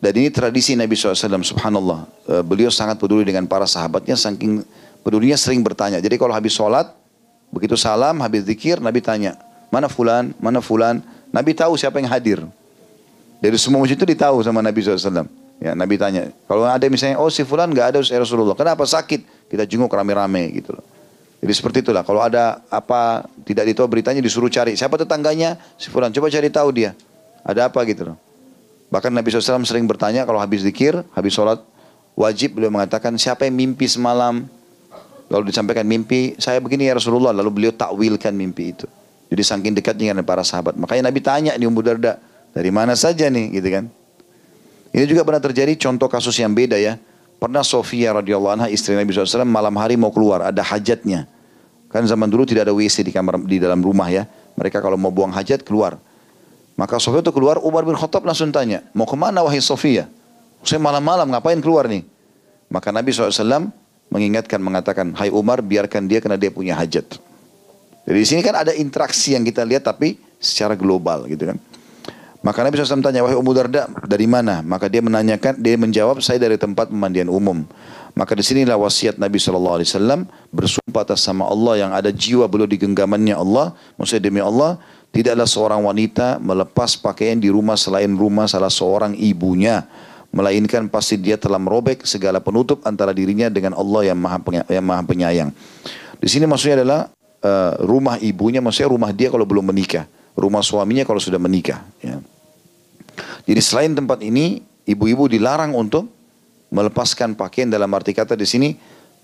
Dan 0.00 0.12
ini 0.16 0.32
tradisi 0.32 0.72
Nabi 0.72 0.96
SAW, 0.96 1.44
subhanallah. 1.44 2.08
Eh, 2.26 2.42
beliau 2.42 2.72
sangat 2.72 2.96
peduli 2.96 3.28
dengan 3.28 3.44
para 3.44 3.68
sahabatnya, 3.68 4.16
saking 4.16 4.64
pedulinya 5.04 5.36
sering 5.36 5.60
bertanya. 5.60 6.00
Jadi 6.00 6.16
kalau 6.16 6.32
habis 6.32 6.56
sholat, 6.56 6.88
begitu 7.52 7.76
salam, 7.76 8.16
habis 8.24 8.48
zikir, 8.48 8.80
Nabi 8.80 9.04
tanya, 9.04 9.36
mana 9.68 9.92
fulan, 9.92 10.32
mana 10.40 10.64
fulan, 10.64 11.04
Nabi 11.28 11.52
tahu 11.52 11.76
siapa 11.76 12.00
yang 12.00 12.08
hadir. 12.08 12.40
Dari 13.44 13.58
semua 13.60 13.84
masjid 13.84 13.98
itu 13.98 14.08
ditahu 14.08 14.40
sama 14.40 14.64
Nabi 14.64 14.80
SAW. 14.80 15.28
Ya, 15.62 15.76
Nabi 15.78 15.94
tanya, 16.00 16.32
kalau 16.50 16.66
ada 16.66 16.82
misalnya, 16.90 17.22
oh 17.22 17.30
si 17.30 17.46
fulan 17.46 17.70
nggak 17.70 17.86
ada 17.94 17.98
ya 18.02 18.18
Rasulullah, 18.18 18.58
kenapa 18.58 18.82
sakit? 18.82 19.46
Kita 19.46 19.62
jenguk 19.62 19.92
rame-rame 19.92 20.50
gitu 20.58 20.74
loh. 20.74 20.82
Jadi 21.42 21.52
seperti 21.58 21.78
itulah, 21.82 22.06
kalau 22.06 22.22
ada 22.22 22.62
apa 22.70 23.26
tidak 23.42 23.66
ditahu 23.74 23.90
beritanya 23.90 24.22
disuruh 24.22 24.46
cari. 24.46 24.78
Siapa 24.78 24.94
tetangganya? 24.94 25.58
Si 25.74 25.90
fulan, 25.90 26.14
coba 26.14 26.30
cari 26.30 26.46
tahu 26.46 26.70
dia. 26.70 26.94
Ada 27.42 27.66
apa 27.66 27.82
gitu 27.82 28.14
loh. 28.14 28.16
Bahkan 28.94 29.10
Nabi 29.10 29.26
SAW 29.34 29.66
sering 29.66 29.82
bertanya 29.90 30.22
kalau 30.22 30.38
habis 30.38 30.62
zikir, 30.62 31.02
habis 31.18 31.34
sholat, 31.34 31.58
wajib 32.14 32.54
beliau 32.54 32.70
mengatakan 32.70 33.18
siapa 33.18 33.42
yang 33.42 33.58
mimpi 33.58 33.90
semalam. 33.90 34.46
Lalu 35.32 35.50
disampaikan 35.50 35.82
mimpi, 35.82 36.38
saya 36.38 36.62
begini 36.62 36.86
ya 36.86 36.94
Rasulullah. 36.94 37.34
Lalu 37.34 37.50
beliau 37.50 37.72
takwilkan 37.74 38.30
mimpi 38.36 38.78
itu. 38.78 38.86
Jadi 39.32 39.42
saking 39.42 39.72
dekatnya 39.74 40.12
dengan 40.12 40.28
para 40.28 40.44
sahabat. 40.44 40.76
Makanya 40.76 41.08
Nabi 41.08 41.24
tanya 41.24 41.56
nih 41.56 41.66
Ummu 41.66 41.82
Darda, 41.82 42.20
dari 42.52 42.68
mana 42.68 42.92
saja 42.92 43.26
nih 43.32 43.50
gitu 43.58 43.68
kan. 43.72 43.84
Ini 44.92 45.08
juga 45.08 45.24
pernah 45.24 45.40
terjadi 45.40 45.72
contoh 45.80 46.06
kasus 46.06 46.36
yang 46.36 46.52
beda 46.52 46.76
ya. 46.76 47.00
Pernah 47.42 47.66
Sofia 47.66 48.14
radhiyallahu 48.14 48.54
anha 48.54 48.68
istri 48.70 48.94
Nabi 48.94 49.10
SAW 49.10 49.42
malam 49.42 49.74
hari 49.74 49.98
mau 49.98 50.14
keluar, 50.14 50.46
ada 50.46 50.62
hajatnya. 50.62 51.26
Kan 51.90 52.06
zaman 52.06 52.30
dulu 52.30 52.46
tidak 52.46 52.70
ada 52.70 52.74
WC 52.78 53.02
di 53.02 53.10
kamar 53.10 53.42
di 53.42 53.58
dalam 53.58 53.82
rumah 53.82 54.06
ya. 54.14 54.30
Mereka 54.54 54.78
kalau 54.78 54.94
mau 54.94 55.10
buang 55.10 55.34
hajat 55.34 55.66
keluar. 55.66 55.98
Maka 56.78 57.02
Sofia 57.02 57.18
itu 57.18 57.34
keluar, 57.34 57.58
Umar 57.58 57.82
bin 57.82 57.98
Khattab 57.98 58.22
langsung 58.22 58.54
tanya, 58.54 58.86
mau 58.94 59.10
ke 59.10 59.18
mana 59.18 59.42
wahai 59.42 59.58
Sofia? 59.58 60.06
Saya 60.62 60.78
malam-malam 60.78 61.34
ngapain 61.34 61.58
keluar 61.58 61.90
nih? 61.90 62.06
Maka 62.70 62.94
Nabi 62.94 63.10
SAW 63.10 63.74
mengingatkan, 64.06 64.62
mengatakan, 64.62 65.10
Hai 65.10 65.34
Umar 65.34 65.66
biarkan 65.66 66.06
dia 66.06 66.22
karena 66.22 66.38
dia 66.38 66.54
punya 66.54 66.78
hajat. 66.78 67.18
Jadi 68.06 68.18
di 68.22 68.26
sini 68.26 68.40
kan 68.46 68.54
ada 68.54 68.70
interaksi 68.70 69.34
yang 69.34 69.42
kita 69.42 69.66
lihat 69.66 69.82
tapi 69.82 70.14
secara 70.38 70.78
global 70.78 71.26
gitu 71.26 71.50
kan. 71.50 71.58
Maka 72.42 72.66
Nabi 72.66 72.74
SAW 72.74 73.06
tanya, 73.06 73.22
wahai 73.22 73.38
Ummu 73.38 73.54
Darda, 73.54 73.86
dari 74.02 74.26
mana? 74.26 74.66
Maka 74.66 74.90
dia 74.90 74.98
menanyakan, 74.98 75.62
dia 75.62 75.78
menjawab, 75.78 76.18
saya 76.18 76.42
dari 76.42 76.58
tempat 76.58 76.90
pemandian 76.90 77.30
umum. 77.30 77.62
Maka 78.12 78.34
di 78.34 78.44
sinilah 78.44 78.76
wasiat 78.76 79.16
Nabi 79.16 79.38
SAW 79.38 80.26
bersumpah 80.50 81.02
atas 81.06 81.22
sama 81.22 81.48
Allah 81.48 81.86
yang 81.86 81.90
ada 81.94 82.10
jiwa 82.10 82.44
beliau 82.50 82.66
di 82.66 82.76
genggamannya 82.76 83.38
Allah. 83.38 83.72
Maksudnya 83.96 84.26
demi 84.26 84.42
Allah, 84.42 84.76
tidaklah 85.14 85.46
seorang 85.46 85.80
wanita 85.86 86.42
melepas 86.42 86.98
pakaian 86.98 87.38
di 87.38 87.48
rumah 87.48 87.78
selain 87.78 88.10
rumah 88.12 88.50
salah 88.50 88.68
seorang 88.68 89.16
ibunya. 89.16 89.86
Melainkan 90.32 90.90
pasti 90.90 91.20
dia 91.20 91.38
telah 91.38 91.60
merobek 91.60 92.08
segala 92.08 92.42
penutup 92.42 92.82
antara 92.88 93.14
dirinya 93.14 93.52
dengan 93.52 93.76
Allah 93.78 94.12
yang 94.12 94.18
maha, 94.18 94.40
yang 94.66 94.84
maha 94.84 95.02
penyayang. 95.04 95.54
Di 96.18 96.28
sini 96.28 96.48
maksudnya 96.48 96.82
adalah 96.82 97.00
uh, 97.44 97.72
rumah 97.84 98.16
ibunya, 98.18 98.58
maksudnya 98.64 98.90
rumah 98.90 99.12
dia 99.12 99.28
kalau 99.28 99.44
belum 99.44 99.68
menikah, 99.68 100.08
rumah 100.32 100.64
suaminya 100.64 101.04
kalau 101.04 101.20
sudah 101.20 101.36
menikah. 101.36 101.84
Ya. 102.00 102.20
Jadi 103.42 103.60
selain 103.60 103.92
tempat 103.92 104.22
ini, 104.22 104.62
ibu-ibu 104.86 105.26
dilarang 105.26 105.74
untuk 105.74 106.06
melepaskan 106.72 107.36
pakaian 107.36 107.68
dalam 107.68 107.90
arti 107.92 108.16
kata 108.16 108.38
di 108.38 108.46
sini 108.48 108.70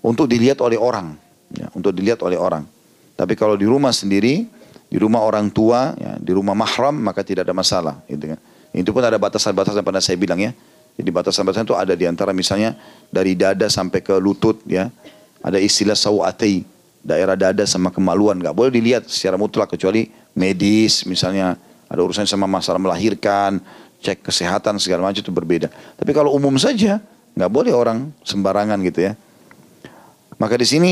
untuk 0.05 0.29
dilihat 0.29 0.61
oleh 0.61 0.77
orang, 0.77 1.15
ya, 1.55 1.71
untuk 1.73 1.95
dilihat 1.95 2.21
oleh 2.21 2.37
orang. 2.37 2.63
Tapi 3.15 3.33
kalau 3.35 3.59
di 3.59 3.67
rumah 3.67 3.91
sendiri, 3.91 4.47
di 4.87 4.97
rumah 4.97 5.23
orang 5.23 5.51
tua, 5.51 5.95
ya, 5.97 6.15
di 6.19 6.31
rumah 6.31 6.55
mahram 6.55 6.95
maka 6.99 7.25
tidak 7.25 7.47
ada 7.47 7.55
masalah. 7.55 7.95
Gitu 8.07 8.35
kan. 8.35 8.39
Itu 8.71 8.93
pun 8.93 9.01
ada 9.01 9.17
batasan-batasan 9.17 9.81
pada 9.81 9.99
saya 9.99 10.15
bilang 10.15 10.39
ya. 10.39 10.51
Jadi 10.99 11.09
batasan-batasan 11.09 11.65
itu 11.65 11.75
ada 11.75 11.93
di 11.95 12.05
antara 12.05 12.35
misalnya 12.35 12.75
dari 13.09 13.33
dada 13.33 13.65
sampai 13.71 14.03
ke 14.03 14.15
lutut 14.19 14.61
ya. 14.67 14.91
Ada 15.39 15.55
istilah 15.55 15.95
sawatei 15.95 16.67
daerah 16.99 17.39
dada 17.39 17.63
sama 17.63 17.89
kemaluan 17.95 18.35
nggak 18.39 18.51
boleh 18.51 18.71
dilihat 18.75 19.07
secara 19.07 19.39
mutlak 19.39 19.71
kecuali 19.71 20.11
medis 20.35 21.07
misalnya 21.07 21.55
ada 21.87 22.01
urusan 22.03 22.27
sama 22.27 22.45
masalah 22.45 22.77
melahirkan 22.77 23.63
cek 23.99 24.23
kesehatan 24.23 24.79
segala 24.79 25.07
macam 25.07 25.19
itu 25.19 25.31
berbeda. 25.31 25.67
Tapi 25.69 26.11
kalau 26.15 26.31
umum 26.35 26.55
saja 26.55 27.03
nggak 27.35 27.51
boleh 27.51 27.71
orang 27.75 28.11
sembarangan 28.23 28.79
gitu 28.83 29.11
ya. 29.11 29.13
Maka 30.39 30.55
di 30.55 30.67
sini 30.67 30.91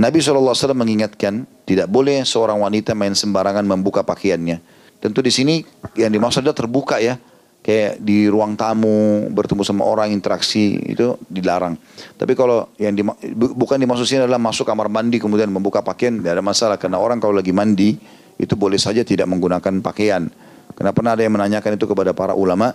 Nabi 0.00 0.20
SAW 0.20 0.56
mengingatkan 0.72 1.44
tidak 1.68 1.88
boleh 1.92 2.24
seorang 2.24 2.60
wanita 2.60 2.96
main 2.96 3.12
sembarangan 3.12 3.64
membuka 3.64 4.00
pakaiannya. 4.00 4.60
Tentu 5.00 5.24
di 5.24 5.32
sini 5.32 5.64
yang 5.96 6.12
dimaksud 6.12 6.44
adalah 6.44 6.56
terbuka 6.56 7.00
ya. 7.00 7.16
Kayak 7.60 8.00
di 8.00 8.24
ruang 8.24 8.56
tamu 8.56 9.28
bertemu 9.28 9.60
sama 9.60 9.84
orang 9.84 10.08
interaksi 10.08 10.80
itu 10.80 11.20
dilarang. 11.28 11.76
Tapi 12.16 12.32
kalau 12.32 12.72
yang 12.80 12.96
di, 12.96 13.04
bukan 13.36 13.76
dimaksudnya 13.76 14.24
adalah 14.24 14.40
masuk 14.40 14.64
kamar 14.64 14.88
mandi 14.88 15.20
kemudian 15.20 15.52
membuka 15.52 15.84
pakaian 15.84 16.16
tidak 16.16 16.40
ada 16.40 16.44
masalah. 16.44 16.76
Karena 16.80 16.96
orang 16.96 17.20
kalau 17.20 17.36
lagi 17.36 17.52
mandi 17.52 18.00
itu 18.40 18.56
boleh 18.56 18.80
saja 18.80 19.04
tidak 19.04 19.28
menggunakan 19.28 19.84
pakaian. 19.84 20.32
Karena 20.74 20.90
pernah 20.94 21.12
ada 21.18 21.22
yang 21.22 21.34
menanyakan 21.34 21.76
itu 21.76 21.86
kepada 21.86 22.14
para 22.14 22.32
ulama, 22.32 22.74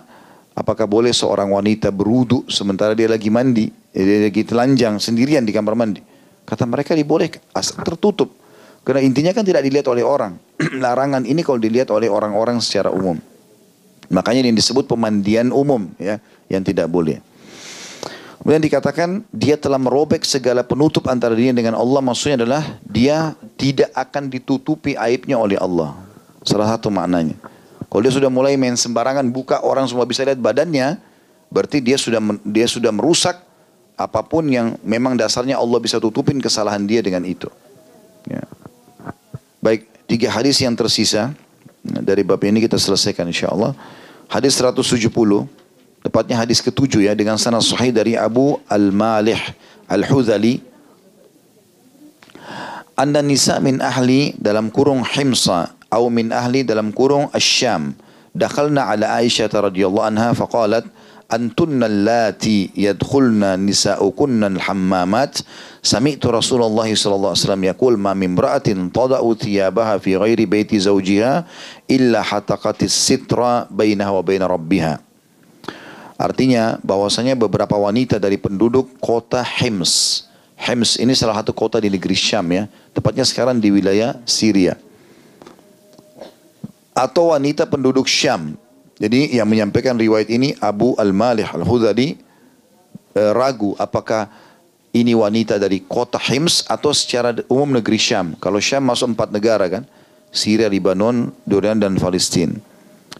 apakah 0.52 0.84
boleh 0.84 1.12
seorang 1.12 1.50
wanita 1.52 1.92
berudu 1.92 2.44
sementara 2.48 2.92
dia 2.96 3.08
lagi 3.10 3.28
mandi, 3.32 3.68
dia 3.92 4.28
lagi 4.28 4.42
telanjang 4.44 5.00
sendirian 5.00 5.44
di 5.44 5.52
kamar 5.52 5.74
mandi? 5.74 6.00
Kata 6.46 6.62
mereka 6.64 6.94
dibolehkan, 6.94 7.42
asal 7.50 7.82
tertutup. 7.82 8.30
Karena 8.86 9.02
intinya 9.02 9.34
kan 9.34 9.42
tidak 9.42 9.66
dilihat 9.66 9.90
oleh 9.90 10.06
orang. 10.06 10.38
Larangan 10.84 11.26
ini 11.26 11.42
kalau 11.42 11.58
dilihat 11.58 11.90
oleh 11.90 12.06
orang-orang 12.06 12.62
secara 12.62 12.94
umum. 12.94 13.18
Makanya 14.06 14.46
ini 14.46 14.54
disebut 14.54 14.86
pemandian 14.86 15.50
umum 15.50 15.90
ya, 15.98 16.22
yang 16.46 16.62
tidak 16.62 16.86
boleh. 16.86 17.18
Kemudian 18.46 18.62
dikatakan 18.62 19.26
dia 19.34 19.58
telah 19.58 19.74
merobek 19.74 20.22
segala 20.22 20.62
penutup 20.62 21.10
antara 21.10 21.34
dirinya 21.34 21.58
dengan 21.58 21.74
Allah. 21.74 21.98
Maksudnya 21.98 22.46
adalah 22.46 22.62
dia 22.86 23.34
tidak 23.58 23.90
akan 23.90 24.30
ditutupi 24.30 24.94
aibnya 24.94 25.34
oleh 25.34 25.58
Allah. 25.58 25.98
Salah 26.46 26.70
satu 26.70 26.86
maknanya. 26.86 27.34
Kalau 27.96 28.04
dia 28.04 28.12
sudah 28.12 28.28
mulai 28.28 28.60
main 28.60 28.76
sembarangan 28.76 29.24
buka 29.32 29.64
orang 29.64 29.88
semua 29.88 30.04
bisa 30.04 30.20
lihat 30.20 30.36
badannya, 30.36 31.00
berarti 31.48 31.80
dia 31.80 31.96
sudah 31.96 32.20
dia 32.44 32.68
sudah 32.68 32.92
merusak 32.92 33.40
apa 33.96 34.20
pun 34.20 34.44
yang 34.52 34.76
memang 34.84 35.16
dasarnya 35.16 35.56
Allah 35.56 35.80
bisa 35.80 35.96
tutupin 35.96 36.36
kesalahan 36.36 36.84
dia 36.84 37.00
dengan 37.00 37.24
itu. 37.24 37.48
Ya. 38.28 38.44
Baik, 39.64 39.88
tiga 40.04 40.28
hadis 40.28 40.60
yang 40.60 40.76
tersisa 40.76 41.32
dari 41.80 42.20
bab 42.20 42.44
ini 42.44 42.60
kita 42.60 42.76
selesaikan 42.76 43.32
insya 43.32 43.48
Allah. 43.48 43.72
Hadis 44.28 44.60
170 44.60 45.08
Tepatnya 46.04 46.36
hadis 46.36 46.60
ketujuh 46.60 47.00
ya 47.00 47.16
dengan 47.16 47.40
sanad 47.40 47.64
sahih 47.64 47.96
dari 47.96 48.12
Abu 48.12 48.60
Al-Malih 48.68 49.40
Al-Hudhali. 49.88 50.60
Anda 52.92 53.24
nisa 53.24 53.56
min 53.64 53.80
ahli 53.80 54.36
dalam 54.36 54.68
kurung 54.68 55.00
Himsa 55.00 55.72
atau 55.96 56.12
min 56.12 56.28
ahli 56.28 56.60
dalam 56.60 56.92
kurung 56.92 57.32
Asyam. 57.32 57.96
Dakhalna 58.36 58.92
ala 58.92 59.16
Aisyah 59.16 59.48
radhiyallahu 59.48 60.04
anha 60.04 60.36
faqalat 60.36 60.84
antunna 61.32 61.88
allati 61.88 62.68
yadkhulna 62.76 63.56
nisa'ukunna 63.56 64.52
al-hammamat 64.52 65.40
sami'tu 65.80 66.28
Rasulullah 66.28 66.84
sallallahu 66.84 67.32
alaihi 67.32 67.42
wasallam 67.48 67.64
yaqul 67.64 67.96
ma 67.96 68.12
min 68.12 68.36
imra'atin 68.36 68.92
tada'u 68.92 69.32
thiyabaha 69.40 69.96
fi 70.04 70.20
ghairi 70.20 70.44
baiti 70.44 70.76
zawjiha 70.76 71.48
illa 71.88 72.20
hataqatis 72.20 72.92
sitra 72.92 73.64
bainaha 73.72 74.12
wa 74.12 74.22
baina 74.22 74.44
rabbiha 74.44 75.00
Artinya 76.20 76.76
bahwasanya 76.84 77.40
beberapa 77.40 77.76
wanita 77.76 78.20
dari 78.20 78.36
penduduk 78.36 79.00
kota 79.00 79.40
Hims. 79.44 80.24
Hims 80.56 80.96
ini 80.96 81.12
salah 81.12 81.40
satu 81.40 81.52
kota 81.52 81.76
di 81.76 81.92
negeri 81.92 82.16
Syam 82.16 82.48
ya. 82.52 82.68
Tepatnya 82.96 83.24
sekarang 83.24 83.60
di 83.60 83.68
wilayah 83.68 84.16
Syria. 84.24 84.80
Atau 86.96 87.36
wanita 87.36 87.68
penduduk 87.68 88.08
Syam. 88.08 88.56
Jadi 88.96 89.36
yang 89.36 89.44
menyampaikan 89.44 90.00
riwayat 90.00 90.32
ini 90.32 90.56
Abu 90.56 90.96
Al-Malih 90.96 91.44
Al-Hudhali 91.44 92.16
eh, 93.12 93.30
ragu 93.36 93.76
apakah 93.76 94.32
ini 94.96 95.12
wanita 95.12 95.60
dari 95.60 95.84
kota 95.84 96.16
Hims 96.16 96.64
atau 96.64 96.96
secara 96.96 97.36
umum 97.52 97.76
negeri 97.76 98.00
Syam. 98.00 98.32
Kalau 98.40 98.56
Syam 98.56 98.88
masuk 98.88 99.12
empat 99.12 99.28
negara 99.28 99.68
kan. 99.68 99.84
Syria, 100.32 100.68
Lebanon, 100.68 101.32
Jordan 101.48 101.80
dan 101.80 101.96
Palestina. 101.96 102.52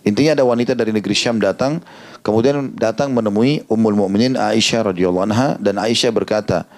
Intinya 0.04 0.36
ada 0.36 0.44
wanita 0.44 0.76
dari 0.76 0.94
negeri 0.94 1.16
Syam 1.16 1.40
datang, 1.42 1.82
kemudian 2.22 2.76
datang 2.76 3.10
menemui 3.10 3.66
Ummul 3.66 3.96
Mukminin 3.96 4.38
Aisyah 4.38 4.92
radhiyallahu 4.92 5.24
anha 5.26 5.56
dan 5.58 5.80
Aisyah 5.80 6.12
berkata, 6.14 6.68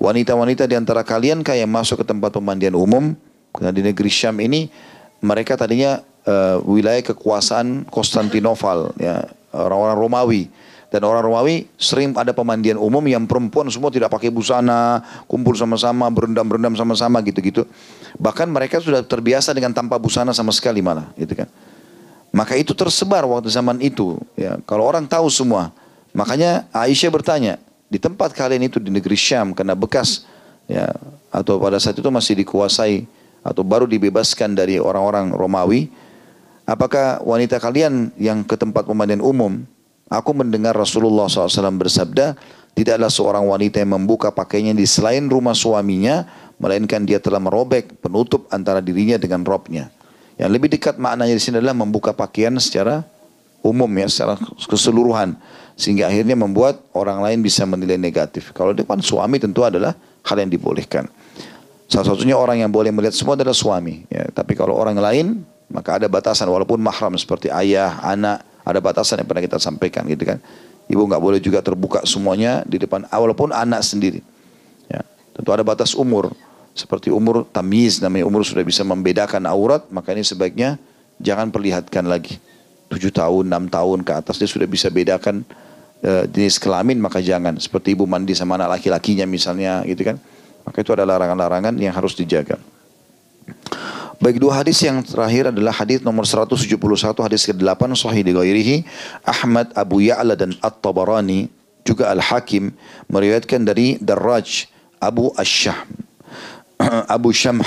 wanita-wanita 0.00 0.64
di 0.64 0.78
antara 0.78 1.02
kalian 1.02 1.44
kah 1.44 1.52
yang 1.52 1.68
masuk 1.68 2.00
ke 2.00 2.06
tempat 2.06 2.32
pemandian 2.32 2.78
umum? 2.78 3.12
Karena 3.52 3.74
di 3.74 3.82
negeri 3.84 4.08
Syam 4.08 4.38
ini 4.40 4.70
mereka 5.20 5.58
tadinya 5.58 6.00
uh, 6.28 6.60
wilayah 6.68 7.00
kekuasaan 7.00 7.88
Konstantinopel, 7.88 8.92
ya 9.00 9.24
orang-orang 9.56 9.96
Romawi. 9.96 10.42
Dan 10.88 11.04
orang 11.04 11.20
Romawi 11.20 11.68
sering 11.76 12.16
ada 12.16 12.32
pemandian 12.32 12.80
umum 12.80 13.04
yang 13.04 13.28
perempuan 13.28 13.68
semua 13.68 13.92
tidak 13.92 14.08
pakai 14.08 14.32
busana, 14.32 15.04
kumpul 15.28 15.52
sama-sama, 15.52 16.08
berendam-berendam 16.08 16.72
sama-sama 16.80 17.20
gitu-gitu. 17.20 17.68
Bahkan 18.16 18.48
mereka 18.48 18.80
sudah 18.80 19.04
terbiasa 19.04 19.52
dengan 19.52 19.76
tanpa 19.76 20.00
busana 20.00 20.32
sama 20.32 20.48
sekali 20.48 20.80
malah, 20.80 21.12
gitu 21.20 21.36
kan. 21.36 21.48
Maka 22.32 22.56
itu 22.56 22.72
tersebar 22.72 23.24
waktu 23.28 23.52
zaman 23.52 23.80
itu. 23.84 24.16
Ya, 24.32 24.56
kalau 24.64 24.88
orang 24.88 25.04
tahu 25.04 25.28
semua. 25.28 25.72
Makanya 26.16 26.64
Aisyah 26.72 27.12
bertanya, 27.12 27.60
di 27.88 28.00
tempat 28.00 28.32
kalian 28.32 28.68
itu 28.68 28.80
di 28.80 28.88
negeri 28.88 29.16
Syam 29.16 29.56
karena 29.56 29.76
bekas 29.76 30.24
ya 30.68 30.92
atau 31.32 31.56
pada 31.56 31.80
saat 31.80 31.96
itu 31.96 32.08
masih 32.08 32.36
dikuasai 32.36 33.04
atau 33.44 33.64
baru 33.64 33.88
dibebaskan 33.88 34.52
dari 34.56 34.76
orang-orang 34.76 35.32
Romawi, 35.32 35.88
apakah 36.68 37.24
wanita 37.24 37.56
kalian 37.56 38.12
yang 38.20 38.44
ke 38.44 38.60
tempat 38.60 38.84
pemandian 38.84 39.24
umum, 39.24 39.64
aku 40.12 40.36
mendengar 40.36 40.76
Rasulullah 40.76 41.32
SAW 41.32 41.80
bersabda, 41.80 42.36
tidaklah 42.76 43.08
seorang 43.08 43.48
wanita 43.48 43.80
yang 43.80 43.96
membuka 43.96 44.28
pakainya 44.28 44.76
di 44.76 44.84
selain 44.84 45.24
rumah 45.32 45.56
suaminya, 45.56 46.28
melainkan 46.60 47.08
dia 47.08 47.16
telah 47.16 47.40
merobek 47.40 47.96
penutup 48.04 48.44
antara 48.52 48.84
dirinya 48.84 49.16
dengan 49.16 49.40
robnya. 49.48 49.88
Yang 50.36 50.50
lebih 50.54 50.68
dekat 50.76 51.00
maknanya 51.00 51.34
di 51.34 51.42
sini 51.42 51.58
adalah 51.58 51.74
membuka 51.74 52.14
pakaian 52.14 52.54
secara 52.60 53.02
umum 53.64 53.90
ya, 53.98 54.06
secara 54.06 54.38
keseluruhan. 54.70 55.34
Sehingga 55.78 56.10
akhirnya 56.10 56.34
membuat 56.34 56.82
orang 56.94 57.22
lain 57.22 57.38
bisa 57.42 57.66
menilai 57.66 57.98
negatif. 57.98 58.50
Kalau 58.54 58.74
depan 58.74 59.02
suami 59.02 59.42
tentu 59.42 59.62
adalah 59.62 59.94
hal 60.26 60.36
yang 60.38 60.50
dibolehkan. 60.50 61.06
Salah 61.86 62.14
satunya 62.14 62.34
orang 62.38 62.62
yang 62.62 62.70
boleh 62.70 62.90
melihat 62.94 63.14
semua 63.14 63.34
adalah 63.38 63.54
suami. 63.54 64.06
Ya. 64.10 64.26
Tapi 64.30 64.58
kalau 64.58 64.74
orang 64.74 64.98
lain, 64.98 65.42
maka 65.68 66.00
ada 66.00 66.08
batasan 66.08 66.48
walaupun 66.48 66.80
mahram 66.80 67.12
seperti 67.20 67.52
ayah, 67.52 68.00
anak, 68.00 68.40
ada 68.64 68.80
batasan 68.80 69.20
yang 69.20 69.28
pernah 69.28 69.44
kita 69.44 69.60
sampaikan 69.60 70.08
gitu 70.08 70.24
kan. 70.24 70.40
Ibu 70.88 71.04
nggak 71.04 71.20
boleh 71.20 71.40
juga 71.40 71.60
terbuka 71.60 72.00
semuanya 72.08 72.64
di 72.64 72.80
depan, 72.80 73.04
walaupun 73.12 73.52
anak 73.52 73.84
sendiri. 73.84 74.24
Ya. 74.88 75.04
Tentu 75.36 75.52
ada 75.52 75.60
batas 75.60 75.92
umur. 75.92 76.32
Seperti 76.72 77.12
umur 77.12 77.44
tamiz 77.52 78.00
namanya 78.00 78.24
umur 78.24 78.46
sudah 78.46 78.64
bisa 78.64 78.80
membedakan 78.86 79.44
aurat, 79.44 79.84
maka 79.92 80.16
ini 80.16 80.24
sebaiknya 80.24 80.80
jangan 81.20 81.52
perlihatkan 81.52 82.08
lagi. 82.08 82.40
tujuh 82.88 83.12
tahun, 83.12 83.52
enam 83.52 83.68
tahun 83.68 84.00
ke 84.00 84.16
atas 84.16 84.40
dia 84.40 84.48
sudah 84.48 84.64
bisa 84.64 84.88
bedakan 84.88 85.44
uh, 86.00 86.24
jenis 86.24 86.56
kelamin 86.56 86.96
maka 86.96 87.20
jangan. 87.20 87.60
Seperti 87.60 87.92
ibu 87.92 88.08
mandi 88.08 88.32
sama 88.32 88.56
anak 88.56 88.80
laki-lakinya 88.80 89.28
misalnya 89.28 89.84
gitu 89.84 90.08
kan. 90.08 90.16
Maka 90.64 90.80
itu 90.80 90.96
ada 90.96 91.04
larangan-larangan 91.04 91.76
yang 91.76 91.92
harus 91.92 92.16
dijaga. 92.16 92.56
Baik 94.18 94.42
dua 94.42 94.58
hadis 94.58 94.82
yang 94.82 94.98
terakhir 94.98 95.54
adalah 95.54 95.70
hadis 95.70 96.02
nomor 96.02 96.26
171 96.26 96.74
hadis 97.22 97.46
ke-8 97.46 97.82
sahih 97.94 98.26
di 98.26 98.34
Ahmad 99.22 99.70
Abu 99.78 100.02
Ya'la 100.02 100.34
dan 100.34 100.58
At-Tabarani 100.58 101.46
juga 101.86 102.10
Al-Hakim 102.10 102.74
meriwayatkan 103.06 103.62
dari 103.62 103.94
Darraj 104.02 104.66
Abu 104.98 105.30
Ash-Shahm. 105.38 106.02
Abu 107.14 107.30
Syamh 107.30 107.62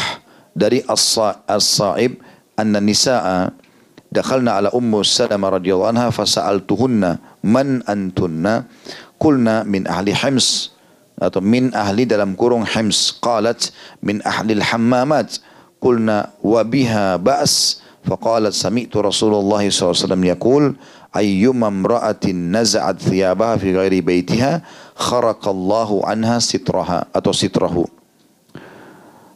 dari 0.52 0.84
As-Sa'ib 0.92 2.20
anna 2.60 2.84
nisa'a 2.84 3.56
dakhalna 4.12 4.60
ala 4.60 4.70
ummu 4.76 5.08
Salamah 5.08 5.56
radhiyallahu 5.56 5.88
anha 5.88 6.12
fasa'altuhunna 6.12 7.40
man 7.48 7.80
antunna? 7.88 8.68
Qulna 9.24 9.64
min 9.64 9.88
ahli 9.88 10.12
Hims 10.12 10.76
atau 11.16 11.40
min 11.40 11.72
ahli 11.72 12.04
dalam 12.04 12.36
kurung 12.36 12.68
Hims 12.68 13.16
qalat 13.24 13.72
min 14.04 14.20
ahli 14.28 14.60
al-hammamat 14.60 15.40
qulna 15.82 16.30
wa 16.46 16.62
biha 16.62 17.18
ba's 17.18 17.82
faqalat 18.06 18.54
sami'tu 18.54 19.02
Rasulullah 19.02 19.66
SAW 19.66 19.98
yaqul 20.22 20.78
ayyuma 21.10 21.74
imra'atin 21.74 22.54
naza'at 22.54 23.02
thiyabaha 23.02 23.58
fi 23.58 23.74
ghairi 23.74 24.00
baitiha 24.06 24.62
kharaqallahu 24.94 26.06
anha 26.06 26.38
sitraha 26.38 27.10
atau 27.10 27.34
sitrahu 27.34 27.90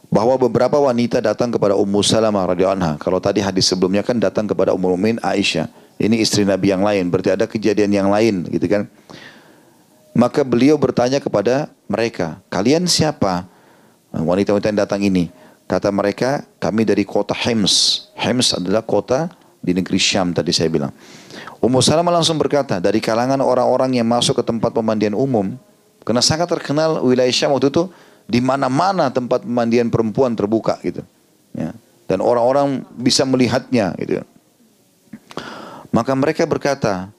bahwa 0.06 0.38
beberapa 0.38 0.78
wanita 0.78 1.18
datang 1.20 1.52
kepada 1.52 1.74
Ummu 1.76 2.00
Salamah 2.00 2.46
radhiyallahu 2.48 2.78
anha. 2.78 2.92
Kalau 2.96 3.18
tadi 3.18 3.42
hadis 3.42 3.68
sebelumnya 3.68 4.00
kan 4.00 4.16
datang 4.16 4.46
kepada 4.46 4.72
Ummu 4.72 4.96
Mukminin 4.96 5.20
Aisyah. 5.20 5.68
Ini 6.00 6.20
istri 6.20 6.44
Nabi 6.44 6.72
yang 6.72 6.84
lain, 6.84 7.08
berarti 7.08 7.32
ada 7.32 7.48
kejadian 7.48 7.88
yang 7.92 8.08
lain 8.08 8.44
gitu 8.48 8.68
kan. 8.68 8.88
Maka 10.16 10.44
beliau 10.44 10.80
bertanya 10.80 11.20
kepada 11.20 11.68
mereka, 11.88 12.40
"Kalian 12.48 12.88
siapa?" 12.88 13.48
Wanita-wanita 14.16 14.72
yang 14.72 14.80
datang 14.80 15.04
ini. 15.04 15.28
Kata 15.66 15.90
mereka, 15.90 16.46
"Kami 16.62 16.86
dari 16.86 17.02
kota 17.02 17.34
Hims." 17.34 18.06
Hims 18.14 18.54
adalah 18.54 18.86
kota 18.86 19.30
di 19.58 19.74
negeri 19.74 19.98
Syam 19.98 20.30
tadi 20.30 20.54
saya 20.54 20.70
bilang. 20.70 20.94
Ummu 21.58 21.82
Salamah 21.82 22.14
langsung 22.14 22.38
berkata, 22.38 22.78
dari 22.78 23.02
kalangan 23.02 23.42
orang-orang 23.42 23.98
yang 23.98 24.06
masuk 24.06 24.38
ke 24.38 24.44
tempat 24.46 24.70
pemandian 24.70 25.16
umum, 25.16 25.58
karena 26.06 26.22
sangat 26.22 26.46
terkenal 26.46 27.02
wilayah 27.02 27.32
Syam 27.34 27.50
waktu 27.56 27.74
itu 27.74 27.90
di 28.30 28.38
mana-mana 28.38 29.10
tempat 29.10 29.42
pemandian 29.42 29.90
perempuan 29.90 30.38
terbuka 30.38 30.78
gitu. 30.86 31.02
Ya. 31.50 31.74
Dan 32.06 32.22
orang-orang 32.22 32.86
bisa 32.94 33.26
melihatnya 33.26 33.90
gitu. 33.98 34.22
Maka 35.90 36.12
mereka 36.14 36.46
berkata, 36.46 37.10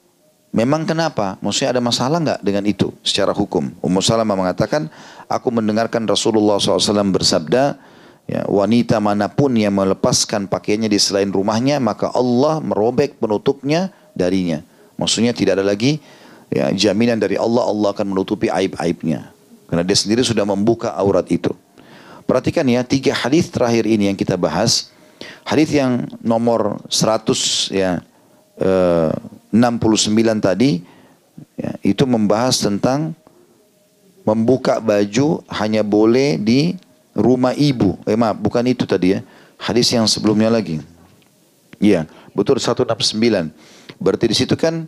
memang 0.55 0.87
kenapa? 0.87 1.35
Maksudnya 1.43 1.75
ada 1.75 1.81
masalah 1.83 2.17
nggak 2.23 2.39
dengan 2.45 2.63
itu 2.63 2.95
secara 3.03 3.35
hukum? 3.35 3.67
Ummu 3.83 3.99
Salamah 3.99 4.37
mengatakan, 4.39 4.87
aku 5.27 5.51
mendengarkan 5.51 6.07
Rasulullah 6.07 6.55
SAW 6.61 7.11
bersabda, 7.11 7.75
ya, 8.27 8.43
wanita 8.45 8.99
mana 8.99 9.31
pun 9.31 9.55
yang 9.55 9.73
melepaskan 9.73 10.45
pakaiannya 10.51 10.91
di 10.91 10.99
selain 10.99 11.31
rumahnya, 11.31 11.79
maka 11.79 12.11
Allah 12.11 12.59
merobek 12.59 13.17
penutupnya 13.17 13.89
darinya. 14.13 14.61
Maksudnya 14.99 15.31
tidak 15.31 15.57
ada 15.57 15.65
lagi 15.65 16.03
ya, 16.51 16.69
jaminan 16.75 17.17
dari 17.17 17.39
Allah, 17.39 17.63
Allah 17.63 17.95
akan 17.95 18.05
menutupi 18.13 18.51
aib-aibnya. 18.51 19.31
Karena 19.67 19.83
dia 19.83 19.97
sendiri 19.97 20.23
sudah 20.23 20.43
membuka 20.47 20.93
aurat 20.95 21.27
itu. 21.31 21.51
Perhatikan 22.27 22.67
ya, 22.67 22.83
tiga 22.83 23.15
hadis 23.15 23.47
terakhir 23.47 23.87
ini 23.87 24.11
yang 24.11 24.17
kita 24.19 24.35
bahas. 24.35 24.91
Hadis 25.47 25.71
yang 25.71 26.07
nomor 26.19 26.83
100 26.91 27.71
ya 27.71 28.03
eh, 28.59 29.11
69 29.51 30.43
tadi 30.43 30.83
ya, 31.55 31.71
itu 31.81 32.03
membahas 32.03 32.59
tentang 32.59 33.15
membuka 34.27 34.83
baju 34.83 35.39
hanya 35.47 35.87
boleh 35.87 36.35
di 36.35 36.75
rumah 37.17 37.57
ibu. 37.57 37.97
Eh 38.05 38.13
maaf, 38.13 38.37
bukan 38.37 38.61
itu 38.69 38.85
tadi 38.85 39.17
ya. 39.17 39.19
Hadis 39.57 39.89
yang 39.89 40.05
sebelumnya 40.05 40.53
lagi. 40.53 40.77
Iya, 41.81 42.05
betul 42.37 42.61
169. 42.61 42.85
Berarti 43.97 44.25
di 44.29 44.35
situ 44.37 44.53
kan 44.53 44.85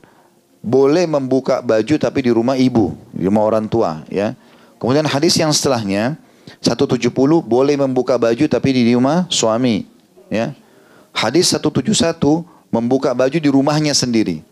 boleh 0.62 1.10
membuka 1.10 1.66
baju 1.66 1.96
tapi 1.98 2.30
di 2.30 2.32
rumah 2.32 2.54
ibu, 2.54 2.94
di 3.10 3.26
rumah 3.26 3.42
orang 3.50 3.66
tua 3.66 4.06
ya. 4.14 4.38
Kemudian 4.78 5.10
hadis 5.10 5.36
yang 5.42 5.50
setelahnya 5.50 6.16
170 6.62 7.10
boleh 7.44 7.76
membuka 7.76 8.16
baju 8.16 8.46
tapi 8.46 8.70
di 8.78 8.94
rumah 8.94 9.26
suami 9.34 9.90
ya. 10.30 10.54
Hadis 11.10 11.50
171 11.52 12.46
membuka 12.70 13.12
baju 13.18 13.38
di 13.42 13.50
rumahnya 13.50 13.98
sendiri. 13.98 14.46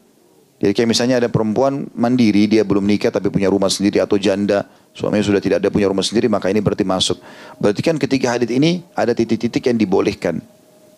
Jadi 0.57 0.73
kayak 0.73 0.89
misalnya 0.89 1.21
ada 1.21 1.29
perempuan 1.29 1.85
mandiri, 1.93 2.49
dia 2.49 2.65
belum 2.65 2.81
nikah 2.81 3.13
tapi 3.13 3.29
punya 3.29 3.45
rumah 3.45 3.69
sendiri 3.69 4.01
atau 4.01 4.17
janda, 4.17 4.65
suaminya 4.89 5.21
sudah 5.21 5.37
tidak 5.37 5.61
ada 5.61 5.69
punya 5.69 5.85
rumah 5.85 6.01
sendiri, 6.01 6.25
maka 6.25 6.49
ini 6.49 6.65
berarti 6.65 6.81
masuk. 6.81 7.21
Berarti 7.61 7.81
kan 7.85 7.95
ketiga 8.01 8.33
hadis 8.33 8.49
ini 8.49 8.81
ada 8.97 9.13
titik-titik 9.13 9.69
yang 9.69 9.77
dibolehkan. 9.77 10.41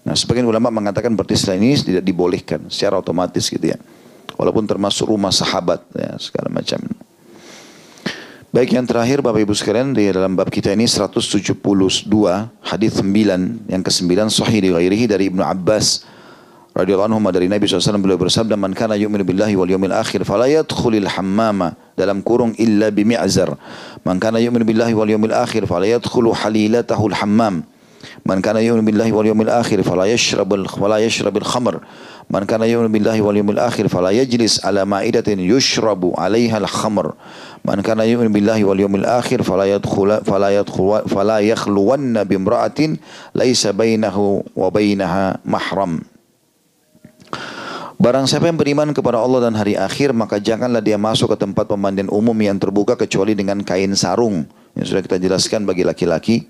Nah, 0.08 0.16
sebagian 0.16 0.48
ulama 0.48 0.72
mengatakan 0.72 1.12
berarti 1.12 1.36
selain 1.36 1.60
ini 1.60 1.76
tidak 1.76 2.08
dibolehkan 2.08 2.72
secara 2.72 3.04
otomatis 3.04 3.52
gitu 3.52 3.76
ya. 3.76 3.76
Walaupun 4.40 4.64
termasuk 4.64 5.12
rumah 5.12 5.36
sahabat 5.36 5.84
ya, 5.92 6.16
segala 6.16 6.48
macam. 6.48 6.80
Baik 8.50 8.80
yang 8.80 8.88
terakhir 8.88 9.20
Bapak 9.22 9.46
Ibu 9.46 9.54
sekalian 9.54 9.94
di 9.94 10.10
dalam 10.10 10.34
bab 10.34 10.50
kita 10.50 10.74
ini 10.74 10.90
172 10.90 11.62
hadis 12.66 12.92
9 12.98 13.70
yang 13.70 13.84
ke-9 13.86 14.10
sahih 14.34 14.60
di 14.64 14.72
dari 15.06 15.30
Ibnu 15.30 15.44
Abbas 15.46 16.02
radhiyallahu 16.78 17.10
anhu 17.12 17.32
dari 17.34 17.50
Nabi 17.50 17.66
SAW 17.66 18.02
beliau 18.02 18.20
bersabda 18.20 18.54
man 18.56 18.74
kana 18.78 18.96
yu'minu 18.96 19.26
billahi 19.26 19.58
wal 19.58 19.70
yawmil 19.70 19.94
akhir 19.94 20.24
fala 20.24 20.46
yadkhulil 20.46 21.10
hammama 21.10 21.76
dalam 21.98 22.22
kurung 22.22 22.54
illa 22.58 22.94
bimi'zar 22.94 23.54
man 24.06 24.22
kana 24.22 24.38
yu'minu 24.38 24.64
billahi 24.66 24.94
wal 24.94 25.10
yawmil 25.10 25.34
akhir 25.34 25.66
fala 25.66 25.90
yadkhulu 25.90 26.32
halilatahul 26.32 27.16
hammam 27.18 27.66
Man 28.24 28.40
kana 28.40 28.64
yu'minu 28.64 28.86
billahi 28.86 29.12
wal 29.12 29.28
yawmil 29.28 29.52
akhir 29.52 29.84
fala 29.84 30.08
yashrabul 30.08 30.68
fala 30.72 31.04
yashrabil 31.04 31.44
khamr. 31.44 31.84
Man 32.32 32.48
kana 32.48 32.64
yu'minu 32.64 32.88
billahi 32.88 33.20
wal 33.20 33.36
yawmil 33.36 33.60
akhir 33.60 33.92
fala 33.92 34.16
yajlis 34.16 34.64
ala 34.64 34.88
ma'idatin 34.88 35.42
yushrabu 35.44 36.16
'alaiha 36.16 36.64
al 36.64 36.70
khamr. 36.70 37.16
Man 37.68 37.84
kana 37.84 38.08
yu'minu 38.08 38.32
billahi 38.32 38.64
wal 38.64 38.80
yawmil 38.80 39.04
akhir 39.04 39.44
fala 39.44 39.68
yadkhula 39.68 40.24
fala 40.24 40.54
yadkhul 40.56 41.10
fala 41.12 41.44
yakhluwanna 41.44 42.24
bimra'atin 42.24 43.00
laisa 43.36 43.76
bainahu 43.76 44.48
wa 44.56 44.72
bainaha 44.72 45.42
mahram. 45.44 46.00
Barang 48.00 48.32
siapa 48.32 48.48
yang 48.48 48.56
beriman 48.56 48.96
kepada 48.96 49.20
Allah 49.20 49.52
dan 49.52 49.60
hari 49.60 49.76
akhir, 49.76 50.16
maka 50.16 50.40
janganlah 50.40 50.80
dia 50.80 50.96
masuk 50.96 51.36
ke 51.36 51.38
tempat 51.44 51.68
pemandian 51.68 52.08
umum 52.08 52.32
yang 52.40 52.56
terbuka 52.56 52.96
kecuali 52.96 53.36
dengan 53.36 53.60
kain 53.60 53.92
sarung. 53.92 54.48
Yang 54.72 54.96
sudah 54.96 55.04
kita 55.04 55.18
jelaskan 55.20 55.68
bagi 55.68 55.84
laki-laki. 55.84 56.48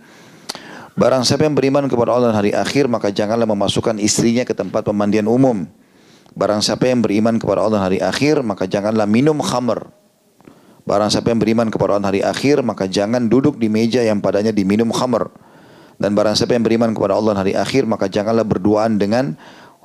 Barang 0.93 1.25
siapa 1.25 1.49
yang 1.49 1.57
beriman 1.57 1.89
kepada 1.89 2.13
Allah 2.13 2.29
dan 2.29 2.37
hari 2.37 2.53
akhir, 2.53 2.85
maka 2.85 3.09
janganlah 3.09 3.49
memasukkan 3.49 3.97
istrinya 3.97 4.45
ke 4.45 4.53
tempat 4.53 4.85
pemandian 4.85 5.25
umum. 5.25 5.65
Barang 6.37 6.61
siapa 6.61 6.85
yang 6.85 7.01
beriman 7.01 7.41
kepada 7.41 7.65
Allah 7.65 7.81
dan 7.81 7.85
hari 7.89 7.99
akhir, 8.05 8.45
maka 8.45 8.69
janganlah 8.69 9.09
minum 9.09 9.41
khamr. 9.41 9.89
Barang 10.85 11.09
siapa 11.09 11.33
yang 11.33 11.41
beriman 11.41 11.73
kepada 11.73 11.97
Allah 11.97 12.05
dan 12.05 12.09
hari 12.13 12.21
akhir, 12.21 12.61
maka 12.61 12.85
jangan 12.85 13.25
duduk 13.25 13.57
di 13.57 13.73
meja 13.73 14.05
yang 14.05 14.21
padanya 14.21 14.53
diminum 14.53 14.93
khamr. 14.93 15.33
Dan 15.97 16.13
barang 16.13 16.37
siapa 16.37 16.53
yang 16.53 16.61
beriman 16.61 16.93
kepada 16.93 17.17
Allah 17.17 17.33
dan 17.33 17.41
hari 17.41 17.53
akhir, 17.57 17.89
maka 17.89 18.05
janganlah 18.05 18.45
berduaan 18.45 19.01
dengan 19.01 19.33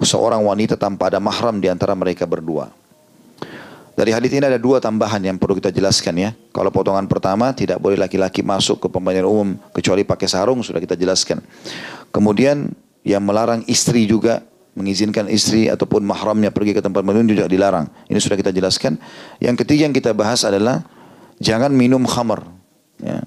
seorang 0.03 0.43
wanita 0.43 0.75
tanpa 0.75 1.13
ada 1.13 1.23
mahram 1.23 1.63
di 1.63 1.71
antara 1.71 1.95
mereka 1.95 2.27
berdua. 2.27 2.73
Dari 3.95 4.11
hadis 4.11 4.35
ini 4.35 4.43
ada 4.43 4.59
dua 4.59 4.83
tambahan 4.83 5.23
yang 5.23 5.39
perlu 5.39 5.55
kita 5.55 5.71
jelaskan 5.71 6.19
ya. 6.19 6.31
Kalau 6.51 6.75
potongan 6.75 7.07
pertama 7.07 7.55
tidak 7.55 7.79
boleh 7.79 7.95
laki-laki 7.95 8.43
masuk 8.43 8.83
ke 8.83 8.87
pembayaran 8.91 9.31
umum 9.31 9.49
kecuali 9.71 10.03
pakai 10.03 10.27
sarung 10.27 10.67
sudah 10.67 10.83
kita 10.83 10.99
jelaskan. 10.99 11.39
Kemudian 12.11 12.75
yang 13.07 13.23
melarang 13.23 13.63
istri 13.71 14.11
juga 14.11 14.43
mengizinkan 14.75 15.31
istri 15.31 15.71
ataupun 15.71 16.03
mahramnya 16.03 16.51
pergi 16.51 16.75
ke 16.75 16.83
tempat 16.83 17.07
minum 17.07 17.23
juga 17.23 17.47
dilarang. 17.47 17.87
Ini 18.11 18.19
sudah 18.19 18.35
kita 18.35 18.51
jelaskan. 18.51 18.99
Yang 19.39 19.63
ketiga 19.63 19.87
yang 19.87 19.95
kita 19.95 20.11
bahas 20.11 20.43
adalah 20.43 20.83
jangan 21.39 21.71
minum 21.71 22.03
khamar. 22.03 22.43
Ya. 22.99 23.23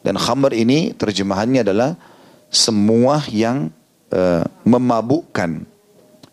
Dan 0.00 0.16
khamar 0.16 0.56
ini 0.56 0.96
terjemahannya 0.96 1.60
adalah 1.60 2.00
semua 2.48 3.20
yang 3.28 3.68
uh, 4.08 4.48
memabukkan. 4.64 5.68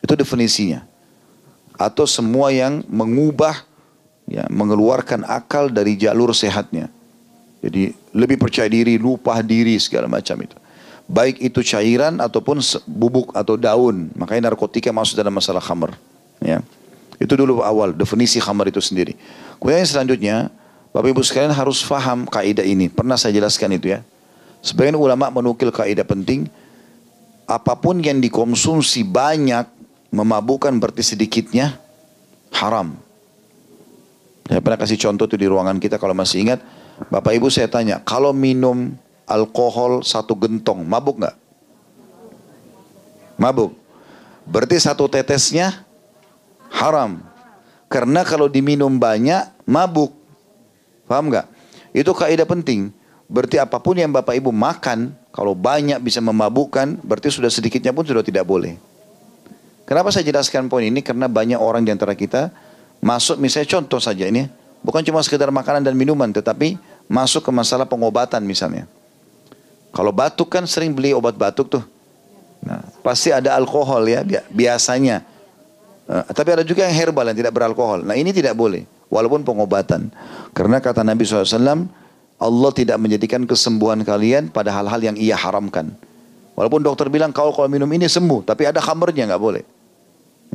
Itu 0.05 0.13
definisinya 0.13 0.85
atau 1.75 2.07
semua 2.07 2.53
yang 2.53 2.85
mengubah 2.87 3.65
ya 4.29 4.47
mengeluarkan 4.47 5.27
akal 5.27 5.69
dari 5.69 5.99
jalur 5.99 6.31
sehatnya. 6.31 6.89
Jadi 7.65 7.97
lebih 8.13 8.37
percaya 8.37 8.69
diri, 8.69 9.01
lupa 9.01 9.41
diri 9.41 9.75
segala 9.81 10.05
macam 10.05 10.37
itu. 10.37 10.53
Baik 11.05 11.37
itu 11.41 11.61
cairan 11.61 12.17
ataupun 12.17 12.61
bubuk 12.85 13.33
atau 13.33 13.57
daun. 13.57 14.09
Makanya 14.17 14.53
narkotika 14.53 14.89
masuk 14.89 15.17
dalam 15.17 15.33
masalah 15.33 15.61
khamar. 15.61 15.93
Ya. 16.41 16.61
Itu 17.21 17.37
dulu 17.37 17.61
awal 17.61 17.93
definisi 17.93 18.41
khamar 18.41 18.69
itu 18.69 18.81
sendiri. 18.81 19.13
Kemudian 19.61 19.85
selanjutnya 19.85 20.49
Bapak 20.93 21.11
Ibu 21.13 21.21
sekalian 21.21 21.53
harus 21.53 21.81
faham 21.81 22.25
kaidah 22.29 22.65
ini. 22.65 22.89
Pernah 22.89 23.17
saya 23.17 23.33
jelaskan 23.37 23.77
itu 23.77 23.93
ya. 23.93 23.99
Sebagian 24.65 24.97
ulama 24.97 25.29
menukil 25.29 25.69
kaidah 25.69 26.05
penting. 26.05 26.49
Apa 27.45 27.77
pun 27.77 28.01
yang 28.01 28.17
dikonsumsi 28.17 29.05
banyak 29.05 29.69
memabukkan 30.15 30.71
berarti 30.79 31.03
sedikitnya 31.03 31.75
haram. 32.55 32.95
Saya 34.47 34.63
pernah 34.63 34.79
kasih 34.79 34.95
contoh 35.01 35.27
itu 35.27 35.35
di 35.35 35.47
ruangan 35.51 35.75
kita 35.75 35.99
kalau 35.99 36.15
masih 36.15 36.47
ingat. 36.47 36.63
Bapak 37.11 37.35
Ibu 37.35 37.51
saya 37.51 37.67
tanya, 37.67 37.99
kalau 37.99 38.31
minum 38.31 38.95
alkohol 39.27 39.99
satu 40.07 40.31
gentong, 40.39 40.87
mabuk 40.87 41.19
nggak? 41.19 41.35
Mabuk. 43.35 43.75
Berarti 44.47 44.79
satu 44.79 45.11
tetesnya 45.11 45.83
haram. 46.71 47.19
Karena 47.91 48.23
kalau 48.23 48.47
diminum 48.47 48.95
banyak, 48.95 49.43
mabuk. 49.67 50.15
Paham 51.09 51.27
nggak? 51.33 51.51
Itu 51.91 52.15
kaidah 52.15 52.47
penting. 52.47 52.95
Berarti 53.25 53.57
apa 53.57 53.81
pun 53.81 53.97
yang 53.97 54.13
Bapak 54.13 54.37
Ibu 54.37 54.53
makan, 54.53 55.11
kalau 55.33 55.57
banyak 55.57 55.99
bisa 55.99 56.21
memabukkan, 56.21 57.01
berarti 57.01 57.33
sudah 57.33 57.49
sedikitnya 57.49 57.91
pun 57.91 58.05
sudah 58.05 58.21
tidak 58.21 58.45
boleh. 58.45 58.77
Kenapa 59.85 60.09
saya 60.09 60.25
jelaskan 60.25 60.65
poin 60.65 60.81
ini? 60.81 61.05
Karena 61.05 61.29
banyak 61.29 61.61
orang 61.61 61.85
di 61.85 61.93
antara 61.93 62.17
kita 62.17 62.49
masuk 63.05 63.37
misalnya 63.37 63.69
contoh 63.69 64.01
saja 64.01 64.25
ini. 64.25 64.49
Bukan 64.81 65.01
cuma 65.05 65.21
sekedar 65.21 65.49
makanan 65.53 65.85
dan 65.85 65.93
minuman 65.93 66.29
tetapi 66.29 66.77
masuk 67.05 67.45
ke 67.45 67.51
masalah 67.53 67.85
pengobatan 67.85 68.41
misalnya. 68.45 68.89
Kalau 69.93 70.09
batuk 70.09 70.49
kan 70.49 70.65
sering 70.65 70.93
beli 70.93 71.13
obat 71.13 71.37
batuk 71.37 71.69
tuh. 71.69 71.83
Nah, 72.65 72.81
pasti 73.05 73.29
ada 73.29 73.53
alkohol 73.53 74.09
ya 74.09 74.25
biasanya. 74.49 75.21
Uh, 76.05 76.25
tapi 76.33 76.53
ada 76.53 76.63
juga 76.65 76.85
yang 76.85 76.93
herbal 76.93 77.25
yang 77.29 77.37
tidak 77.37 77.53
beralkohol. 77.53 78.01
Nah 78.01 78.17
ini 78.17 78.33
tidak 78.33 78.57
boleh. 78.57 78.85
Walaupun 79.09 79.45
pengobatan. 79.45 80.09
Karena 80.53 80.81
kata 80.81 81.05
Nabi 81.05 81.25
SAW, 81.25 81.85
Allah 82.41 82.71
tidak 82.73 82.97
menjadikan 82.97 83.45
kesembuhan 83.45 84.01
kalian 84.01 84.49
pada 84.49 84.73
hal-hal 84.73 85.01
yang 85.01 85.15
ia 85.17 85.37
haramkan. 85.37 85.93
Walaupun 86.57 86.81
dokter 86.81 87.07
bilang 87.11 87.35
kau 87.35 87.53
kalau 87.53 87.69
minum 87.69 87.87
ini 87.91 88.09
sembuh, 88.09 88.47
tapi 88.47 88.65
ada 88.65 88.81
khamernya 88.81 89.29
nggak 89.29 89.41
boleh. 89.41 89.63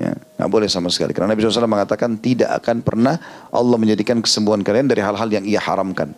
Ya, 0.01 0.17
nggak 0.17 0.49
boleh 0.49 0.69
sama 0.73 0.89
sekali. 0.89 1.13
Karena 1.13 1.37
Nabi 1.37 1.45
SAW 1.45 1.69
mengatakan 1.69 2.17
tidak 2.17 2.49
akan 2.65 2.81
pernah 2.81 3.21
Allah 3.53 3.77
menjadikan 3.77 4.17
kesembuhan 4.25 4.65
kalian 4.65 4.89
dari 4.89 5.05
hal-hal 5.05 5.29
yang 5.29 5.45
ia 5.45 5.61
haramkan. 5.61 6.17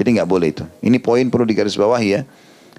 Jadi 0.00 0.16
nggak 0.16 0.28
boleh 0.28 0.48
itu. 0.56 0.64
Ini 0.80 0.96
poin 1.04 1.28
perlu 1.28 1.44
digarisbawahi 1.44 2.08
ya. 2.08 2.24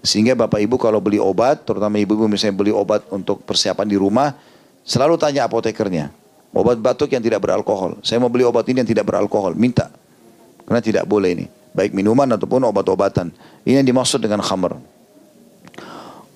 Sehingga 0.01 0.33
bapak 0.33 0.57
ibu 0.57 0.81
kalau 0.81 0.97
beli 0.97 1.21
obat, 1.21 1.61
terutama 1.61 2.01
ibu-ibu 2.01 2.25
misalnya 2.25 2.57
beli 2.57 2.73
obat 2.73 3.05
untuk 3.13 3.45
persiapan 3.45 3.85
di 3.85 3.97
rumah, 3.97 4.33
selalu 4.81 5.21
tanya 5.21 5.45
apotekernya. 5.45 6.09
Obat 6.49 6.81
batuk 6.81 7.13
yang 7.13 7.21
tidak 7.21 7.45
beralkohol. 7.45 8.01
Saya 8.01 8.17
mau 8.17 8.33
beli 8.33 8.41
obat 8.41 8.65
ini 8.73 8.81
yang 8.81 8.89
tidak 8.89 9.05
beralkohol. 9.05 9.53
Minta. 9.53 9.93
Karena 10.65 10.81
tidak 10.81 11.05
boleh 11.05 11.29
ini. 11.37 11.45
Baik 11.77 11.93
minuman 11.93 12.25
ataupun 12.33 12.65
obat-obatan. 12.65 13.29
Ini 13.61 13.85
yang 13.85 13.87
dimaksud 13.93 14.17
dengan 14.17 14.41
khamr. 14.41 14.81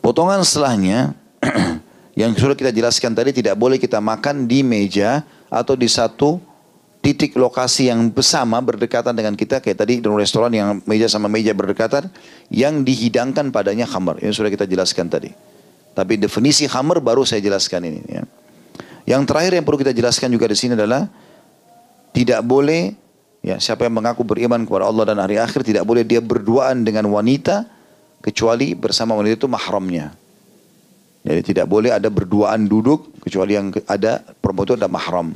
Potongan 0.06 0.46
setelahnya 0.46 1.18
Yang 2.16 2.44
sudah 2.44 2.56
kita 2.60 2.72
jelaskan 2.76 3.16
tadi 3.16 3.32
tidak 3.32 3.56
boleh 3.56 3.80
kita 3.80 4.04
makan 4.04 4.48
di 4.48 4.64
meja 4.68 5.24
atau 5.48 5.80
di 5.80 5.88
satu 5.88 6.44
titik 7.02 7.34
lokasi 7.34 7.90
yang 7.90 8.14
bersama 8.14 8.62
berdekatan 8.62 9.18
dengan 9.18 9.34
kita 9.34 9.58
kayak 9.58 9.78
tadi 9.82 9.94
di 10.00 10.08
restoran 10.12 10.54
yang 10.54 10.84
meja 10.86 11.10
sama 11.10 11.26
meja 11.26 11.50
berdekatan 11.56 12.14
yang 12.54 12.86
dihidangkan 12.86 13.50
padanya 13.50 13.90
khamar. 13.90 14.22
Ini 14.22 14.32
sudah 14.32 14.54
kita 14.54 14.70
jelaskan 14.70 15.10
tadi. 15.10 15.34
Tapi 15.92 16.16
definisi 16.22 16.70
khamar 16.70 17.02
baru 17.02 17.26
saya 17.26 17.42
jelaskan 17.42 17.90
ini. 17.90 18.02
Ya. 18.08 18.24
Yang 19.18 19.34
terakhir 19.34 19.52
yang 19.58 19.66
perlu 19.66 19.82
kita 19.82 19.92
jelaskan 19.92 20.30
juga 20.30 20.46
di 20.46 20.56
sini 20.56 20.78
adalah 20.78 21.10
tidak 22.14 22.46
boleh 22.46 22.94
ya 23.42 23.58
siapa 23.58 23.90
yang 23.90 23.98
mengaku 23.98 24.22
beriman 24.22 24.62
kepada 24.64 24.86
Allah 24.86 25.04
dan 25.10 25.18
hari 25.18 25.42
akhir 25.42 25.66
tidak 25.66 25.84
boleh 25.84 26.06
dia 26.06 26.22
berduaan 26.22 26.86
dengan 26.86 27.10
wanita 27.10 27.66
kecuali 28.22 28.78
bersama 28.78 29.18
wanita 29.18 29.42
itu 29.42 29.50
mahramnya. 29.50 30.21
Jadi 31.22 31.54
tidak 31.54 31.70
boleh 31.70 31.94
ada 31.94 32.10
berduaan 32.10 32.66
duduk 32.66 33.14
kecuali 33.22 33.54
yang 33.54 33.70
ada 33.86 34.26
perempuan 34.42 34.66
itu 34.66 34.76
ada 34.78 34.90
mahram. 34.90 35.28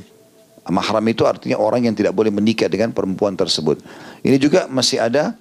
Mahram 0.66 1.04
itu 1.06 1.22
artinya 1.22 1.62
orang 1.62 1.86
yang 1.86 1.94
tidak 1.94 2.10
boleh 2.10 2.34
menikah 2.34 2.66
dengan 2.66 2.90
perempuan 2.90 3.38
tersebut. 3.38 3.78
Ini 4.26 4.34
juga 4.42 4.66
masih 4.66 4.98
ada 4.98 5.38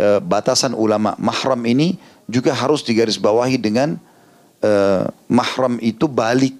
e, 0.00 0.24
batasan 0.24 0.72
ulama. 0.72 1.12
Mahram 1.20 1.60
ini 1.68 2.00
juga 2.24 2.56
harus 2.56 2.80
digarisbawahi 2.80 3.60
dengan 3.60 4.00
e, 4.64 4.72
mahram 5.28 5.76
itu 5.84 6.08
balik. 6.08 6.56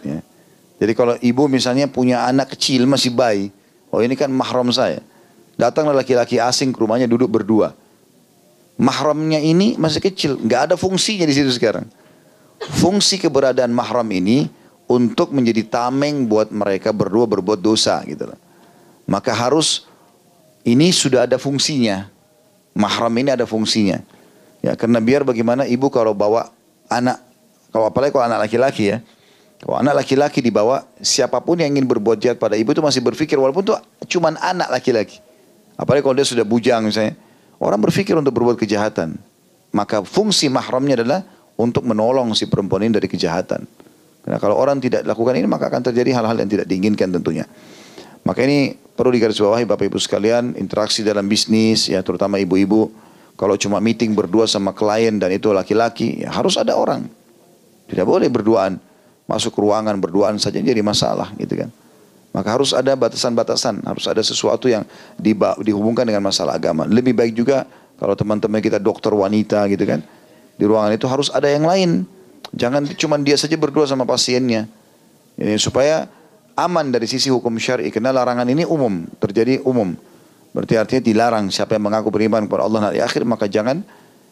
Ya. 0.00 0.24
Jadi 0.80 0.92
kalau 0.96 1.20
ibu 1.20 1.44
misalnya 1.44 1.92
punya 1.92 2.24
anak 2.24 2.56
kecil 2.56 2.88
masih 2.88 3.12
bayi, 3.12 3.52
oh 3.92 4.00
ini 4.00 4.16
kan 4.16 4.32
mahram 4.32 4.72
saya. 4.72 5.04
Datanglah 5.60 6.00
laki-laki 6.00 6.40
asing 6.40 6.72
ke 6.72 6.80
rumahnya 6.80 7.04
duduk 7.04 7.28
berdua. 7.28 7.76
Mahramnya 8.80 9.38
ini 9.44 9.76
masih 9.76 10.00
kecil, 10.00 10.40
nggak 10.40 10.72
ada 10.72 10.74
fungsinya 10.80 11.28
di 11.28 11.36
situ 11.36 11.52
sekarang. 11.52 11.84
Fungsi 12.72 13.20
keberadaan 13.20 13.72
mahram 13.72 14.08
ini 14.08 14.48
untuk 14.88 15.32
menjadi 15.32 15.64
tameng 15.68 16.24
buat 16.24 16.48
mereka 16.48 16.92
berdua 16.92 17.28
berbuat 17.28 17.60
dosa 17.60 18.00
gitu 18.08 18.28
loh. 18.28 18.38
Maka 19.04 19.36
harus 19.36 19.84
ini 20.64 20.88
sudah 20.92 21.28
ada 21.28 21.36
fungsinya. 21.36 22.08
Mahram 22.72 23.12
ini 23.20 23.30
ada 23.32 23.44
fungsinya. 23.44 24.00
Ya, 24.64 24.72
karena 24.74 24.98
biar 24.98 25.28
bagaimana 25.28 25.68
ibu 25.68 25.92
kalau 25.92 26.16
bawa 26.16 26.48
anak, 26.88 27.20
kalau 27.68 27.92
apalagi 27.92 28.16
kalau 28.16 28.24
anak 28.24 28.48
laki-laki 28.48 28.96
ya, 28.96 29.04
kalau 29.60 29.76
anak 29.76 30.00
laki-laki 30.00 30.40
dibawa, 30.40 30.88
siapa 31.04 31.36
pun 31.44 31.60
yang 31.60 31.68
ingin 31.76 31.84
berbuat 31.84 32.16
jahat 32.16 32.40
pada 32.40 32.56
ibu 32.56 32.72
itu 32.72 32.80
masih 32.80 33.04
berpikir 33.04 33.36
walaupun 33.36 33.60
itu 33.60 33.76
cuma 34.16 34.32
anak 34.40 34.72
laki-laki. 34.72 35.20
Apalagi 35.76 36.00
kalau 36.00 36.16
dia 36.16 36.24
sudah 36.24 36.48
bujang 36.48 36.88
misalnya, 36.88 37.12
Orang 37.64 37.80
berpikir 37.82 38.12
untuk 38.18 38.34
berbuat 38.34 38.58
kejahatan. 38.58 39.16
Maka 39.72 40.04
fungsi 40.04 40.52
mahramnya 40.52 41.02
adalah 41.02 41.20
untuk 41.54 41.86
menolong 41.86 42.34
si 42.34 42.50
perempuan 42.50 42.86
ini 42.86 42.98
dari 42.98 43.06
kejahatan. 43.06 43.62
Karena 44.24 44.38
kalau 44.40 44.56
orang 44.56 44.80
tidak 44.80 45.04
lakukan 45.04 45.36
ini 45.36 45.44
maka 45.44 45.68
akan 45.68 45.92
terjadi 45.92 46.16
hal-hal 46.16 46.36
yang 46.40 46.48
tidak 46.48 46.66
diinginkan 46.66 47.12
tentunya. 47.12 47.44
Maka 48.24 48.40
ini 48.48 48.72
perlu 48.72 49.12
digarisbawahi 49.12 49.68
Bapak 49.68 49.84
Ibu 49.84 50.00
sekalian, 50.00 50.56
interaksi 50.56 51.04
dalam 51.04 51.28
bisnis 51.28 51.92
ya 51.92 52.00
terutama 52.00 52.40
ibu-ibu. 52.40 52.88
Kalau 53.34 53.58
cuma 53.58 53.82
meeting 53.82 54.14
berdua 54.14 54.46
sama 54.46 54.70
klien 54.70 55.18
dan 55.18 55.28
itu 55.34 55.50
laki-laki, 55.50 56.22
ya 56.22 56.30
harus 56.30 56.54
ada 56.54 56.78
orang. 56.78 57.04
Tidak 57.90 58.06
boleh 58.06 58.30
berduaan. 58.30 58.78
Masuk 59.24 59.56
ruangan 59.58 59.96
berduaan 59.98 60.36
saja 60.36 60.60
jadi 60.60 60.80
masalah 60.84 61.32
gitu 61.36 61.58
kan. 61.58 61.72
Maka 62.34 62.48
harus 62.50 62.74
ada 62.74 62.94
batasan-batasan, 62.98 63.86
harus 63.86 64.04
ada 64.10 64.18
sesuatu 64.22 64.66
yang 64.66 64.82
dihubungkan 65.62 66.02
dengan 66.02 66.22
masalah 66.24 66.58
agama. 66.58 66.82
Lebih 66.82 67.14
baik 67.14 67.34
juga 67.34 67.62
kalau 67.98 68.18
teman-teman 68.18 68.58
kita 68.58 68.82
dokter 68.82 69.14
wanita 69.14 69.70
gitu 69.70 69.86
kan, 69.86 70.02
di 70.54 70.64
ruangan 70.64 70.94
itu 70.94 71.06
harus 71.10 71.28
ada 71.30 71.50
yang 71.50 71.66
lain. 71.66 72.06
Jangan 72.54 72.86
cuma 72.94 73.18
dia 73.18 73.34
saja 73.34 73.58
berdua 73.58 73.86
sama 73.88 74.06
pasiennya. 74.06 74.70
Ini 75.34 75.58
supaya 75.58 76.06
aman 76.54 76.94
dari 76.94 77.10
sisi 77.10 77.26
hukum 77.30 77.58
syar'i 77.58 77.90
karena 77.90 78.14
larangan 78.14 78.46
ini 78.46 78.62
umum, 78.62 79.06
terjadi 79.18 79.58
umum. 79.66 79.98
Berarti 80.54 80.78
artinya 80.78 81.02
dilarang 81.02 81.44
siapa 81.50 81.74
yang 81.74 81.90
mengaku 81.90 82.14
beriman 82.14 82.46
kepada 82.46 82.62
Allah 82.62 82.80
hari 82.90 83.02
akhir 83.02 83.26
maka 83.26 83.50
jangan 83.50 83.82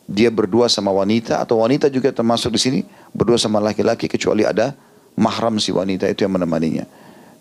dia 0.07 0.31
berdua 0.31 0.71
sama 0.71 0.95
wanita 0.95 1.43
atau 1.43 1.63
wanita 1.63 1.91
juga 1.91 2.15
termasuk 2.15 2.55
di 2.55 2.61
sini 2.63 2.81
berdua 3.11 3.39
sama 3.39 3.59
laki-laki 3.59 4.07
kecuali 4.07 4.47
ada 4.47 4.71
mahram 5.19 5.59
si 5.59 5.75
wanita 5.75 6.07
itu 6.07 6.23
yang 6.23 6.39
menemaninya. 6.39 6.87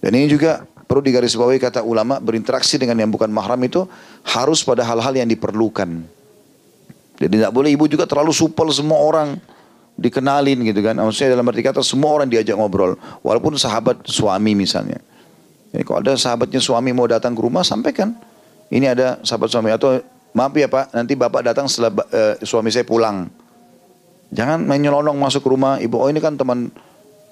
Dan 0.02 0.18
ini 0.18 0.26
juga 0.26 0.66
perlu 0.90 1.06
digarisbawahi 1.06 1.62
kata 1.62 1.86
ulama 1.86 2.18
berinteraksi 2.18 2.82
dengan 2.82 2.98
yang 2.98 3.14
bukan 3.14 3.30
mahram 3.30 3.62
itu 3.62 3.86
harus 4.26 4.66
pada 4.66 4.82
hal-hal 4.82 5.14
yang 5.14 5.30
diperlukan. 5.30 6.02
Jadi 7.22 7.38
tidak 7.38 7.54
boleh 7.54 7.70
ibu 7.78 7.86
juga 7.86 8.10
terlalu 8.10 8.34
supel 8.34 8.66
semua 8.74 8.98
orang 8.98 9.38
dikenalin 9.94 10.66
gitu 10.66 10.82
kan. 10.82 10.98
Maksudnya 10.98 11.38
dalam 11.38 11.46
arti 11.46 11.62
kata 11.62 11.86
semua 11.86 12.18
orang 12.18 12.26
diajak 12.26 12.58
ngobrol. 12.58 12.98
Walaupun 13.22 13.54
sahabat 13.62 14.02
suami 14.10 14.58
misalnya. 14.58 14.98
Jadi 15.70 15.86
kalau 15.86 16.02
ada 16.02 16.18
sahabatnya 16.18 16.58
suami 16.58 16.90
mau 16.92 17.06
datang 17.06 17.38
ke 17.38 17.42
rumah 17.46 17.62
sampaikan. 17.62 18.18
Ini 18.74 18.98
ada 18.98 19.22
sahabat 19.22 19.54
suami 19.54 19.70
atau 19.70 20.02
maaf 20.34 20.56
ya 20.56 20.66
pak 20.72 20.96
nanti 20.96 21.14
bapak 21.14 21.44
datang 21.44 21.70
setelah 21.70 21.94
uh, 22.10 22.42
suami 22.42 22.74
saya 22.74 22.90
pulang. 22.90 23.30
Jangan 24.34 24.66
menyelonong 24.66 25.16
masuk 25.22 25.46
ke 25.46 25.50
rumah 25.54 25.78
ibu. 25.78 26.02
Oh 26.02 26.10
ini 26.10 26.18
kan 26.18 26.34
teman 26.40 26.74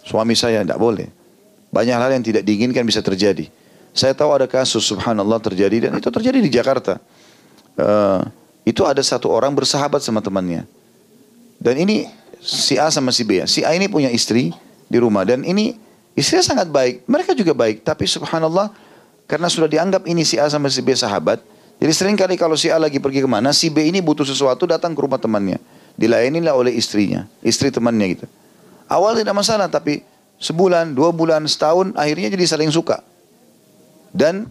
suami 0.06 0.38
saya. 0.38 0.62
Tidak 0.62 0.78
boleh. 0.78 1.10
Banyak 1.74 1.96
hal 1.98 2.14
yang 2.14 2.22
tidak 2.22 2.46
diinginkan 2.46 2.86
bisa 2.86 3.02
terjadi. 3.02 3.50
Saya 3.90 4.14
tahu 4.14 4.38
ada 4.38 4.46
kasus 4.46 4.86
subhanallah 4.86 5.42
terjadi 5.42 5.90
dan 5.90 5.98
itu 5.98 6.14
terjadi 6.14 6.38
di 6.38 6.52
Jakarta. 6.54 7.02
Uh, 7.80 8.22
itu 8.70 8.86
ada 8.86 9.02
satu 9.02 9.34
orang 9.34 9.58
bersahabat 9.58 10.06
sama 10.06 10.22
temannya. 10.22 10.70
Dan 11.58 11.82
ini 11.82 12.06
si 12.38 12.78
A 12.78 12.94
sama 12.94 13.10
si 13.10 13.26
B. 13.26 13.42
Si 13.50 13.66
A 13.66 13.74
ini 13.74 13.90
punya 13.90 14.14
istri 14.14 14.54
di 14.86 14.98
rumah 15.02 15.26
dan 15.26 15.42
ini 15.42 15.74
istrinya 16.14 16.46
sangat 16.46 16.70
baik. 16.70 17.10
Mereka 17.10 17.34
juga 17.34 17.58
baik. 17.58 17.82
Tapi 17.82 18.06
subhanallah 18.06 18.70
karena 19.26 19.50
sudah 19.50 19.66
dianggap 19.66 20.06
ini 20.06 20.22
si 20.22 20.38
A 20.38 20.46
sama 20.46 20.70
si 20.70 20.86
B 20.86 20.94
sahabat. 20.94 21.42
Jadi 21.82 21.92
sering 21.98 22.14
kali 22.14 22.38
kalau 22.38 22.54
si 22.54 22.70
A 22.70 22.78
lagi 22.78 23.02
pergi 23.02 23.26
ke 23.26 23.30
mana, 23.30 23.50
si 23.58 23.74
B 23.74 23.90
ini 23.90 24.06
butuh 24.06 24.28
sesuatu 24.28 24.70
datang 24.70 24.94
ke 24.94 25.02
rumah 25.02 25.18
temannya. 25.18 25.58
Dilayanilah 25.98 26.54
oleh 26.54 26.78
istrinya, 26.78 27.26
istri 27.42 27.74
temannya 27.74 28.20
gitu. 28.20 28.26
Awal 28.86 29.18
tidak 29.18 29.34
masalah 29.34 29.66
tapi 29.66 30.06
sebulan, 30.38 30.94
dua 30.94 31.10
bulan, 31.10 31.42
setahun, 31.50 31.96
akhirnya 31.98 32.30
jadi 32.30 32.46
saling 32.46 32.70
suka. 32.70 33.02
Dan 34.14 34.46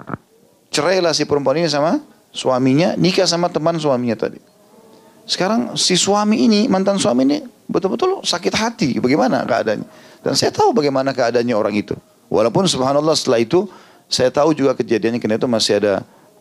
cerailah 0.74 1.14
si 1.14 1.22
perempuan 1.28 1.60
ini 1.60 1.68
sama 1.70 2.00
suaminya, 2.38 2.94
nikah 2.94 3.26
sama 3.26 3.50
teman 3.50 3.74
suaminya 3.82 4.14
tadi. 4.14 4.38
Sekarang 5.26 5.74
si 5.74 5.98
suami 5.98 6.46
ini, 6.46 6.70
mantan 6.70 6.96
suami 7.02 7.26
ini 7.26 7.38
betul-betul 7.66 8.22
sakit 8.22 8.54
hati. 8.54 8.88
Bagaimana 9.02 9.42
keadaannya? 9.42 9.88
Dan 10.22 10.32
saya 10.38 10.54
tahu 10.54 10.70
bagaimana 10.70 11.10
keadaannya 11.10 11.52
orang 11.52 11.74
itu. 11.74 11.98
Walaupun 12.30 12.64
subhanallah 12.70 13.18
setelah 13.18 13.42
itu, 13.42 13.66
saya 14.08 14.30
tahu 14.32 14.54
juga 14.54 14.72
kejadiannya 14.78 15.20
karena 15.20 15.36
itu 15.36 15.50
masih 15.50 15.82
ada 15.82 15.94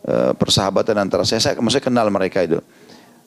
uh, 0.06 0.32
persahabatan 0.38 0.96
antara 0.96 1.26
saya. 1.26 1.42
Saya 1.42 1.58
masih 1.60 1.82
kenal 1.82 2.08
mereka 2.08 2.46
itu. 2.46 2.62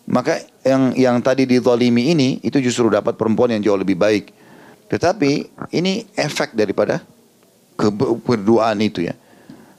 Maka 0.10 0.42
yang 0.66 0.98
yang 0.98 1.18
tadi 1.22 1.46
dizalimi 1.46 2.10
ini, 2.10 2.42
itu 2.42 2.58
justru 2.58 2.90
dapat 2.90 3.14
perempuan 3.20 3.54
yang 3.54 3.62
jauh 3.62 3.78
lebih 3.78 4.00
baik. 4.00 4.34
Tetapi 4.90 5.32
ini 5.78 6.10
efek 6.18 6.58
daripada 6.58 7.06
keberduaan 7.78 8.82
itu 8.82 9.06
ya. 9.06 9.16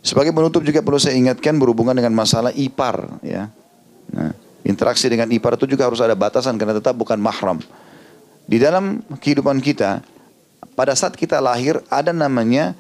Sebagai 0.03 0.35
penutup 0.35 0.67
juga 0.67 0.83
perlu 0.83 0.99
saya 0.99 1.15
ingatkan 1.15 1.55
berhubungan 1.57 1.95
dengan 1.95 2.11
masalah 2.11 2.51
ipar 2.59 3.23
ya. 3.23 3.47
Nah, 4.11 4.35
interaksi 4.67 5.07
dengan 5.07 5.31
ipar 5.31 5.55
itu 5.55 5.71
juga 5.71 5.87
harus 5.87 6.03
ada 6.03 6.19
batasan 6.19 6.59
karena 6.59 6.75
tetap 6.75 6.99
bukan 6.99 7.17
mahram. 7.23 7.63
Di 8.51 8.59
dalam 8.59 8.99
kehidupan 9.23 9.63
kita 9.63 10.03
pada 10.75 10.99
saat 10.99 11.15
kita 11.15 11.39
lahir 11.39 11.79
ada 11.87 12.11
namanya 12.11 12.75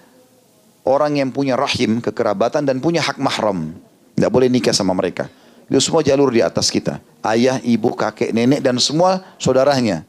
orang 0.82 1.22
yang 1.22 1.30
punya 1.30 1.54
rahim, 1.54 2.02
kekerabatan 2.02 2.66
dan 2.66 2.82
punya 2.82 2.98
hak 2.98 3.22
mahram. 3.22 3.70
Tidak 4.18 4.28
boleh 4.28 4.50
nikah 4.50 4.74
sama 4.74 4.90
mereka. 4.90 5.30
Itu 5.70 5.78
semua 5.78 6.02
jalur 6.02 6.34
di 6.34 6.42
atas 6.42 6.68
kita. 6.74 6.98
Ayah, 7.22 7.62
ibu, 7.62 7.94
kakek, 7.94 8.34
nenek 8.34 8.60
dan 8.60 8.82
semua 8.82 9.22
saudaranya 9.38 10.02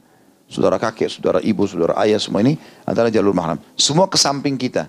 saudara 0.53 0.77
kakek, 0.77 1.09
saudara 1.09 1.39
ibu, 1.41 1.65
saudara 1.65 1.97
ayah, 2.05 2.21
semua 2.21 2.45
ini 2.45 2.61
adalah 2.85 3.09
jalur 3.09 3.33
mahram. 3.33 3.57
Semua 3.73 4.05
ke 4.05 4.21
samping 4.21 4.53
kita, 4.53 4.85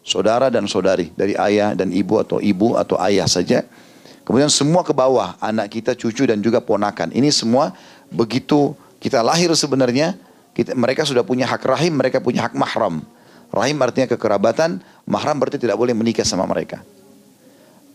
saudara 0.00 0.48
dan 0.48 0.64
saudari, 0.66 1.12
dari 1.14 1.36
ayah 1.36 1.76
dan 1.76 1.92
ibu 1.92 2.20
atau 2.20 2.40
ibu 2.40 2.76
atau 2.76 2.96
ayah 3.04 3.28
saja. 3.28 3.64
Kemudian 4.24 4.52
semua 4.52 4.86
ke 4.86 4.94
bawah, 4.94 5.34
anak 5.42 5.74
kita, 5.74 5.96
cucu 5.98 6.28
dan 6.28 6.38
juga 6.38 6.62
ponakan. 6.62 7.10
Ini 7.10 7.34
semua 7.34 7.74
begitu 8.12 8.76
kita 9.02 9.24
lahir 9.24 9.50
sebenarnya, 9.56 10.14
kita, 10.54 10.76
mereka 10.76 11.02
sudah 11.02 11.24
punya 11.24 11.48
hak 11.48 11.64
rahim, 11.66 11.96
mereka 11.96 12.22
punya 12.22 12.46
hak 12.46 12.54
mahram. 12.54 13.02
Rahim 13.50 13.82
artinya 13.82 14.06
kekerabatan, 14.14 14.78
mahram 15.10 15.36
berarti 15.42 15.58
tidak 15.58 15.74
boleh 15.74 15.96
menikah 15.96 16.22
sama 16.22 16.46
mereka. 16.46 16.84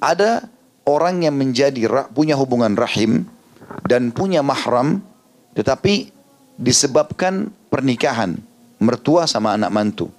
Ada 0.03 0.51
orang 0.83 1.23
yang 1.23 1.35
menjadi 1.39 1.87
punya 2.11 2.35
hubungan 2.35 2.75
rahim 2.75 3.23
dan 3.87 4.11
punya 4.11 4.43
mahram, 4.43 4.99
tetapi 5.55 6.11
disebabkan 6.59 7.47
pernikahan 7.71 8.35
mertua 8.81 9.23
sama 9.23 9.55
anak 9.55 9.71
mantu. 9.71 10.11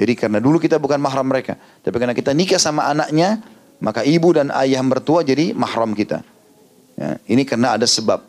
Jadi 0.00 0.16
karena 0.16 0.40
dulu 0.40 0.56
kita 0.56 0.80
bukan 0.80 0.96
mahram 0.96 1.28
mereka, 1.28 1.60
tapi 1.84 2.00
karena 2.00 2.16
kita 2.16 2.32
nikah 2.32 2.56
sama 2.56 2.88
anaknya, 2.88 3.36
maka 3.84 4.00
ibu 4.00 4.32
dan 4.32 4.48
ayah 4.56 4.80
mertua 4.80 5.20
jadi 5.20 5.52
mahram 5.52 5.92
kita. 5.92 6.24
Ya, 6.96 7.20
ini 7.28 7.44
karena 7.44 7.76
ada 7.76 7.84
sebab. 7.84 8.24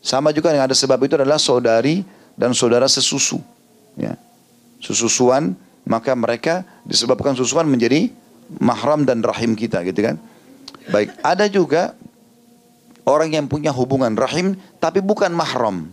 Sama 0.00 0.32
juga 0.32 0.56
yang 0.56 0.64
ada 0.64 0.72
sebab 0.72 0.96
itu 1.04 1.20
adalah 1.20 1.36
saudari 1.36 2.00
dan 2.32 2.56
saudara 2.56 2.88
sesusu. 2.88 3.44
Ya. 4.00 4.16
Sesusuan, 4.80 5.52
maka 5.84 6.16
mereka 6.16 6.64
disebabkan 6.88 7.36
susuan 7.36 7.68
menjadi 7.68 8.08
mahram 8.56 9.04
dan 9.04 9.20
rahim 9.20 9.52
kita 9.52 9.84
gitu 9.84 10.00
kan. 10.00 10.16
Baik, 10.88 11.12
ada 11.20 11.44
juga 11.44 11.92
orang 13.04 13.36
yang 13.36 13.46
punya 13.52 13.68
hubungan 13.68 14.16
rahim 14.16 14.56
tapi 14.80 15.04
bukan 15.04 15.28
mahram. 15.28 15.92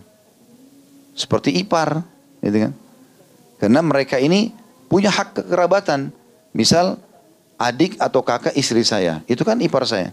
Seperti 1.12 1.60
ipar, 1.60 2.00
gitu 2.40 2.68
kan? 2.68 2.72
Karena 3.60 3.84
mereka 3.84 4.16
ini 4.16 4.56
punya 4.90 5.08
hak 5.08 5.38
kekerabatan. 5.40 6.10
Misal 6.50 6.98
adik 7.54 7.94
atau 8.02 8.26
kakak 8.26 8.58
istri 8.58 8.82
saya, 8.82 9.22
itu 9.30 9.46
kan 9.46 9.54
ipar 9.62 9.86
saya. 9.86 10.10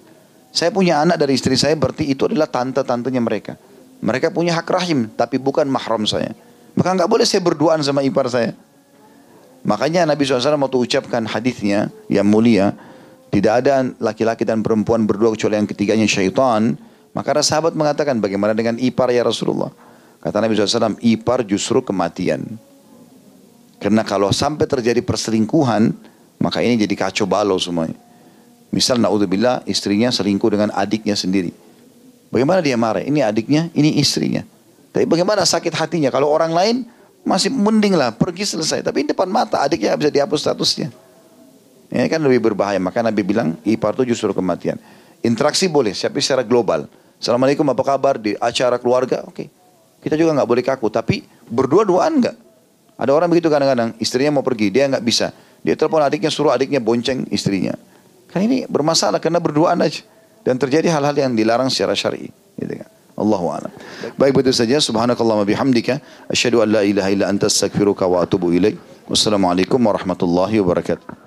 Saya 0.53 0.69
punya 0.69 1.01
anak 1.01 1.17
dari 1.17 1.33
istri 1.33 1.57
saya 1.57 1.73
berarti 1.73 2.05
itu 2.05 2.29
adalah 2.29 2.45
tante-tantenya 2.45 3.19
mereka. 3.19 3.57
Mereka 3.97 4.29
punya 4.29 4.53
hak 4.53 4.69
rahim 4.69 5.09
tapi 5.17 5.41
bukan 5.41 5.65
mahram 5.65 6.05
saya. 6.05 6.37
Maka 6.77 6.93
nggak 6.93 7.09
boleh 7.09 7.25
saya 7.25 7.41
berduaan 7.41 7.81
sama 7.81 8.05
ipar 8.05 8.29
saya. 8.29 8.53
Makanya 9.65 10.05
Nabi 10.05 10.21
SAW 10.23 10.61
waktu 10.61 10.77
ucapkan 10.77 11.25
hadisnya 11.25 11.89
yang 12.05 12.29
mulia, 12.29 12.77
tidak 13.33 13.65
ada 13.65 13.89
laki-laki 13.97 14.45
dan 14.45 14.61
perempuan 14.61 15.09
berdua 15.09 15.33
kecuali 15.33 15.57
yang 15.57 15.65
ketiganya 15.67 16.05
syaitan. 16.05 16.77
Maka 17.17 17.33
ada 17.33 17.41
sahabat 17.41 17.73
mengatakan 17.73 18.21
bagaimana 18.21 18.53
dengan 18.53 18.77
ipar 18.77 19.09
ya 19.09 19.25
Rasulullah. 19.25 19.73
Kata 20.21 20.37
Nabi 20.37 20.53
SAW, 20.53 21.01
ipar 21.01 21.41
justru 21.41 21.81
kematian. 21.81 22.61
Karena 23.87 24.03
kalau 24.03 24.35
sampai 24.35 24.67
terjadi 24.67 24.99
perselingkuhan, 24.99 25.95
maka 26.43 26.59
ini 26.59 26.75
jadi 26.75 27.07
kacau 27.07 27.23
balau 27.23 27.55
semuanya. 27.55 27.95
Misal 28.67 28.99
na'udzubillah 28.99 29.63
istrinya 29.63 30.11
selingkuh 30.11 30.51
dengan 30.51 30.75
adiknya 30.75 31.15
sendiri. 31.15 31.55
Bagaimana 32.27 32.59
dia 32.59 32.75
marah? 32.75 32.99
Ini 32.99 33.23
adiknya, 33.23 33.71
ini 33.71 33.95
istrinya. 33.95 34.43
Tapi 34.91 35.07
bagaimana 35.07 35.47
sakit 35.47 35.71
hatinya 35.71 36.11
kalau 36.11 36.27
orang 36.27 36.51
lain 36.51 36.75
masih 37.23 37.47
mending 37.47 37.95
lah 37.95 38.11
pergi 38.11 38.43
selesai. 38.59 38.83
Tapi 38.83 39.07
depan 39.07 39.31
mata 39.31 39.63
adiknya 39.63 39.95
bisa 39.95 40.11
dihapus 40.11 40.51
statusnya. 40.51 40.91
Ini 41.87 42.11
kan 42.11 42.19
lebih 42.19 42.43
berbahaya. 42.43 42.83
Maka 42.83 42.99
Nabi 42.99 43.23
bilang 43.23 43.55
ipar 43.63 43.95
itu 43.95 44.11
justru 44.11 44.35
kematian. 44.35 44.75
Interaksi 45.23 45.71
boleh, 45.71 45.95
tapi 45.95 46.19
secara 46.19 46.43
global. 46.43 46.91
Assalamualaikum 47.23 47.63
apa 47.71 47.87
kabar 47.87 48.19
di 48.19 48.35
acara 48.35 48.75
keluarga? 48.83 49.23
Oke. 49.23 49.47
Okay. 49.47 49.47
Kita 50.03 50.19
juga 50.19 50.35
nggak 50.35 50.49
boleh 50.51 50.63
kaku. 50.75 50.91
Tapi 50.91 51.23
berdua-duaan 51.47 52.19
nggak? 52.19 52.46
Ada 52.97 53.13
orang 53.13 53.29
begitu 53.29 53.47
kadang-kadang 53.47 53.93
istrinya 54.01 54.41
mau 54.41 54.45
pergi, 54.45 54.73
dia 54.73 54.89
nggak 54.89 55.05
bisa. 55.05 55.29
Dia 55.61 55.77
telepon 55.77 56.01
adiknya 56.01 56.33
suruh 56.33 56.49
adiknya 56.49 56.81
bonceng 56.81 57.29
istrinya. 57.29 57.77
Kan 58.33 58.43
ini 58.43 58.65
bermasalah 58.65 59.21
karena 59.21 59.37
berduaan 59.37 59.77
aja. 59.79 60.01
Dan 60.41 60.57
terjadi 60.57 60.89
hal-hal 60.89 61.13
yang 61.13 61.35
dilarang 61.35 61.67
secara 61.67 61.93
syar'i. 61.93 62.31
Gitu 62.55 62.73
kan. 62.79 62.89
Allahu 63.17 63.49
a'lam. 63.51 63.71
Baik 64.15 64.37
begitu 64.37 64.53
saja. 64.53 64.77
Subhanakallahumma 64.79 65.43
bihamdika 65.43 65.99
asyhadu 66.29 66.63
an 66.63 66.69
la 66.71 66.81
ilaha 66.85 67.09
illa 67.09 67.25
anta 67.27 67.49
astaghfiruka 67.51 68.05
wa 68.07 68.23
atubu 68.23 68.53
ilaik. 68.53 68.77
Wassalamualaikum 69.09 69.81
warahmatullahi 69.81 70.61
wabarakatuh. 70.63 71.26